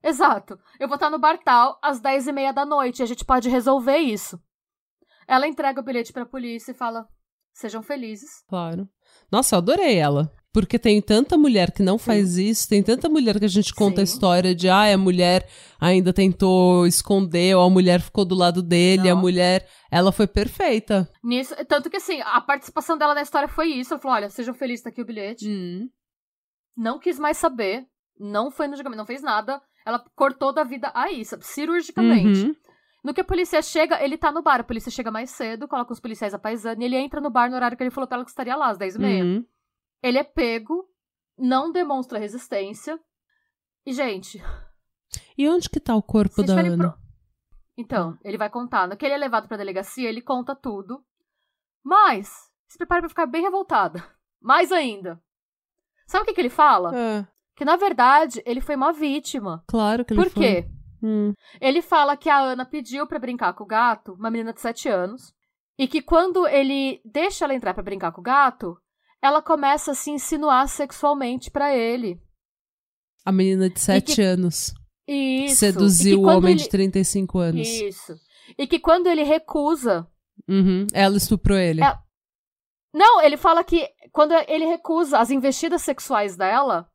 Exato. 0.03 0.59
Eu 0.79 0.87
vou 0.87 0.95
estar 0.95 1.09
no 1.09 1.17
Bartal 1.17 1.79
às 1.81 1.99
10 1.99 2.27
e 2.27 2.31
meia 2.31 2.51
da 2.51 2.65
noite. 2.65 2.99
E 2.99 3.03
a 3.03 3.05
gente 3.07 3.25
pode 3.25 3.49
resolver 3.49 3.97
isso. 3.97 4.39
Ela 5.27 5.47
entrega 5.47 5.81
o 5.81 5.83
bilhete 5.83 6.13
pra 6.13 6.25
polícia 6.25 6.71
e 6.71 6.75
fala: 6.75 7.07
sejam 7.55 7.81
felizes. 7.81 8.43
Claro. 8.47 8.87
Nossa, 9.31 9.55
eu 9.55 9.57
adorei 9.57 9.95
ela. 9.95 10.31
Porque 10.53 10.79
tem 10.79 11.01
tanta 11.01 11.37
mulher 11.37 11.71
que 11.71 11.83
não 11.83 11.97
faz 11.97 12.37
isso, 12.37 12.69
tem 12.69 12.81
tanta 12.81 13.09
mulher 13.09 13.37
que 13.39 13.43
a 13.45 13.49
gente 13.49 13.73
conta 13.73 14.01
a 14.01 14.05
Sim. 14.05 14.13
história 14.13 14.55
de, 14.55 14.69
ah, 14.69 14.93
a 14.93 14.97
mulher 14.97 15.49
ainda 15.81 16.13
tentou 16.13 16.87
esconder, 16.87 17.55
ou 17.57 17.63
a 17.63 17.69
mulher 17.69 17.99
ficou 17.99 18.23
do 18.23 18.35
lado 18.35 18.63
dele, 18.63 19.09
a 19.09 19.15
Não. 19.15 19.21
mulher. 19.21 19.67
Ela 19.91 20.13
foi 20.13 20.27
perfeita. 20.27 21.09
Nisso, 21.21 21.53
tanto 21.67 21.89
que 21.89 21.97
assim, 21.97 22.21
a 22.21 22.39
participação 22.39 22.97
dela 22.97 23.13
na 23.13 23.21
história 23.21 23.49
foi 23.49 23.67
isso. 23.67 23.93
Ela 23.93 24.01
falou: 24.01 24.15
olha, 24.15 24.29
sejam 24.29 24.53
felizes, 24.53 24.83
tá 24.83 24.89
aqui 24.89 25.01
o 25.01 25.05
bilhete. 25.05 25.45
Hum. 25.45 25.89
Não 26.77 26.99
quis 26.99 27.19
mais 27.19 27.37
saber. 27.37 27.85
Não 28.17 28.49
foi 28.49 28.67
no 28.67 28.77
julgamento, 28.77 28.99
não 28.99 29.05
fez 29.05 29.21
nada. 29.21 29.61
Ela 29.85 30.01
cortou 30.15 30.53
da 30.53 30.63
vida 30.63 30.89
aí, 30.95 31.25
sabe? 31.25 31.45
Cirurgicamente. 31.45 32.45
Uhum. 32.45 32.55
No 33.05 33.13
que 33.13 33.21
a 33.21 33.25
polícia 33.25 33.61
chega, 33.61 34.03
ele 34.03 34.17
tá 34.17 34.31
no 34.31 34.41
bar. 34.41 34.61
A 34.61 34.63
polícia 34.63 34.89
chega 34.91 35.11
mais 35.11 35.29
cedo, 35.29 35.67
coloca 35.67 35.93
os 35.93 35.99
policiais 35.99 36.33
a 36.33 36.39
paisana 36.39 36.81
e 36.81 36.85
ele 36.85 36.95
entra 36.97 37.21
no 37.21 37.29
bar 37.29 37.49
no 37.49 37.55
horário 37.55 37.77
que 37.77 37.83
ele 37.83 37.91
falou 37.91 38.07
pra 38.07 38.15
ela 38.17 38.23
que 38.25 38.31
estaria 38.31 38.55
lá, 38.55 38.69
às 38.69 38.77
10 38.79 38.95
e 38.95 38.99
meia. 38.99 39.23
Uhum. 39.23 39.45
Ele 40.01 40.17
é 40.17 40.23
pego, 40.23 40.89
não 41.37 41.71
demonstra 41.71 42.17
resistência. 42.17 42.99
E, 43.85 43.93
gente, 43.93 44.41
E 45.37 45.47
onde 45.47 45.69
que 45.69 45.79
tá 45.79 45.95
o 45.95 46.01
corpo 46.01 46.41
da 46.41 46.53
Ana? 46.59 46.77
pro- 46.93 46.99
Então, 47.77 48.17
ele 48.23 48.37
vai 48.37 48.49
contar. 48.49 48.87
No 48.87 48.97
que 48.97 49.05
ele 49.05 49.13
é 49.13 49.17
levado 49.17 49.47
pra 49.47 49.57
delegacia, 49.57 50.09
ele 50.09 50.21
conta 50.21 50.55
tudo. 50.55 51.05
Mas, 51.83 52.29
se 52.67 52.77
prepara 52.77 53.01
pra 53.01 53.09
ficar 53.09 53.25
bem 53.27 53.43
revoltada. 53.43 54.03
Mais 54.41 54.71
ainda. 54.71 55.21
Sabe 56.07 56.23
o 56.23 56.25
que, 56.25 56.33
que 56.33 56.41
ele 56.41 56.49
fala? 56.49 56.97
É, 56.97 57.27
Que, 57.55 57.63
na 57.63 57.75
verdade, 57.75 58.41
ele 58.45 58.61
foi 58.61 58.75
uma 58.75 58.91
vítima. 58.91 59.63
claro 59.67 60.03
que 60.03 60.13
ele 60.13 60.23
Por 60.23 60.31
foi. 60.31 60.43
quê? 60.43 60.71
Hum. 61.03 61.33
Ele 61.61 61.81
fala 61.81 62.15
que 62.17 62.29
a 62.29 62.37
Ana 62.39 62.65
pediu 62.65 63.05
pra 63.07 63.19
brincar 63.19 63.53
com 63.53 63.63
o 63.63 63.67
gato, 63.67 64.13
uma 64.13 64.29
menina 64.31 64.53
de 64.53 64.61
7 64.61 64.87
anos, 64.89 65.33
e 65.77 65.87
que 65.87 66.01
quando 66.01 66.47
ele 66.47 67.01
deixa 67.05 67.45
ela 67.45 67.53
entrar 67.53 67.73
pra 67.73 67.83
brincar 67.83 68.11
com 68.11 68.21
o 68.21 68.23
gato, 68.23 68.77
ela 69.21 69.41
começa 69.41 69.91
a 69.91 69.95
se 69.95 70.11
insinuar 70.11 70.67
sexualmente 70.67 71.49
pra 71.51 71.75
ele. 71.75 72.19
A 73.25 73.31
menina 73.31 73.69
de 73.69 73.79
7 73.79 74.15
que- 74.15 74.21
anos 74.21 74.73
Isso. 75.07 75.55
seduziu 75.57 76.21
o 76.21 76.25
homem 76.27 76.51
ele... 76.53 76.61
de 76.63 76.69
35 76.69 77.39
anos. 77.39 77.67
Isso. 77.67 78.15
E 78.57 78.67
que 78.67 78.79
quando 78.79 79.07
ele 79.07 79.23
recusa. 79.23 80.07
Uhum. 80.47 80.85
Ela 80.93 81.17
estuprou 81.17 81.57
ele. 81.57 81.83
É- 81.83 81.97
Não, 82.93 83.21
ele 83.21 83.35
fala 83.35 83.63
que 83.63 83.89
quando 84.11 84.33
ele 84.47 84.65
recusa 84.65 85.17
as 85.19 85.29
investidas 85.31 85.81
sexuais 85.81 86.37
dela, 86.37 86.87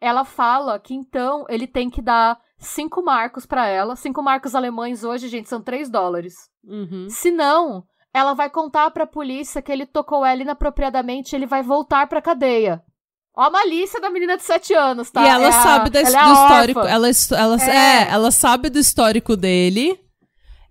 ela 0.00 0.24
fala 0.24 0.78
que 0.80 0.94
então 0.94 1.44
ele 1.48 1.66
tem 1.66 1.88
que 1.90 2.02
dar 2.02 2.40
cinco 2.58 3.02
marcos 3.02 3.46
pra 3.46 3.66
ela. 3.66 3.96
Cinco 3.96 4.22
marcos 4.22 4.54
alemães 4.54 5.04
hoje, 5.04 5.28
gente, 5.28 5.48
são 5.48 5.60
3 5.62 5.88
dólares. 5.90 6.34
Uhum. 6.66 7.06
Se 7.10 7.30
não, 7.30 7.84
ela 8.12 8.32
vai 8.34 8.48
contar 8.50 8.90
pra 8.90 9.06
polícia 9.06 9.60
que 9.62 9.70
ele 9.72 9.86
tocou 9.86 10.24
ela 10.24 10.42
inapropriadamente 10.42 11.34
e 11.34 11.36
ele 11.36 11.46
vai 11.46 11.62
voltar 11.62 12.06
pra 12.08 12.22
cadeia. 12.22 12.82
Ó 13.36 13.42
a 13.42 13.50
malícia 13.50 14.00
da 14.00 14.10
menina 14.10 14.36
de 14.36 14.44
7 14.44 14.72
anos, 14.74 15.10
tá? 15.10 15.22
E 15.24 15.28
ela 15.28 15.46
É 15.46 15.48
a- 15.48 15.52
sabe 15.52 15.90
da- 15.90 16.00
ela 16.00 16.08
do 16.10 16.14
é 16.16 16.20
a 16.20 16.32
histórico. 16.32 16.80
Ela, 16.80 17.08
ela, 17.36 17.62
é. 17.62 17.76
É. 18.04 18.08
ela 18.10 18.30
sabe 18.30 18.70
do 18.70 18.78
histórico 18.78 19.36
dele. 19.36 19.98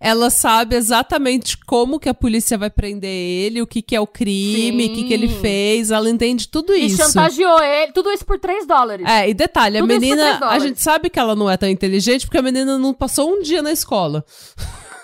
Ela 0.05 0.29
sabe 0.29 0.75
exatamente 0.75 1.57
como 1.65 1.97
que 1.97 2.09
a 2.09 2.13
polícia 2.13 2.57
vai 2.57 2.69
prender 2.69 3.09
ele, 3.09 3.61
o 3.61 3.65
que, 3.65 3.81
que 3.81 3.95
é 3.95 4.01
o 4.01 4.05
crime, 4.05 4.87
o 4.87 4.93
que, 4.93 5.05
que 5.05 5.13
ele 5.13 5.29
Sim. 5.29 5.39
fez. 5.39 5.91
Ela 5.91 6.09
entende 6.09 6.49
tudo 6.49 6.73
E 6.75 6.87
isso. 6.87 6.97
chantageou 6.97 7.63
ele. 7.63 7.93
Tudo 7.93 8.11
isso 8.11 8.25
por 8.25 8.37
3 8.37 8.67
dólares. 8.67 9.07
É, 9.07 9.29
e 9.29 9.33
detalhe, 9.33 9.77
a 9.77 9.79
Tudo 9.79 9.93
por 9.93 9.99
menina, 10.01 10.39
a 10.45 10.59
gente 10.59 10.81
sabe 10.81 11.09
que 11.09 11.17
ela 11.17 11.37
não 11.37 11.49
é 11.49 11.55
tão 11.55 11.69
inteligente 11.69 12.25
porque 12.25 12.37
a 12.37 12.41
menina 12.41 12.77
não 12.77 12.93
passou 12.93 13.31
um 13.31 13.41
dia 13.41 13.61
na 13.61 13.71
escola. 13.71 14.25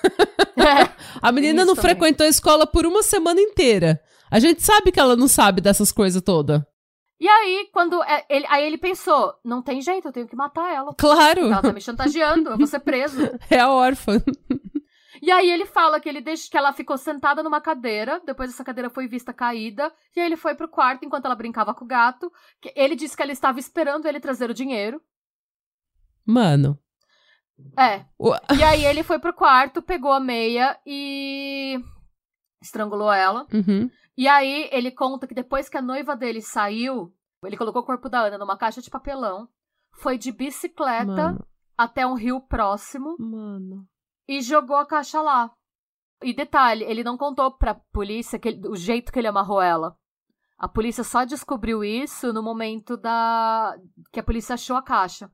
A 1.22 1.32
menina 1.32 1.66
não 1.66 1.76
também. 1.76 1.92
frequentou 1.92 2.26
a 2.26 2.30
escola 2.30 2.66
por 2.66 2.86
uma 2.86 3.04
semana 3.04 3.40
inteira. 3.42 4.00
A 4.32 4.40
gente 4.40 4.62
sabe 4.64 4.92
que 4.92 5.00
ela 5.00 5.16
não 5.16 5.28
sabe 5.28 5.60
dessas 5.62 5.92
coisas 5.92 6.22
todas. 6.22 6.62
E 7.20 7.28
aí, 7.28 7.68
quando 7.74 8.02
é, 8.04 8.24
ele, 8.30 8.46
aí 8.48 8.66
ele 8.66 8.78
pensou, 8.78 9.34
não 9.44 9.62
tem 9.62 9.82
jeito, 9.82 10.08
eu 10.08 10.12
tenho 10.14 10.28
que 10.28 10.38
matar 10.38 10.74
ela. 10.74 10.94
Claro, 10.98 11.48
Ela 11.48 11.62
tá 11.62 11.74
me 11.74 11.82
chantageando, 11.82 12.52
eu 12.52 12.58
vou 12.58 12.66
ser 12.66 12.80
preso. 12.80 13.30
é 13.52 13.60
a 13.60 13.70
órfã. 13.70 14.22
E 15.22 15.32
aí 15.32 15.50
ele 15.50 15.66
fala 15.66 16.00
que 16.00 16.08
ele 16.08 16.22
deixa 16.22 16.50
que 16.50 16.58
ela 16.58 16.74
ficou 16.74 16.98
sentada 16.98 17.44
numa 17.44 17.62
cadeira, 17.62 18.22
depois 18.26 18.50
essa 18.50 18.64
cadeira 18.64 18.90
foi 18.90 19.08
vista 19.08 19.34
caída, 19.34 19.94
e 20.16 20.20
aí 20.20 20.26
ele 20.26 20.38
foi 20.38 20.56
pro 20.56 20.70
quarto 20.70 21.06
enquanto 21.06 21.26
ela 21.26 21.36
brincava 21.36 21.74
com 21.74 21.86
o 21.86 21.88
gato. 21.88 22.32
ele 22.76 22.96
disse 22.96 23.16
que 23.16 23.24
ela 23.24 23.32
estava 23.32 23.60
esperando 23.60 24.06
ele 24.06 24.20
trazer 24.20 24.50
o 24.50 24.54
dinheiro. 24.54 25.02
Mano. 26.26 26.80
É. 27.78 28.06
E 28.58 28.64
aí 28.64 28.86
ele 28.86 29.04
foi 29.04 29.20
pro 29.20 29.34
quarto, 29.34 29.82
pegou 29.82 30.12
a 30.12 30.20
meia 30.20 30.80
e 30.86 31.80
estrangulou 32.62 33.12
ela. 33.12 33.46
Uhum. 33.54 33.90
E 34.18 34.28
aí 34.28 34.70
ele 34.72 34.92
conta 34.92 35.28
que 35.28 35.34
depois 35.34 35.70
que 35.70 35.78
a 35.78 35.82
noiva 35.82 36.16
dele 36.16 36.42
saiu, 36.42 37.14
ele 37.44 37.58
colocou 37.58 37.82
o 37.82 37.86
corpo 37.86 38.10
da 38.10 38.22
Ana 38.22 38.38
numa 38.38 38.58
caixa 38.58 38.82
de 38.82 38.90
papelão, 38.90 39.48
foi 39.94 40.18
de 40.18 40.32
bicicleta 40.32 41.06
Mano. 41.06 41.48
até 41.78 42.06
um 42.06 42.16
rio 42.16 42.42
próximo 42.42 43.16
Mano. 43.20 43.88
E 44.30 44.42
jogou 44.42 44.78
a 44.78 44.86
caixa 44.86 45.22
lá. 45.22 45.52
E 46.24 46.34
detalhe, 46.34 46.84
ele 46.86 47.04
não 47.04 47.18
contou 47.18 47.52
pra 47.52 47.74
polícia 47.92 48.38
que 48.38 48.50
ele- 48.50 48.68
o 48.68 48.76
jeito 48.76 49.12
que 49.12 49.18
ele 49.18 49.28
amarrou 49.28 49.60
ela. 49.62 49.96
A 50.58 50.68
polícia 50.68 51.04
só 51.04 51.24
descobriu 51.24 51.84
isso 51.84 52.32
no 52.32 52.44
momento 52.44 52.96
da 52.96 53.76
que 54.12 54.20
a 54.20 54.24
polícia 54.24 54.54
achou 54.54 54.76
a 54.78 54.84
caixa. 54.84 55.32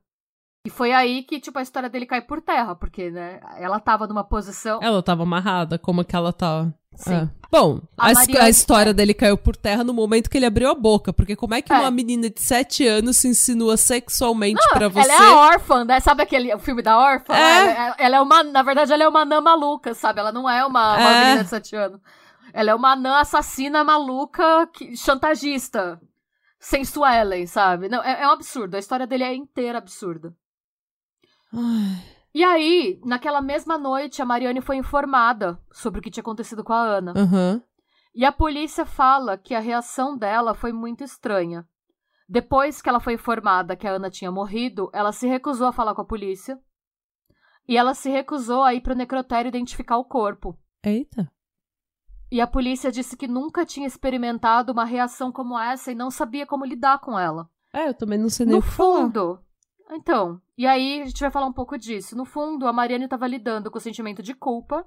E 0.64 0.70
foi 0.70 0.92
aí 0.92 1.22
que, 1.22 1.38
tipo, 1.40 1.58
a 1.58 1.62
história 1.62 1.88
dele 1.90 2.06
cai 2.06 2.22
por 2.22 2.40
terra, 2.40 2.74
porque, 2.74 3.10
né, 3.10 3.40
ela 3.56 3.78
tava 3.78 4.06
numa 4.06 4.24
posição... 4.24 4.80
Ela 4.82 5.02
tava 5.02 5.22
amarrada, 5.24 5.78
como 5.78 6.04
que 6.04 6.16
ela 6.16 6.32
tava. 6.32 6.74
Sim. 6.96 7.14
É. 7.14 7.28
Bom, 7.50 7.80
A 7.96 8.08
a, 8.08 8.44
a 8.44 8.48
história 8.50 8.92
dele 8.92 9.14
caiu 9.14 9.38
por 9.38 9.54
terra 9.56 9.84
no 9.84 9.94
momento 9.94 10.28
que 10.28 10.36
ele 10.36 10.44
abriu 10.46 10.68
a 10.70 10.74
boca. 10.74 11.12
Porque 11.12 11.36
como 11.36 11.54
é 11.54 11.62
que 11.62 11.72
É. 11.72 11.78
uma 11.78 11.90
menina 11.90 12.28
de 12.28 12.40
7 12.42 12.86
anos 12.86 13.16
se 13.18 13.28
insinua 13.28 13.76
sexualmente 13.76 14.60
pra 14.72 14.88
você? 14.88 15.10
Ela 15.10 15.24
é 15.24 15.28
a 15.28 15.36
órfã, 15.36 15.84
né? 15.84 16.00
Sabe 16.00 16.22
aquele 16.22 16.52
o 16.54 16.58
filme 16.58 16.82
da 16.82 16.98
órfã? 16.98 17.34
É. 17.34 17.38
Ela, 17.40 17.70
é- 17.70 17.94
ela 17.98 18.16
é 18.16 18.20
uma, 18.20 18.42
na 18.42 18.62
verdade, 18.62 18.92
ela 18.92 19.04
é 19.04 19.08
uma 19.08 19.20
anã 19.20 19.40
maluca, 19.40 19.94
sabe? 19.94 20.18
Ela 20.20 20.32
não 20.32 20.48
é 20.50 20.64
uma, 20.66 20.96
uma 20.96 21.10
É. 21.10 21.24
menina 21.24 21.44
de 21.44 21.50
7 21.50 21.76
anos. 21.76 22.00
Ela 22.52 22.70
é 22.70 22.74
uma 22.74 22.92
anã 22.92 23.20
assassina 23.20 23.84
maluca, 23.84 24.66
que- 24.72 24.96
chantagista. 24.96 26.00
Sensuelen, 26.58 27.46
sabe? 27.46 27.88
Não, 27.88 28.02
é, 28.02 28.22
é 28.22 28.26
um 28.26 28.32
absurdo. 28.32 28.74
A 28.74 28.78
história 28.78 29.06
dele 29.06 29.22
é 29.24 29.34
inteira 29.34 29.78
absurda. 29.78 30.34
Ai, 31.54 32.02
E 32.36 32.44
aí, 32.44 33.00
naquela 33.02 33.40
mesma 33.40 33.78
noite, 33.78 34.20
a 34.20 34.26
Mariane 34.26 34.60
foi 34.60 34.76
informada 34.76 35.58
sobre 35.72 36.00
o 36.00 36.02
que 36.02 36.10
tinha 36.10 36.20
acontecido 36.20 36.62
com 36.62 36.74
a 36.74 36.82
Ana. 36.82 37.14
Aham. 37.16 37.62
E 38.14 38.26
a 38.26 38.30
polícia 38.30 38.84
fala 38.84 39.38
que 39.38 39.54
a 39.54 39.58
reação 39.58 40.18
dela 40.18 40.52
foi 40.52 40.70
muito 40.70 41.02
estranha. 41.02 41.66
Depois 42.28 42.82
que 42.82 42.90
ela 42.90 43.00
foi 43.00 43.14
informada 43.14 43.74
que 43.74 43.86
a 43.86 43.92
Ana 43.92 44.10
tinha 44.10 44.30
morrido, 44.30 44.90
ela 44.92 45.12
se 45.12 45.26
recusou 45.26 45.68
a 45.68 45.72
falar 45.72 45.94
com 45.94 46.02
a 46.02 46.06
polícia. 46.06 46.60
E 47.66 47.74
ela 47.74 47.94
se 47.94 48.10
recusou 48.10 48.62
a 48.62 48.74
ir 48.74 48.82
pro 48.82 48.94
necrotério 48.94 49.48
identificar 49.48 49.96
o 49.96 50.04
corpo. 50.04 50.58
Eita. 50.84 51.32
E 52.30 52.42
a 52.42 52.46
polícia 52.46 52.92
disse 52.92 53.16
que 53.16 53.26
nunca 53.26 53.64
tinha 53.64 53.86
experimentado 53.86 54.72
uma 54.72 54.84
reação 54.84 55.32
como 55.32 55.58
essa 55.58 55.90
e 55.90 55.94
não 55.94 56.10
sabia 56.10 56.44
como 56.44 56.66
lidar 56.66 56.98
com 56.98 57.18
ela. 57.18 57.48
É, 57.72 57.88
eu 57.88 57.94
também 57.94 58.18
não 58.18 58.28
sei 58.28 58.44
nem 58.44 58.56
No 58.56 58.60
o 58.60 58.62
que 58.62 58.68
falar. 58.68 59.45
Então, 59.90 60.40
e 60.58 60.66
aí 60.66 61.02
a 61.02 61.06
gente 61.06 61.20
vai 61.20 61.30
falar 61.30 61.46
um 61.46 61.52
pouco 61.52 61.78
disso. 61.78 62.16
No 62.16 62.24
fundo, 62.24 62.66
a 62.66 62.72
Mariane 62.72 63.04
estava 63.04 63.26
lidando 63.26 63.70
com 63.70 63.78
o 63.78 63.80
sentimento 63.80 64.22
de 64.22 64.34
culpa, 64.34 64.86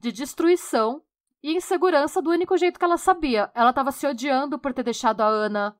de 0.00 0.12
destruição 0.12 1.02
e 1.42 1.56
insegurança 1.56 2.20
do 2.20 2.30
único 2.30 2.56
jeito 2.56 2.78
que 2.78 2.84
ela 2.84 2.96
sabia. 2.96 3.50
Ela 3.54 3.70
estava 3.70 3.90
se 3.90 4.06
odiando 4.06 4.58
por 4.58 4.72
ter 4.72 4.82
deixado 4.82 5.22
a 5.22 5.26
Ana 5.26 5.76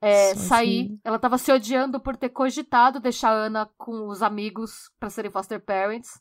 é, 0.00 0.34
sair. 0.34 0.98
Ela 1.02 1.16
estava 1.16 1.38
se 1.38 1.52
odiando 1.52 1.98
por 2.00 2.16
ter 2.16 2.28
cogitado 2.28 3.00
deixar 3.00 3.30
a 3.30 3.46
Ana 3.46 3.70
com 3.78 4.08
os 4.08 4.22
amigos 4.22 4.90
para 4.98 5.10
serem 5.10 5.30
foster 5.30 5.60
parents. 5.60 6.20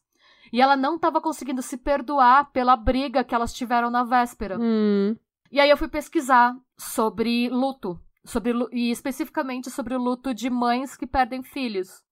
E 0.52 0.62
ela 0.62 0.76
não 0.76 0.96
estava 0.96 1.20
conseguindo 1.20 1.62
se 1.62 1.78
perdoar 1.78 2.52
pela 2.52 2.76
briga 2.76 3.24
que 3.24 3.34
elas 3.34 3.54
tiveram 3.54 3.90
na 3.90 4.04
véspera. 4.04 4.58
Hum. 4.60 5.16
E 5.52 5.60
aí 5.60 5.70
eu 5.70 5.78
fui 5.78 5.88
pesquisar 5.88 6.56
sobre 6.78 7.50
luto, 7.50 8.00
sobre 8.26 8.54
e 8.72 8.90
especificamente 8.90 9.70
sobre 9.70 9.96
o 9.96 10.02
luto 10.02 10.34
de 10.34 10.50
mães 10.50 10.96
que 10.96 11.06
perdem 11.06 11.44
filhos. 11.44 12.04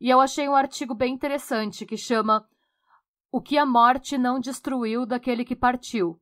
E 0.00 0.08
eu 0.08 0.20
achei 0.20 0.48
um 0.48 0.54
artigo 0.54 0.94
bem 0.94 1.12
interessante 1.12 1.84
que 1.84 1.96
chama 1.96 2.46
O 3.30 3.40
que 3.40 3.58
a 3.58 3.66
morte 3.66 4.16
não 4.16 4.40
destruiu 4.40 5.04
daquele 5.04 5.44
que 5.44 5.54
partiu. 5.54 6.18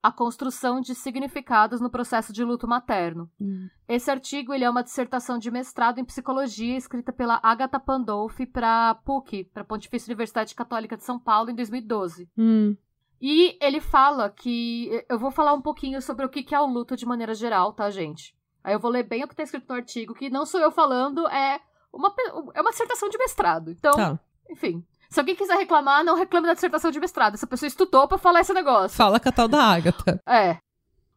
A 0.00 0.12
construção 0.12 0.80
de 0.80 0.94
significados 0.94 1.80
no 1.80 1.90
processo 1.90 2.32
de 2.32 2.44
luto 2.44 2.68
materno. 2.68 3.28
Hum. 3.40 3.68
Esse 3.88 4.08
artigo 4.08 4.54
ele 4.54 4.64
é 4.64 4.70
uma 4.70 4.84
dissertação 4.84 5.38
de 5.38 5.50
mestrado 5.50 5.98
em 5.98 6.04
psicologia 6.04 6.76
escrita 6.76 7.12
pela 7.12 7.40
Agatha 7.42 7.80
Pandolfi 7.80 8.46
para 8.46 8.94
PUC, 9.04 9.44
para 9.52 9.62
a 9.62 9.66
Pontifícia 9.66 10.08
Universidade 10.08 10.54
Católica 10.54 10.96
de 10.96 11.02
São 11.02 11.18
Paulo, 11.18 11.50
em 11.50 11.54
2012. 11.56 12.30
Hum. 12.38 12.76
E 13.20 13.58
ele 13.60 13.80
fala 13.80 14.30
que. 14.30 15.04
Eu 15.08 15.18
vou 15.18 15.32
falar 15.32 15.52
um 15.52 15.60
pouquinho 15.60 16.00
sobre 16.00 16.24
o 16.24 16.28
que 16.28 16.44
que 16.44 16.54
é 16.54 16.60
o 16.60 16.66
luto 16.66 16.96
de 16.96 17.04
maneira 17.04 17.34
geral, 17.34 17.72
tá, 17.72 17.90
gente? 17.90 18.37
Aí 18.68 18.74
eu 18.74 18.78
vou 18.78 18.90
ler 18.90 19.02
bem 19.02 19.24
o 19.24 19.28
que 19.28 19.34
tá 19.34 19.42
escrito 19.42 19.66
no 19.66 19.76
artigo, 19.76 20.12
que 20.14 20.28
não 20.28 20.44
sou 20.44 20.60
eu 20.60 20.70
falando, 20.70 21.26
é 21.28 21.58
uma, 21.90 22.12
é 22.52 22.60
uma 22.60 22.70
dissertação 22.70 23.08
de 23.08 23.16
mestrado. 23.16 23.70
Então, 23.70 23.94
Tá. 23.94 24.20
enfim. 24.50 24.84
Se 25.08 25.18
alguém 25.18 25.34
quiser 25.34 25.56
reclamar, 25.56 26.04
não 26.04 26.14
reclame 26.14 26.46
da 26.46 26.52
dissertação 26.52 26.90
de 26.90 27.00
mestrado. 27.00 27.32
Essa 27.32 27.46
pessoa 27.46 27.66
estudou 27.66 28.06
pra 28.06 28.18
falar 28.18 28.40
esse 28.40 28.52
negócio. 28.52 28.94
Fala 28.94 29.18
com 29.18 29.26
a 29.26 29.32
tal 29.32 29.48
da 29.48 29.64
Agatha. 29.64 30.20
É. 30.28 30.58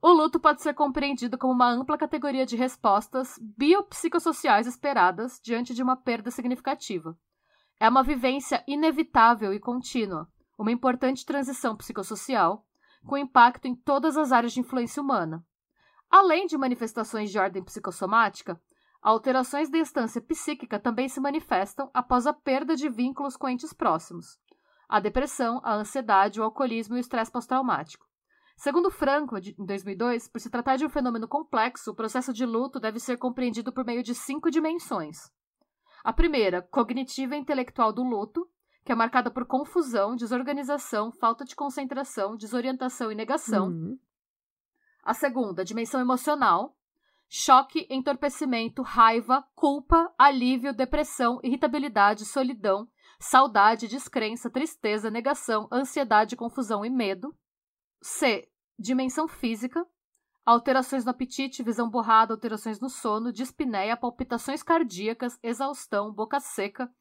O 0.01 0.13
luto 0.13 0.39
pode 0.39 0.61
ser 0.61 0.73
compreendido 0.73 1.37
como 1.37 1.51
uma 1.51 1.69
ampla 1.69 1.97
categoria 1.97 2.45
de 2.45 2.55
respostas 2.55 3.37
biopsicossociais 3.57 4.65
esperadas 4.65 5.37
diante 5.43 5.73
de 5.73 5.83
uma 5.83 5.97
perda 5.97 6.31
significativa. 6.31 7.17
É 7.81 7.89
uma 7.89 8.01
vivência 8.01 8.63
inevitável 8.65 9.53
e 9.53 9.59
contínua, 9.59 10.25
uma 10.57 10.71
importante 10.71 11.25
transição 11.25 11.75
psicossocial, 11.75 12.65
com 13.05 13.17
impacto 13.17 13.67
em 13.67 13.75
todas 13.75 14.15
as 14.15 14.31
áreas 14.31 14.53
de 14.53 14.61
influência 14.61 15.03
humana. 15.03 15.43
Além 16.11 16.45
de 16.45 16.57
manifestações 16.57 17.31
de 17.31 17.39
ordem 17.39 17.63
psicossomática, 17.63 18.61
alterações 19.01 19.69
da 19.69 19.77
instância 19.77 20.19
psíquica 20.19 20.77
também 20.77 21.07
se 21.07 21.21
manifestam 21.21 21.89
após 21.93 22.27
a 22.27 22.33
perda 22.33 22.75
de 22.75 22.89
vínculos 22.89 23.37
com 23.37 23.47
entes 23.47 23.71
próximos. 23.71 24.37
A 24.89 24.99
depressão, 24.99 25.61
a 25.63 25.73
ansiedade, 25.73 26.41
o 26.41 26.43
alcoolismo 26.43 26.95
e 26.95 26.97
o 26.97 26.99
estresse 26.99 27.31
pós-traumático. 27.31 28.05
Segundo 28.57 28.91
Franco, 28.91 29.37
em 29.37 29.65
2002, 29.65 30.27
por 30.27 30.41
se 30.41 30.49
tratar 30.49 30.75
de 30.75 30.85
um 30.85 30.89
fenômeno 30.89 31.29
complexo, 31.29 31.91
o 31.91 31.95
processo 31.95 32.33
de 32.33 32.45
luto 32.45 32.77
deve 32.77 32.99
ser 32.99 33.17
compreendido 33.17 33.71
por 33.71 33.85
meio 33.85 34.03
de 34.03 34.13
cinco 34.13 34.51
dimensões. 34.51 35.31
A 36.03 36.11
primeira, 36.11 36.61
cognitiva 36.61 37.37
e 37.37 37.39
intelectual 37.39 37.93
do 37.93 38.03
luto, 38.03 38.45
que 38.83 38.91
é 38.91 38.95
marcada 38.95 39.31
por 39.31 39.45
confusão, 39.45 40.15
desorganização, 40.15 41.09
falta 41.09 41.45
de 41.45 41.55
concentração, 41.55 42.35
desorientação 42.35 43.11
e 43.11 43.15
negação. 43.15 43.69
Hum. 43.69 43.97
A 45.03 45.13
segunda, 45.13 45.65
dimensão 45.65 45.99
emocional, 45.99 46.77
choque, 47.27 47.87
entorpecimento, 47.89 48.81
raiva, 48.81 49.43
culpa, 49.55 50.13
alívio, 50.17 50.73
depressão, 50.73 51.39
irritabilidade, 51.41 52.25
solidão, 52.25 52.87
saudade, 53.19 53.87
descrença, 53.87 54.49
tristeza, 54.49 55.09
negação, 55.09 55.67
ansiedade, 55.71 56.35
confusão 56.35 56.85
e 56.85 56.89
medo. 56.89 57.33
C. 58.01 58.47
Dimensão 58.77 59.27
física. 59.27 59.85
Alterações 60.45 61.05
no 61.05 61.11
apetite, 61.11 61.63
visão 61.63 61.89
borrada, 61.89 62.33
alterações 62.33 62.79
no 62.79 62.89
sono, 62.89 63.31
dispneia, 63.31 63.95
palpitações 63.95 64.63
cardíacas, 64.63 65.39
exaustão, 65.41 66.11
boca 66.11 66.39
seca, 66.39 66.91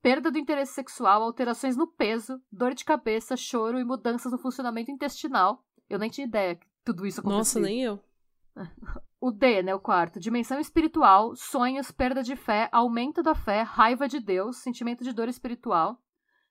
perda 0.00 0.30
do 0.30 0.38
interesse 0.38 0.72
sexual, 0.72 1.22
alterações 1.22 1.76
no 1.76 1.86
peso, 1.86 2.40
dor 2.50 2.74
de 2.74 2.84
cabeça, 2.84 3.36
choro 3.36 3.78
e 3.78 3.84
mudanças 3.84 4.32
no 4.32 4.38
funcionamento 4.38 4.90
intestinal. 4.90 5.62
Eu 5.88 5.98
nem 5.98 6.08
tinha 6.08 6.26
ideia 6.26 6.58
tudo 6.86 7.04
isso 7.04 7.20
acontecia. 7.20 7.38
Nossa, 7.38 7.60
nem 7.60 7.82
eu. 7.82 8.00
O 9.20 9.30
D, 9.32 9.62
né, 9.62 9.74
o 9.74 9.80
quarto, 9.80 10.20
dimensão 10.20 10.60
espiritual, 10.60 11.34
sonhos, 11.34 11.90
perda 11.90 12.22
de 12.22 12.36
fé, 12.36 12.68
aumento 12.72 13.22
da 13.22 13.34
fé, 13.34 13.62
raiva 13.62 14.06
de 14.08 14.20
Deus, 14.20 14.58
sentimento 14.58 15.02
de 15.02 15.12
dor 15.12 15.28
espiritual, 15.28 16.00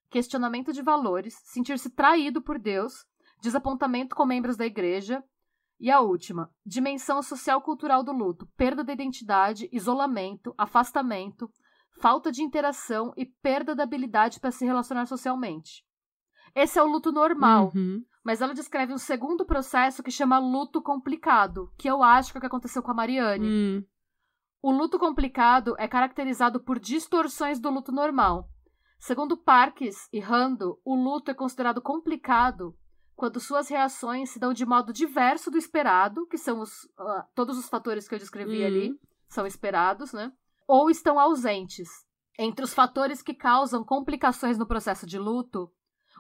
questionamento 0.09 0.73
de 0.73 0.81
valores, 0.81 1.33
sentir-se 1.45 1.89
traído 1.89 2.41
por 2.41 2.59
Deus, 2.59 3.05
desapontamento 3.41 4.15
com 4.15 4.25
membros 4.25 4.57
da 4.57 4.65
igreja. 4.65 5.23
E 5.79 5.89
a 5.89 5.99
última, 5.99 6.49
dimensão 6.65 7.21
social 7.21 7.61
cultural 7.61 8.03
do 8.03 8.11
luto, 8.11 8.47
perda 8.55 8.83
da 8.83 8.93
identidade, 8.93 9.69
isolamento, 9.71 10.53
afastamento, 10.57 11.49
falta 11.99 12.31
de 12.31 12.43
interação 12.43 13.13
e 13.17 13.25
perda 13.25 13.73
da 13.75 13.83
habilidade 13.83 14.39
para 14.39 14.51
se 14.51 14.65
relacionar 14.65 15.05
socialmente. 15.05 15.83
Esse 16.53 16.77
é 16.77 16.83
o 16.83 16.87
luto 16.87 17.11
normal, 17.11 17.71
Uhum. 17.75 18.03
Mas 18.25 18.41
ela 18.41 18.55
descreve 18.55 18.91
um 18.91 18.97
segundo 18.97 19.45
processo 19.45 20.01
que 20.01 20.09
chama 20.09 20.39
luto 20.39 20.81
complicado, 20.81 21.71
que 21.77 21.87
eu 21.87 22.01
acho 22.01 22.31
que 22.31 22.37
é 22.37 22.39
o 22.39 22.41
que 22.41 22.47
aconteceu 22.47 22.81
com 22.81 22.89
a 22.89 22.93
Mariane. 22.95 23.47
Hum. 23.47 23.83
O 24.63 24.71
luto 24.71 24.97
complicado 24.97 25.75
é 25.77 25.87
caracterizado 25.87 26.59
por 26.59 26.79
distorções 26.79 27.59
do 27.59 27.69
luto 27.69 27.91
normal. 27.91 28.49
Segundo 28.97 29.37
Parkes 29.37 30.09
e 30.11 30.19
Rando, 30.19 30.79
o 30.83 30.95
luto 30.95 31.29
é 31.29 31.35
considerado 31.35 31.79
complicado 31.83 32.75
quando 33.15 33.39
suas 33.39 33.69
reações 33.69 34.31
se 34.31 34.39
dão 34.39 34.53
de 34.53 34.65
modo 34.65 34.91
diverso 34.91 35.51
do 35.51 35.57
esperado, 35.57 36.25
que 36.25 36.37
são 36.37 36.59
os, 36.59 36.89
ah, 36.97 37.27
todos 37.35 37.59
os 37.59 37.69
fatores 37.69 38.07
que 38.07 38.15
eu 38.15 38.19
descrevi 38.19 38.61
Uhum. 38.61 38.65
ali, 38.65 38.99
são 39.29 39.45
esperados, 39.45 40.11
né? 40.11 40.33
Ou 40.67 40.89
estão 40.89 41.19
ausentes. 41.19 41.87
Entre 42.39 42.65
os 42.65 42.73
fatores 42.73 43.21
que 43.21 43.35
causam 43.35 43.83
complicações 43.83 44.57
no 44.57 44.65
processo 44.65 45.05
de 45.05 45.19
luto, 45.19 45.71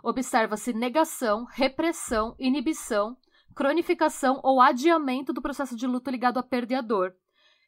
observa-se 0.05 0.71
negação, 0.71 1.45
repressão, 1.45 2.35
inibição, 2.37 3.17
cronificação 3.55 4.39
ou 4.43 4.61
adiamento 4.61 5.33
do 5.33 5.41
processo 5.41 5.75
de 5.75 5.87
luto 5.87 6.11
ligado 6.11 6.37
à 6.37 6.81
dor. 6.81 7.15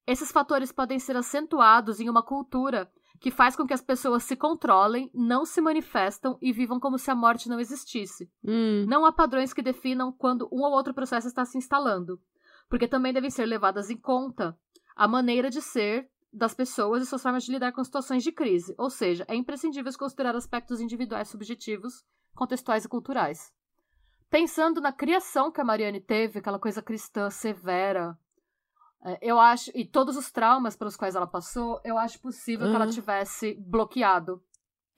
Esses 0.06 0.32
fatores 0.32 0.72
podem 0.72 1.00
ser 1.00 1.18
acentuados 1.18 2.00
em 2.00 2.10
uma 2.10 2.24
cultura 2.24 2.90
que 3.20 3.32
faz 3.32 3.56
com 3.56 3.66
que 3.66 3.74
as 3.74 3.82
pessoas 3.82 4.24
se 4.24 4.36
controlem, 4.36 5.10
não 5.14 5.46
se 5.46 5.60
manifestam 5.60 6.38
e 6.40 6.54
vivam 6.54 6.80
como 6.80 7.00
se 7.00 7.10
a 7.10 7.16
morte 7.16 7.50
não 7.50 7.60
existisse. 7.60 8.30
Hum. 8.44 8.86
Não 8.88 9.06
há 9.06 9.12
padrões 9.12 9.54
que 9.54 9.62
definam 9.64 10.12
quando 10.12 10.48
um 10.52 10.62
ou 10.62 10.72
outro 10.72 10.94
processo 10.94 11.28
está 11.28 11.44
se 11.44 11.58
instalando, 11.58 12.22
porque 12.70 12.88
também 12.88 13.12
devem 13.12 13.32
ser 13.32 13.46
levadas 13.46 13.90
em 13.90 13.98
conta 13.98 14.56
a 14.96 15.08
maneira 15.08 15.50
de 15.50 15.62
ser 15.62 16.08
das 16.32 16.54
pessoas 16.54 17.02
e 17.02 17.06
suas 17.06 17.24
formas 17.24 17.44
de 17.44 17.52
lidar 17.52 17.72
com 17.72 17.84
situações 17.84 18.24
de 18.24 18.32
crise, 18.32 18.76
ou 18.78 18.90
seja, 18.90 19.26
é 19.28 19.36
imprescindível 19.36 19.92
considerar 19.98 20.36
aspectos 20.36 20.80
individuais 20.80 21.30
subjetivos, 21.30 22.04
contextuais 22.38 22.86
e 22.86 22.88
culturais. 22.88 23.52
Pensando 24.30 24.80
na 24.80 24.94
criação 24.94 25.52
que 25.52 25.60
a 25.60 25.64
Mariane 25.64 26.00
teve, 26.00 26.40
aquela 26.40 26.60
coisa 26.60 26.82
cristã 26.82 27.30
severa, 27.30 28.18
é, 29.06 29.18
eu 29.22 29.40
acho, 29.40 29.72
e 29.74 29.86
todos 29.86 30.16
os 30.18 30.32
traumas 30.32 30.76
pelos 30.76 30.96
quais 30.96 31.16
ela 31.16 31.28
passou, 31.28 31.80
eu 31.84 31.98
acho 31.98 32.20
possível 32.20 32.66
uhum. 32.66 32.72
que 32.72 32.76
ela 32.82 32.92
tivesse 32.92 33.56
bloqueado. 33.56 34.42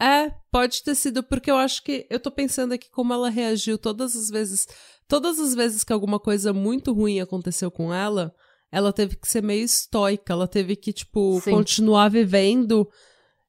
É, 0.02 0.32
pode 0.52 0.82
ter 0.82 0.96
sido, 0.96 1.22
porque 1.22 1.52
eu 1.52 1.58
acho 1.58 1.84
que. 1.84 2.08
Eu 2.10 2.20
tô 2.20 2.32
pensando 2.32 2.74
aqui 2.74 2.90
como 2.90 3.14
ela 3.14 3.30
reagiu 3.30 3.78
todas 3.78 4.16
as 4.16 4.30
vezes. 4.30 4.66
Todas 5.08 5.40
as 5.40 5.54
vezes 5.54 5.84
que 5.84 5.92
alguma 5.92 6.20
coisa 6.20 6.54
muito 6.54 6.94
ruim 6.94 7.20
aconteceu 7.20 7.70
com 7.70 7.94
ela, 7.94 8.34
ela 8.72 8.94
teve 8.94 9.18
que 9.18 9.28
ser 9.28 9.44
meio 9.44 9.66
estoica. 9.66 10.32
Ela 10.32 10.48
teve 10.48 10.78
que, 10.78 10.94
tipo, 10.94 11.42
Sim. 11.42 11.52
continuar 11.52 12.10
vivendo 12.10 12.90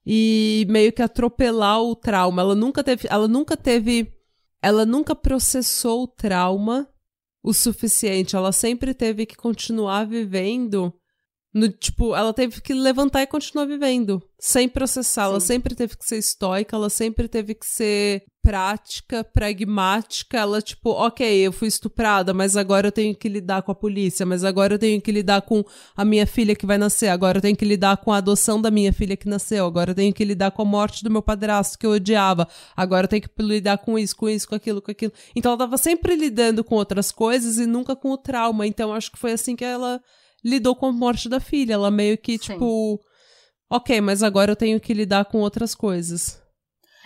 e 0.04 0.66
meio 0.68 0.92
que 0.92 1.02
atropelar 1.02 1.80
o 1.82 1.94
trauma. 1.94 2.42
Ela 2.42 2.54
nunca 2.54 2.82
teve. 2.82 3.08
Ela 3.10 3.28
nunca 3.28 3.56
teve. 3.56 4.12
Ela 4.62 4.84
nunca 4.84 5.14
processou 5.14 6.04
o 6.04 6.08
trauma 6.08 6.88
o 7.42 7.52
suficiente. 7.52 8.36
Ela 8.36 8.52
sempre 8.52 8.94
teve 8.94 9.26
que 9.26 9.36
continuar 9.36 10.06
vivendo. 10.06 10.92
No, 11.52 11.68
tipo, 11.68 12.14
ela 12.14 12.32
teve 12.32 12.60
que 12.60 12.72
levantar 12.72 13.22
e 13.22 13.26
continuar 13.26 13.66
vivendo, 13.66 14.22
sem 14.38 14.68
processar. 14.68 15.24
Ela 15.24 15.40
Sim. 15.40 15.46
sempre 15.48 15.74
teve 15.74 15.96
que 15.96 16.04
ser 16.06 16.18
estoica, 16.18 16.76
ela 16.76 16.88
sempre 16.88 17.26
teve 17.26 17.54
que 17.56 17.66
ser 17.66 18.22
prática, 18.42 19.22
pragmática. 19.22 20.38
Ela, 20.38 20.60
tipo, 20.60 20.90
ok, 20.90 21.26
eu 21.40 21.52
fui 21.52 21.68
estuprada, 21.68 22.32
mas 22.32 22.56
agora 22.56 22.88
eu 22.88 22.92
tenho 22.92 23.14
que 23.14 23.28
lidar 23.28 23.62
com 23.62 23.72
a 23.72 23.74
polícia, 23.74 24.24
mas 24.24 24.44
agora 24.44 24.74
eu 24.74 24.78
tenho 24.78 25.00
que 25.00 25.12
lidar 25.12 25.42
com 25.42 25.64
a 25.96 26.04
minha 26.04 26.26
filha 26.26 26.54
que 26.54 26.66
vai 26.66 26.78
nascer, 26.78 27.08
agora 27.08 27.38
eu 27.38 27.42
tenho 27.42 27.56
que 27.56 27.64
lidar 27.64 27.96
com 27.98 28.12
a 28.12 28.16
adoção 28.16 28.60
da 28.60 28.70
minha 28.70 28.92
filha 28.92 29.16
que 29.16 29.28
nasceu, 29.28 29.66
agora 29.66 29.90
eu 29.90 29.94
tenho 29.94 30.12
que 30.12 30.24
lidar 30.24 30.50
com 30.50 30.62
a 30.62 30.64
morte 30.64 31.04
do 31.04 31.10
meu 31.10 31.22
padrasto 31.22 31.78
que 31.78 31.86
eu 31.86 31.92
odiava, 31.92 32.48
agora 32.76 33.04
eu 33.04 33.08
tenho 33.08 33.22
que 33.22 33.30
lidar 33.42 33.78
com 33.78 33.98
isso, 33.98 34.16
com 34.16 34.28
isso, 34.28 34.48
com 34.48 34.54
aquilo, 34.54 34.80
com 34.82 34.90
aquilo. 34.90 35.12
Então 35.34 35.52
ela 35.52 35.58
tava 35.58 35.78
sempre 35.78 36.16
lidando 36.16 36.64
com 36.64 36.74
outras 36.74 37.12
coisas 37.12 37.58
e 37.58 37.66
nunca 37.66 37.94
com 37.94 38.10
o 38.10 38.18
trauma. 38.18 38.66
Então 38.66 38.92
acho 38.92 39.10
que 39.12 39.18
foi 39.18 39.32
assim 39.32 39.54
que 39.54 39.64
ela 39.64 40.00
lidou 40.44 40.74
com 40.74 40.86
a 40.86 40.92
morte 40.92 41.28
da 41.28 41.40
filha. 41.40 41.74
Ela 41.74 41.90
meio 41.90 42.16
que, 42.18 42.32
Sim. 42.32 42.52
tipo, 42.52 43.00
ok, 43.70 44.00
mas 44.00 44.22
agora 44.22 44.52
eu 44.52 44.56
tenho 44.56 44.80
que 44.80 44.94
lidar 44.94 45.24
com 45.26 45.38
outras 45.38 45.74
coisas. 45.74 46.39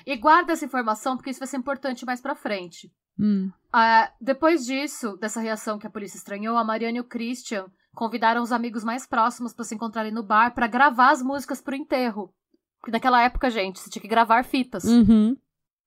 E 0.06 0.16
guarda 0.16 0.52
essa 0.52 0.64
informação, 0.64 1.16
porque 1.16 1.30
isso 1.30 1.38
vai 1.40 1.48
ser 1.48 1.56
importante 1.56 2.04
mais 2.04 2.20
pra 2.20 2.34
frente. 2.34 2.92
Hum. 3.18 3.50
Ah, 3.72 4.12
depois 4.20 4.64
disso, 4.66 5.16
dessa 5.16 5.40
reação 5.40 5.78
que 5.78 5.86
a 5.86 5.90
polícia 5.90 6.16
estranhou, 6.18 6.56
a 6.58 6.64
Mariana 6.64 6.98
e 6.98 7.00
o 7.00 7.04
Christian 7.08 7.66
convidaram 7.94 8.42
os 8.42 8.52
amigos 8.52 8.82
mais 8.84 9.06
próximos 9.06 9.54
pra 9.54 9.64
se 9.64 9.74
encontrarem 9.74 10.12
no 10.12 10.22
bar 10.22 10.52
pra 10.52 10.66
gravar 10.66 11.10
as 11.10 11.22
músicas 11.22 11.60
pro 11.62 11.76
enterro. 11.76 12.34
Porque 12.80 12.90
naquela 12.90 13.22
época, 13.22 13.48
gente, 13.48 13.78
você 13.80 13.88
tinha 13.88 14.02
que 14.02 14.08
gravar 14.08 14.44
fitas, 14.44 14.84
Uhum. 14.84 15.36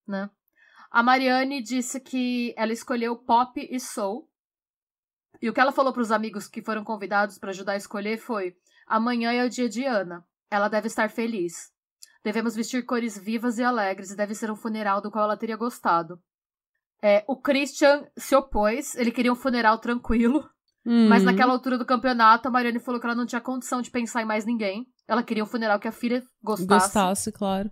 né? 0.08 0.30
A 0.90 1.04
Mariane 1.04 1.62
disse 1.62 2.00
que 2.00 2.54
ela 2.58 2.72
escolheu 2.72 3.16
pop 3.16 3.60
e 3.70 3.80
soul. 3.80 4.28
E 5.42 5.50
o 5.50 5.54
que 5.54 5.60
ela 5.60 5.72
falou 5.74 5.94
pros 5.94 6.12
amigos 6.12 6.48
que 6.48 6.64
foram 6.64 6.84
convidados 6.84 7.38
pra 7.38 7.50
ajudar 7.52 7.74
a 7.74 7.78
escolher 7.78 8.18
foi: 8.18 8.56
amanhã 8.88 9.32
é 9.34 9.46
o 9.46 9.50
dia 9.50 9.70
de 9.70 9.84
Ana. 9.84 10.26
Ela 10.50 10.70
deve 10.70 10.88
estar 10.88 11.10
feliz. 11.10 11.72
Devemos 12.28 12.58
vestir 12.58 12.84
cores 12.84 13.18
vivas 13.18 13.58
e 13.58 13.64
alegres 13.64 14.12
e 14.12 14.16
deve 14.18 14.36
ser 14.36 14.52
um 14.52 14.56
funeral 14.58 15.00
do 15.00 15.10
qual 15.10 15.24
ela 15.24 15.38
teria 15.38 15.56
gostado. 15.56 16.20
É, 17.02 17.24
o 17.26 17.38
Christian 17.38 18.06
se 18.18 18.36
opôs, 18.36 18.98
ele 18.98 19.12
queria 19.12 19.32
um 19.32 19.36
funeral 19.36 19.78
tranquilo, 19.78 20.44
Hum. 20.86 21.08
mas 21.08 21.24
naquela 21.24 21.54
altura 21.54 21.78
do 21.78 21.86
campeonato 21.86 22.50
a 22.50 22.52
Mariane 22.52 22.80
falou 22.80 23.00
que 23.00 23.08
ela 23.08 23.16
não 23.16 23.26
tinha 23.26 23.40
condição 23.40 23.82
de 23.82 23.90
pensar 23.90 24.22
em 24.22 24.26
mais 24.26 24.46
ninguém. 24.46 24.86
Ela 25.08 25.24
queria 25.24 25.42
um 25.42 25.48
funeral 25.48 25.80
que 25.80 25.88
a 25.88 25.92
filha 25.92 26.22
gostasse. 26.44 26.68
Gostasse, 26.68 27.32
claro. 27.32 27.72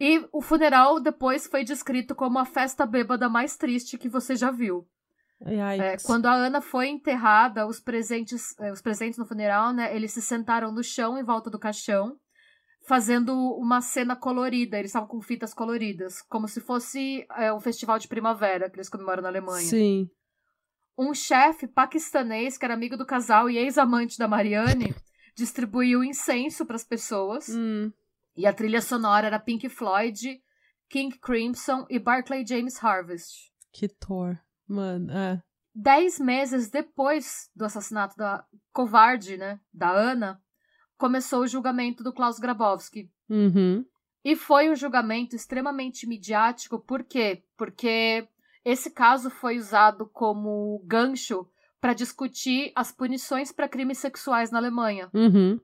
E 0.00 0.26
o 0.32 0.42
funeral 0.42 0.98
depois 0.98 1.46
foi 1.46 1.62
descrito 1.62 2.16
como 2.16 2.40
a 2.40 2.44
festa 2.44 2.84
bêbada 2.84 3.28
mais 3.28 3.56
triste 3.56 3.96
que 3.96 4.08
você 4.08 4.34
já 4.34 4.50
viu. 4.50 4.88
É, 5.40 5.96
quando 6.04 6.26
a 6.26 6.34
Ana 6.34 6.60
foi 6.60 6.88
enterrada, 6.88 7.64
os 7.64 7.78
presentes, 7.78 8.58
é, 8.58 8.72
os 8.72 8.82
presentes 8.82 9.20
no 9.20 9.24
funeral, 9.24 9.72
né, 9.72 9.94
eles 9.94 10.12
se 10.12 10.20
sentaram 10.20 10.72
no 10.72 10.82
chão 10.82 11.16
em 11.16 11.22
volta 11.22 11.48
do 11.48 11.60
caixão, 11.60 12.18
fazendo 12.86 13.34
uma 13.56 13.80
cena 13.80 14.16
colorida. 14.16 14.78
Eles 14.78 14.90
estavam 14.90 15.08
com 15.08 15.20
fitas 15.20 15.52
coloridas, 15.52 16.22
como 16.22 16.48
se 16.48 16.60
fosse 16.60 17.26
é, 17.36 17.52
um 17.52 17.60
festival 17.60 17.98
de 17.98 18.08
primavera 18.08 18.70
que 18.70 18.76
eles 18.76 18.88
comemoram 18.88 19.22
na 19.22 19.28
Alemanha. 19.28 19.66
Sim. 19.66 20.08
Um 20.96 21.12
chefe 21.12 21.66
paquistanês, 21.66 22.56
que 22.56 22.64
era 22.64 22.74
amigo 22.74 22.96
do 22.96 23.04
casal 23.04 23.50
e 23.50 23.58
ex-amante 23.58 24.18
da 24.18 24.26
Mariane, 24.26 24.94
distribuiu 25.34 26.02
incenso 26.02 26.64
para 26.64 26.76
as 26.76 26.84
pessoas. 26.84 27.48
Hum. 27.50 27.92
E 28.36 28.46
a 28.46 28.52
trilha 28.52 28.80
sonora 28.80 29.26
era 29.26 29.38
Pink 29.38 29.68
Floyd, 29.68 30.40
King 30.88 31.18
Crimson 31.18 31.86
e 31.90 31.98
Barclay 31.98 32.46
James 32.46 32.82
Harvest. 32.82 33.52
Que 33.72 33.88
Thor. 33.88 34.38
Mano, 34.66 35.12
é. 35.12 35.42
Dez 35.74 36.18
meses 36.18 36.70
depois 36.70 37.50
do 37.54 37.64
assassinato 37.64 38.16
da 38.16 38.44
covarde, 38.72 39.36
né, 39.36 39.60
da 39.72 39.90
Ana, 39.90 40.40
começou 40.96 41.40
o 41.40 41.46
julgamento 41.46 42.02
do 42.02 42.12
Klaus 42.12 42.38
Grabowski. 42.38 43.10
Uhum. 43.28 43.84
E 44.24 44.34
foi 44.34 44.70
um 44.70 44.74
julgamento 44.74 45.36
extremamente 45.36 46.06
midiático, 46.06 46.80
por 46.80 47.04
quê? 47.04 47.44
Porque 47.56 48.28
esse 48.64 48.90
caso 48.90 49.30
foi 49.30 49.58
usado 49.58 50.06
como 50.12 50.82
gancho 50.84 51.46
para 51.80 51.94
discutir 51.94 52.72
as 52.74 52.90
punições 52.90 53.52
para 53.52 53.68
crimes 53.68 53.98
sexuais 53.98 54.50
na 54.50 54.58
Alemanha. 54.58 55.08
Uhum. 55.14 55.60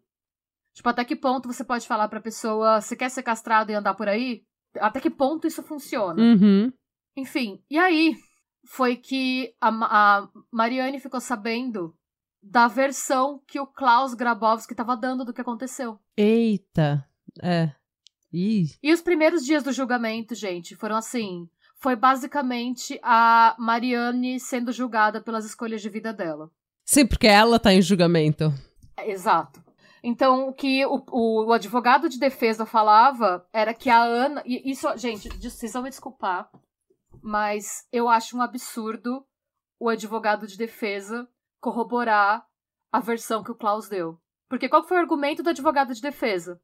Tipo, 0.73 0.89
até 0.89 1.05
que 1.05 1.17
ponto 1.17 1.53
você 1.53 1.65
pode 1.65 1.87
falar 1.87 2.09
pra 2.09 2.21
pessoa, 2.21 2.81
você 2.81 2.95
quer 2.95 3.11
ser 3.11 3.23
castrado 3.23 3.73
e 3.73 3.75
andar 3.75 3.95
por 3.95 4.09
aí? 4.09 4.45
Até 4.77 5.01
que 5.01 5.11
ponto 5.11 5.47
isso 5.47 5.63
funciona? 5.63 6.23
Uhum. 6.23 6.73
Enfim, 7.17 7.63
e 7.69 7.77
aí 7.77 8.17
foi 8.65 8.97
que 8.97 9.55
a, 9.61 9.69
a 9.69 10.29
Mariane 10.51 11.01
ficou 11.01 11.21
sabendo 11.21 11.95
da 12.43 12.67
versão 12.67 13.41
que 13.47 13.61
o 13.61 13.67
Klaus 13.67 14.15
Grabowski 14.15 14.73
estava 14.73 14.97
dando 14.97 15.25
do 15.25 15.33
que 15.33 15.41
aconteceu. 15.41 15.99
Eita. 16.17 17.07
É. 17.41 17.71
Ih. 18.33 18.67
E 18.83 18.93
os 18.93 19.01
primeiros 19.01 19.45
dias 19.45 19.63
do 19.63 19.73
julgamento, 19.73 20.35
gente, 20.35 20.75
foram 20.75 20.97
assim. 20.97 21.49
Foi 21.77 21.95
basicamente 21.95 22.99
a 23.03 23.55
Mariane 23.59 24.41
sendo 24.41 24.73
julgada 24.73 25.21
pelas 25.21 25.45
escolhas 25.45 25.83
de 25.83 25.89
vida 25.89 26.13
dela. 26.13 26.51
Sim, 26.85 27.07
porque 27.07 27.27
ela 27.27 27.59
tá 27.59 27.73
em 27.73 27.83
julgamento. 27.83 28.53
É, 28.97 29.11
Exato. 29.11 29.63
Então, 30.03 30.49
o 30.49 30.53
que 30.53 30.85
o, 30.85 31.05
o, 31.11 31.47
o 31.47 31.53
advogado 31.53 32.09
de 32.09 32.19
defesa 32.19 32.67
falava 32.67 33.47
era 33.53 33.73
que 33.73 33.89
a 33.89 34.03
Ana. 34.03 34.43
E 34.45 34.71
isso, 34.71 34.89
gente, 34.97 35.29
vocês 35.39 35.73
vão 35.73 35.83
me 35.83 35.91
desculpar, 35.91 36.51
mas 37.23 37.87
eu 37.93 38.09
acho 38.09 38.37
um 38.37 38.43
absurdo 38.43 39.25
o 39.79 39.89
advogado 39.89 40.47
de 40.47 40.57
defesa 40.57 41.29
corroborar 41.63 42.45
a 42.93 43.01
versão 43.01 43.43
que 43.43 43.51
o 43.53 43.55
Klaus 43.55 43.89
deu. 43.89 44.19
Porque 44.49 44.69
qual 44.69 44.83
foi 44.83 44.99
o 44.99 45.01
argumento 45.01 45.43
do 45.43 45.49
advogado 45.49 45.95
de 45.95 46.03
defesa? 46.03 46.61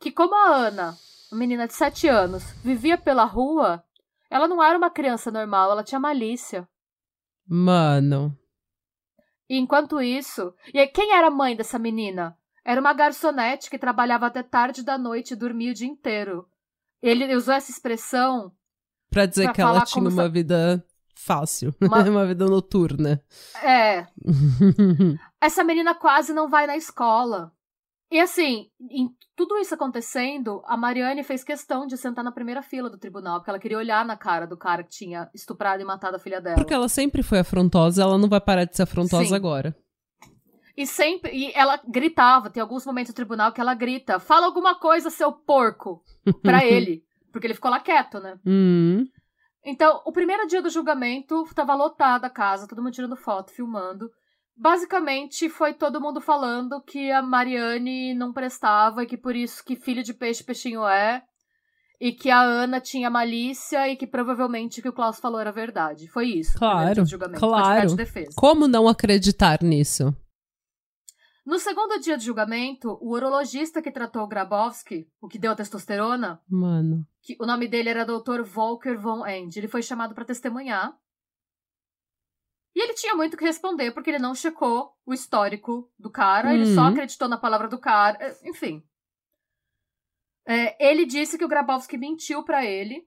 Que 0.00 0.10
como 0.10 0.34
a 0.34 0.54
Ana, 0.54 0.96
uma 1.30 1.38
menina 1.38 1.66
de 1.66 1.74
7 1.74 2.08
anos, 2.08 2.42
vivia 2.64 2.96
pela 2.96 3.24
rua, 3.24 3.84
ela 4.30 4.48
não 4.48 4.62
era 4.62 4.78
uma 4.78 4.88
criança 4.90 5.30
normal, 5.30 5.70
ela 5.72 5.84
tinha 5.84 6.00
malícia. 6.00 6.66
Mano. 7.46 8.34
E 9.50 9.58
enquanto 9.58 10.00
isso. 10.00 10.54
E 10.72 10.78
aí, 10.78 10.86
quem 10.86 11.12
era 11.12 11.26
a 11.26 11.30
mãe 11.30 11.54
dessa 11.54 11.78
menina? 11.78 12.38
Era 12.64 12.80
uma 12.80 12.94
garçonete 12.94 13.68
que 13.68 13.78
trabalhava 13.78 14.26
até 14.26 14.42
tarde 14.42 14.82
da 14.82 14.96
noite 14.96 15.32
e 15.32 15.36
dormia 15.36 15.72
o 15.72 15.74
dia 15.74 15.86
inteiro. 15.86 16.48
Ele 17.02 17.34
usou 17.34 17.52
essa 17.52 17.70
expressão. 17.70 18.50
Pra 19.10 19.26
dizer 19.26 19.44
Pra 19.44 19.52
que 19.52 19.60
ela 19.60 19.84
tinha 19.84 20.02
uma 20.08 20.24
se- 20.24 20.28
vida 20.30 20.82
fácil. 21.14 21.74
Uma- 21.80 22.02
Uma, 22.02 22.26
vida 22.26 22.46
noturna. 22.46 23.22
É. 23.62 24.06
Essa 25.40 25.64
menina 25.64 25.94
quase 25.94 26.32
não 26.32 26.48
vai 26.48 26.66
na 26.66 26.76
escola. 26.76 27.52
E 28.10 28.20
assim, 28.20 28.68
em 28.90 29.08
tudo 29.34 29.56
isso 29.58 29.74
acontecendo, 29.74 30.62
a 30.66 30.76
Mariane 30.76 31.24
fez 31.24 31.42
questão 31.42 31.86
de 31.86 31.96
sentar 31.96 32.22
na 32.22 32.30
primeira 32.30 32.62
fila 32.62 32.88
do 32.88 32.98
tribunal, 32.98 33.40
porque 33.40 33.50
ela 33.50 33.58
queria 33.58 33.78
olhar 33.78 34.04
na 34.04 34.16
cara 34.16 34.46
do 34.46 34.56
cara 34.56 34.84
que 34.84 34.90
tinha 34.90 35.28
estuprado 35.34 35.82
e 35.82 35.84
matado 35.84 36.16
a 36.16 36.20
filha 36.20 36.40
dela. 36.40 36.56
Porque 36.56 36.74
ela 36.74 36.88
sempre 36.88 37.22
foi 37.22 37.40
afrontosa, 37.40 38.02
ela 38.02 38.16
não 38.18 38.28
vai 38.28 38.40
parar 38.40 38.64
de 38.64 38.76
ser 38.76 38.82
afrontosa 38.82 39.26
Sim. 39.30 39.34
agora. 39.34 39.74
E 40.76 40.86
sempre. 40.86 41.32
E 41.32 41.52
ela 41.54 41.80
gritava, 41.88 42.50
tem 42.50 42.60
alguns 42.60 42.84
momentos 42.84 43.12
do 43.12 43.16
tribunal 43.16 43.52
que 43.52 43.60
ela 43.60 43.74
grita: 43.74 44.18
fala 44.18 44.46
alguma 44.46 44.74
coisa, 44.74 45.08
seu 45.10 45.32
porco! 45.32 46.02
Pra 46.42 46.64
ele. 46.66 47.02
Porque 47.32 47.46
ele 47.48 47.54
ficou 47.54 47.70
lá 47.70 47.80
quieto, 47.80 48.20
né? 48.20 48.38
Hum. 48.46 49.06
Então, 49.64 50.02
o 50.04 50.12
primeiro 50.12 50.46
dia 50.46 50.60
do 50.60 50.68
julgamento, 50.68 51.48
tava 51.54 51.74
lotada 51.74 52.26
a 52.26 52.30
casa, 52.30 52.68
todo 52.68 52.82
mundo 52.82 52.92
tirando 52.92 53.16
foto, 53.16 53.50
filmando. 53.50 54.10
basicamente 54.56 55.48
foi 55.48 55.72
todo 55.72 56.00
mundo 56.00 56.20
falando 56.20 56.80
que 56.82 57.10
a 57.10 57.22
Mariane 57.22 58.14
não 58.14 58.32
prestava 58.32 59.02
e 59.02 59.06
que 59.06 59.16
por 59.16 59.34
isso 59.34 59.64
que 59.64 59.74
filho 59.74 60.02
de 60.02 60.14
peixe 60.14 60.44
peixinho 60.44 60.86
é 60.86 61.22
e 62.00 62.12
que 62.12 62.30
a 62.30 62.40
Ana 62.40 62.80
tinha 62.80 63.08
malícia 63.10 63.88
e 63.88 63.96
que 63.96 64.06
provavelmente 64.06 64.80
o 64.80 64.82
que 64.82 64.88
o 64.88 64.92
Klaus 64.92 65.18
falou 65.18 65.40
era 65.40 65.50
verdade. 65.50 66.06
Foi 66.08 66.26
isso. 66.26 66.58
Claro, 66.58 67.02
claro. 67.38 67.96
Como 68.36 68.68
não 68.68 68.88
acreditar 68.88 69.62
nisso? 69.62 70.14
No 71.44 71.58
segundo 71.58 72.00
dia 72.00 72.16
de 72.16 72.24
julgamento, 72.24 72.96
o 73.02 73.12
urologista 73.12 73.82
que 73.82 73.90
tratou 73.90 74.22
o 74.22 74.26
Grabowski, 74.26 75.06
o 75.20 75.28
que 75.28 75.38
deu 75.38 75.52
a 75.52 75.54
testosterona, 75.54 76.42
mano, 76.48 77.06
que 77.20 77.36
o 77.38 77.44
nome 77.44 77.68
dele 77.68 77.90
era 77.90 78.06
Dr. 78.06 78.42
Volker 78.42 78.98
von 78.98 79.26
End, 79.26 79.58
ele 79.58 79.68
foi 79.68 79.82
chamado 79.82 80.14
para 80.14 80.24
testemunhar. 80.24 80.98
E 82.74 82.82
ele 82.82 82.94
tinha 82.94 83.14
muito 83.14 83.36
que 83.36 83.44
responder 83.44 83.92
porque 83.92 84.10
ele 84.10 84.18
não 84.18 84.34
checou 84.34 84.96
o 85.04 85.12
histórico 85.12 85.92
do 85.98 86.10
cara, 86.10 86.48
uhum. 86.48 86.54
ele 86.54 86.74
só 86.74 86.80
uhum. 86.80 86.88
acreditou 86.88 87.28
na 87.28 87.36
palavra 87.36 87.68
do 87.68 87.78
cara, 87.78 88.18
é, 88.20 88.48
enfim. 88.48 88.82
É, 90.46 90.90
ele 90.90 91.04
disse 91.04 91.36
que 91.36 91.44
o 91.44 91.48
Grabowski 91.48 91.96
mentiu 91.96 92.42
para 92.42 92.64
ele 92.64 93.06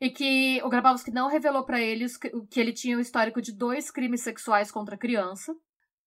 e 0.00 0.10
que 0.10 0.60
o 0.62 0.68
Grabowski 0.68 1.10
não 1.10 1.28
revelou 1.28 1.64
para 1.64 1.80
ele 1.80 2.06
que 2.50 2.60
ele 2.60 2.72
tinha 2.72 2.96
um 2.96 3.00
histórico 3.00 3.40
de 3.42 3.52
dois 3.52 3.90
crimes 3.90 4.22
sexuais 4.22 4.70
contra 4.70 4.96
criança. 4.96 5.54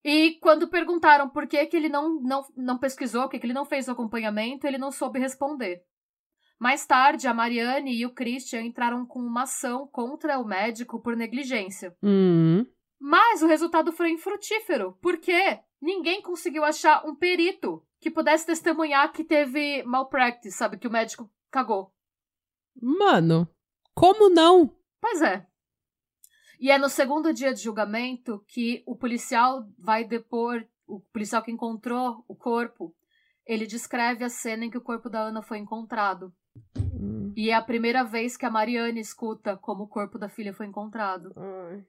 E 0.10 0.40
quando 0.40 0.70
perguntaram 0.70 1.28
por 1.28 1.46
que, 1.46 1.66
que 1.66 1.76
ele 1.76 1.90
não, 1.90 2.22
não, 2.22 2.42
não 2.56 2.78
pesquisou, 2.78 3.24
por 3.24 3.32
que, 3.32 3.40
que 3.40 3.46
ele 3.46 3.52
não 3.52 3.66
fez 3.66 3.90
o 3.90 3.92
acompanhamento, 3.92 4.66
ele 4.66 4.78
não 4.78 4.90
soube 4.90 5.20
responder. 5.20 5.84
Mais 6.58 6.86
tarde, 6.86 7.28
a 7.28 7.34
Mariane 7.34 7.94
e 7.94 8.06
o 8.06 8.14
Christian 8.14 8.62
entraram 8.62 9.06
com 9.06 9.20
uma 9.20 9.42
ação 9.42 9.86
contra 9.86 10.40
o 10.40 10.46
médico 10.46 11.02
por 11.02 11.18
negligência. 11.18 11.94
Uhum. 12.02 12.66
Mas 12.98 13.42
o 13.42 13.48
resultado 13.48 13.92
foi 13.92 14.10
infrutífero, 14.10 14.98
porque 15.02 15.60
ninguém 15.82 16.22
conseguiu 16.22 16.64
achar 16.64 17.06
um 17.06 17.14
perito 17.14 17.86
que 18.00 18.10
pudesse 18.10 18.46
testemunhar 18.46 19.12
que 19.12 19.26
teve 19.26 19.84
malpractice, 19.84 20.56
sabe? 20.56 20.78
Que 20.78 20.88
o 20.88 20.92
médico 20.92 21.30
cagou. 21.52 21.92
Mano, 22.82 23.46
como 23.94 24.30
não? 24.30 24.74
Pois 25.02 25.22
é. 25.22 25.46
E 26.60 26.72
é 26.72 26.78
no 26.78 26.90
segundo 26.90 27.34
dia 27.34 27.54
de 27.54 27.62
julgamento 27.62 28.44
que 28.48 28.84
o 28.86 28.96
policial 28.96 29.68
vai 29.78 30.04
depor, 30.04 30.66
o 30.88 31.00
policial 31.00 31.44
que 31.44 31.52
encontrou 31.52 32.24
o 32.28 32.36
corpo, 32.36 32.96
ele 33.46 33.66
descreve 33.66 34.24
a 34.24 34.30
cena 34.30 34.66
em 34.66 34.70
que 34.70 34.78
o 34.78 34.82
corpo 34.82 35.10
da 35.10 35.22
Ana 35.22 35.42
foi 35.42 35.58
encontrado. 35.58 36.34
Hum. 36.78 37.32
E 37.36 37.50
é 37.50 37.54
a 37.54 37.62
primeira 37.62 38.04
vez 38.04 38.36
que 38.36 38.46
a 38.46 38.50
Mariane 38.50 39.00
escuta 39.00 39.56
como 39.56 39.84
o 39.84 39.88
corpo 39.88 40.18
da 40.18 40.28
filha 40.28 40.54
foi 40.54 40.66
encontrado. 40.66 41.34
Hum. 41.38 41.84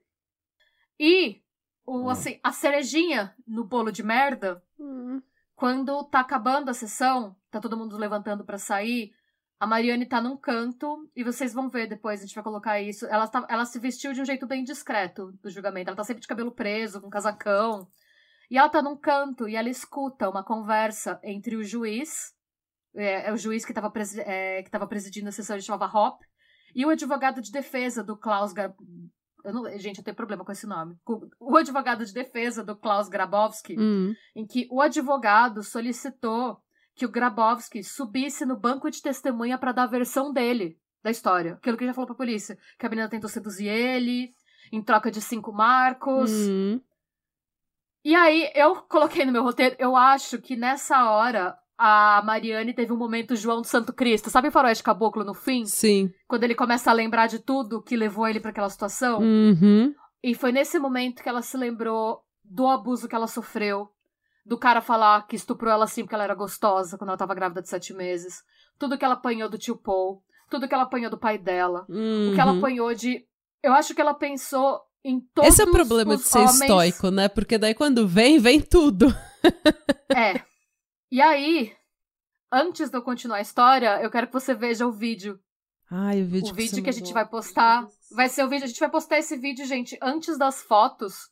E 0.99 1.41
o, 1.85 2.03
hum. 2.03 2.09
assim, 2.09 2.39
a 2.43 2.51
cerejinha 2.51 3.35
no 3.47 3.63
bolo 3.63 3.91
de 3.91 4.03
merda, 4.03 4.63
hum. 4.79 5.21
quando 5.55 6.03
tá 6.05 6.19
acabando 6.19 6.69
a 6.69 6.73
sessão, 6.73 7.35
tá 7.49 7.59
todo 7.59 7.77
mundo 7.77 7.97
levantando 7.97 8.45
para 8.45 8.57
sair, 8.57 9.13
a 9.59 9.67
Mariane 9.67 10.05
tá 10.05 10.21
num 10.21 10.37
canto, 10.37 11.09
e 11.13 11.23
vocês 11.23 11.53
vão 11.53 11.69
ver 11.69 11.87
depois, 11.87 12.21
a 12.21 12.25
gente 12.25 12.33
vai 12.33 12.43
colocar 12.43 12.81
isso. 12.81 13.05
Ela, 13.07 13.27
tá, 13.27 13.45
ela 13.49 13.65
se 13.65 13.77
vestiu 13.77 14.13
de 14.13 14.21
um 14.21 14.25
jeito 14.25 14.47
bem 14.47 14.63
discreto 14.63 15.33
do 15.43 15.49
julgamento. 15.49 15.89
Ela 15.89 15.97
tá 15.97 16.03
sempre 16.03 16.21
de 16.21 16.27
cabelo 16.27 16.51
preso, 16.51 17.01
com 17.01 17.09
casacão. 17.09 17.85
E 18.49 18.57
ela 18.57 18.69
tá 18.69 18.81
num 18.81 18.95
canto 18.95 19.49
e 19.49 19.57
ela 19.57 19.69
escuta 19.69 20.29
uma 20.29 20.43
conversa 20.43 21.19
entre 21.23 21.57
o 21.57 21.63
juiz, 21.63 22.33
é, 22.95 23.27
é 23.27 23.33
o 23.33 23.37
juiz 23.37 23.65
que 23.65 23.71
estava 23.71 23.91
presi 23.91 24.21
é, 24.21 24.63
que 24.63 24.87
presidindo 24.87 25.27
a 25.27 25.31
sessão, 25.31 25.55
ele 25.55 25.63
chamava 25.63 25.85
Hop, 25.85 26.21
e 26.73 26.85
o 26.85 26.89
advogado 26.89 27.41
de 27.41 27.51
defesa 27.51 28.03
do 28.03 28.17
Klaus 28.17 28.53
Gar... 28.53 28.73
eu 29.43 29.53
não, 29.53 29.77
Gente, 29.77 29.99
eu 29.99 30.03
tenho 30.03 30.15
problema 30.15 30.45
com 30.45 30.51
esse 30.51 30.65
nome. 30.65 30.95
O 31.39 31.57
advogado 31.57 32.05
de 32.05 32.13
defesa 32.13 32.63
do 32.63 32.77
Klaus 32.77 33.09
Grabowski, 33.09 33.75
hum. 33.77 34.13
em 34.35 34.47
que 34.47 34.67
o 34.71 34.81
advogado 34.81 35.61
solicitou 35.61 36.57
que 36.99 37.05
o 37.05 37.09
Grabowski 37.09 37.81
subisse 37.81 38.45
no 38.45 38.59
banco 38.59 38.91
de 38.91 39.01
testemunha 39.01 39.57
para 39.57 39.71
dar 39.71 39.83
a 39.83 39.87
versão 39.87 40.33
dele 40.33 40.77
da 41.01 41.09
história. 41.09 41.53
Aquilo 41.53 41.77
que 41.77 41.83
ele 41.85 41.91
já 41.91 41.93
falou 41.93 42.07
pra 42.07 42.15
polícia. 42.15 42.57
Que 42.77 42.85
a 42.85 42.89
menina 42.89 43.07
tentou 43.07 43.29
seduzir 43.29 43.67
ele, 43.67 44.31
em 44.69 44.83
troca 44.83 45.09
de 45.09 45.21
cinco 45.21 45.53
marcos. 45.53 46.29
Uhum. 46.29 46.81
E 48.03 48.13
aí, 48.13 48.51
eu 48.53 48.75
coloquei 48.83 49.25
no 49.25 49.31
meu 49.31 49.43
roteiro, 49.43 49.77
eu 49.79 49.95
acho 49.95 50.41
que 50.41 50.57
nessa 50.57 51.09
hora 51.09 51.57
a 51.77 52.21
Mariane 52.25 52.73
teve 52.73 52.91
um 52.91 52.97
momento 52.97 53.33
João 53.33 53.61
do 53.61 53.67
Santo 53.67 53.93
Cristo. 53.93 54.29
Sabe 54.29 54.49
o 54.49 54.51
faroeste 54.51 54.83
caboclo 54.83 55.23
no 55.23 55.33
fim? 55.33 55.65
Sim. 55.65 56.11
Quando 56.27 56.43
ele 56.43 56.55
começa 56.55 56.91
a 56.91 56.93
lembrar 56.93 57.27
de 57.27 57.39
tudo 57.39 57.81
que 57.81 57.95
levou 57.95 58.27
ele 58.27 58.41
para 58.41 58.51
aquela 58.51 58.69
situação. 58.69 59.19
Uhum. 59.19 59.95
E 60.21 60.35
foi 60.35 60.51
nesse 60.51 60.77
momento 60.77 61.23
que 61.23 61.29
ela 61.29 61.41
se 61.41 61.55
lembrou 61.55 62.19
do 62.43 62.67
abuso 62.67 63.07
que 63.07 63.15
ela 63.15 63.27
sofreu, 63.27 63.89
do 64.49 64.57
cara 64.57 64.81
falar 64.81 65.27
que 65.27 65.35
estuprou 65.35 65.71
ela 65.71 65.83
assim 65.85 66.01
porque 66.01 66.15
ela 66.15 66.23
era 66.23 66.33
gostosa 66.33 66.97
quando 66.97 67.09
ela 67.09 67.17
tava 67.17 67.35
grávida 67.35 67.61
de 67.61 67.69
sete 67.69 67.93
meses. 67.93 68.41
Tudo 68.79 68.97
que 68.97 69.05
ela 69.05 69.13
apanhou 69.13 69.47
do 69.47 69.59
tio 69.59 69.77
Paul. 69.77 70.23
Tudo 70.49 70.67
que 70.67 70.73
ela 70.73 70.85
apanhou 70.85 71.11
do 71.11 71.19
pai 71.19 71.37
dela. 71.37 71.85
Uhum. 71.87 72.31
O 72.31 72.33
que 72.33 72.41
ela 72.41 72.57
apanhou 72.57 72.91
de. 72.95 73.23
Eu 73.61 73.73
acho 73.73 73.93
que 73.93 74.01
ela 74.01 74.15
pensou 74.15 74.81
em 75.03 75.21
todos 75.35 75.47
Esse 75.47 75.61
é 75.61 75.65
o 75.65 75.71
problema 75.71 76.17
de 76.17 76.23
ser 76.23 76.39
homens... 76.39 76.61
estoico, 76.61 77.11
né? 77.11 77.29
Porque 77.29 77.59
daí 77.59 77.75
quando 77.75 78.07
vem, 78.07 78.39
vem 78.39 78.59
tudo. 78.59 79.15
é. 80.17 80.41
E 81.11 81.21
aí, 81.21 81.71
antes 82.51 82.89
de 82.89 82.97
eu 82.97 83.03
continuar 83.03 83.37
a 83.37 83.41
história, 83.41 84.01
eu 84.01 84.09
quero 84.09 84.25
que 84.25 84.33
você 84.33 84.55
veja 84.55 84.87
o 84.87 84.91
vídeo. 84.91 85.39
Ai, 85.91 86.23
o 86.23 86.25
vídeo, 86.25 86.51
o 86.51 86.55
que, 86.55 86.61
vídeo 86.63 86.83
que 86.83 86.89
a 86.89 86.93
gente 86.93 87.13
vai 87.13 87.27
postar. 87.27 87.87
Vai 88.11 88.27
ser 88.27 88.43
o 88.43 88.49
vídeo. 88.49 88.63
A 88.63 88.67
gente 88.67 88.79
vai 88.79 88.89
postar 88.89 89.19
esse 89.19 89.37
vídeo, 89.37 89.63
gente, 89.67 89.95
antes 90.01 90.39
das 90.39 90.63
fotos. 90.63 91.29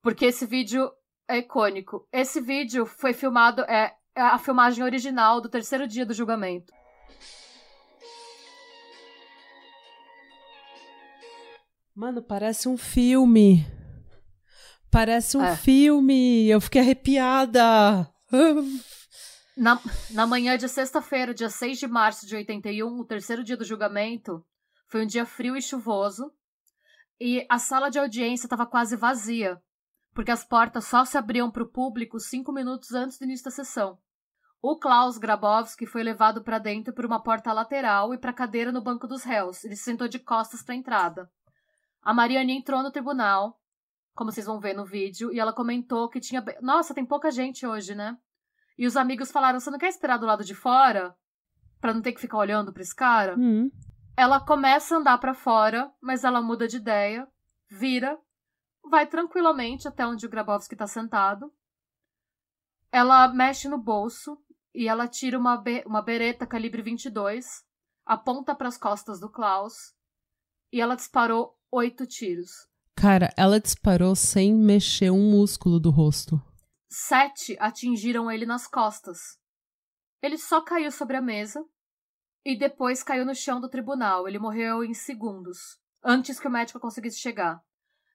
Porque 0.00 0.26
esse 0.26 0.46
vídeo 0.46 0.88
é 1.32 1.38
icônico. 1.38 2.06
Esse 2.12 2.40
vídeo 2.40 2.84
foi 2.84 3.12
filmado, 3.12 3.62
é, 3.62 3.94
é 4.14 4.20
a 4.20 4.38
filmagem 4.38 4.84
original 4.84 5.40
do 5.40 5.48
terceiro 5.48 5.88
dia 5.88 6.04
do 6.04 6.12
julgamento. 6.12 6.72
Mano, 11.94 12.22
parece 12.22 12.68
um 12.68 12.76
filme. 12.76 13.66
Parece 14.90 15.36
um 15.36 15.44
é. 15.44 15.56
filme. 15.56 16.48
Eu 16.48 16.60
fiquei 16.60 16.80
arrepiada. 16.80 18.08
Na, 19.56 19.78
na 20.10 20.26
manhã 20.26 20.56
de 20.56 20.66
sexta-feira, 20.68 21.34
dia 21.34 21.50
6 21.50 21.78
de 21.78 21.86
março 21.86 22.26
de 22.26 22.34
81, 22.34 22.98
o 22.98 23.04
terceiro 23.04 23.44
dia 23.44 23.56
do 23.56 23.64
julgamento, 23.64 24.42
foi 24.88 25.04
um 25.04 25.06
dia 25.06 25.26
frio 25.26 25.54
e 25.54 25.62
chuvoso. 25.62 26.32
E 27.20 27.46
a 27.50 27.58
sala 27.58 27.90
de 27.90 27.98
audiência 27.98 28.46
estava 28.46 28.64
quase 28.66 28.96
vazia 28.96 29.60
porque 30.14 30.30
as 30.30 30.44
portas 30.44 30.84
só 30.84 31.04
se 31.04 31.16
abriam 31.16 31.50
para 31.50 31.62
o 31.62 31.68
público 31.68 32.18
cinco 32.20 32.52
minutos 32.52 32.92
antes 32.92 33.18
do 33.18 33.24
início 33.24 33.44
da 33.44 33.50
sessão. 33.50 33.98
O 34.60 34.78
Klaus 34.78 35.18
Grabowski 35.18 35.86
foi 35.86 36.02
levado 36.02 36.42
para 36.42 36.58
dentro 36.58 36.92
por 36.92 37.04
uma 37.04 37.22
porta 37.22 37.52
lateral 37.52 38.14
e 38.14 38.18
para 38.18 38.30
a 38.30 38.34
cadeira 38.34 38.70
no 38.70 38.82
banco 38.82 39.08
dos 39.08 39.24
réus. 39.24 39.64
Ele 39.64 39.74
se 39.74 39.82
sentou 39.82 40.06
de 40.06 40.18
costas 40.18 40.62
para 40.62 40.74
a 40.74 40.78
entrada. 40.78 41.30
A 42.00 42.14
Mariane 42.14 42.56
entrou 42.56 42.82
no 42.82 42.92
tribunal, 42.92 43.60
como 44.14 44.30
vocês 44.30 44.46
vão 44.46 44.60
ver 44.60 44.74
no 44.74 44.84
vídeo, 44.84 45.32
e 45.32 45.40
ela 45.40 45.52
comentou 45.52 46.08
que 46.08 46.20
tinha. 46.20 46.44
Nossa, 46.60 46.94
tem 46.94 47.04
pouca 47.04 47.30
gente 47.30 47.66
hoje, 47.66 47.94
né? 47.94 48.16
E 48.78 48.86
os 48.86 48.96
amigos 48.96 49.32
falaram: 49.32 49.58
Você 49.58 49.70
não 49.70 49.78
quer 49.78 49.88
esperar 49.88 50.18
do 50.18 50.26
lado 50.26 50.44
de 50.44 50.54
fora? 50.54 51.16
para 51.82 51.92
não 51.92 52.00
ter 52.00 52.12
que 52.12 52.20
ficar 52.20 52.38
olhando 52.38 52.72
para 52.72 52.80
esse 52.80 52.94
cara? 52.94 53.34
Hum. 53.36 53.68
Ela 54.16 54.40
começa 54.40 54.94
a 54.94 54.98
andar 54.98 55.18
para 55.18 55.34
fora, 55.34 55.90
mas 56.00 56.22
ela 56.22 56.40
muda 56.40 56.68
de 56.68 56.76
ideia, 56.76 57.26
vira 57.68 58.16
vai 58.84 59.06
tranquilamente 59.06 59.88
até 59.88 60.06
onde 60.06 60.26
o 60.26 60.28
Grabowski 60.28 60.74
está 60.74 60.86
sentado. 60.86 61.52
Ela 62.90 63.28
mexe 63.28 63.68
no 63.68 63.78
bolso 63.78 64.38
e 64.74 64.88
ela 64.88 65.08
tira 65.08 65.38
uma, 65.38 65.56
be 65.56 65.82
uma 65.86 66.02
bereta 66.02 66.46
calibre 66.46 66.82
22, 66.82 67.46
aponta 68.04 68.54
para 68.54 68.68
as 68.68 68.76
costas 68.76 69.20
do 69.20 69.30
Klaus 69.30 69.94
e 70.72 70.80
ela 70.80 70.96
disparou 70.96 71.58
oito 71.70 72.06
tiros. 72.06 72.50
Cara, 72.94 73.32
ela 73.36 73.60
disparou 73.60 74.14
sem 74.14 74.54
mexer 74.54 75.10
um 75.10 75.30
músculo 75.30 75.80
do 75.80 75.90
rosto. 75.90 76.40
Sete 76.88 77.56
atingiram 77.58 78.30
ele 78.30 78.46
nas 78.46 78.66
costas. 78.66 79.18
Ele 80.22 80.38
só 80.38 80.60
caiu 80.60 80.92
sobre 80.92 81.16
a 81.16 81.22
mesa 81.22 81.64
e 82.44 82.56
depois 82.56 83.02
caiu 83.02 83.24
no 83.24 83.34
chão 83.34 83.60
do 83.60 83.68
tribunal. 83.68 84.28
Ele 84.28 84.38
morreu 84.38 84.84
em 84.84 84.94
segundos, 84.94 85.80
antes 86.04 86.38
que 86.38 86.46
o 86.46 86.50
médico 86.50 86.78
conseguisse 86.78 87.18
chegar. 87.18 87.62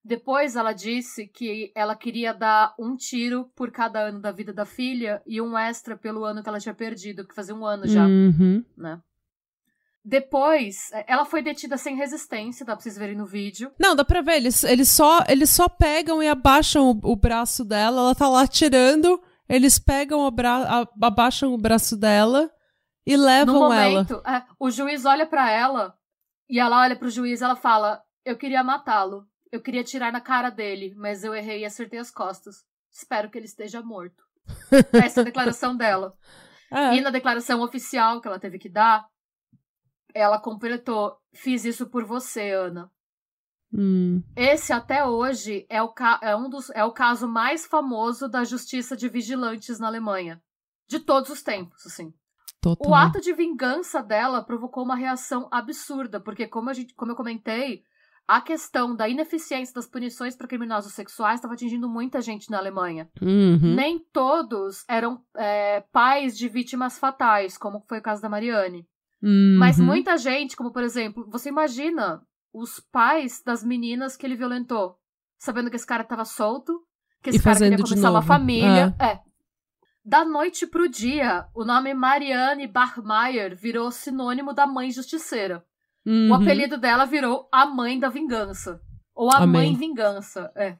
Depois 0.07 0.55
ela 0.55 0.71
disse 0.71 1.27
que 1.27 1.69
ela 1.75 1.93
queria 1.93 2.33
dar 2.33 2.73
um 2.79 2.95
tiro 2.95 3.51
por 3.53 3.69
cada 3.69 3.99
ano 3.99 4.21
da 4.21 4.31
vida 4.31 4.53
da 4.53 4.65
filha 4.65 5.21
e 5.27 5.41
um 5.41 5.57
extra 5.57 5.97
pelo 5.97 6.23
ano 6.23 6.41
que 6.41 6.47
ela 6.47 6.61
tinha 6.61 6.73
perdido, 6.73 7.27
que 7.27 7.35
fazia 7.35 7.53
um 7.53 7.65
ano 7.65 7.85
já, 7.85 8.05
uhum. 8.05 8.63
né? 8.77 9.01
Depois, 10.05 10.89
é, 10.93 11.03
ela 11.09 11.25
foi 11.25 11.41
detida 11.41 11.75
sem 11.77 11.97
resistência, 11.97 12.65
dá 12.65 12.73
pra 12.73 12.81
vocês 12.81 12.97
verem 12.97 13.17
no 13.17 13.25
vídeo. 13.25 13.69
Não, 13.77 13.97
dá 13.97 14.05
pra 14.05 14.21
ver, 14.21 14.37
eles, 14.37 14.63
eles, 14.63 14.89
só, 14.89 15.25
eles 15.27 15.49
só 15.49 15.67
pegam 15.67 16.23
e 16.23 16.29
abaixam 16.29 16.89
o, 16.89 17.11
o 17.11 17.15
braço 17.17 17.65
dela, 17.65 17.99
ela 17.99 18.15
tá 18.15 18.29
lá 18.29 18.43
atirando, 18.43 19.21
eles 19.49 19.77
pegam, 19.77 20.21
o 20.21 20.31
bra 20.31 20.87
abaixam 21.01 21.53
o 21.53 21.57
braço 21.57 21.97
dela 21.97 22.49
e 23.05 23.17
levam 23.17 23.55
no 23.55 23.59
momento, 23.59 24.21
ela. 24.25 24.37
É, 24.37 24.43
o 24.57 24.71
juiz 24.71 25.03
olha 25.03 25.25
para 25.25 25.51
ela 25.51 25.93
e 26.49 26.61
ela 26.61 26.79
olha 26.79 26.95
pro 26.95 27.09
juiz 27.09 27.41
e 27.41 27.43
ela 27.43 27.57
fala: 27.57 28.01
Eu 28.23 28.37
queria 28.37 28.63
matá-lo 28.63 29.26
Eu 29.51 29.61
queria 29.61 29.83
tirar 29.83 30.11
na 30.11 30.21
cara 30.21 30.49
dele, 30.49 30.93
mas 30.95 31.23
eu 31.23 31.33
errei 31.33 31.61
e 31.61 31.65
acertei 31.65 31.99
as 31.99 32.11
costas. 32.11 32.65
Espero 32.91 33.29
que 33.29 33.37
ele 33.37 33.45
esteja 33.45 33.81
morto. 33.81 34.23
Essa 34.93 35.19
é 35.19 35.21
a 35.21 35.25
declaração 35.25 35.75
dela. 35.75 36.15
É. 36.71 36.95
E 36.95 37.01
na 37.01 37.09
declaração 37.09 37.61
oficial 37.61 38.21
que 38.21 38.27
ela 38.27 38.39
teve 38.39 38.59
que 38.59 38.69
dar, 38.69 39.05
ela 40.13 40.39
completou: 40.39 41.17
Fiz 41.33 41.65
isso 41.65 41.87
por 41.87 42.03
você, 42.03 42.51
Ana. 42.51 42.91
Hum. 43.73 44.23
Esse 44.35 44.71
até 44.71 45.05
hoje 45.05 45.65
é 45.69 45.81
o, 45.83 45.93
é 46.21 46.35
um 46.35 46.49
dos, 46.49 46.69
é 46.71 46.83
o 46.83 46.93
caso 46.93 47.27
mais 47.27 47.65
famoso 47.65 48.29
da 48.29 48.43
justiça 48.43 48.95
de 48.95 49.09
vigilantes 49.09 49.79
na 49.79 49.87
Alemanha. 49.87 50.41
De 50.87 50.99
todos 50.99 51.29
os 51.29 51.43
tempos, 51.43 51.85
assim. 51.85 52.13
Total. 52.61 52.89
O 52.89 52.95
ato 52.95 53.19
de 53.19 53.33
vingança 53.33 54.01
dela 54.01 54.41
provocou 54.41 54.83
uma 54.83 54.95
reação 54.95 55.47
absurda, 55.51 56.19
porque, 56.19 56.47
como, 56.47 56.69
a 56.69 56.73
gente, 56.73 56.93
como 56.95 57.11
eu 57.11 57.15
comentei, 57.15 57.83
a 58.27 58.41
questão 58.41 58.93
da 58.93 59.07
ineficiência 59.07 59.73
das 59.73 59.87
punições 59.87 60.35
para 60.35 60.47
criminosos 60.47 60.93
sexuais 60.93 61.35
estava 61.35 61.53
atingindo 61.53 61.87
muita 61.87 62.19
gente 62.19 62.51
na 62.51 62.57
Alemanha. 62.57 63.09
Uhum. 63.21 63.75
Nem 63.75 63.99
todos 64.11 64.83
eram 64.89 65.21
é, 65.35 65.81
pais 65.91 66.37
de 66.37 66.49
vítimas 66.49 66.99
fatais, 66.99 67.57
como 67.57 67.83
foi 67.87 67.99
o 67.99 68.01
caso 68.01 68.21
da 68.21 68.29
Mariane. 68.29 68.85
Mas 69.57 69.79
Uhum. 69.79 69.85
muita 69.85 70.17
gente, 70.17 70.55
como 70.55 70.71
por 70.71 70.83
exemplo, 70.83 71.25
você 71.29 71.49
imagina 71.49 72.21
os 72.53 72.79
pais 72.91 73.41
das 73.43 73.63
meninas 73.63 74.15
que 74.15 74.25
ele 74.25 74.35
violentou, 74.35 74.97
sabendo 75.39 75.69
que 75.69 75.75
esse 75.75 75.87
cara 75.87 76.03
tava 76.03 76.25
solto, 76.25 76.83
que 77.23 77.29
esse 77.29 77.39
E 77.39 77.41
cara 77.41 77.57
queria 77.57 77.77
começar 77.77 78.11
uma 78.11 78.21
família. 78.21 78.95
É. 78.99 79.19
Da 80.03 80.23
noite 80.23 80.67
pro 80.67 80.87
dia, 80.87 81.47
o 81.53 81.65
nome 81.65 81.93
Marianne 81.93 82.67
Bachmeier 82.67 83.55
virou 83.55 83.91
sinônimo 83.91 84.53
da 84.53 84.67
mãe 84.67 84.91
justiceira. 84.91 85.65
Uhum. 86.07 86.31
O 86.31 86.33
apelido 86.35 86.77
dela 86.77 87.03
virou 87.05 87.49
a 87.51 87.65
mãe 87.65 87.99
da 87.99 88.07
vingança. 88.07 88.81
Ou 89.13 89.29
a 89.29 89.39
Amém. 89.39 89.71
mãe 89.71 89.75
vingança, 89.75 90.49
é. 90.55 90.77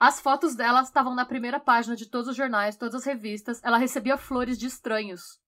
As 0.00 0.20
fotos 0.20 0.56
dela 0.56 0.82
estavam 0.82 1.14
na 1.14 1.24
primeira 1.24 1.60
página 1.60 1.94
de 1.94 2.06
todos 2.06 2.28
os 2.28 2.36
jornais, 2.36 2.76
todas 2.76 2.96
as 2.96 3.04
revistas. 3.04 3.60
Ela 3.62 3.78
recebia 3.78 4.16
flores 4.16 4.58
de 4.58 4.66
estranhos. 4.66 5.38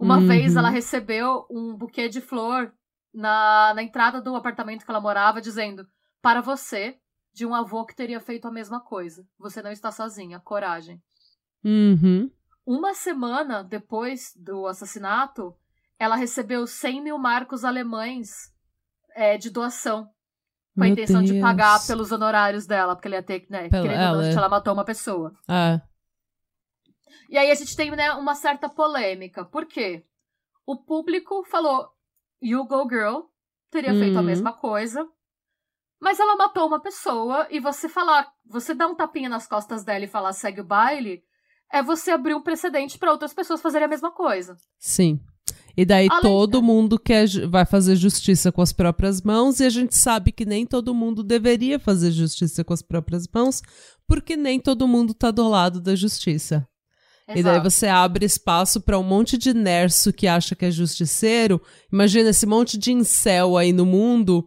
Uma 0.00 0.18
Uhum. 0.18 0.26
vez 0.26 0.56
ela 0.56 0.68
recebeu 0.68 1.46
um 1.48 1.76
buquê 1.76 2.08
de 2.08 2.20
flor 2.20 2.72
na, 3.12 3.72
na 3.74 3.82
entrada 3.84 4.20
do 4.20 4.34
apartamento 4.34 4.84
que 4.84 4.90
ela 4.90 5.00
morava, 5.00 5.40
dizendo: 5.40 5.86
Para 6.20 6.40
você, 6.40 6.98
de 7.32 7.46
um 7.46 7.54
avô 7.54 7.84
que 7.84 7.94
teria 7.94 8.18
feito 8.20 8.48
a 8.48 8.50
mesma 8.50 8.80
coisa. 8.80 9.24
Você 9.38 9.62
não 9.62 9.70
está 9.70 9.92
sozinha, 9.92 10.40
coragem. 10.40 11.00
Uhum. 11.64 12.30
Uma 12.66 12.94
semana 12.94 13.62
depois 13.62 14.32
do 14.36 14.66
assassinato, 14.66 15.54
ela 15.98 16.16
recebeu 16.16 16.66
100 16.66 17.02
mil 17.02 17.18
marcos 17.18 17.64
alemães 17.64 18.30
é, 19.14 19.36
de 19.38 19.50
doação. 19.50 20.04
Com 20.74 20.82
a 20.82 20.84
Meu 20.86 20.92
intenção 20.92 21.22
de 21.22 21.32
Deus. 21.32 21.42
pagar 21.42 21.86
pelos 21.86 22.10
honorários 22.10 22.66
dela, 22.66 22.96
porque 22.96 23.06
ela 23.06 23.16
ia 23.16 23.22
ter, 23.22 23.46
né? 23.48 23.68
Pela- 23.68 23.82
querendo 23.82 24.00
ou 24.00 24.06
não, 24.06 24.14
ela- 24.14 24.24
gente, 24.24 24.36
ela 24.38 24.48
matou 24.48 24.72
uma 24.74 24.84
pessoa. 24.84 25.32
É. 25.48 25.80
E 27.28 27.38
aí 27.38 27.50
a 27.50 27.54
gente 27.54 27.76
tem 27.76 27.90
né, 27.92 28.12
uma 28.12 28.34
certa 28.34 28.68
polêmica. 28.68 29.44
Por 29.44 29.66
quê? 29.66 30.04
O 30.66 30.76
público 30.76 31.44
falou: 31.44 31.88
You 32.42 32.66
Go 32.66 32.88
Girl 32.88 33.20
teria 33.70 33.92
feito 33.94 34.16
a 34.16 34.20
Uhum. 34.20 34.26
mesma 34.26 34.52
coisa. 34.52 35.08
Mas 36.00 36.18
ela 36.20 36.36
matou 36.36 36.66
uma 36.66 36.80
pessoa 36.80 37.46
e 37.50 37.60
você 37.60 37.88
falar, 37.88 38.30
você 38.44 38.74
dar 38.74 38.88
um 38.88 38.94
tapinha 38.94 39.28
nas 39.28 39.46
costas 39.46 39.84
dela 39.84 40.04
e 40.04 40.08
falar 40.08 40.32
segue 40.32 40.60
o 40.60 40.64
baile, 40.64 41.24
é 41.72 41.82
você 41.82 42.10
abrir 42.10 42.34
um 42.34 42.42
precedente 42.42 42.98
para 42.98 43.10
outras 43.12 43.32
pessoas 43.32 43.62
fazerem 43.62 43.86
a 43.86 43.88
mesma 43.88 44.10
coisa. 44.12 44.56
Sim. 44.78 45.18
E 45.76 45.84
daí 45.84 46.06
Além- 46.10 46.22
todo 46.22 46.62
mundo 46.62 46.98
quer, 46.98 47.28
vai 47.48 47.64
fazer 47.66 47.96
justiça 47.96 48.52
com 48.52 48.62
as 48.62 48.72
próprias 48.72 49.20
mãos, 49.22 49.58
e 49.60 49.64
a 49.64 49.70
gente 49.70 49.96
sabe 49.96 50.30
que 50.30 50.44
nem 50.44 50.64
todo 50.64 50.94
mundo 50.94 51.22
deveria 51.24 51.78
fazer 51.78 52.10
justiça 52.12 52.62
com 52.62 52.72
as 52.72 52.82
próprias 52.82 53.26
mãos, 53.32 53.60
porque 54.06 54.36
nem 54.36 54.60
todo 54.60 54.86
mundo 54.86 55.12
tá 55.14 55.30
do 55.30 55.48
lado 55.48 55.80
da 55.80 55.96
justiça. 55.96 56.66
E 57.28 57.42
daí 57.42 57.54
Exato. 57.54 57.70
você 57.70 57.86
abre 57.88 58.26
espaço 58.26 58.80
pra 58.82 58.98
um 58.98 59.02
monte 59.02 59.38
de 59.38 59.54
nerso 59.54 60.12
que 60.12 60.26
acha 60.26 60.54
que 60.54 60.66
é 60.66 60.70
justiceiro. 60.70 61.60
Imagina 61.90 62.28
esse 62.28 62.44
monte 62.44 62.76
de 62.76 62.92
incel 62.92 63.56
aí 63.56 63.72
no 63.72 63.86
mundo, 63.86 64.46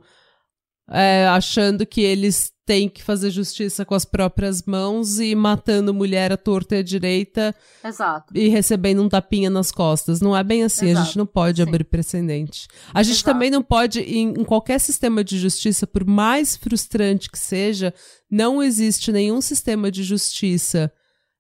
é, 0.89 1.27
achando 1.27 1.85
que 1.85 2.01
eles 2.01 2.51
têm 2.65 2.89
que 2.89 3.01
fazer 3.01 3.30
justiça 3.30 3.85
com 3.85 3.95
as 3.95 4.03
próprias 4.03 4.61
mãos 4.64 5.19
e 5.19 5.34
matando 5.34 5.93
mulher 5.93 6.34
à 6.34 6.38
torta 6.38 6.76
e 6.76 6.80
à 6.80 6.84
direita 6.84 7.55
Exato. 7.84 8.38
e 8.38 8.49
recebendo 8.49 9.01
um 9.01 9.07
tapinha 9.07 9.49
nas 9.49 9.72
costas. 9.72 10.19
Não 10.19 10.35
é 10.35 10.43
bem 10.43 10.64
assim, 10.64 10.88
a 10.88 10.91
Exato, 10.91 11.05
gente 11.05 11.18
não 11.18 11.26
pode 11.26 11.64
sim. 11.64 11.68
abrir 11.68 11.85
precedente. 11.85 12.68
A 12.93 13.01
gente 13.03 13.15
Exato. 13.15 13.31
também 13.31 13.49
não 13.49 13.64
pode, 13.64 14.01
em, 14.01 14.34
em 14.41 14.43
qualquer 14.43 14.80
sistema 14.80 15.23
de 15.23 15.39
justiça, 15.39 15.88
por 15.88 16.05
mais 16.05 16.57
frustrante 16.57 17.31
que 17.31 17.39
seja, 17.39 17.93
não 18.30 18.61
existe 18.61 19.14
nenhum 19.14 19.39
sistema 19.39 19.89
de 19.89 20.03
justiça 20.03 20.91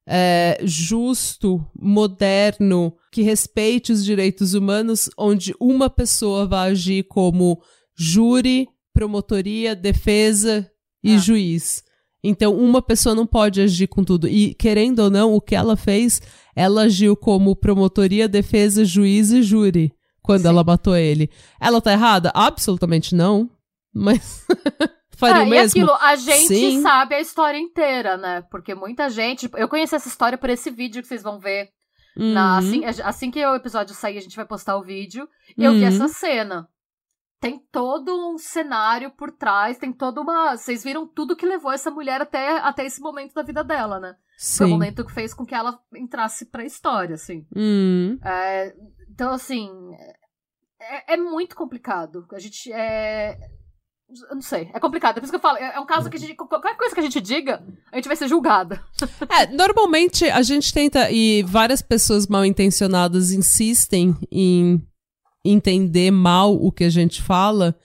é, 0.07 0.57
justo, 0.63 1.61
moderno, 1.77 2.95
que 3.11 3.21
respeite 3.21 3.91
os 3.91 4.05
direitos 4.05 4.53
humanos, 4.53 5.09
onde 5.17 5.53
uma 5.59 5.89
pessoa 5.89 6.47
vai 6.47 6.71
agir 6.71 7.03
como 7.03 7.61
júri, 7.97 8.69
promotoria, 8.97 9.75
defesa 9.75 10.67
e 11.03 11.13
É. 11.13 11.17
juiz. 11.19 11.83
Então, 12.23 12.55
uma 12.57 12.81
pessoa 12.81 13.13
não 13.13 13.27
pode 13.27 13.61
agir 13.61 13.85
com 13.87 14.03
tudo. 14.03 14.27
E, 14.27 14.55
querendo 14.55 14.99
ou 14.99 15.09
não, 15.09 15.35
o 15.35 15.39
que 15.39 15.55
ela 15.55 15.77
fez, 15.77 16.19
ela 16.55 16.81
agiu 16.83 17.15
como 17.15 17.55
promotoria, 17.55 18.27
defesa, 18.27 18.83
juiz 18.83 19.31
e 19.31 19.43
júri 19.43 19.93
quando 20.23 20.41
Sim. 20.41 20.47
ela 20.47 20.63
matou 20.63 20.95
ele. 20.97 21.29
Ela 21.61 21.79
tá 21.79 21.91
errada? 21.91 22.31
Absolutamente 22.33 23.13
não. 23.13 23.47
Mas 23.93 24.45
faria 25.15 25.41
É, 25.41 25.43
o 25.43 25.47
e 25.47 25.49
mesmo? 25.51 25.79
aquilo, 25.81 25.95
a 26.01 26.15
gente 26.15 26.47
Sim. 26.47 26.81
sabe 26.81 27.15
a 27.15 27.21
história 27.21 27.57
inteira, 27.59 28.17
né? 28.17 28.43
Porque 28.49 28.73
muita 28.73 29.09
gente. 29.09 29.47
Eu 29.55 29.67
conheci 29.69 29.93
essa 29.95 30.09
história 30.09 30.37
por 30.39 30.49
esse 30.49 30.71
vídeo 30.71 31.01
que 31.03 31.07
vocês 31.07 31.21
vão 31.21 31.39
ver. 31.39 31.69
Na- 32.15 32.53
Uhum. 32.53 32.57
assim, 32.57 32.85
assim 33.03 33.31
que 33.31 33.45
o 33.45 33.55
episódio 33.55 33.93
sair, 33.93 34.17
a 34.17 34.21
gente 34.21 34.35
vai 34.35 34.45
postar 34.45 34.75
o 34.75 34.83
vídeo. 34.83 35.27
Eu 35.55 35.73
vi 35.73 35.81
Uhum. 35.81 35.85
essa 35.87 36.07
cena. 36.07 36.67
Tem 37.39 37.59
todo 37.71 38.33
um 38.33 38.37
cenário 38.37 39.11
por 39.11 39.31
trás, 39.31 39.77
tem 39.77 39.93
toda 39.93 40.21
uma. 40.21 40.57
Vocês 40.57 40.83
viram 40.83 41.07
tudo 41.07 41.35
que 41.35 41.45
levou 41.45 41.71
essa 41.71 41.91
mulher 41.91 42.21
até, 42.21 42.57
até 42.57 42.85
esse 42.85 42.99
momento 42.99 43.33
da 43.33 43.43
vida 43.43 43.63
dela, 43.63 43.99
né? 43.99 44.15
Foi 44.57 44.65
o 44.65 44.69
Sim. 44.69 44.73
momento 44.73 45.05
que 45.05 45.13
fez 45.13 45.33
com 45.33 45.45
que 45.45 45.53
ela 45.53 45.79
entrasse 45.95 46.45
pra 46.45 46.65
história, 46.65 47.13
assim. 47.15 47.45
Hum. 47.55 48.17
É, 48.23 48.73
então, 49.09 49.31
assim. 49.31 49.69
É, 50.79 51.13
é 51.13 51.17
muito 51.17 51.55
complicado. 51.55 52.25
A 52.31 52.39
gente. 52.39 52.71
É, 52.71 53.37
eu 54.29 54.35
não 54.35 54.41
sei. 54.41 54.69
É 54.73 54.79
complicado. 54.79 55.17
É 55.17 55.19
por 55.19 55.25
isso 55.25 55.31
que 55.31 55.35
eu 55.35 55.41
falo. 55.41 55.57
É 55.57 55.75
é 55.75 55.79
um 55.79 55.85
caso 55.85 56.09
que 56.09 56.17
a 56.17 56.19
gente. 56.19 56.35
Qualquer 56.35 56.77
coisa 56.77 56.93
que 56.93 56.99
a 56.99 57.03
gente 57.03 57.19
diga, 57.19 57.63
a 57.91 57.95
gente 57.97 58.07
vai 58.07 58.15
ser 58.15 58.27
julgada. 58.27 58.83
É, 59.29 59.45
normalmente 59.47 60.25
a 60.25 60.41
gente 60.41 60.73
tenta, 60.73 61.11
e 61.11 61.43
várias 61.43 61.81
pessoas 61.81 62.25
mal 62.27 62.45
intencionadas 62.45 63.31
insistem 63.31 64.15
em 64.31 64.86
entender 65.49 66.11
mal 66.11 66.55
o 66.55 66.71
que 66.71 66.83
a 66.83 66.89
gente 66.89 67.21
fala. 67.21 67.75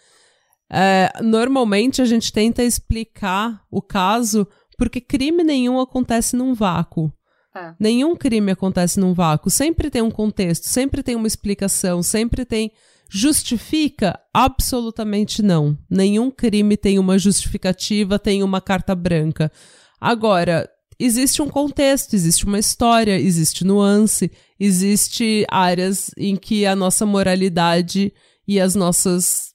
É, 0.71 1.13
normalmente 1.23 2.01
a 2.01 2.05
gente 2.05 2.33
tenta 2.33 2.63
explicar 2.63 3.63
o 3.71 3.83
caso 3.83 4.49
porque 4.79 5.01
crime 5.01 5.45
nenhum 5.45 5.79
acontece 5.79 6.35
num 6.35 6.55
vácuo. 6.55 7.13
É. 7.55 7.75
Nenhum 7.79 8.17
crime 8.17 8.51
acontece 8.51 8.99
num 8.99 9.13
vácuo. 9.13 9.51
Sempre 9.51 9.91
tem 9.91 10.01
um 10.01 10.11
contexto, 10.11 10.65
sempre 10.65 11.03
tem 11.03 11.15
uma 11.15 11.27
explicação, 11.27 12.03
sempre 12.03 12.45
tem. 12.45 12.73
Justifica? 13.11 14.19
Absolutamente 14.33 15.43
não. 15.43 15.77
Nenhum 15.91 16.31
crime 16.31 16.79
tem 16.79 16.99
uma 16.99 17.19
justificativa, 17.19 18.19
tem 18.19 18.43
uma 18.43 18.61
carta 18.61 18.95
branca. 18.95 19.53
Agora, 20.01 20.69
existe 21.05 21.43
um 21.43 21.49
contexto, 21.49 22.15
existe 22.15 22.45
uma 22.45 22.59
história, 22.59 23.19
existe 23.19 23.65
nuance, 23.65 24.31
existe 24.59 25.45
áreas 25.51 26.11
em 26.17 26.37
que 26.37 26.65
a 26.65 26.77
nossa 26.77 27.05
moralidade 27.05 28.13
e 28.47 28.61
as 28.61 28.75
nossas 28.75 29.53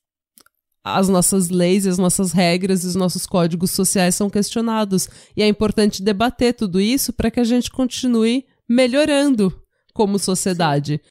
as 0.83 1.09
nossas 1.09 1.49
leis, 1.49 1.85
as 1.85 1.97
nossas 1.97 2.31
regras 2.31 2.83
e 2.83 2.87
os 2.87 2.95
nossos 2.95 3.25
códigos 3.25 3.71
sociais 3.71 4.15
são 4.15 4.29
questionados. 4.29 5.09
E 5.35 5.43
é 5.43 5.47
importante 5.47 6.01
debater 6.01 6.53
tudo 6.53 6.79
isso 6.79 7.11
para 7.11 7.29
que 7.29 7.41
a 7.41 7.43
gente 7.43 7.69
continue 7.69 8.45
melhorando 8.69 9.51
como 9.93 10.17
sociedade. 10.17 11.01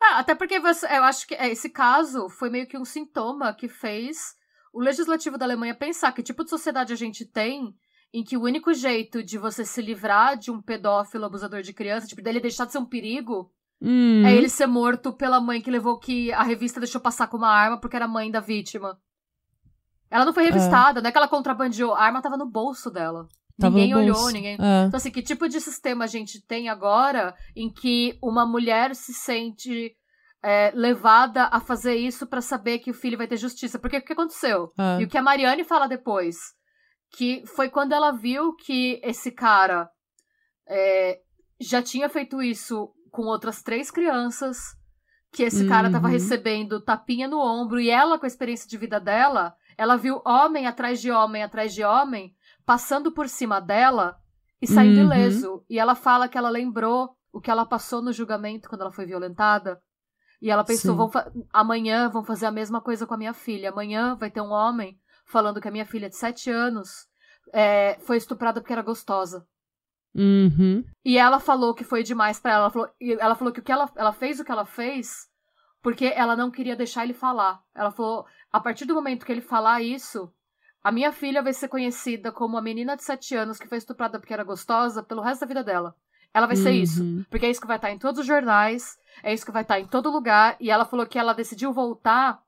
Ah, 0.00 0.20
até 0.20 0.36
porque 0.36 0.60
você, 0.60 0.86
eu 0.86 1.02
acho 1.02 1.26
que 1.26 1.34
é, 1.34 1.50
esse 1.50 1.68
caso 1.68 2.28
foi 2.28 2.48
meio 2.48 2.68
que 2.68 2.78
um 2.78 2.84
sintoma 2.84 3.52
que 3.52 3.68
fez 3.68 4.18
o 4.72 4.80
legislativo 4.80 5.36
da 5.36 5.46
Alemanha 5.46 5.74
pensar 5.74 6.12
que 6.12 6.22
tipo 6.22 6.44
de 6.44 6.50
sociedade 6.50 6.92
a 6.92 6.96
gente 6.96 7.24
tem 7.24 7.74
em 8.14 8.22
que 8.22 8.36
o 8.36 8.42
único 8.42 8.72
jeito 8.72 9.24
de 9.24 9.36
você 9.36 9.64
se 9.64 9.82
livrar 9.82 10.38
de 10.38 10.52
um 10.52 10.62
pedófilo 10.62 11.24
abusador 11.24 11.62
de 11.62 11.72
criança, 11.72 12.06
tipo, 12.06 12.22
dele 12.22 12.38
deixar 12.38 12.64
de 12.64 12.70
ser 12.70 12.78
um 12.78 12.86
perigo, 12.86 13.50
Hum, 13.82 14.24
é 14.24 14.34
ele 14.34 14.48
ser 14.48 14.66
morto 14.66 15.12
pela 15.12 15.40
mãe 15.40 15.60
que 15.60 15.70
levou 15.70 15.98
que 15.98 16.32
a 16.32 16.44
revista 16.44 16.78
deixou 16.80 17.00
passar 17.00 17.26
com 17.26 17.36
uma 17.36 17.50
arma 17.50 17.78
porque 17.78 17.96
era 17.96 18.06
mãe 18.06 18.30
da 18.30 18.38
vítima. 18.38 18.96
Ela 20.08 20.24
não 20.24 20.32
foi 20.32 20.44
revistada, 20.44 21.02
não 21.02 21.08
é 21.08 21.12
que 21.12 21.18
ela 21.18 21.28
contrabandeou, 21.28 21.92
a 21.92 22.02
arma 22.02 22.22
tava 22.22 22.36
no 22.36 22.48
bolso 22.48 22.88
dela. 22.88 23.26
tava 23.58 23.74
ninguém 23.74 23.94
olhou, 23.96 24.30
ninguém. 24.30 24.56
É. 24.60 24.84
Então, 24.86 24.96
assim, 24.96 25.10
que 25.10 25.20
tipo 25.20 25.48
de 25.48 25.60
sistema 25.60 26.04
a 26.04 26.06
gente 26.06 26.40
tem 26.46 26.68
agora 26.68 27.34
em 27.54 27.68
que 27.68 28.16
uma 28.22 28.46
mulher 28.46 28.94
se 28.94 29.12
sente 29.12 29.92
é, 30.42 30.70
levada 30.72 31.48
a 31.50 31.58
fazer 31.58 31.96
isso 31.96 32.28
pra 32.28 32.40
saber 32.40 32.78
que 32.78 32.92
o 32.92 32.94
filho 32.94 33.18
vai 33.18 33.26
ter 33.26 33.36
justiça? 33.36 33.78
Porque 33.78 33.98
o 33.98 34.02
que 34.02 34.12
aconteceu? 34.12 34.72
É. 34.78 35.02
E 35.02 35.04
o 35.04 35.08
que 35.08 35.18
a 35.18 35.22
Mariane 35.22 35.64
fala 35.64 35.88
depois? 35.88 36.36
Que 37.16 37.44
foi 37.46 37.68
quando 37.68 37.92
ela 37.92 38.10
viu 38.10 38.54
que 38.54 39.00
esse 39.02 39.30
cara 39.30 39.88
é, 40.68 41.20
já 41.60 41.80
tinha 41.80 42.08
feito 42.08 42.42
isso 42.42 42.92
com 43.10 43.22
outras 43.22 43.62
três 43.62 43.90
crianças, 43.90 44.58
que 45.32 45.44
esse 45.44 45.62
uhum. 45.62 45.68
cara 45.68 45.90
tava 45.90 46.08
recebendo 46.08 46.80
tapinha 46.80 47.28
no 47.28 47.38
ombro, 47.38 47.80
e 47.80 47.88
ela, 47.88 48.18
com 48.18 48.26
a 48.26 48.28
experiência 48.28 48.68
de 48.68 48.76
vida 48.76 48.98
dela, 48.98 49.54
ela 49.76 49.96
viu 49.96 50.20
homem 50.26 50.66
atrás 50.66 51.00
de 51.00 51.10
homem 51.10 51.42
atrás 51.42 51.72
de 51.72 51.84
homem, 51.84 52.34
passando 52.66 53.12
por 53.12 53.28
cima 53.28 53.60
dela 53.60 54.16
e 54.60 54.66
saindo 54.66 54.98
uhum. 54.98 55.06
ileso. 55.06 55.64
E 55.68 55.78
ela 55.78 55.94
fala 55.94 56.28
que 56.28 56.38
ela 56.38 56.48
lembrou 56.48 57.16
o 57.32 57.40
que 57.40 57.50
ela 57.50 57.66
passou 57.66 58.02
no 58.02 58.12
julgamento 58.12 58.68
quando 58.68 58.82
ela 58.82 58.92
foi 58.92 59.06
violentada. 59.06 59.80
E 60.40 60.50
ela 60.50 60.64
pensou, 60.64 60.96
vão 60.96 61.10
amanhã 61.52 62.08
vão 62.08 62.24
fazer 62.24 62.46
a 62.46 62.50
mesma 62.50 62.80
coisa 62.80 63.06
com 63.06 63.14
a 63.14 63.18
minha 63.18 63.32
filha. 63.32 63.70
Amanhã 63.70 64.14
vai 64.14 64.30
ter 64.30 64.40
um 64.40 64.50
homem 64.50 64.98
falando 65.24 65.60
que 65.60 65.68
a 65.68 65.70
minha 65.70 65.86
filha 65.86 66.08
de 66.08 66.16
sete 66.16 66.50
anos 66.50 67.06
é, 67.52 67.98
foi 68.00 68.16
estuprada 68.16 68.60
porque 68.60 68.72
era 68.72 68.82
gostosa. 68.82 69.46
Uhum. 70.14 70.84
E 71.04 71.18
ela 71.18 71.40
falou 71.40 71.74
que 71.74 71.84
foi 71.84 72.02
demais 72.02 72.38
para 72.38 72.52
ela. 72.52 72.62
Ela 72.62 72.70
falou, 72.70 72.90
ela 73.00 73.34
falou 73.34 73.52
que, 73.52 73.60
o 73.60 73.62
que 73.62 73.72
ela, 73.72 73.90
ela 73.96 74.12
fez 74.12 74.38
o 74.38 74.44
que 74.44 74.52
ela 74.52 74.64
fez 74.64 75.28
porque 75.84 76.06
ela 76.06 76.34
não 76.34 76.50
queria 76.50 76.74
deixar 76.74 77.04
ele 77.04 77.12
falar. 77.12 77.60
Ela 77.74 77.90
falou: 77.90 78.24
a 78.50 78.58
partir 78.58 78.86
do 78.86 78.94
momento 78.94 79.26
que 79.26 79.30
ele 79.30 79.42
falar 79.42 79.82
isso, 79.82 80.32
a 80.82 80.90
minha 80.90 81.12
filha 81.12 81.42
vai 81.42 81.52
ser 81.52 81.68
conhecida 81.68 82.32
como 82.32 82.56
a 82.56 82.62
menina 82.62 82.96
de 82.96 83.04
sete 83.04 83.36
anos 83.36 83.58
que 83.58 83.68
foi 83.68 83.76
estuprada 83.76 84.18
porque 84.18 84.32
era 84.32 84.42
gostosa 84.42 85.02
pelo 85.02 85.20
resto 85.20 85.42
da 85.42 85.46
vida 85.46 85.62
dela. 85.62 85.94
Ela 86.32 86.46
vai 86.46 86.56
ser 86.56 86.70
uhum. 86.70 86.74
isso. 86.74 87.26
Porque 87.28 87.44
é 87.44 87.50
isso 87.50 87.60
que 87.60 87.66
vai 87.66 87.76
estar 87.76 87.90
em 87.90 87.98
todos 87.98 88.20
os 88.20 88.26
jornais, 88.26 88.98
é 89.22 89.32
isso 89.32 89.44
que 89.44 89.52
vai 89.52 89.62
estar 89.62 89.78
em 89.78 89.86
todo 89.86 90.10
lugar. 90.10 90.56
E 90.58 90.70
ela 90.70 90.86
falou 90.86 91.06
que 91.06 91.18
ela 91.18 91.34
decidiu 91.34 91.70
voltar, 91.70 92.42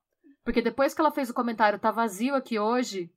porque 0.47 0.63
depois 0.63 0.95
que 0.95 1.01
ela 1.01 1.11
fez 1.11 1.29
o 1.29 1.35
comentário, 1.35 1.77
tá 1.77 1.91
vazio 1.91 2.37
aqui 2.37 2.57
hoje, 2.57 3.11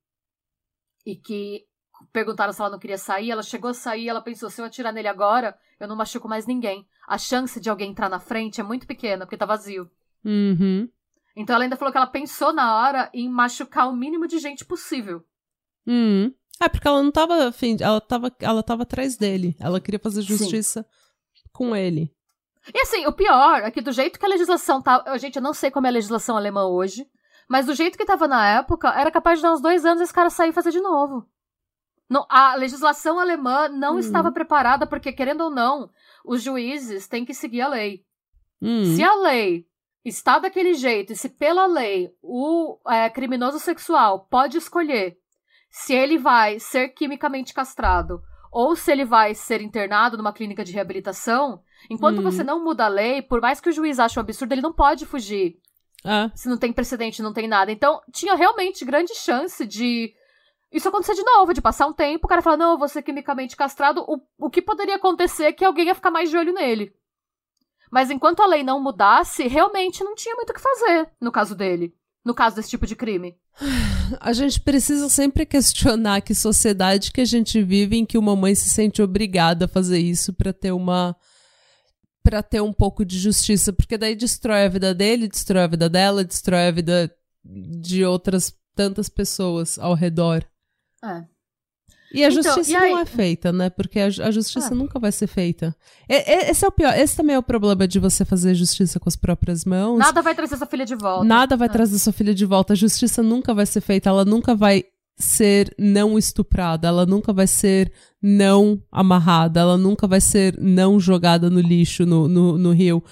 e 1.06 1.16
que 1.16 1.64
perguntaram 2.12 2.52
se 2.52 2.60
ela 2.60 2.72
não 2.72 2.80
queria 2.80 2.98
sair, 2.98 3.30
ela 3.30 3.44
chegou 3.44 3.70
a 3.70 3.74
sair, 3.76 4.10
ela 4.10 4.20
pensou, 4.20 4.50
se 4.50 4.60
eu 4.60 4.66
atirar 4.66 4.92
nele 4.92 5.08
agora, 5.08 5.56
eu 5.80 5.88
não 5.88 5.96
machuco 5.96 6.28
mais 6.28 6.48
ninguém. 6.48 6.88
A 7.08 7.20
chance 7.20 7.60
de 7.60 7.70
alguém 7.70 7.92
entrar 7.92 8.10
na 8.10 8.20
frente 8.20 8.60
é 8.60 8.64
muito 8.64 8.88
pequena, 8.88 9.28
porque 9.28 9.38
tá 9.38 9.46
vazio. 9.46 9.88
Uhum. 10.26 10.90
Então 11.36 11.54
ela 11.54 11.66
ainda 11.66 11.78
falou 11.78 11.92
que 11.92 12.00
ela 12.00 12.08
pensou 12.08 12.52
na 12.52 12.76
hora 12.76 13.12
em 13.14 13.30
machucar 13.30 13.88
o 13.88 13.96
mínimo 13.96 14.26
de 14.26 14.40
gente 14.40 14.66
possível. 14.66 15.24
Uhum. 15.86 16.34
É, 16.60 16.68
porque 16.68 16.88
ela 16.88 17.04
não 17.04 17.12
tava 17.12 17.48
afim, 17.48 17.78
ela 17.80 18.02
tava, 18.02 18.36
ela 18.40 18.64
tava 18.64 18.82
atrás 18.82 19.18
dele. 19.18 19.56
Ela 19.60 19.80
queria 19.80 20.00
fazer 20.00 20.24
justiça 20.24 20.82
Sim. 20.82 21.44
com 21.54 21.76
ele. 21.76 22.12
E 22.74 22.82
assim, 22.82 23.06
o 23.06 23.14
pior 23.14 23.62
é 23.62 23.72
que 23.72 23.82
do 23.82 23.92
jeito 23.92 24.20
que 24.20 24.26
a 24.26 24.30
legislação 24.30 24.82
tá. 24.82 25.04
Gente, 25.18 25.36
eu 25.36 25.42
não 25.42 25.54
sei 25.54 25.72
como 25.72 25.88
é 25.88 25.90
a 25.90 25.94
legislação 25.94 26.36
alemã 26.36 26.66
hoje, 26.68 27.08
mas 27.50 27.66
do 27.66 27.74
jeito 27.74 27.98
que 27.98 28.06
tava 28.06 28.28
na 28.28 28.48
época, 28.48 28.90
era 28.90 29.10
capaz 29.10 29.40
de 29.40 29.44
dar 29.44 29.54
uns 29.54 29.60
dois 29.60 29.84
anos 29.84 30.02
esse 30.02 30.14
cara 30.14 30.30
sair 30.30 30.50
e 30.50 30.54
fazer 30.54 30.70
de 30.70 30.80
novo. 30.80 31.28
Não, 32.08 32.26
a 32.30 32.56
legislação 32.56 33.20
alemã 33.20 33.68
não 33.68 33.96
hum. 33.96 34.00
estava 34.00 34.32
preparada, 34.32 34.86
porque, 34.86 35.12
querendo 35.12 35.42
ou 35.42 35.50
não, 35.50 35.90
os 36.24 36.44
juízes 36.44 37.08
têm 37.08 37.26
que 37.26 37.34
seguir 37.34 37.62
a 37.62 37.68
lei. 37.68 38.06
Hum. 38.62 38.96
Se 38.96 39.04
a 39.04 39.16
lei 39.16 39.68
está 40.06 40.38
daquele 40.38 40.76
jeito, 40.76 41.14
e 41.14 41.16
se 41.16 41.28
pela 41.28 41.66
lei 41.66 42.14
o 42.22 42.78
é, 42.88 43.10
criminoso 43.10 43.60
sexual 43.60 44.28
pode 44.30 44.58
escolher 44.58 45.18
se 45.72 45.94
ele 45.94 46.18
vai 46.18 46.60
ser 46.60 46.90
quimicamente 46.90 47.54
castrado 47.54 48.22
ou 48.52 48.76
se 48.76 48.92
ele 48.92 49.06
vai 49.06 49.36
ser 49.36 49.62
internado 49.62 50.18
numa 50.18 50.34
clínica 50.34 50.64
de 50.64 50.72
reabilitação, 50.72 51.62
enquanto 51.90 52.20
hum. 52.20 52.24
você 52.24 52.44
não 52.44 52.64
muda 52.64 52.86
a 52.86 52.90
lei, 52.90 53.22
por 53.22 53.42
mais 53.42 53.60
que 53.60 53.70
o 53.70 53.72
juiz 53.72 54.00
ache 54.00 54.20
um 54.20 54.22
absurdo, 54.22 54.52
ele 54.52 54.62
não 54.62 54.74
pode 54.74 55.06
fugir. 55.06 55.60
Ah. 56.04 56.32
Se 56.34 56.48
não 56.48 56.58
tem 56.58 56.72
precedente, 56.72 57.22
não 57.22 57.34
tem 57.34 57.48
nada. 57.48 57.72
Então, 57.72 58.02
tinha 58.12 58.36
realmente 58.36 58.86
grande 58.86 59.14
chance 59.16 59.66
de 59.66 60.14
isso 60.72 60.88
acontecer 60.88 61.16
de 61.16 61.24
novo, 61.24 61.54
de 61.54 61.62
passar 61.62 61.88
um 61.88 61.94
tempo, 61.94 62.26
o 62.26 62.30
cara 62.30 62.42
fala, 62.42 62.58
não, 62.58 62.72
eu 62.72 62.78
vou 62.78 62.88
ser 62.88 63.02
quimicamente 63.02 63.56
castrado. 63.56 64.04
O, 64.08 64.22
o 64.38 64.50
que 64.50 64.62
poderia 64.62 64.96
acontecer 64.96 65.46
é 65.46 65.54
que 65.54 65.66
alguém 65.66 65.88
ia 65.88 65.96
ficar 65.96 66.12
mais 66.12 66.30
de 66.30 66.38
olho 66.38 66.54
nele. 66.54 66.94
Mas 67.92 68.12
enquanto 68.12 68.42
a 68.42 68.46
lei 68.46 68.64
não 68.64 68.82
mudasse, 68.82 69.48
realmente 69.48 70.04
não 70.04 70.14
tinha 70.14 70.36
muito 70.36 70.52
o 70.52 70.54
que 70.54 70.62
fazer 70.62 71.10
no 71.20 71.32
caso 71.32 71.56
dele. 71.56 71.94
No 72.24 72.36
caso 72.36 72.56
desse 72.56 72.70
tipo 72.70 72.86
de 72.86 72.96
crime. 72.96 73.36
A 74.20 74.34
gente 74.34 74.60
precisa 74.60 75.08
sempre 75.08 75.46
questionar 75.46 76.22
que 76.22 76.34
sociedade 76.34 77.12
que 77.12 77.22
a 77.22 77.26
gente 77.26 77.62
vive 77.62 77.96
em 77.96 78.06
que 78.06 78.18
uma 78.18 78.36
mãe 78.36 78.56
se 78.56 78.68
sente 78.68 79.04
obrigada 79.04 79.66
a 79.66 79.68
fazer 79.68 80.00
isso 80.00 80.34
para 80.34 80.52
ter 80.52 80.72
uma 80.72 81.16
para 82.24 82.44
ter 82.44 82.62
um 82.62 82.74
pouco 82.74 83.06
de 83.06 83.18
justiça, 83.18 83.72
porque 83.74 83.98
daí 83.98 84.16
destrói 84.16 84.66
a 84.66 84.70
vida 84.70 84.94
dele, 84.94 85.28
destrói 85.28 85.64
a 85.64 85.68
vida 85.68 85.90
dela, 85.90 86.24
destrói 86.24 86.68
a 86.68 86.72
vida 86.72 87.14
de 87.44 88.06
outras 88.06 88.54
tantas 88.76 89.10
pessoas 89.10 89.80
ao 89.80 89.94
redor. 89.94 90.46
É. 91.04 91.24
E 92.12 92.24
a 92.24 92.30
então, 92.30 92.42
justiça 92.42 92.72
e 92.72 92.90
não 92.90 93.00
é 93.00 93.06
feita, 93.06 93.52
né? 93.52 93.70
Porque 93.70 94.00
a, 94.00 94.08
a 94.08 94.32
justiça 94.32 94.70
ah. 94.72 94.76
nunca 94.76 95.00
vai 95.00 95.12
ser 95.12 95.28
feita. 95.28 95.76
esse 96.08 96.66
é 96.66 96.68
o 96.68 96.72
pior. 96.72 96.98
Esse 96.98 97.16
também 97.16 97.36
é 97.36 97.40
o 97.40 97.44
problema 97.44 97.88
de 97.88 98.00
você 98.00 98.26
fazer 98.26 98.56
justiça 98.56 99.00
com 99.00 99.08
as 99.08 99.16
próprias 99.16 99.64
mãos. 99.64 100.00
Nada 100.00 100.22
vai 100.22 100.34
trazer 100.34 100.58
sua 100.58 100.66
filha 100.66 100.86
de 100.86 100.96
volta. 100.96 101.24
Nada 101.24 101.56
vai 101.56 101.68
ah. 101.68 101.72
trazer 101.72 102.00
sua 102.00 102.14
filha 102.14 102.34
de 102.34 102.46
volta. 102.46 102.74
A 102.74 102.76
justiça 102.76 103.22
nunca 103.22 103.54
vai 103.54 103.66
ser 103.66 103.82
feita. 103.82 104.10
Ela 104.10 104.26
nunca 104.26 104.56
vai 104.56 104.86
ser 105.20 105.74
não 105.78 106.18
estuprada. 106.18 106.88
Ela 106.88 107.06
nunca 107.06 107.34
vai 107.34 107.48
ser 107.48 107.92
não 108.22 108.82
amarrada. 108.92 109.60
Ela 109.60 109.78
nunca 109.78 110.08
vai 110.08 110.22
ser 110.22 110.58
não 110.60 111.00
jogada 111.00 111.50
no 111.50 111.60
lixo, 111.60 112.06
no, 112.06 112.28
no, 112.28 112.58
no 112.58 112.72
rio 112.72 113.04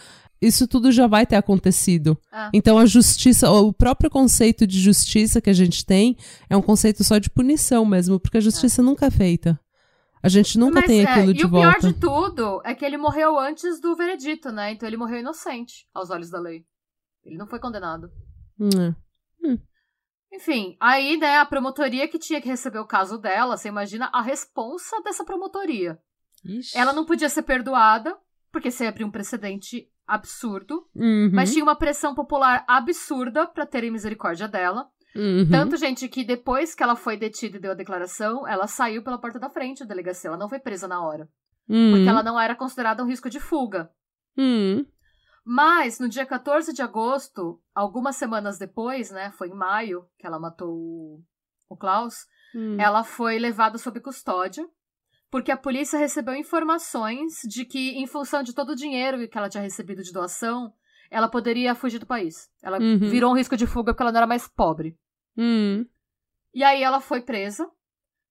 isso 0.41 0.67
tudo 0.67 0.91
já 0.91 1.07
vai 1.07 1.25
ter 1.25 1.35
acontecido. 1.35 2.17
Ah. 2.31 2.49
Então 2.53 2.77
a 2.77 2.85
justiça, 2.85 3.49
o 3.49 3.73
próprio 3.73 4.09
conceito 4.09 4.67
de 4.67 4.79
justiça 4.79 5.41
que 5.41 5.49
a 5.49 5.53
gente 5.53 5.85
tem 5.85 6.15
é 6.49 6.55
um 6.55 6.61
conceito 6.61 7.03
só 7.03 7.17
de 7.17 7.29
punição 7.29 7.85
mesmo, 7.85 8.19
porque 8.19 8.37
a 8.37 8.41
justiça 8.41 8.81
ah. 8.81 8.85
nunca 8.85 9.07
é 9.07 9.11
feita. 9.11 9.59
A 10.21 10.29
gente 10.29 10.57
nunca 10.57 10.79
Mas, 10.81 10.85
tem 10.85 11.01
é, 11.01 11.05
aquilo 11.05 11.33
de 11.33 11.45
volta. 11.45 11.67
E 11.67 11.69
o 11.69 11.71
pior 11.71 11.93
de 11.93 11.99
tudo 11.99 12.61
é 12.65 12.73
que 12.73 12.83
ele 12.83 12.97
morreu 12.97 13.39
antes 13.39 13.79
do 13.79 13.95
veredito, 13.95 14.51
né? 14.51 14.71
Então 14.71 14.87
ele 14.87 14.97
morreu 14.97 15.19
inocente 15.19 15.87
aos 15.93 16.09
olhos 16.09 16.29
da 16.29 16.39
lei. 16.39 16.65
Ele 17.23 17.37
não 17.37 17.47
foi 17.47 17.59
condenado. 17.59 18.09
Hum. 18.59 18.93
Hum. 19.43 19.57
Enfim, 20.31 20.75
aí, 20.79 21.17
né, 21.17 21.37
a 21.37 21.45
promotoria 21.45 22.07
que 22.07 22.19
tinha 22.19 22.41
que 22.41 22.49
receber 22.49 22.79
o 22.79 22.87
caso 22.87 23.17
dela, 23.17 23.55
você 23.55 23.69
imagina 23.69 24.09
a 24.13 24.21
responsa 24.21 25.01
dessa 25.01 25.23
promotoria. 25.23 25.99
Ixi. 26.43 26.77
Ela 26.77 26.93
não 26.93 27.05
podia 27.05 27.29
ser 27.29 27.43
perdoada, 27.43 28.17
porque 28.51 28.69
você 28.69 28.85
abriu 28.85 29.07
um 29.07 29.11
precedente 29.11 29.89
absurdo, 30.05 30.87
uhum. 30.95 31.29
mas 31.33 31.51
tinha 31.51 31.63
uma 31.63 31.75
pressão 31.75 32.15
popular 32.15 32.63
absurda 32.67 33.45
para 33.47 33.65
terem 33.65 33.91
misericórdia 33.91 34.47
dela. 34.47 34.89
Uhum. 35.15 35.49
Tanto, 35.49 35.77
gente, 35.77 36.07
que 36.07 36.23
depois 36.23 36.75
que 36.75 36.83
ela 36.83 36.95
foi 36.95 37.17
detida 37.17 37.57
e 37.57 37.59
deu 37.59 37.71
a 37.71 37.75
declaração, 37.75 38.47
ela 38.47 38.67
saiu 38.67 39.03
pela 39.03 39.17
porta 39.17 39.39
da 39.39 39.49
frente 39.49 39.79
da 39.79 39.87
delegacia. 39.87 40.29
Ela 40.29 40.37
não 40.37 40.47
foi 40.47 40.59
presa 40.59 40.87
na 40.87 41.01
hora. 41.01 41.27
Uhum. 41.67 41.91
Porque 41.91 42.07
ela 42.07 42.23
não 42.23 42.39
era 42.39 42.55
considerada 42.55 43.03
um 43.03 43.07
risco 43.07 43.29
de 43.29 43.39
fuga. 43.39 43.89
Uhum. 44.37 44.85
Mas, 45.49 45.97
no 45.97 46.09
dia 46.09 46.25
14 46.25 46.73
de 46.73 46.81
agosto, 46.81 47.57
algumas 47.73 48.17
semanas 48.17 48.57
depois, 48.57 49.11
né? 49.11 49.31
Foi 49.31 49.47
em 49.47 49.53
maio 49.53 50.05
que 50.19 50.27
ela 50.27 50.37
matou 50.37 50.69
o, 50.69 51.23
o 51.69 51.77
Klaus. 51.77 52.25
Hum. 52.53 52.75
Ela 52.77 53.01
foi 53.01 53.39
levada 53.39 53.77
sob 53.77 54.01
custódia 54.01 54.67
porque 55.31 55.49
a 55.49 55.55
polícia 55.55 55.97
recebeu 55.97 56.35
informações 56.35 57.35
de 57.47 57.63
que, 57.63 57.91
em 57.91 58.05
função 58.05 58.43
de 58.43 58.53
todo 58.53 58.71
o 58.71 58.75
dinheiro 58.75 59.25
que 59.29 59.37
ela 59.37 59.47
tinha 59.47 59.63
recebido 59.63 60.03
de 60.03 60.11
doação, 60.11 60.73
ela 61.09 61.29
poderia 61.29 61.73
fugir 61.73 61.99
do 61.99 62.05
país. 62.05 62.49
Ela 62.61 62.77
uhum. 62.77 62.99
virou 62.99 63.31
um 63.31 63.35
risco 63.35 63.55
de 63.55 63.65
fuga 63.65 63.93
porque 63.93 64.03
ela 64.03 64.11
não 64.11 64.19
era 64.19 64.27
mais 64.27 64.49
pobre. 64.49 64.97
Uhum. 65.37 65.85
E 66.53 66.61
aí 66.61 66.83
ela 66.83 66.99
foi 66.99 67.21
presa. 67.21 67.69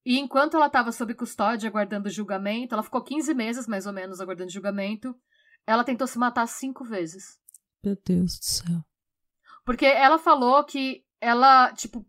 E 0.04 0.18
enquanto 0.18 0.54
ela 0.54 0.66
estava 0.66 0.92
sob 0.92 1.14
custódia, 1.14 1.70
aguardando 1.70 2.10
julgamento, 2.10 2.74
ela 2.74 2.82
ficou 2.82 3.02
15 3.02 3.32
meses, 3.32 3.66
mais 3.66 3.86
ou 3.86 3.92
menos, 3.92 4.20
aguardando 4.20 4.52
julgamento. 4.52 5.14
Ela 5.66 5.84
tentou 5.84 6.06
se 6.06 6.18
matar 6.18 6.46
cinco 6.46 6.84
vezes. 6.84 7.38
Meu 7.84 7.96
Deus 8.04 8.38
do 8.38 8.44
céu. 8.44 8.84
Porque 9.64 9.84
ela 9.84 10.18
falou 10.18 10.64
que 10.64 11.04
ela, 11.20 11.72
tipo, 11.72 12.06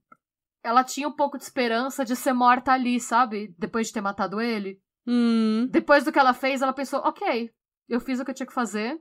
ela 0.64 0.84
tinha 0.84 1.08
um 1.08 1.16
pouco 1.16 1.38
de 1.38 1.44
esperança 1.44 2.06
de 2.06 2.16
ser 2.16 2.34
morta 2.34 2.72
ali, 2.72 3.00
sabe? 3.00 3.54
Depois 3.58 3.88
de 3.88 3.94
ter 3.94 4.02
matado 4.02 4.40
ele. 4.40 4.80
Hum. 5.08 5.68
Depois 5.72 6.04
do 6.04 6.12
que 6.12 6.20
ela 6.20 6.34
fez, 6.34 6.62
ela 6.62 6.74
pensou: 6.74 7.00
ok, 7.00 7.50
eu 7.88 8.00
fiz 8.00 8.20
o 8.20 8.26
que 8.26 8.32
eu 8.32 8.36
tinha 8.36 8.48
que 8.48 8.54
fazer. 8.54 9.00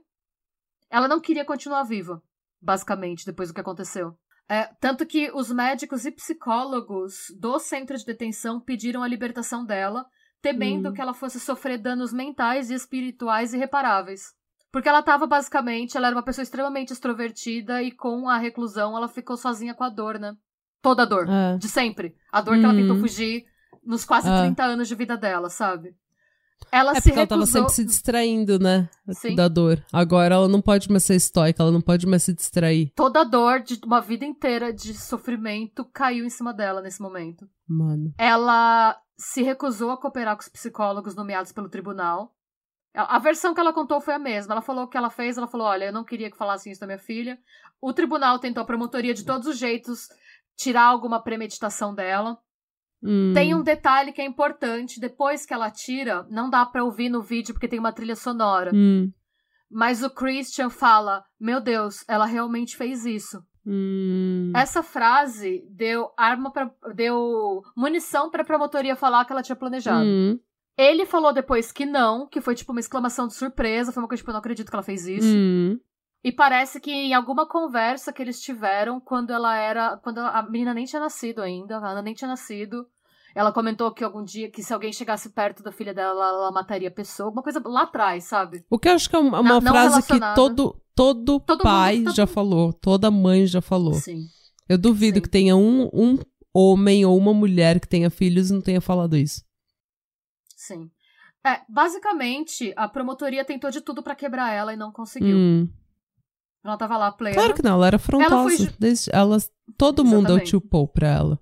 Ela 0.89 1.07
não 1.07 1.19
queria 1.19 1.43
continuar 1.43 1.83
viva, 1.83 2.23
basicamente, 2.61 3.25
depois 3.25 3.49
do 3.49 3.53
que 3.53 3.61
aconteceu. 3.61 4.17
É, 4.49 4.63
tanto 4.79 5.05
que 5.05 5.29
os 5.31 5.51
médicos 5.51 6.05
e 6.05 6.11
psicólogos 6.11 7.25
do 7.37 7.59
centro 7.59 7.97
de 7.97 8.05
detenção 8.05 8.61
pediram 8.61 9.03
a 9.03 9.07
libertação 9.07 9.65
dela, 9.65 10.05
temendo 10.41 10.89
hum. 10.89 10.93
que 10.93 11.01
ela 11.01 11.13
fosse 11.13 11.39
sofrer 11.39 11.77
danos 11.77 12.13
mentais 12.13 12.71
e 12.71 12.73
espirituais 12.73 13.53
irreparáveis. 13.53 14.36
Porque 14.77 14.89
ela 14.89 14.99
estava 14.99 15.25
basicamente, 15.25 15.97
ela 15.97 16.05
era 16.05 16.15
uma 16.15 16.21
pessoa 16.21 16.43
extremamente 16.43 16.93
extrovertida 16.93 17.81
e 17.81 17.91
com 17.91 18.29
a 18.29 18.37
reclusão 18.37 18.95
ela 18.95 19.07
ficou 19.07 19.35
sozinha 19.35 19.73
com 19.73 19.83
a 19.83 19.89
dor, 19.89 20.19
né? 20.19 20.37
Toda 20.83 21.01
a 21.01 21.05
dor. 21.07 21.27
É. 21.27 21.57
De 21.57 21.67
sempre. 21.67 22.15
A 22.31 22.41
dor 22.41 22.59
que 22.59 22.63
ela 22.63 22.75
tentou 22.75 22.95
uhum. 22.95 23.01
fugir 23.01 23.45
nos 23.83 24.05
quase 24.05 24.29
é. 24.29 24.41
30 24.41 24.63
anos 24.63 24.87
de 24.87 24.93
vida 24.93 25.17
dela, 25.17 25.49
sabe? 25.49 25.95
Ela 26.71 26.91
É 26.91 26.95
se 27.01 27.01
porque 27.09 27.17
ela 27.17 27.27
tava 27.27 27.41
recusou. 27.41 27.61
sempre 27.61 27.73
se 27.73 27.83
distraindo, 27.85 28.59
né? 28.59 28.87
Sim. 29.13 29.33
Da 29.33 29.47
dor. 29.47 29.83
Agora 29.91 30.35
ela 30.35 30.47
não 30.47 30.61
pode 30.61 30.91
mais 30.91 31.03
ser 31.03 31.15
estoica, 31.15 31.63
ela 31.63 31.71
não 31.71 31.81
pode 31.81 32.05
mais 32.05 32.21
se 32.21 32.31
distrair. 32.31 32.91
Toda 32.95 33.21
a 33.21 33.23
dor 33.23 33.61
de 33.61 33.79
uma 33.83 33.99
vida 33.99 34.25
inteira 34.25 34.71
de 34.71 34.93
sofrimento 34.93 35.85
caiu 35.85 36.23
em 36.23 36.29
cima 36.29 36.53
dela 36.53 36.83
nesse 36.83 37.01
momento. 37.01 37.49
Mano. 37.67 38.13
Ela 38.15 38.95
se 39.17 39.41
recusou 39.41 39.89
a 39.89 39.97
cooperar 39.97 40.35
com 40.35 40.43
os 40.43 40.49
psicólogos 40.49 41.15
nomeados 41.15 41.51
pelo 41.51 41.67
tribunal. 41.67 42.36
A 42.97 43.15
a 43.15 43.19
versão 43.19 43.53
que 43.53 43.59
ela 43.59 43.71
contou 43.71 44.01
foi 44.01 44.15
a 44.15 44.19
mesma. 44.19 44.53
Ela 44.53 44.61
falou 44.61 44.85
o 44.85 44.87
que 44.87 44.97
ela 44.97 45.09
fez, 45.09 45.37
ela 45.37 45.47
falou: 45.47 45.67
olha, 45.67 45.85
eu 45.85 45.93
não 45.93 46.03
queria 46.03 46.31
que 46.31 46.37
falassem 46.37 46.71
isso 46.71 46.81
da 46.81 46.87
minha 46.87 46.99
filha. 46.99 47.37
O 47.79 47.93
tribunal 47.93 48.39
tentou 48.39 48.63
a 48.63 48.65
promotoria 48.65 49.13
de 49.13 49.23
todos 49.23 49.47
os 49.47 49.57
jeitos 49.57 50.07
tirar 50.55 50.85
alguma 50.85 51.21
premeditação 51.21 51.93
dela. 51.93 52.37
Hum. 53.03 53.31
Tem 53.33 53.53
um 53.53 53.61
detalhe 53.61 54.11
que 54.11 54.21
é 54.21 54.25
importante: 54.25 54.99
depois 54.99 55.45
que 55.45 55.53
ela 55.53 55.69
tira, 55.69 56.25
não 56.29 56.49
dá 56.49 56.65
pra 56.65 56.83
ouvir 56.83 57.09
no 57.09 57.21
vídeo 57.21 57.53
porque 57.53 57.67
tem 57.67 57.79
uma 57.79 57.93
trilha 57.93 58.15
sonora. 58.15 58.71
Hum. 58.73 59.11
Mas 59.69 60.01
o 60.01 60.09
Christian 60.09 60.69
fala: 60.69 61.23
Meu 61.39 61.61
Deus, 61.61 62.03
ela 62.07 62.25
realmente 62.25 62.75
fez 62.75 63.05
isso. 63.05 63.43
Hum. 63.65 64.53
Essa 64.55 64.81
frase 64.81 65.61
deu 65.69 66.09
arma 66.17 66.51
para 66.51 66.71
deu 66.95 67.61
munição 67.75 68.29
pra 68.31 68.45
promotoria 68.45 68.95
falar 68.95 69.25
que 69.25 69.33
ela 69.33 69.43
tinha 69.43 69.57
planejado. 69.57 70.05
Hum. 70.05 70.39
Ele 70.77 71.05
falou 71.05 71.33
depois 71.33 71.71
que 71.71 71.85
não, 71.85 72.27
que 72.27 72.39
foi 72.39 72.53
tipo 72.53 72.71
uma 72.71 72.79
exclamação 72.79 73.27
de 73.27 73.33
surpresa, 73.33 73.91
foi 73.91 74.01
uma 74.03 74.07
coisa 74.07 74.19
tipo, 74.21 74.29
eu 74.29 74.33
não 74.33 74.39
acredito 74.39 74.69
que 74.69 74.75
ela 74.75 74.83
fez 74.83 75.07
isso. 75.07 75.27
Hum. 75.27 75.79
E 76.23 76.31
parece 76.31 76.79
que 76.79 76.91
em 76.91 77.13
alguma 77.13 77.47
conversa 77.47 78.11
que 78.13 78.21
eles 78.21 78.39
tiveram 78.41 78.99
quando 78.99 79.31
ela 79.31 79.55
era, 79.55 79.97
quando 79.97 80.19
a 80.19 80.43
menina 80.43 80.73
nem 80.73 80.85
tinha 80.85 80.99
nascido 80.99 81.41
ainda, 81.41 81.77
a 81.77 81.89
Ana 81.91 82.01
nem 82.01 82.13
tinha 82.13 82.27
nascido, 82.27 82.85
ela 83.33 83.51
comentou 83.51 83.91
que 83.93 84.03
algum 84.03 84.23
dia 84.23 84.49
que 84.51 84.61
se 84.63 84.73
alguém 84.73 84.91
chegasse 84.91 85.29
perto 85.29 85.63
da 85.63 85.71
filha 85.71 85.93
dela, 85.93 86.27
ela 86.27 86.51
mataria 86.51 86.89
a 86.89 86.91
pessoa, 86.91 87.27
alguma 87.27 87.43
coisa 87.43 87.61
lá 87.65 87.83
atrás, 87.83 88.25
sabe? 88.25 88.63
O 88.69 88.77
que 88.77 88.89
eu 88.89 88.93
acho 88.93 89.09
que 89.09 89.15
é 89.15 89.19
uma, 89.19 89.39
uma 89.39 89.61
não 89.61 89.71
frase 89.71 90.01
que 90.05 90.19
todo, 90.35 90.75
todo, 90.95 91.39
Todo 91.39 91.63
pai 91.63 91.97
mundo- 91.97 92.05
todo 92.05 92.15
já 92.15 92.27
falou, 92.27 92.73
toda 92.73 93.09
mãe 93.11 93.45
já 93.45 93.61
falou. 93.61 93.93
Sim. 93.93 94.25
Eu 94.67 94.77
duvido 94.77 95.17
Sim. 95.17 95.21
que 95.21 95.29
tenha 95.29 95.55
um, 95.55 95.89
um 95.93 96.17
homem 96.53 97.05
ou 97.05 97.15
uma 97.17 97.33
mulher 97.33 97.79
que 97.79 97.87
tenha 97.87 98.09
filhos 98.09 98.49
e 98.49 98.53
não 98.53 98.61
tenha 98.61 98.81
falado 98.81 99.15
isso. 99.15 99.41
Sim. 100.67 100.89
É, 101.45 101.61
basicamente, 101.69 102.73
a 102.75 102.87
promotoria 102.89 103.45
tentou 103.45 103.69
de 103.71 103.79
tudo 103.81 104.03
pra 104.03 104.15
quebrar 104.15 104.51
ela 104.51 104.73
e 104.73 104.77
não 104.77 104.91
conseguiu. 104.91 105.37
Hum. 105.37 105.69
Ela 106.63 106.77
tava 106.77 106.97
lá 106.97 107.11
plena. 107.11 107.35
Claro 107.35 107.53
que 107.53 107.63
não, 107.63 107.73
ela 107.75 107.87
era 107.87 107.95
afrontosa. 107.95 108.43
foi 108.43 108.57
ju- 108.57 108.73
Desde, 108.77 109.09
ela, 109.13 109.37
todo 109.77 110.03
mundo 110.03 110.15
é 110.15 110.17
o 110.17 110.37
Exatamente. 110.37 110.49
tio 110.49 110.61
Paul 110.61 110.87
pra 110.87 111.07
ela. 111.07 111.39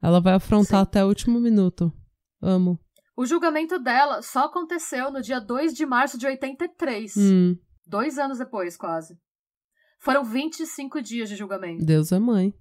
Ela 0.00 0.20
vai 0.20 0.34
afrontar 0.34 0.78
Sim. 0.80 0.82
até 0.82 1.04
o 1.04 1.08
último 1.08 1.38
minuto. 1.38 1.92
Amo. 2.40 2.78
O 3.16 3.26
julgamento 3.26 3.78
dela 3.78 4.22
só 4.22 4.46
aconteceu 4.46 5.10
no 5.12 5.20
dia 5.20 5.38
2 5.38 5.74
de 5.74 5.84
março 5.84 6.16
de 6.16 6.26
83. 6.26 7.14
Hum, 7.16 7.56
Dois 7.86 8.16
anos 8.18 8.38
depois, 8.38 8.76
quase. 8.76 9.18
Foram 10.00 10.24
25 10.24 11.02
dias 11.02 11.28
de 11.28 11.36
julgamento. 11.36 11.84
Deus 11.84 12.10
é 12.10 12.18
mãe. 12.18 12.54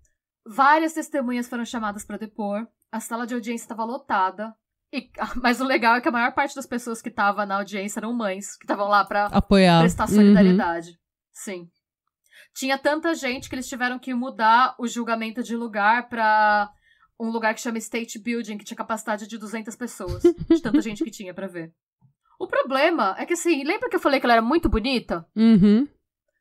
Várias 0.45 0.93
testemunhas 0.93 1.47
foram 1.47 1.63
chamadas 1.63 2.03
pra 2.03 2.17
depor. 2.17 2.67
A 2.91 2.99
sala 2.99 3.25
de 3.25 3.33
audiência 3.33 3.63
estava 3.63 3.85
lotada. 3.85 4.53
E, 4.93 5.09
mas 5.41 5.61
o 5.61 5.65
legal 5.65 5.95
é 5.95 6.01
que 6.01 6.07
a 6.09 6.11
maior 6.11 6.33
parte 6.33 6.55
das 6.55 6.65
pessoas 6.65 7.01
que 7.01 7.09
estavam 7.09 7.45
na 7.45 7.57
audiência 7.57 7.99
eram 7.99 8.13
mães, 8.13 8.55
que 8.57 8.63
estavam 8.65 8.87
lá 8.87 9.03
pra 9.05 9.25
Apoiar. 9.27 9.79
prestar 9.81 10.07
Uhum. 10.09 10.15
solidariedade. 10.15 10.97
Sim. 11.33 11.67
Tinha 12.53 12.77
tanta 12.77 13.13
gente 13.15 13.47
que 13.47 13.55
eles 13.55 13.67
tiveram 13.69 13.97
que 13.97 14.13
mudar 14.13 14.75
o 14.77 14.85
julgamento 14.87 15.41
de 15.41 15.55
lugar 15.55 16.09
pra 16.09 16.69
um 17.19 17.29
lugar 17.29 17.53
que 17.53 17.61
chama 17.61 17.77
State 17.77 18.19
Building, 18.19 18.57
que 18.57 18.65
tinha 18.65 18.75
capacidade 18.77 19.27
de 19.27 19.37
200 19.37 19.75
pessoas. 19.75 20.21
de 20.23 20.61
tanta 20.61 20.81
gente 20.81 21.03
que 21.03 21.11
tinha 21.11 21.33
pra 21.33 21.47
ver. 21.47 21.71
O 22.39 22.47
problema 22.47 23.15
é 23.17 23.25
que, 23.25 23.33
assim, 23.33 23.63
lembra 23.63 23.87
que 23.89 23.95
eu 23.95 23.99
falei 23.99 24.19
que 24.19 24.25
ela 24.25 24.33
era 24.33 24.41
muito 24.41 24.67
bonita? 24.67 25.25
Uhum. 25.35 25.87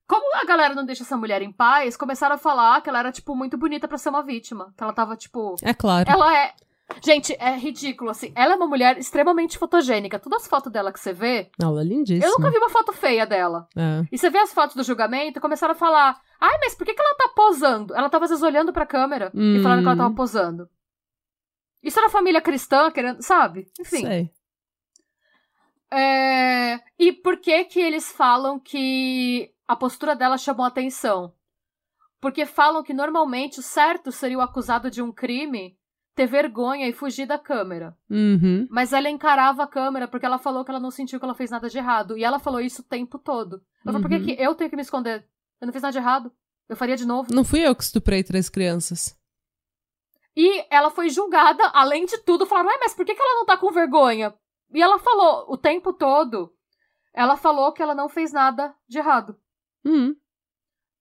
Como 0.09 0.35
a 0.37 0.45
galera 0.45 0.75
não 0.75 0.85
deixa 0.85 1.03
essa 1.05 1.17
mulher 1.17 1.43
em 1.43 1.53
paz, 1.53 1.97
começaram 1.97 2.35
a 2.35 2.39
falar 2.39 2.81
que 2.81 2.89
ela 2.89 2.99
era, 2.99 3.13
tipo, 3.13 3.37
muito 3.37 3.57
bonita 3.59 3.87
pra 3.87 3.99
ser 3.99 4.09
uma 4.09 4.23
vítima. 4.25 4.73
Que 4.77 4.83
ela 4.83 4.93
tava, 4.95 5.15
tipo. 5.17 5.55
É 5.63 5.73
claro. 5.75 6.11
Ela 6.11 6.37
é. 6.37 6.55
Gente, 7.03 7.35
é 7.39 7.57
ridículo, 7.57 8.11
assim. 8.11 8.33
Ela 8.35 8.55
é 8.55 8.57
uma 8.57 8.67
mulher 8.67 8.99
extremamente 8.99 9.57
fotogênica. 9.57 10.19
Todas 10.19 10.43
as 10.43 10.49
fotos 10.49 10.71
dela 10.73 10.93
que 10.93 11.01
você 11.01 11.13
vê. 11.13 11.51
Ela 11.61 11.81
é 11.81 11.85
lindíssima. 11.85 12.27
Eu 12.27 12.33
nunca 12.39 12.51
vi 12.51 12.59
uma 12.59 12.69
foto 12.71 12.93
feia 12.93 13.25
dela. 13.27 13.69
É. 13.77 14.05
E 14.11 14.19
você 14.19 14.29
vê 14.29 14.39
as 14.39 14.53
fotos 14.53 14.75
do 14.77 14.83
julgamento 14.83 15.39
e 15.39 15.43
começaram 15.43 15.73
a 15.73 15.77
falar: 15.77 16.21
ai, 16.41 16.59
mas 16.61 16.75
por 16.75 16.85
que, 16.85 16.93
que 16.95 17.01
ela 17.01 17.15
tá 17.17 17.29
posando? 17.35 17.95
Ela 17.95 18.11
tava 18.11 18.25
às 18.25 18.31
vezes 18.31 18.43
olhando 18.45 18.73
pra 18.73 18.85
câmera 18.87 19.31
e 19.35 19.59
Hum. 19.59 19.63
falando 19.63 19.81
que 19.83 19.87
ela 19.87 19.97
tava 19.97 20.15
posando. 20.15 20.69
Isso 21.83 21.99
era 21.99 22.11
família 22.11 22.41
cristã, 22.43 22.91
querendo, 22.91 23.23
sabe? 23.23 23.67
Enfim. 23.81 24.03
Sei. 24.07 24.31
É... 25.91 26.81
E 26.99 27.13
por 27.13 27.39
que 27.39 27.65
que 27.65 27.81
eles 27.81 28.13
falam 28.13 28.59
que 28.61 29.51
a 29.67 29.75
postura 29.75 30.15
dela 30.15 30.37
chamou 30.39 30.65
atenção? 30.67 31.33
Porque 32.21 32.45
falam 32.45 32.83
que 32.83 32.93
normalmente 32.93 33.59
o 33.61 33.63
certo 33.63 34.13
seria 34.13 34.39
o 34.39 34.43
acusado 34.43 34.91
de 34.91 35.01
um 35.01 35.11
crime 35.11 35.77
ter 36.21 36.27
vergonha 36.27 36.87
e 36.87 36.93
fugir 36.93 37.25
da 37.25 37.39
câmera. 37.39 37.97
Uhum. 38.11 38.69
Mas 38.71 38.93
ela 38.93 39.09
encarava 39.09 39.63
a 39.63 39.67
câmera 39.67 40.07
porque 40.07 40.27
ela 40.27 40.39
falou 40.39 40.63
que 40.63 40.71
ela 40.71 40.79
não 40.79 40.91
sentiu 40.91 41.19
que 41.19 41.25
ela 41.25 41.35
fez 41.35 41.51
nada 41.51 41.67
de 41.71 41.79
errado. 41.79 42.15
E 42.19 42.23
ela 42.23 42.39
falou 42.39 42.61
isso 42.61 42.83
o 42.83 42.85
tempo 42.85 43.19
todo. 43.19 43.63
Ela 43.83 43.95
falou, 43.95 44.03
por 44.03 44.11
que, 44.11 44.17
Uhum. 44.17 44.25
que 44.27 44.43
eu 44.43 44.55
tenho 44.55 44.69
que 44.69 44.77
me 44.77 44.83
esconder? 44.83 45.27
Eu 45.59 45.67
não 45.67 45.73
fiz 45.73 45.81
nada 45.81 45.93
de 45.93 45.99
errado. 45.99 46.31
Eu 46.69 46.77
faria 46.77 46.95
de 46.95 47.07
novo. 47.07 47.33
Não 47.33 47.43
fui 47.43 47.67
eu 47.67 47.75
que 47.75 47.83
estuprei 47.83 48.23
três 48.23 48.51
crianças. 48.51 49.17
E 50.37 50.63
ela 50.71 50.91
foi 50.91 51.09
julgada, 51.09 51.67
além 51.73 52.05
de 52.05 52.19
tudo, 52.19 52.45
falaram, 52.45 52.69
ué, 52.69 52.77
mas 52.81 52.95
por 52.95 53.07
que, 53.07 53.15
que 53.15 53.23
ela 53.23 53.37
não 53.37 53.47
tá 53.47 53.57
com 53.57 53.73
vergonha? 53.73 54.35
E 54.75 54.83
ela 54.83 54.99
falou, 54.99 55.47
o 55.49 55.57
tempo 55.57 55.91
todo, 55.93 56.55
ela 57.15 57.37
falou 57.37 57.73
que 57.73 57.83
ela 57.83 57.95
não 57.95 58.09
fez 58.11 58.31
nada 58.31 58.75
de 58.87 58.99
errado. 58.99 59.37
Hum. 59.85 60.15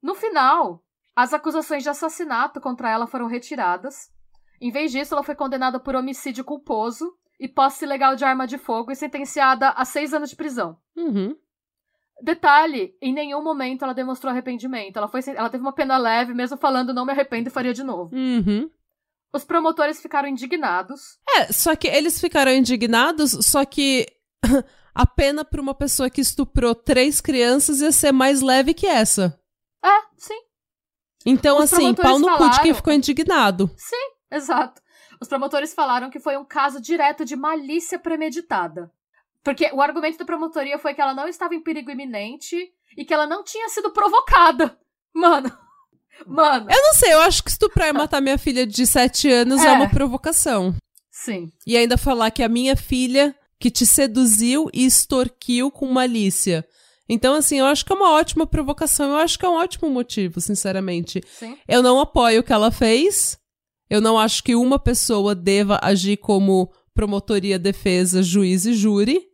No 0.01 0.15
final, 0.15 0.81
as 1.13 1.33
acusações 1.33 1.83
de 1.83 1.89
assassinato 1.89 2.61
contra 2.61 2.89
ela 2.89 3.05
foram 3.05 3.27
retiradas. 3.27 4.09
Em 4.61 4.71
vez 4.71 4.91
disso, 4.91 5.13
ela 5.13 5.23
foi 5.23 5.35
condenada 5.35 5.79
por 5.79 5.95
homicídio 5.95 6.43
culposo 6.43 7.13
e 7.39 7.47
posse 7.47 7.85
ilegal 7.85 8.15
de 8.15 8.25
arma 8.25 8.45
de 8.45 8.57
fogo 8.57 8.91
e 8.91 8.95
sentenciada 8.95 9.69
a 9.69 9.85
seis 9.85 10.13
anos 10.13 10.29
de 10.29 10.35
prisão. 10.35 10.77
Uhum. 10.97 11.35
Detalhe, 12.21 12.93
em 13.01 13.13
nenhum 13.13 13.41
momento 13.41 13.83
ela 13.85 13.93
demonstrou 13.93 14.29
arrependimento. 14.29 14.97
Ela, 14.97 15.07
foi, 15.07 15.21
ela 15.27 15.49
teve 15.49 15.61
uma 15.63 15.71
pena 15.71 15.97
leve, 15.97 16.33
mesmo 16.33 16.57
falando 16.57 16.93
não 16.93 17.05
me 17.05 17.13
arrependo 17.13 17.47
e 17.47 17.51
faria 17.51 17.73
de 17.73 17.81
novo. 17.83 18.13
Uhum. 18.13 18.69
Os 19.33 19.45
promotores 19.45 20.01
ficaram 20.01 20.27
indignados. 20.27 21.17
É, 21.37 21.51
só 21.53 21.75
que 21.75 21.87
eles 21.87 22.19
ficaram 22.19 22.51
indignados, 22.51 23.31
só 23.45 23.63
que 23.63 24.05
a 24.93 25.05
pena 25.07 25.45
pra 25.45 25.61
uma 25.61 25.73
pessoa 25.73 26.09
que 26.09 26.19
estuprou 26.19 26.75
três 26.75 27.21
crianças 27.21 27.79
ia 27.79 27.91
ser 27.91 28.11
mais 28.11 28.41
leve 28.41 28.73
que 28.73 28.87
essa. 28.87 29.39
É, 29.81 30.01
sim, 30.17 30.41
Então, 31.25 31.57
Os 31.59 31.71
assim, 31.71 31.93
pau 31.93 32.19
no 32.19 32.27
cu 32.27 32.33
de 32.33 32.39
quem 32.39 32.49
falaram- 32.49 32.75
ficou 32.75 32.91
indignado. 32.93 33.71
sim, 33.77 34.09
exato. 34.37 34.81
Os 35.21 35.27
promotores 35.27 35.73
falaram 35.73 36.09
que 36.09 36.19
foi 36.19 36.37
um 36.37 36.45
caso 36.45 36.81
direto 36.81 37.25
de 37.25 37.35
malícia 37.35 37.99
premeditada. 37.99 38.91
Porque 39.43 39.69
o 39.73 39.81
argumento 39.81 40.17
da 40.17 40.25
promotoria 40.25 40.77
foi 40.77 40.93
que 40.93 41.01
ela 41.01 41.13
não 41.13 41.27
estava 41.27 41.55
em 41.55 41.61
perigo 41.61 41.91
iminente 41.91 42.55
e 42.97 43.05
que 43.05 43.13
ela 43.13 43.25
não 43.25 43.43
tinha 43.43 43.69
sido 43.69 43.91
provocada. 43.91 44.77
Mano. 45.13 45.51
Mano. 46.27 46.67
Eu 46.69 46.81
não 46.81 46.93
sei, 46.93 47.13
eu 47.13 47.21
acho 47.21 47.41
que 47.41 47.49
estuprar 47.49 47.87
e 47.87 47.93
matar 47.93 48.19
minha 48.21 48.37
filha 48.37 48.67
de 48.67 48.85
sete 48.85 49.31
anos 49.31 49.61
é, 49.61 49.67
É. 49.67 49.71
uma 49.71 49.89
provocação. 49.89 50.75
Sim. 51.09 51.49
E 51.65 51.77
ainda 51.77 51.97
falar 51.97 52.29
que 52.31 52.43
a 52.43 52.49
minha 52.49 52.75
filha 52.75 53.33
que 53.57 53.71
te 53.71 53.85
seduziu 53.85 54.69
e 54.73 54.85
extorquiu 54.85 55.71
com 55.71 55.85
malícia. 55.87 56.65
Então, 57.07 57.33
assim, 57.35 57.59
eu 57.59 57.65
acho 57.65 57.85
que 57.85 57.91
é 57.91 57.95
uma 57.95 58.11
ótima 58.11 58.45
provocação. 58.45 59.11
Eu 59.11 59.17
acho 59.17 59.39
que 59.39 59.45
é 59.45 59.49
um 59.49 59.55
ótimo 59.55 59.89
motivo, 59.89 60.39
sinceramente. 60.39 61.21
Sim. 61.27 61.57
Eu 61.67 61.81
não 61.81 61.99
apoio 61.99 62.41
o 62.41 62.43
que 62.43 62.53
ela 62.53 62.69
fez. 62.71 63.37
Eu 63.89 63.99
não 63.99 64.19
acho 64.19 64.43
que 64.43 64.55
uma 64.55 64.77
pessoa 64.77 65.33
deva 65.33 65.79
agir 65.81 66.17
como 66.17 66.71
promotoria, 66.93 67.57
defesa, 67.57 68.21
juiz 68.21 68.65
e 68.65 68.73
júri. 68.73 69.25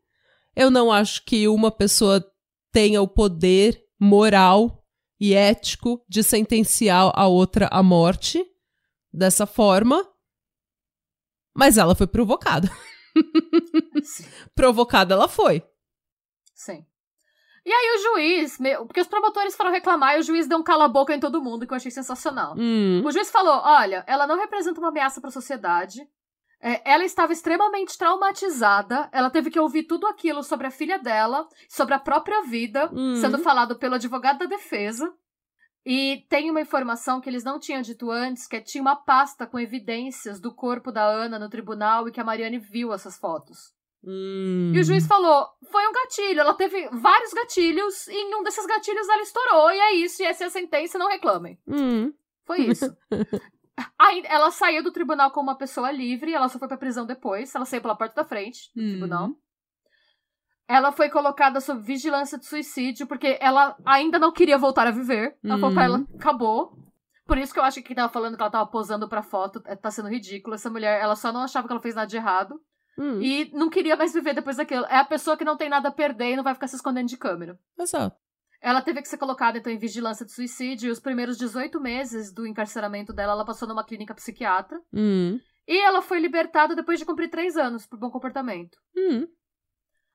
Eu 0.55 0.71
não 0.71 0.91
acho 0.91 1.23
que 1.25 1.47
uma 1.47 1.69
pessoa 1.69 2.25
tenha 2.71 3.01
o 3.01 3.07
poder 3.07 3.83
moral 3.99 4.85
e 5.19 5.33
ético 5.33 6.03
de 6.07 6.23
sentenciar 6.23 7.11
a 7.13 7.27
outra 7.27 7.67
à 7.71 7.81
morte 7.81 8.45
dessa 9.11 9.45
forma. 9.45 10.01
Mas 11.53 11.77
ela 11.77 11.95
foi 11.95 12.07
provocada. 12.07 12.69
Provocada 14.53 15.13
ela 15.13 15.27
foi. 15.27 15.63
Sim. 16.53 16.85
E 17.65 17.71
aí 17.73 17.95
o 17.97 18.01
juiz, 18.13 18.59
meu- 18.59 18.85
porque 18.85 19.01
os 19.01 19.07
promotores 19.07 19.55
foram 19.55 19.71
reclamar 19.71 20.15
e 20.15 20.19
o 20.19 20.23
juiz 20.23 20.47
deu 20.47 20.59
um 20.59 20.63
cala-boca 20.63 21.15
em 21.15 21.19
todo 21.19 21.41
mundo, 21.41 21.65
que 21.65 21.73
eu 21.73 21.77
achei 21.77 21.89
sensacional. 21.89 22.53
Hum. 22.57 23.01
O 23.03 23.11
juiz 23.11 23.31
falou: 23.31 23.59
olha, 23.63 24.03
ela 24.07 24.27
não 24.27 24.37
representa 24.37 24.79
uma 24.79 24.89
ameaça 24.89 25.19
para 25.19 25.29
a 25.29 25.33
sociedade. 25.33 26.07
É, 26.61 26.81
ela 26.93 27.03
estava 27.03 27.33
extremamente 27.33 27.97
traumatizada. 27.97 29.09
Ela 29.11 29.29
teve 29.29 29.49
que 29.51 29.59
ouvir 29.59 29.83
tudo 29.83 30.07
aquilo 30.07 30.41
sobre 30.43 30.67
a 30.67 30.71
filha 30.71 30.97
dela, 30.97 31.47
sobre 31.69 31.93
a 31.93 31.99
própria 31.99 32.41
vida, 32.43 32.89
Hum. 32.93 33.15
sendo 33.15 33.37
falado 33.39 33.75
pelo 33.77 33.95
advogado 33.95 34.39
da 34.39 34.45
defesa. 34.45 35.11
E 35.85 36.25
tem 36.29 36.49
uma 36.49 36.61
informação 36.61 37.21
que 37.21 37.29
eles 37.29 37.43
não 37.43 37.59
tinham 37.59 37.81
dito 37.81 38.09
antes, 38.09 38.47
que 38.47 38.59
tinha 38.61 38.81
uma 38.81 38.95
pasta 38.95 39.45
com 39.45 39.59
evidências 39.59 40.39
do 40.39 40.51
corpo 40.53 40.91
da 40.91 41.03
Ana 41.05 41.37
no 41.37 41.49
tribunal 41.49 42.07
e 42.07 42.11
que 42.11 42.19
a 42.19 42.23
Mariane 42.23 42.57
viu 42.57 42.91
essas 42.91 43.17
fotos. 43.19 43.74
Hum. 44.05 44.71
E 44.75 44.79
o 44.79 44.83
juiz 44.83 45.07
falou: 45.07 45.47
foi 45.71 45.87
um 45.87 45.91
gatilho. 45.91 46.39
Ela 46.41 46.53
teve 46.53 46.87
vários 46.89 47.33
gatilhos, 47.33 48.07
e 48.07 48.13
em 48.13 48.35
um 48.35 48.43
desses 48.43 48.65
gatilhos 48.65 49.09
ela 49.09 49.21
estourou, 49.21 49.71
e 49.71 49.79
é 49.79 49.93
isso, 49.95 50.21
e 50.21 50.25
essa 50.25 50.43
é 50.43 50.47
a 50.47 50.51
sentença, 50.51 50.97
não 50.99 51.09
reclamem. 51.09 51.59
Hum. 51.67 52.13
Foi 52.45 52.59
isso. 52.59 52.95
Aí 53.99 54.21
ela 54.25 54.51
saiu 54.51 54.81
do 54.83 54.91
tribunal 54.91 55.31
como 55.31 55.49
uma 55.49 55.57
pessoa 55.57 55.91
livre, 55.91 56.33
ela 56.33 56.47
só 56.47 56.57
foi 56.59 56.67
pra 56.67 56.77
prisão 56.77 57.05
depois. 57.05 57.53
Ela 57.53 57.65
saiu 57.65 57.81
pela 57.81 57.95
porta 57.95 58.15
da 58.15 58.23
frente 58.23 58.71
do 58.75 58.81
Hum. 58.81 58.89
tribunal. 58.91 59.29
Ela 60.67 60.91
foi 60.91 61.09
colocada 61.09 61.59
sob 61.59 61.81
vigilância 61.81 62.37
de 62.39 62.45
suicídio, 62.45 63.05
porque 63.05 63.37
ela 63.41 63.75
ainda 63.85 64.17
não 64.17 64.31
queria 64.31 64.57
voltar 64.57 64.87
a 64.87 64.91
viver. 64.91 65.37
Ela 65.43 65.57
falou 65.59 65.73
pra 65.75 65.83
Hum. 65.83 65.85
ela, 65.85 66.05
acabou. 66.15 66.77
Por 67.27 67.37
isso 67.37 67.53
que 67.53 67.59
eu 67.59 67.63
acho 67.63 67.77
que 67.81 67.87
quem 67.87 67.95
tava 67.95 68.11
falando 68.11 68.35
que 68.35 68.41
ela 68.41 68.51
tava 68.51 68.69
posando 68.69 69.09
pra 69.09 69.21
foto 69.21 69.61
é, 69.65 69.75
tá 69.75 69.91
sendo 69.91 70.09
ridículo. 70.09 70.55
Essa 70.55 70.69
mulher, 70.69 71.01
ela 71.01 71.15
só 71.15 71.31
não 71.31 71.41
achava 71.41 71.67
que 71.67 71.73
ela 71.73 71.81
fez 71.81 71.95
nada 71.95 72.07
de 72.07 72.15
errado. 72.17 72.59
Hum. 72.97 73.21
E 73.21 73.51
não 73.53 73.69
queria 73.69 73.95
mais 73.95 74.13
viver 74.13 74.33
depois 74.33 74.57
daquilo. 74.57 74.85
É 74.85 74.97
a 74.97 75.05
pessoa 75.05 75.37
que 75.37 75.43
não 75.43 75.57
tem 75.57 75.69
nada 75.69 75.89
a 75.89 75.91
perder 75.91 76.31
e 76.31 76.35
não 76.35 76.43
vai 76.43 76.53
ficar 76.53 76.67
se 76.67 76.75
escondendo 76.75 77.07
de 77.07 77.17
câmera. 77.17 77.59
Exato. 77.77 78.15
Ela 78.61 78.81
teve 78.81 79.01
que 79.01 79.07
ser 79.07 79.17
colocada, 79.17 79.57
então, 79.57 79.71
em 79.71 79.77
vigilância 79.77 80.25
de 80.25 80.31
suicídio. 80.31 80.87
E 80.87 80.91
os 80.91 80.99
primeiros 80.99 81.37
18 81.37 81.79
meses 81.79 82.33
do 82.33 82.47
encarceramento 82.47 83.13
dela, 83.13 83.33
ela 83.33 83.45
passou 83.45 83.67
numa 83.67 83.83
clínica 83.83 84.15
psiquiatra. 84.15 84.81
Hum. 84.93 85.39
E 85.67 85.79
ela 85.81 86.01
foi 86.01 86.19
libertada 86.19 86.75
depois 86.75 86.99
de 86.99 87.05
cumprir 87.05 87.29
três 87.29 87.57
anos 87.57 87.85
por 87.85 87.99
bom 87.99 88.09
comportamento. 88.09 88.77
Hum. 88.95 89.27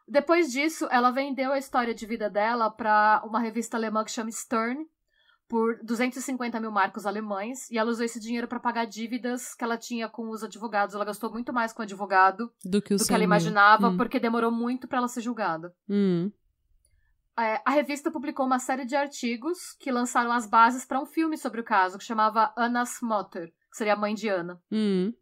Depois 0.09 0.51
disso, 0.51 0.89
ela 0.91 1.11
vendeu 1.11 1.53
a 1.53 1.59
história 1.59 1.95
de 1.95 2.07
vida 2.07 2.29
dela 2.29 2.71
para 2.71 3.23
uma 3.25 3.39
revista 3.39 3.77
alemã 3.77 4.05
que 4.05 4.11
chama 4.11 4.31
Stern 4.31 4.85
por 5.51 5.81
250 5.83 6.61
mil 6.61 6.71
marcos 6.71 7.05
alemães. 7.05 7.69
E 7.71 7.77
ela 7.77 7.91
usou 7.91 8.05
esse 8.07 8.21
dinheiro 8.21 8.47
para 8.47 8.61
pagar 8.61 8.85
dívidas 8.87 9.53
que 9.55 9.65
ela 9.65 9.77
tinha 9.77 10.09
com 10.09 10.31
os 10.31 10.45
advogados. 10.45 10.95
Ela 10.95 11.05
gastou 11.05 11.29
muito 11.31 11.53
mais 11.53 11.73
com 11.73 11.83
o 11.83 11.85
advogado 11.85 12.51
Do 12.65 12.81
que 12.81 12.95
do 12.95 13.05
que 13.05 13.13
ela 13.13 13.25
imaginava, 13.25 13.89
Hum. 13.89 13.97
porque 13.97 14.21
demorou 14.21 14.53
muito 14.53 14.87
para 14.87 14.99
ela 14.99 15.09
ser 15.09 15.21
julgada. 15.21 15.75
Hum. 15.89 16.31
É, 17.39 17.61
a 17.65 17.71
revista 17.71 18.11
publicou 18.11 18.47
uma 18.47 18.59
série 18.61 18.85
de 18.85 18.95
artigos 18.95 19.75
que 19.81 19.91
lançaram 19.91 20.31
as 20.31 20.47
bases 20.47 20.85
para 20.85 21.01
um 21.01 21.07
filme 21.07 21.37
sobre 21.37 21.61
o 21.61 21.65
caso, 21.65 21.99
que 21.99 22.05
chamava 22.05 22.53
Anna's 22.57 22.99
Mutter, 23.03 23.49
que 23.71 23.77
seria 23.77 23.95
a 23.95 23.97
mãe 23.97 24.15
de 24.15 24.29
Ana. 24.29 24.61
Hum. 24.71 25.13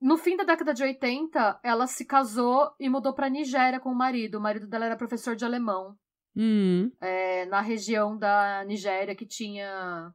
No 0.00 0.18
fim 0.18 0.36
da 0.36 0.42
década 0.44 0.74
de 0.74 0.82
80, 0.82 1.60
ela 1.62 1.86
se 1.86 2.04
casou 2.04 2.72
e 2.78 2.90
mudou 2.90 3.14
para 3.14 3.30
Nigéria 3.30 3.78
com 3.80 3.90
o 3.90 3.94
marido. 3.94 4.36
O 4.38 4.40
marido 4.40 4.66
dela 4.66 4.86
era 4.86 4.96
professor 4.96 5.36
de 5.36 5.44
alemão, 5.44 5.96
Hum. 6.36 6.90
é, 7.00 7.44
na 7.46 7.60
região 7.60 8.16
da 8.16 8.64
Nigéria 8.64 9.14
que 9.14 9.26
tinha. 9.26 10.12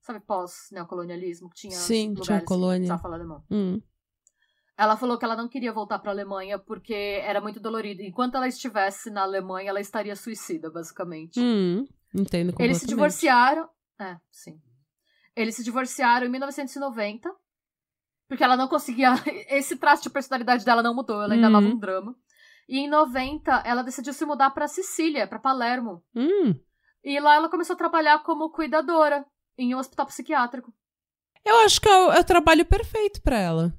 Sabe, 0.00 0.20
pós-neocolonialismo? 0.20 1.48
Que 1.50 1.56
tinha 1.56 1.72
Sim, 1.72 2.08
lugares 2.10 2.26
tinha 2.26 2.38
que 2.40 2.46
colônia. 2.46 2.76
precisava 2.78 3.02
falar 3.02 3.16
alemão. 3.16 3.44
Hum. 3.50 3.80
Ela 4.78 4.96
falou 4.96 5.18
que 5.18 5.24
ela 5.26 5.36
não 5.36 5.46
queria 5.48 5.72
voltar 5.72 5.98
para 5.98 6.10
a 6.10 6.14
Alemanha 6.14 6.58
porque 6.58 6.94
era 7.22 7.38
muito 7.40 7.60
dolorido. 7.60 8.00
Enquanto 8.02 8.36
ela 8.36 8.48
estivesse 8.48 9.10
na 9.10 9.22
Alemanha, 9.22 9.68
ela 9.68 9.80
estaria 9.80 10.16
suicida, 10.16 10.70
basicamente. 10.70 11.38
Hum. 11.38 11.86
Entendo. 12.14 12.54
Eles 12.58 12.78
se 12.78 12.86
divorciaram. 12.86 13.68
É, 14.00 14.16
sim. 14.30 14.58
Eles 15.36 15.54
se 15.54 15.62
divorciaram 15.62 16.26
em 16.26 16.30
1990. 16.30 17.30
Porque 18.26 18.42
ela 18.42 18.56
não 18.56 18.68
conseguia. 18.68 19.12
Esse 19.50 19.76
traço 19.76 20.02
de 20.04 20.10
personalidade 20.10 20.64
dela 20.64 20.82
não 20.82 20.94
mudou, 20.94 21.22
ela 21.22 21.34
ainda 21.34 21.48
Uhum. 21.50 21.56
amava 21.56 21.74
um 21.74 21.78
drama. 21.78 22.16
E 22.70 22.78
em 22.78 22.88
90, 22.88 23.64
ela 23.66 23.82
decidiu 23.82 24.12
se 24.12 24.24
mudar 24.24 24.50
pra 24.50 24.68
Sicília, 24.68 25.26
pra 25.26 25.40
Palermo. 25.40 26.04
Hum. 26.14 26.54
E 27.02 27.18
lá 27.18 27.34
ela 27.34 27.48
começou 27.48 27.74
a 27.74 27.76
trabalhar 27.76 28.22
como 28.22 28.52
cuidadora 28.52 29.26
em 29.58 29.74
um 29.74 29.78
hospital 29.78 30.06
psiquiátrico. 30.06 30.72
Eu 31.44 31.56
acho 31.64 31.80
que 31.80 31.88
é 31.88 32.06
o, 32.06 32.12
é 32.12 32.20
o 32.20 32.24
trabalho 32.24 32.64
perfeito 32.64 33.20
pra 33.22 33.36
ela. 33.36 33.74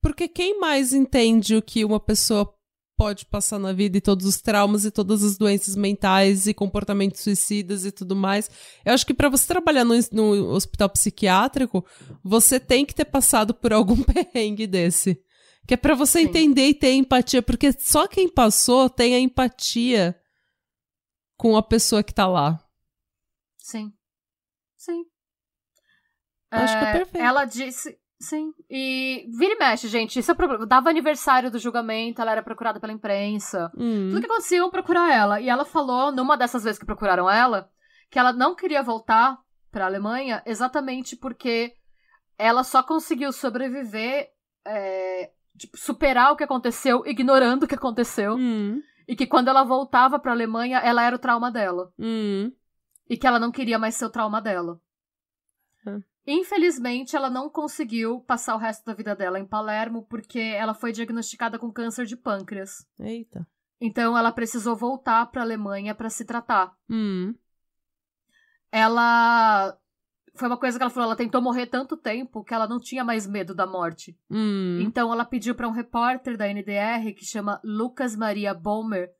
Porque 0.00 0.26
quem 0.26 0.58
mais 0.58 0.94
entende 0.94 1.54
o 1.54 1.60
que 1.60 1.84
uma 1.84 2.00
pessoa 2.00 2.50
pode 2.96 3.26
passar 3.26 3.58
na 3.58 3.74
vida 3.74 3.98
e 3.98 4.00
todos 4.00 4.24
os 4.24 4.40
traumas 4.40 4.86
e 4.86 4.90
todas 4.90 5.22
as 5.22 5.36
doenças 5.36 5.76
mentais 5.76 6.46
e 6.46 6.54
comportamentos 6.54 7.20
suicidas 7.20 7.84
e 7.84 7.92
tudo 7.92 8.16
mais. 8.16 8.50
Eu 8.86 8.94
acho 8.94 9.04
que 9.04 9.12
pra 9.12 9.28
você 9.28 9.46
trabalhar 9.46 9.84
no, 9.84 9.94
no 10.12 10.50
hospital 10.50 10.88
psiquiátrico, 10.88 11.84
você 12.22 12.58
tem 12.58 12.86
que 12.86 12.94
ter 12.94 13.04
passado 13.04 13.52
por 13.52 13.70
algum 13.70 14.00
perrengue 14.02 14.66
desse. 14.66 15.20
Que 15.66 15.74
é 15.74 15.76
pra 15.76 15.94
você 15.94 16.20
Sim. 16.20 16.26
entender 16.26 16.68
e 16.68 16.74
ter 16.74 16.92
empatia, 16.92 17.42
porque 17.42 17.72
só 17.72 18.06
quem 18.06 18.28
passou 18.28 18.90
tem 18.90 19.14
a 19.14 19.20
empatia 19.20 20.18
com 21.36 21.56
a 21.56 21.62
pessoa 21.62 22.02
que 22.02 22.12
tá 22.12 22.26
lá. 22.26 22.60
Sim. 23.58 23.92
Sim. 24.76 25.04
Acho 26.50 26.78
que 26.78 26.84
é 26.84 26.92
perfeito. 26.92 27.24
Ela 27.24 27.44
disse. 27.44 27.98
Sim. 28.20 28.52
E 28.70 29.26
vira 29.36 29.54
e 29.54 29.58
mexe, 29.58 29.88
gente. 29.88 30.18
Isso 30.18 30.30
é 30.30 30.34
o 30.34 30.36
problema. 30.36 30.66
Dava 30.66 30.90
aniversário 30.90 31.50
do 31.50 31.58
julgamento, 31.58 32.20
ela 32.20 32.32
era 32.32 32.42
procurada 32.42 32.78
pela 32.78 32.92
imprensa. 32.92 33.70
Hum. 33.76 34.10
Tudo 34.10 34.20
que 34.20 34.26
acontecia, 34.26 34.58
iam 34.58 34.70
procurar 34.70 35.12
ela. 35.12 35.40
E 35.40 35.48
ela 35.48 35.64
falou, 35.64 36.12
numa 36.12 36.36
dessas 36.36 36.62
vezes 36.64 36.78
que 36.78 36.86
procuraram 36.86 37.28
ela, 37.28 37.70
que 38.10 38.18
ela 38.18 38.32
não 38.32 38.54
queria 38.54 38.82
voltar 38.82 39.38
pra 39.70 39.86
Alemanha 39.86 40.42
exatamente 40.46 41.16
porque 41.16 41.74
ela 42.38 42.62
só 42.62 42.82
conseguiu 42.82 43.32
sobreviver, 43.32 44.28
é, 44.64 45.32
tipo, 45.56 45.76
superar 45.76 46.32
o 46.32 46.36
que 46.36 46.44
aconteceu, 46.44 47.02
ignorando 47.06 47.64
o 47.64 47.68
que 47.68 47.74
aconteceu. 47.74 48.34
Hum. 48.34 48.82
E 49.06 49.14
que 49.14 49.26
quando 49.26 49.48
ela 49.48 49.64
voltava 49.64 50.18
pra 50.18 50.32
Alemanha, 50.32 50.78
ela 50.78 51.02
era 51.02 51.16
o 51.16 51.18
trauma 51.18 51.50
dela. 51.50 51.92
Hum. 51.98 52.52
E 53.08 53.16
que 53.16 53.26
ela 53.26 53.38
não 53.38 53.52
queria 53.52 53.78
mais 53.78 53.94
ser 53.94 54.06
o 54.06 54.10
trauma 54.10 54.40
dela. 54.40 54.80
Hum. 55.86 56.02
Infelizmente, 56.26 57.14
ela 57.14 57.28
não 57.28 57.50
conseguiu 57.50 58.20
passar 58.20 58.54
o 58.54 58.58
resto 58.58 58.84
da 58.84 58.94
vida 58.94 59.14
dela 59.14 59.38
em 59.38 59.46
Palermo 59.46 60.06
porque 60.08 60.38
ela 60.38 60.72
foi 60.72 60.90
diagnosticada 60.90 61.58
com 61.58 61.70
câncer 61.70 62.06
de 62.06 62.16
pâncreas. 62.16 62.86
Eita. 62.98 63.46
Então 63.78 64.16
ela 64.16 64.32
precisou 64.32 64.74
voltar 64.74 65.26
para 65.26 65.42
a 65.42 65.44
Alemanha 65.44 65.94
para 65.94 66.08
se 66.08 66.24
tratar. 66.24 66.74
Hum. 66.88 67.34
Ela 68.72 69.78
foi 70.34 70.48
uma 70.48 70.56
coisa 70.56 70.76
que 70.78 70.82
ela 70.82 70.90
falou, 70.90 71.08
ela 71.08 71.16
tentou 71.16 71.40
morrer 71.40 71.66
tanto 71.66 71.96
tempo 71.96 72.42
que 72.42 72.52
ela 72.52 72.66
não 72.66 72.80
tinha 72.80 73.04
mais 73.04 73.26
medo 73.26 73.54
da 73.54 73.66
morte. 73.66 74.18
Hum. 74.30 74.80
Então 74.80 75.12
ela 75.12 75.24
pediu 75.24 75.54
para 75.54 75.68
um 75.68 75.72
repórter 75.72 76.36
da 76.36 76.48
NDR 76.48 77.14
que 77.16 77.24
chama 77.24 77.60
Lucas 77.62 78.16
Maria 78.16 78.52
Bomer 78.52 79.10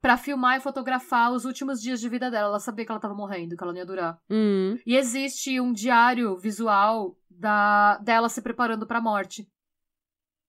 para 0.00 0.16
filmar 0.16 0.56
e 0.56 0.60
fotografar 0.60 1.32
os 1.32 1.44
últimos 1.44 1.80
dias 1.80 2.00
de 2.00 2.08
vida 2.08 2.30
dela. 2.30 2.48
Ela 2.48 2.60
sabia 2.60 2.84
que 2.84 2.90
ela 2.90 2.98
estava 2.98 3.14
morrendo, 3.14 3.56
que 3.56 3.62
ela 3.62 3.72
não 3.72 3.78
ia 3.78 3.86
durar. 3.86 4.18
Hum. 4.28 4.76
E 4.84 4.96
existe 4.96 5.60
um 5.60 5.72
diário 5.72 6.36
visual 6.36 7.16
da 7.30 7.98
dela 7.98 8.28
se 8.28 8.42
preparando 8.42 8.86
para 8.86 8.98
a 8.98 9.02
morte. 9.02 9.46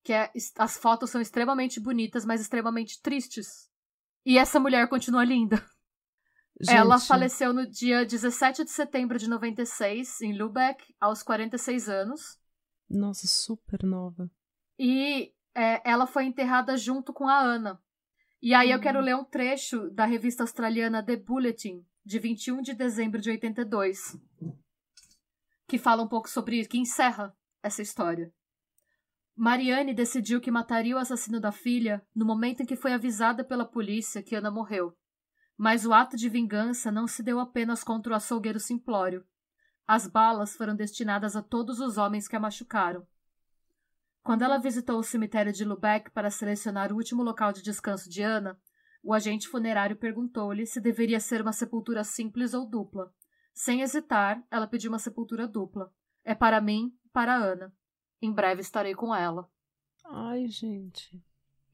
Que 0.02 0.12
é, 0.12 0.30
as 0.58 0.76
fotos 0.76 1.10
são 1.10 1.20
extremamente 1.20 1.80
bonitas, 1.80 2.24
mas 2.24 2.40
extremamente 2.40 3.00
tristes. 3.00 3.70
E 4.26 4.38
essa 4.38 4.58
mulher 4.58 4.88
continua 4.88 5.24
linda. 5.24 5.62
Ela 6.68 6.98
Gente, 6.98 7.08
faleceu 7.08 7.52
no 7.52 7.66
dia 7.66 8.04
17 8.04 8.64
de 8.64 8.70
setembro 8.70 9.18
de 9.18 9.28
96, 9.28 10.20
em 10.20 10.32
Lübeck, 10.32 10.94
aos 11.00 11.22
46 11.22 11.88
anos. 11.88 12.38
Nossa, 12.88 13.26
super 13.26 13.82
nova. 13.82 14.30
E 14.78 15.32
é, 15.54 15.88
ela 15.88 16.06
foi 16.06 16.24
enterrada 16.24 16.76
junto 16.76 17.12
com 17.12 17.28
a 17.28 17.38
Ana. 17.38 17.80
E 18.40 18.54
aí 18.54 18.70
eu 18.70 18.80
quero 18.80 19.00
ler 19.00 19.16
um 19.16 19.24
trecho 19.24 19.90
da 19.90 20.04
revista 20.04 20.42
australiana 20.42 21.04
The 21.04 21.16
Bulletin, 21.16 21.84
de 22.04 22.18
21 22.18 22.60
de 22.60 22.74
dezembro 22.74 23.20
de 23.20 23.30
82, 23.30 24.16
que 25.66 25.78
fala 25.78 26.02
um 26.02 26.08
pouco 26.08 26.28
sobre 26.28 26.60
isso, 26.60 26.68
que 26.68 26.78
encerra 26.78 27.34
essa 27.62 27.82
história. 27.82 28.32
Marianne 29.34 29.94
decidiu 29.94 30.40
que 30.40 30.50
mataria 30.50 30.94
o 30.94 30.98
assassino 30.98 31.40
da 31.40 31.50
filha 31.50 32.06
no 32.14 32.24
momento 32.24 32.62
em 32.62 32.66
que 32.66 32.76
foi 32.76 32.92
avisada 32.92 33.42
pela 33.42 33.64
polícia 33.64 34.22
que 34.22 34.36
Ana 34.36 34.50
morreu. 34.50 34.94
Mas 35.56 35.86
o 35.86 35.92
ato 35.92 36.16
de 36.16 36.28
vingança 36.28 36.90
não 36.90 37.06
se 37.06 37.22
deu 37.22 37.38
apenas 37.38 37.84
contra 37.84 38.12
o 38.12 38.16
açougueiro 38.16 38.58
simplório. 38.58 39.24
As 39.86 40.06
balas 40.06 40.56
foram 40.56 40.74
destinadas 40.74 41.36
a 41.36 41.42
todos 41.42 41.78
os 41.78 41.96
homens 41.98 42.26
que 42.26 42.34
a 42.34 42.40
machucaram. 42.40 43.06
Quando 44.22 44.42
ela 44.42 44.58
visitou 44.58 44.98
o 44.98 45.02
cemitério 45.02 45.52
de 45.52 45.64
Lubeck 45.64 46.10
para 46.10 46.30
selecionar 46.30 46.90
o 46.90 46.96
último 46.96 47.22
local 47.22 47.52
de 47.52 47.62
descanso 47.62 48.08
de 48.08 48.22
Ana, 48.22 48.58
o 49.02 49.12
agente 49.12 49.46
funerário 49.46 49.96
perguntou-lhe 49.96 50.64
se 50.64 50.80
deveria 50.80 51.20
ser 51.20 51.42
uma 51.42 51.52
sepultura 51.52 52.02
simples 52.02 52.54
ou 52.54 52.66
dupla. 52.66 53.12
Sem 53.52 53.82
hesitar, 53.82 54.42
ela 54.50 54.66
pediu 54.66 54.90
uma 54.90 54.98
sepultura 54.98 55.46
dupla. 55.46 55.92
É 56.24 56.34
para 56.34 56.60
mim, 56.60 56.96
para 57.12 57.36
Ana. 57.36 57.70
Em 58.22 58.32
breve 58.32 58.62
estarei 58.62 58.94
com 58.94 59.14
ela. 59.14 59.46
Ai, 60.06 60.46
gente. 60.48 61.22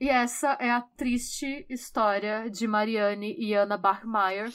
E 0.01 0.09
essa 0.09 0.57
é 0.59 0.71
a 0.71 0.81
triste 0.81 1.67
história 1.69 2.49
de 2.49 2.67
Marianne 2.67 3.37
e 3.39 3.53
Ana 3.53 3.77
Bachmeier. 3.77 4.51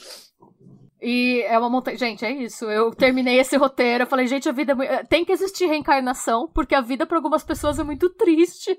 E 1.00 1.44
é 1.46 1.56
uma 1.56 1.70
montanha. 1.70 1.96
Gente, 1.96 2.24
é 2.24 2.32
isso. 2.32 2.64
Eu 2.64 2.90
terminei 2.90 3.38
esse 3.38 3.56
roteiro. 3.56 4.02
Eu 4.02 4.08
falei, 4.08 4.26
gente, 4.26 4.48
a 4.48 4.52
vida 4.52 4.72
é 4.72 4.74
muito... 4.74 5.06
tem 5.06 5.24
que 5.24 5.30
existir 5.30 5.66
reencarnação, 5.66 6.50
porque 6.52 6.74
a 6.74 6.80
vida 6.80 7.06
para 7.06 7.16
algumas 7.16 7.44
pessoas 7.44 7.78
é 7.78 7.84
muito 7.84 8.10
triste. 8.10 8.76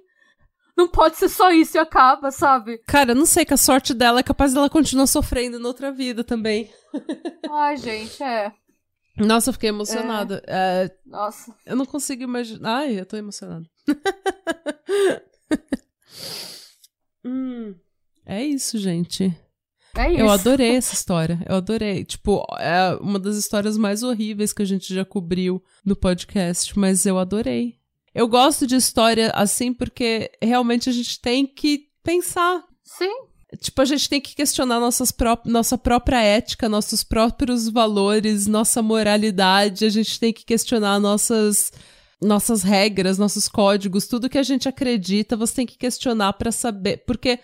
Não 0.76 0.90
pode 0.90 1.16
ser 1.16 1.30
só 1.30 1.52
isso 1.52 1.78
e 1.78 1.80
acaba, 1.80 2.32
sabe? 2.32 2.80
Cara, 2.80 3.12
eu 3.12 3.16
não 3.16 3.26
sei 3.26 3.46
que 3.46 3.54
a 3.54 3.58
sorte 3.58 3.94
dela 3.94 4.20
é 4.20 4.24
capaz 4.24 4.54
dela 4.54 4.70
continuar 4.70 5.08
sofrendo 5.08 5.60
na 5.60 5.70
outra 5.70 5.90
vida 5.90 6.22
também. 6.22 6.70
Ai, 7.50 7.78
gente, 7.78 8.22
é. 8.22 8.52
Nossa, 9.18 9.50
eu 9.50 9.54
fiquei 9.54 9.70
emocionada. 9.70 10.44
É, 10.46 10.92
Nossa. 11.06 11.56
eu 11.66 11.78
não 11.78 11.86
consigo 11.86 12.24
imaginar. 12.24 12.80
Ai, 12.80 13.00
eu 13.00 13.06
tô 13.06 13.16
emocionada. 13.16 13.66
Hum. 17.28 17.76
É 18.26 18.44
isso, 18.44 18.78
gente. 18.78 19.36
É 19.96 20.12
isso. 20.12 20.20
Eu 20.22 20.30
adorei 20.30 20.76
essa 20.76 20.94
história. 20.96 21.40
Eu 21.48 21.56
adorei. 21.56 22.06
Tipo, 22.06 22.46
é 22.60 22.98
uma 23.02 23.20
das 23.20 23.36
histórias 23.36 23.78
mais 23.78 24.04
horríveis 24.04 24.54
que 24.54 24.62
a 24.62 24.66
gente 24.66 24.94
já 24.94 25.04
cobriu 25.04 25.62
no 25.84 25.96
podcast, 25.96 26.78
mas 26.78 27.06
eu 27.06 27.18
adorei. 27.18 27.76
Eu 28.14 28.28
gosto 28.28 28.66
de 28.66 28.76
história 28.76 29.32
assim 29.36 29.74
porque 29.74 30.32
realmente 30.42 30.90
a 30.90 30.94
gente 30.94 31.20
tem 31.20 31.46
que 31.46 31.88
pensar. 32.04 32.64
Sim. 32.84 33.14
Tipo, 33.60 33.82
a 33.82 33.86
gente 33.86 34.10
tem 34.10 34.20
que 34.20 34.36
questionar 34.36 34.80
nossas 34.80 35.12
pró 35.12 35.40
nossa 35.46 35.78
própria 35.78 36.22
ética, 36.22 36.68
nossos 36.68 37.04
próprios 37.04 37.70
valores, 37.70 38.46
nossa 38.46 38.82
moralidade. 38.82 39.86
A 39.86 39.90
gente 39.90 40.20
tem 40.20 40.34
que 40.34 40.44
questionar 40.46 41.00
nossas 41.00 41.72
nossas 42.22 42.64
regras, 42.64 43.18
nossos 43.18 43.48
códigos, 43.48 44.08
tudo 44.08 44.30
que 44.30 44.38
a 44.38 44.44
gente 44.44 44.68
acredita, 44.68 45.38
você 45.38 45.56
tem 45.56 45.66
que 45.66 45.78
questionar 45.78 46.34
para 46.34 46.52
saber, 46.52 47.04
porque 47.06 47.40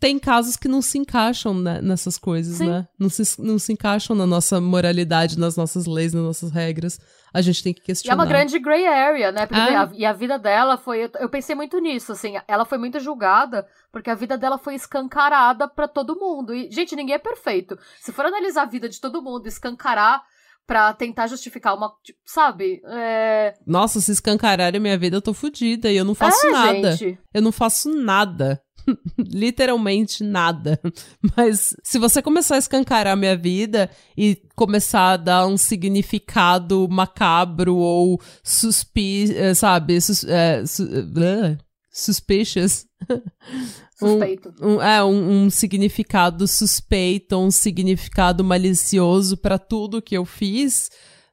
tem 0.00 0.16
casos 0.16 0.56
que 0.56 0.68
não 0.68 0.80
se 0.80 0.96
encaixam 0.96 1.52
né, 1.52 1.80
nessas 1.82 2.16
coisas, 2.16 2.58
Sim. 2.58 2.68
né? 2.68 2.86
Não 2.96 3.10
se, 3.10 3.22
não 3.42 3.58
se 3.58 3.72
encaixam 3.72 4.14
na 4.14 4.24
nossa 4.24 4.60
moralidade, 4.60 5.36
nas 5.36 5.56
nossas 5.56 5.86
leis, 5.86 6.14
nas 6.14 6.22
nossas 6.22 6.52
regras. 6.52 7.00
A 7.34 7.42
gente 7.42 7.64
tem 7.64 7.74
que 7.74 7.80
E 7.80 7.82
é 7.82 7.86
questionar. 7.86 8.14
uma 8.14 8.24
grande 8.24 8.60
gray 8.60 8.86
area, 8.86 9.32
né? 9.32 9.44
Porque 9.44 9.60
Ah. 9.60 9.82
a- 9.82 9.90
e 9.92 10.06
a 10.06 10.12
vida 10.12 10.38
dela 10.38 10.78
foi. 10.78 11.10
eu- 11.18 11.28
pensei 11.28 11.56
muito 11.56 11.78
nisso, 11.80 12.12
assim. 12.12 12.34
Ela 12.46 12.64
foi 12.64 12.78
muito 12.78 13.00
julgada 13.00 13.66
porque 13.90 14.08
a 14.08 14.14
vida 14.14 14.38
dela 14.38 14.56
foi 14.56 14.76
escancarada 14.76 15.66
pra 15.66 15.88
todo 15.88 16.14
mundo. 16.16 16.54
E, 16.54 16.70
gente, 16.70 16.94
ninguém 16.94 17.16
é 17.16 17.18
perfeito. 17.18 17.76
Se 18.00 18.12
for 18.12 18.24
analisar 18.24 18.62
a 18.62 18.66
vida 18.66 18.88
de 18.88 19.00
todo 19.00 19.20
mundo, 19.20 19.48
escancarar 19.48 20.22
pra 20.68 20.92
tentar 20.92 21.26
justificar 21.26 21.74
uma. 21.74 21.90
tipo, 22.04 22.18
Sabe? 22.26 22.82
É. 22.86 23.54
Nossa, 23.66 24.00
se 24.02 24.12
escancararem 24.12 24.78
minha 24.78 24.98
vida, 24.98 25.16
eu 25.16 25.22
tô 25.22 25.32
fodida 25.32 25.90
e 25.90 25.96
eu 25.96 26.04
não 26.04 26.14
faço 26.14 26.46
é, 26.46 26.50
nada. 26.50 26.92
Gente. 26.94 27.18
Eu 27.32 27.40
não 27.40 27.50
faço 27.50 27.88
nada. 27.88 28.62
Literalmente 29.18 30.22
nada. 30.22 30.78
Mas 31.36 31.74
se 31.82 31.98
você 31.98 32.20
começar 32.20 32.56
a 32.56 32.58
escancarar 32.58 33.16
minha 33.16 33.36
vida 33.36 33.90
e 34.16 34.36
começar 34.54 35.12
a 35.12 35.16
dar 35.16 35.46
um 35.46 35.56
significado 35.56 36.86
macabro 36.88 37.74
ou 37.74 38.20
suspi... 38.44 39.34
eh, 39.34 39.54
sabe? 39.54 39.98
Sus, 40.02 40.22
é, 40.24 40.66
su, 40.66 40.86
bleh, 41.06 41.56
suspicious. 41.90 42.86
Suspeito. 43.96 44.54
Um, 44.60 44.80
é, 44.80 45.02
um, 45.02 45.44
um 45.44 45.50
significado 45.50 46.46
suspeito, 46.46 47.36
um 47.36 47.50
significado 47.50 48.44
malicioso 48.44 49.36
pra 49.36 49.58
tudo 49.58 50.02
que 50.02 50.16
eu 50.16 50.24
fiz. 50.24 50.90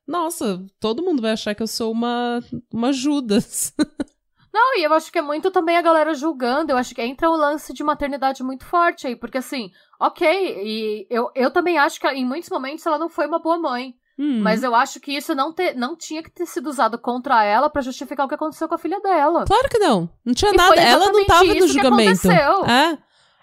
Nossa, 0.07 0.63
todo 0.79 1.03
mundo 1.03 1.21
vai 1.21 1.31
achar 1.31 1.55
que 1.55 1.63
eu 1.63 1.67
sou 1.67 1.91
uma, 1.91 2.43
uma 2.71 2.93
Judas. 2.93 3.73
Não, 4.53 4.77
e 4.77 4.83
eu 4.83 4.93
acho 4.93 5.11
que 5.11 5.19
é 5.19 5.21
muito 5.21 5.51
também 5.51 5.75
a 5.75 5.81
galera 5.81 6.13
julgando. 6.13 6.71
Eu 6.71 6.77
acho 6.77 6.95
que 6.95 7.01
entra 7.01 7.29
o 7.29 7.35
lance 7.35 7.73
de 7.73 7.83
maternidade 7.83 8.41
muito 8.41 8.63
forte 8.63 9.05
aí. 9.05 9.13
Porque, 9.13 9.39
assim, 9.39 9.69
ok, 9.99 10.25
e 10.25 11.07
eu, 11.09 11.29
eu 11.35 11.51
também 11.51 11.77
acho 11.77 11.99
que 11.99 12.07
em 12.07 12.25
muitos 12.25 12.49
momentos 12.49 12.85
ela 12.85 12.97
não 12.97 13.09
foi 13.09 13.27
uma 13.27 13.37
boa 13.37 13.57
mãe. 13.57 13.93
Hum. 14.17 14.41
Mas 14.41 14.63
eu 14.63 14.73
acho 14.73 14.99
que 14.99 15.11
isso 15.11 15.35
não, 15.35 15.51
te, 15.51 15.73
não 15.73 15.95
tinha 15.95 16.23
que 16.23 16.31
ter 16.31 16.45
sido 16.45 16.69
usado 16.69 16.97
contra 16.97 17.43
ela 17.43 17.69
pra 17.69 17.81
justificar 17.81 18.25
o 18.25 18.29
que 18.29 18.35
aconteceu 18.35 18.67
com 18.67 18.75
a 18.75 18.77
filha 18.77 18.99
dela. 19.01 19.45
Claro 19.45 19.69
que 19.69 19.77
não. 19.77 20.09
Não 20.23 20.33
tinha 20.33 20.51
E 20.51 20.55
nada. 20.55 20.75
Ela 20.75 21.11
não 21.11 21.25
tava 21.25 21.53
no 21.53 21.67
julgamento. 21.67 22.31
É. 22.31 22.97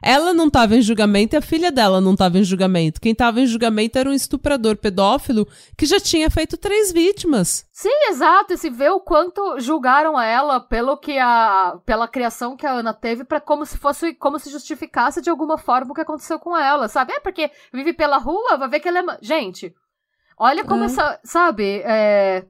Ela 0.05 0.35
não 0.35 0.51
tava 0.51 0.75
em 0.75 0.83
julgamento 0.83 1.37
e 1.37 1.39
a 1.39 1.41
filha 1.41 1.71
dela 1.71 2.01
não 2.01 2.17
tava 2.17 2.37
em 2.37 2.43
julgamento. 2.43 3.01
Quem 3.01 3.15
tava 3.15 3.41
em 3.41 3.47
julgamento 3.47 3.97
era 3.97 4.11
um 4.11 4.13
estuprador 4.13 4.77
pedófilo 4.77 5.47
que 5.79 5.87
já 5.87 6.01
tinha 6.01 6.29
feito 6.29 6.57
três 6.57 6.91
vítimas. 6.91 7.65
Sim, 7.71 8.09
exato. 8.09 8.53
E 8.53 8.59
se 8.59 8.69
vê 8.69 8.89
o 8.91 8.99
quanto 8.99 9.61
julgaram 9.61 10.21
ela 10.21 10.59
pelo 10.59 10.97
que 10.97 11.17
a. 11.21 11.79
pela 11.87 12.09
criação 12.09 12.57
que 12.57 12.67
a 12.67 12.73
Ana 12.73 12.93
teve, 12.93 13.23
para 13.23 13.41
como 13.41 13.65
se 13.65 13.79
fosse. 13.79 14.13
como 14.15 14.41
se 14.41 14.51
justificasse 14.51 15.23
de 15.23 15.31
alguma 15.31 15.57
forma 15.57 15.93
o 15.93 15.95
que 15.95 16.01
aconteceu 16.01 16.37
com 16.41 16.57
ela, 16.57 16.89
sabe? 16.89 17.13
É 17.13 17.21
porque 17.21 17.49
vive 17.73 17.93
pela 17.93 18.19
rua, 18.19 18.57
vai 18.57 18.69
ver 18.69 18.81
que 18.81 18.89
ela 18.89 18.99
é. 18.99 19.19
Gente, 19.23 19.73
olha 20.43 20.65
como 20.65 20.85
essa. 20.85 21.21
Sabe? 21.25 21.83
É... 21.85 22.45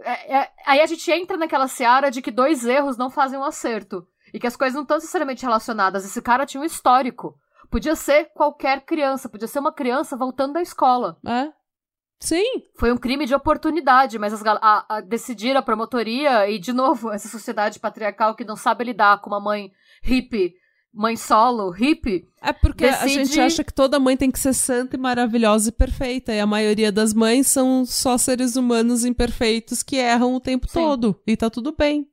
é- 0.00 0.36
é- 0.38 0.50
Aí 0.66 0.80
a 0.80 0.86
gente 0.86 1.10
entra 1.10 1.36
naquela 1.36 1.68
seara 1.68 2.10
de 2.10 2.22
que 2.22 2.30
dois 2.30 2.64
erros 2.64 2.96
não 2.96 3.10
fazem 3.10 3.38
um 3.38 3.44
acerto. 3.44 4.06
E 4.32 4.40
que 4.40 4.46
as 4.46 4.56
coisas 4.56 4.74
não 4.74 4.82
estão 4.82 4.96
necessariamente 4.96 5.44
relacionadas. 5.44 6.04
Esse 6.04 6.20
cara 6.20 6.46
tinha 6.46 6.60
um 6.60 6.64
histórico. 6.64 7.38
Podia 7.70 7.94
ser 7.94 8.26
qualquer 8.34 8.84
criança, 8.84 9.28
podia 9.28 9.48
ser 9.48 9.58
uma 9.58 9.72
criança 9.72 10.16
voltando 10.16 10.54
da 10.54 10.62
escola. 10.62 11.18
É. 11.26 11.52
Sim. 12.18 12.62
Foi 12.78 12.92
um 12.92 12.96
crime 12.96 13.26
de 13.26 13.34
oportunidade, 13.34 14.18
mas 14.18 14.32
as, 14.32 14.42
a, 14.44 14.86
a, 14.88 15.00
decidiram 15.00 15.60
a 15.60 15.62
promotoria 15.62 16.48
e, 16.48 16.58
de 16.58 16.72
novo, 16.72 17.12
essa 17.12 17.28
sociedade 17.28 17.78
patriarcal 17.78 18.34
que 18.34 18.44
não 18.44 18.56
sabe 18.56 18.84
lidar 18.84 19.20
com 19.20 19.30
uma 19.30 19.40
mãe 19.40 19.70
hippie, 20.02 20.54
mãe 20.96 21.16
solo, 21.16 21.70
hippie. 21.70 22.26
É 22.40 22.52
porque 22.52 22.86
a 22.86 22.92
Decide- 23.02 23.24
gente 23.26 23.40
acha 23.40 23.62
que 23.62 23.72
toda 23.72 24.00
mãe 24.00 24.16
tem 24.16 24.30
que 24.30 24.38
ser 24.38 24.54
santa 24.54 24.96
e 24.96 24.98
maravilhosa 24.98 25.68
e 25.68 25.72
perfeita. 25.72 26.32
E 26.32 26.40
a 26.40 26.46
maioria 26.46 26.90
das 26.90 27.12
mães 27.12 27.46
são 27.48 27.84
só 27.84 28.16
seres 28.16 28.56
humanos 28.56 29.04
imperfeitos 29.04 29.82
que 29.82 29.96
erram 29.96 30.34
o 30.34 30.40
tempo 30.40 30.66
Sim. 30.68 30.80
todo. 30.80 31.20
E 31.26 31.36
tá 31.36 31.50
tudo 31.50 31.74
bem. 31.76 32.08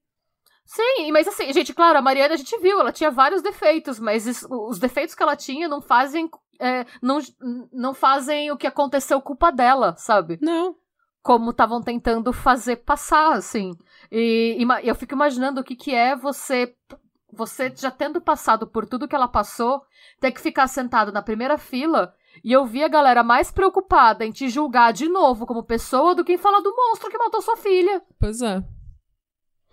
Sim, 0.66 1.12
mas 1.12 1.28
assim, 1.28 1.52
gente, 1.54 1.74
claro, 1.74 2.00
a 2.00 2.02
Mariana 2.02 2.34
a 2.34 2.38
gente 2.38 2.58
viu, 2.60 2.80
ela 2.80 2.92
tinha 2.92 3.12
vários 3.12 3.42
defeitos, 3.42 4.00
mas 4.00 4.26
isso- 4.26 4.48
os 4.50 4.80
defeitos 4.80 5.14
que 5.16 5.22
ela 5.24 5.36
tinha 5.36 5.68
não 5.68 5.82
fazem. 5.82 6.30
é, 6.60 6.86
não, 7.02 7.20
não 7.74 7.94
fazem 7.96 8.52
o 8.52 8.56
que 8.58 8.68
aconteceu 8.68 9.20
culpa 9.20 9.52
dela, 9.52 9.96
sabe? 9.98 10.38
Não. 10.42 10.76
como 11.22 11.52
estavam 11.52 11.82
tentando 11.82 12.34
fazer 12.34 12.76
passar, 12.78 13.34
assim. 13.38 13.72
E 14.12 14.58
ima- 14.60 14.82
eu 14.82 14.94
fico 14.94 15.14
imaginando 15.14 15.62
o 15.62 15.64
que, 15.64 15.74
que 15.76 15.94
é 15.96 16.16
você, 16.18 16.76
você 17.36 17.74
já 17.76 17.92
tendo 17.92 18.22
passado 18.22 18.68
por 18.68 18.86
tudo 18.86 19.08
que 19.08 19.16
ela 19.16 19.28
passou, 19.28 19.82
ter 20.20 20.32
que 20.32 20.42
ficar 20.42 20.68
sentado 20.68 21.12
na 21.12 21.22
primeira 21.22 21.58
fila 21.58 22.14
e 22.44 22.56
ouvir 22.56 22.84
a 22.84 22.88
galera 22.88 23.24
mais 23.24 23.52
preocupada 23.52 24.26
em 24.26 24.32
te 24.32 24.50
julgar 24.50 24.94
de 24.94 25.08
novo 25.08 25.46
como 25.46 25.64
pessoa 25.64 26.16
do 26.16 26.24
que 26.24 26.34
em 26.34 26.38
falar 26.38 26.62
do 26.62 26.76
monstro 26.76 27.10
que 27.10 27.18
matou 27.18 27.42
sua 27.42 27.58
filha. 27.58 28.02
Pois 28.20 28.42
é. 28.42 28.64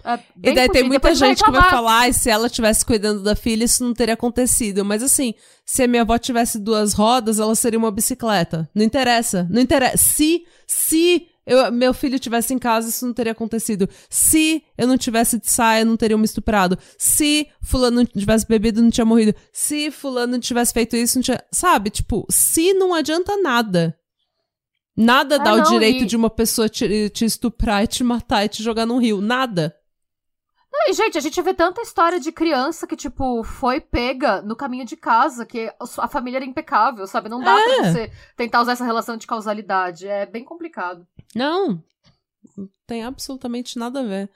É 0.05 0.19
E 0.43 0.55
daí 0.55 0.69
tem 0.69 0.83
muita 0.85 1.09
Depois 1.09 1.19
vai 1.19 1.29
gente 1.29 1.45
que 1.45 1.51
vai 1.51 1.69
falar, 1.69 1.99
"Ai, 1.99 2.13
se 2.13 2.31
ela 2.31 2.49
tivesse 2.49 2.85
cuidando 2.85 3.23
da 3.23 3.37
filha, 3.37 3.65
isso 3.65 3.85
não 3.85 3.93
teria 3.93 4.15
acontecido. 4.15 4.85
Mas 4.85 5.03
assim, 5.03 5.35
se 5.65 5.83
a 5.83 5.89
minha 5.89 6.03
avó 6.03 6.17
tivesse 6.19 6.59
duas 6.59 6.95
rodas, 6.95 7.39
ela 7.39 7.55
seria 7.55 7.79
uma 7.79 7.91
bicicleta. 7.91 8.69
Não 8.75 8.83
interessa. 8.83 9.47
Não 9.51 9.61
interessa. 9.61 9.99
Se, 9.99 10.45
se 10.67 11.29
eu- 11.51 11.73
meu 11.73 11.93
filho 11.93 12.19
tivesse 12.19 12.55
em 12.55 12.59
casa, 12.59 12.89
isso 12.89 13.07
não 13.07 13.13
teria 13.13 13.33
acontecido. 13.33 13.89
Se 14.09 14.63
eu 14.79 14.87
não 14.87 14.97
tivesse 14.97 15.39
de 15.39 15.51
saia, 15.51 15.85
não 15.85 15.97
teria 15.97 16.17
me 16.17 16.25
estuprado. 16.25 16.79
Se 16.99 17.49
fulano 17.63 17.97
não 17.99 18.05
tivesse 18.07 18.47
bebido, 18.47 18.81
não 18.83 18.91
tinha 18.91 19.05
morrido. 19.05 19.35
Se 19.53 19.91
fulano 19.91 20.33
não 20.33 20.41
tivesse 20.41 20.73
feito 20.73 20.97
isso, 20.97 21.19
não 21.19 21.23
tinha... 21.23 21.43
Sabe? 21.53 21.91
Tipo, 21.91 22.27
se 22.31 22.73
não 22.75 22.95
adianta 22.95 23.37
nada. 23.37 23.97
Nada 24.97 25.37
Ah, 25.37 25.39
dá 25.39 25.55
o 25.55 25.59
não, 25.59 25.71
direito 25.71 26.05
e- 26.05 26.07
de 26.07 26.17
uma 26.17 26.29
pessoa 26.31 26.69
te, 26.69 27.09
te 27.11 27.25
estuprar 27.25 27.85
e 27.85 27.87
te 27.87 28.05
matar 28.05 28.45
e 28.45 28.49
te 28.49 28.63
jogar 28.63 28.85
num 28.87 28.99
rio. 28.99 29.21
Nada. 29.21 29.75
Não, 30.73 30.89
e, 30.89 30.93
gente, 30.93 31.19
a 31.19 31.21
gente 31.21 31.41
vê 31.43 31.53
tanta 31.53 31.81
história 31.83 32.21
de 32.21 32.31
criança 32.31 32.87
que, 32.87 32.95
tipo, 32.95 33.43
foi 33.43 33.81
pega 33.81 34.41
no 34.41 34.55
caminho 34.55 34.85
de 34.85 34.97
casa, 34.97 35.45
que 35.45 35.69
a 35.99 36.07
família 36.07 36.39
era 36.39 36.45
impecável, 36.45 37.07
sabe? 37.09 37.29
Não 37.29 37.41
dá 37.41 37.59
É. 37.59 37.65
pra 37.65 37.91
você 37.93 38.13
tentar 38.37 38.61
usar 38.63 38.73
essa 38.73 38.85
relação 38.85 39.17
de 39.17 39.27
causalidade. 39.27 40.07
É 40.07 40.25
bem 40.27 40.45
complicado. 40.45 41.05
Não. 41.35 41.83
Não 42.57 42.69
tem 42.87 43.05
absolutamente 43.05 43.79
nada 43.79 44.01
a 44.01 44.05
ver. 44.05 44.31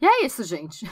E 0.00 0.06
é 0.06 0.26
isso, 0.26 0.44
gente. 0.44 0.84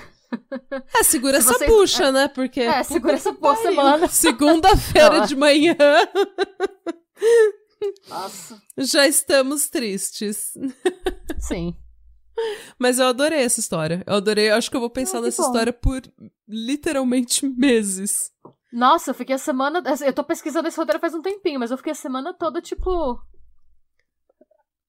É, 0.98 1.02
segura 1.04 1.40
Se 1.42 1.48
essa 1.48 1.58
vocês- 1.58 1.70
bucha, 1.70 2.10
né? 2.12 2.28
Porque. 2.28 2.60
É, 2.60 2.82
segura 2.82 3.14
essa 3.14 3.32
pariu. 3.34 3.62
semana. 3.62 4.08
Segunda-feira 4.08 5.26
de 5.26 5.36
manhã. 5.36 5.76
Nossa. 8.08 8.60
Já 8.78 9.06
estamos 9.06 9.68
tristes. 9.68 10.52
Sim. 11.38 11.76
Mas 12.78 12.98
eu 12.98 13.06
adorei 13.06 13.40
essa 13.42 13.60
história. 13.60 14.02
Eu 14.06 14.14
adorei. 14.14 14.50
Eu 14.50 14.56
acho 14.56 14.70
que 14.70 14.76
eu 14.76 14.80
vou 14.80 14.90
pensar 14.90 15.18
Ah, 15.18 15.20
nessa 15.22 15.42
bom. 15.42 15.48
história 15.48 15.72
por 15.72 16.02
literalmente 16.48 17.46
meses. 17.46 18.32
Nossa, 18.72 19.10
eu 19.10 19.14
fiquei 19.14 19.34
a 19.36 19.38
semana. 19.38 19.82
Eu 20.04 20.12
tô 20.12 20.24
pesquisando 20.24 20.66
esse 20.66 20.76
roteiro 20.76 20.98
faz 21.00 21.14
um 21.14 21.22
tempinho, 21.22 21.60
mas 21.60 21.70
eu 21.70 21.76
fiquei 21.76 21.92
a 21.92 21.96
semana 21.96 22.32
toda, 22.34 22.60
tipo. 22.60 23.20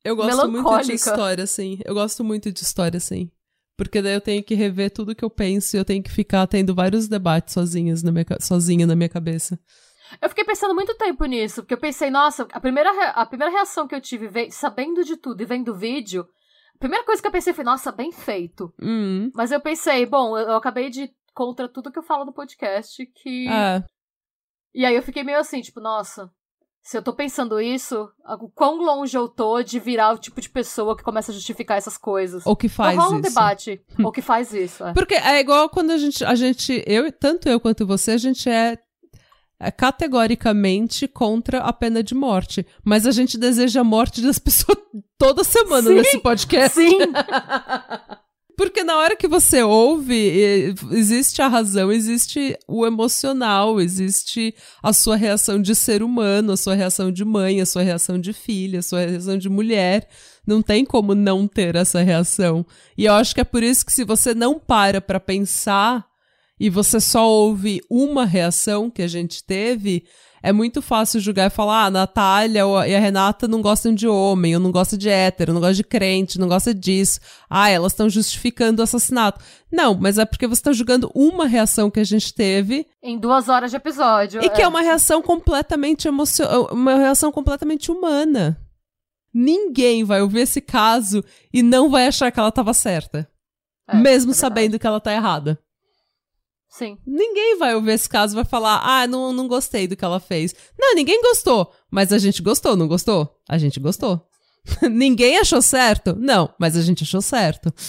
Eu 0.05 0.15
gosto 0.15 0.47
muito 0.49 0.81
de 0.83 0.93
história, 0.93 1.43
assim. 1.43 1.79
Eu 1.83 1.93
gosto 1.93 2.23
muito 2.23 2.51
de 2.51 2.61
história, 2.61 2.97
assim. 2.97 3.29
Porque 3.77 4.01
daí 4.01 4.13
eu 4.13 4.21
tenho 4.21 4.43
que 4.43 4.55
rever 4.55 4.91
tudo 4.91 5.15
que 5.15 5.25
eu 5.25 5.29
penso 5.29 5.75
e 5.75 5.79
eu 5.79 5.83
tenho 5.83 6.01
que 6.01 6.11
ficar 6.11 6.47
tendo 6.47 6.73
vários 6.73 7.07
debates 7.09 7.53
sozinhas 7.53 8.01
na 8.03 8.11
minha, 8.11 8.25
sozinha 8.39 8.87
na 8.87 8.95
minha 8.95 9.09
cabeça. 9.09 9.59
Eu 10.21 10.29
fiquei 10.29 10.45
pensando 10.45 10.73
muito 10.75 10.95
tempo 10.95 11.25
nisso, 11.25 11.61
porque 11.61 11.73
eu 11.73 11.79
pensei, 11.79 12.09
nossa, 12.09 12.47
a 12.53 12.59
primeira, 12.61 13.09
a 13.09 13.25
primeira 13.25 13.51
reação 13.51 13.87
que 13.87 13.95
eu 13.95 13.99
tive 13.99 14.27
ve- 14.27 14.51
sabendo 14.51 15.03
de 15.03 15.17
tudo 15.17 15.41
e 15.41 15.45
vendo 15.45 15.73
o 15.73 15.75
vídeo, 15.75 16.25
a 16.75 16.77
primeira 16.77 17.03
coisa 17.03 17.21
que 17.21 17.27
eu 17.27 17.31
pensei 17.31 17.53
foi, 17.53 17.63
nossa, 17.65 17.91
bem 17.91 18.11
feito. 18.11 18.71
Hum. 18.81 19.29
Mas 19.33 19.51
eu 19.51 19.59
pensei, 19.59 20.05
bom, 20.05 20.37
eu, 20.37 20.49
eu 20.49 20.55
acabei 20.55 20.89
de 20.89 21.01
ir 21.05 21.11
contra 21.33 21.67
tudo 21.67 21.91
que 21.91 21.99
eu 21.99 22.03
falo 22.03 22.23
no 22.23 22.31
podcast, 22.33 23.05
que. 23.07 23.49
É. 23.49 23.83
E 24.73 24.85
aí 24.85 24.95
eu 24.95 25.03
fiquei 25.03 25.23
meio 25.23 25.39
assim, 25.39 25.59
tipo, 25.61 25.81
nossa, 25.81 26.29
Se 26.85 26.95
eu 26.95 27.01
tô 27.01 27.13
pensando 27.13 27.59
isso, 27.59 28.07
o 28.39 28.47
quão 28.47 28.77
longe 28.77 29.17
eu 29.17 29.27
tô 29.27 29.63
de 29.63 29.79
virar 29.79 30.13
o 30.13 30.19
tipo 30.19 30.39
de 30.39 30.47
pessoa 30.47 30.95
que 30.95 31.01
começa 31.01 31.31
a 31.31 31.33
justificar 31.33 31.79
essas 31.79 31.97
coisas. 31.97 32.45
Ou 32.45 32.55
que 32.55 32.69
faz 32.69 32.93
então, 32.93 33.05
rola 33.05 33.19
isso. 33.19 33.27
um 33.27 33.33
debate. 33.33 33.81
ou 34.03 34.11
que 34.11 34.21
faz 34.21 34.53
isso. 34.53 34.83
É. 34.83 34.93
Porque 34.93 35.15
é 35.15 35.39
igual 35.39 35.67
quando 35.67 35.89
a 35.89 35.97
gente, 35.97 36.23
a 36.23 36.35
gente, 36.35 36.83
eu, 36.85 37.11
tanto 37.11 37.49
eu 37.49 37.59
quanto 37.59 37.87
você, 37.87 38.11
a 38.11 38.17
gente 38.17 38.47
é, 38.47 38.77
é 39.59 39.71
categoricamente 39.71 41.07
contra 41.07 41.57
a 41.57 41.73
pena 41.73 42.03
de 42.03 42.13
morte. 42.13 42.63
Mas 42.83 43.07
a 43.07 43.11
gente 43.11 43.35
deseja 43.35 43.81
a 43.81 43.83
morte 43.83 44.21
das 44.21 44.37
pessoas 44.37 44.77
toda 45.17 45.43
semana 45.43 45.87
Sim, 45.87 45.95
nesse 45.95 46.19
podcast. 46.19 46.79
Sim! 46.79 46.99
Porque 48.57 48.83
na 48.83 48.97
hora 48.97 49.15
que 49.15 49.27
você 49.27 49.61
ouve, 49.61 50.75
existe 50.91 51.41
a 51.41 51.47
razão, 51.47 51.91
existe 51.91 52.57
o 52.67 52.85
emocional, 52.85 53.81
existe 53.81 54.55
a 54.81 54.93
sua 54.93 55.15
reação 55.15 55.61
de 55.61 55.75
ser 55.75 56.01
humano, 56.01 56.53
a 56.53 56.57
sua 56.57 56.73
reação 56.73 57.11
de 57.11 57.25
mãe, 57.25 57.59
a 57.59 57.65
sua 57.65 57.81
reação 57.81 58.19
de 58.19 58.31
filha, 58.31 58.79
a 58.79 58.83
sua 58.83 59.01
reação 59.01 59.37
de 59.37 59.49
mulher. 59.49 60.07
Não 60.47 60.61
tem 60.61 60.85
como 60.85 61.13
não 61.13 61.47
ter 61.47 61.75
essa 61.75 62.01
reação. 62.01 62.65
E 62.97 63.05
eu 63.05 63.13
acho 63.13 63.33
que 63.33 63.41
é 63.41 63.45
por 63.45 63.63
isso 63.63 63.85
que 63.85 63.91
se 63.91 64.03
você 64.03 64.33
não 64.33 64.57
para 64.59 65.01
pra 65.01 65.19
pensar 65.19 66.05
e 66.59 66.69
você 66.69 66.99
só 66.99 67.27
ouve 67.27 67.81
uma 67.89 68.25
reação 68.25 68.89
que 68.89 69.01
a 69.01 69.07
gente 69.07 69.43
teve, 69.43 70.05
é 70.45 70.51
muito 70.51 70.79
fácil 70.79 71.19
julgar 71.19 71.47
e 71.47 71.49
falar: 71.49 71.83
ah, 71.83 71.85
a 71.85 71.91
Natália 71.91 72.61
e 72.87 72.95
a 72.95 72.99
Renata 72.99 73.47
não 73.47 73.63
gostam 73.63 73.95
de 73.95 74.07
homem, 74.07 74.53
ou 74.53 74.61
não 74.61 74.71
gostam 74.71 74.97
de 74.97 75.09
hétero, 75.09 75.51
não 75.51 75.59
gostam 75.59 75.77
de 75.77 75.83
crente, 75.83 76.39
não 76.39 76.47
gostam 76.47 76.71
disso. 76.71 77.19
Ah, 77.49 77.67
elas 77.69 77.93
estão 77.93 78.07
justificando 78.07 78.79
o 78.79 78.83
assassinato. 78.83 79.43
Não, 79.71 79.95
mas 79.95 80.19
é 80.19 80.25
porque 80.25 80.45
você 80.45 80.59
está 80.59 80.71
julgando 80.71 81.09
uma 81.15 81.47
reação 81.47 81.89
que 81.89 81.99
a 81.99 82.03
gente 82.03 82.31
teve 82.31 82.85
Em 83.01 83.17
duas 83.17 83.49
horas 83.49 83.71
de 83.71 83.77
episódio. 83.77 84.43
e 84.43 84.49
que 84.49 84.61
é 84.61 84.67
uma 84.67 84.81
reação 84.81 85.19
completamente 85.19 86.07
emocional, 86.07 86.69
uma 86.71 86.95
reação 86.95 87.31
completamente 87.31 87.91
humana. 87.91 88.55
Ninguém 89.33 90.03
vai 90.03 90.21
ouvir 90.21 90.41
esse 90.41 90.61
caso 90.61 91.23
e 91.51 91.63
não 91.63 91.89
vai 91.89 92.05
achar 92.07 92.31
que 92.31 92.39
ela 92.39 92.49
estava 92.49 92.73
certa. 92.73 93.27
É, 93.89 93.97
mesmo 93.97 94.31
é 94.31 94.35
sabendo 94.35 94.77
que 94.77 94.85
ela 94.85 95.01
tá 95.01 95.11
errada. 95.11 95.59
Sim. 96.77 96.97
Ninguém 97.07 97.57
vai 97.57 97.73
ouvir 97.73 97.91
esse 97.91 98.09
caso 98.09 98.33
e 98.33 98.35
vai 98.35 98.43
falar, 98.43 98.81
ah, 98.83 99.07
não, 99.07 99.31
não 99.31 99.47
gostei 99.47 99.87
do 99.87 99.95
que 99.95 100.03
ela 100.03 100.19
fez. 100.19 100.53
Não, 100.77 100.93
ninguém 100.93 101.21
gostou. 101.21 101.71
Mas 101.89 102.11
a 102.11 102.17
gente 102.17 102.41
gostou, 102.41 102.75
não 102.75 102.85
gostou? 102.85 103.33
A 103.47 103.57
gente 103.57 103.79
gostou. 103.79 104.27
ninguém 104.91 105.37
achou 105.37 105.61
certo? 105.61 106.13
Não, 106.19 106.53
mas 106.59 106.75
a 106.75 106.81
gente 106.81 107.03
achou 107.03 107.21
certo. 107.21 107.73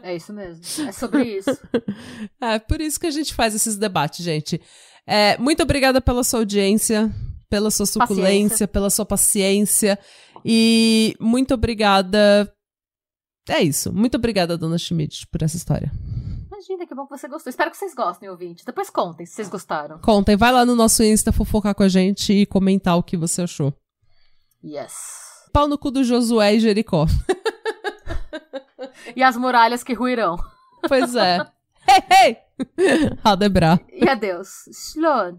É 0.00 0.14
isso 0.14 0.32
mesmo. 0.32 0.62
É 0.88 0.92
sobre 0.92 1.24
isso. 1.24 1.58
É 2.40 2.58
por 2.58 2.80
isso 2.80 2.98
que 2.98 3.06
a 3.06 3.10
gente 3.10 3.34
faz 3.34 3.54
esses 3.54 3.76
debates, 3.76 4.24
gente. 4.24 4.60
É, 5.06 5.36
muito 5.36 5.62
obrigada 5.62 6.00
pela 6.00 6.24
sua 6.24 6.38
audiência, 6.38 7.12
pela 7.50 7.70
sua 7.70 7.84
suculência, 7.84 8.48
Paciência. 8.48 8.68
pela 8.68 8.88
sua 8.88 9.04
paciência. 9.04 9.98
E 10.42 11.14
muito 11.20 11.52
obrigada. 11.52 12.50
É 13.48 13.60
isso. 13.60 13.92
Muito 13.92 14.16
obrigada, 14.16 14.56
dona 14.56 14.78
Schmidt, 14.78 15.26
por 15.26 15.42
essa 15.42 15.56
história. 15.56 15.92
Imagina, 16.58 16.86
que 16.88 16.94
bom 16.94 17.06
que 17.06 17.16
você 17.16 17.28
gostou. 17.28 17.50
Espero 17.50 17.70
que 17.70 17.76
vocês 17.76 17.94
gostem, 17.94 18.28
ouvinte. 18.28 18.64
Depois 18.64 18.90
contem 18.90 19.24
se 19.24 19.34
vocês 19.34 19.48
gostaram. 19.48 20.00
Contem, 20.00 20.36
vai 20.36 20.50
lá 20.50 20.66
no 20.66 20.74
nosso 20.74 21.04
Insta 21.04 21.30
fofocar 21.30 21.72
com 21.72 21.84
a 21.84 21.88
gente 21.88 22.32
e 22.32 22.44
comentar 22.44 22.98
o 22.98 23.02
que 23.02 23.16
você 23.16 23.42
achou. 23.42 23.72
Yes. 24.64 24.92
Pau 25.52 25.68
no 25.68 25.78
cu 25.78 25.92
do 25.92 26.02
Josué 26.02 26.54
e 26.54 26.60
Jericó. 26.60 27.06
E 29.16 29.22
as 29.22 29.36
muralhas 29.36 29.82
que 29.82 29.94
ruirão. 29.94 30.36
Pois 30.86 31.14
é. 31.16 31.38
hey, 31.88 32.02
hey! 32.10 32.36
Radebra. 33.24 33.80
E 33.90 34.08
adeus. 34.08 34.48
Shlon. 34.72 35.38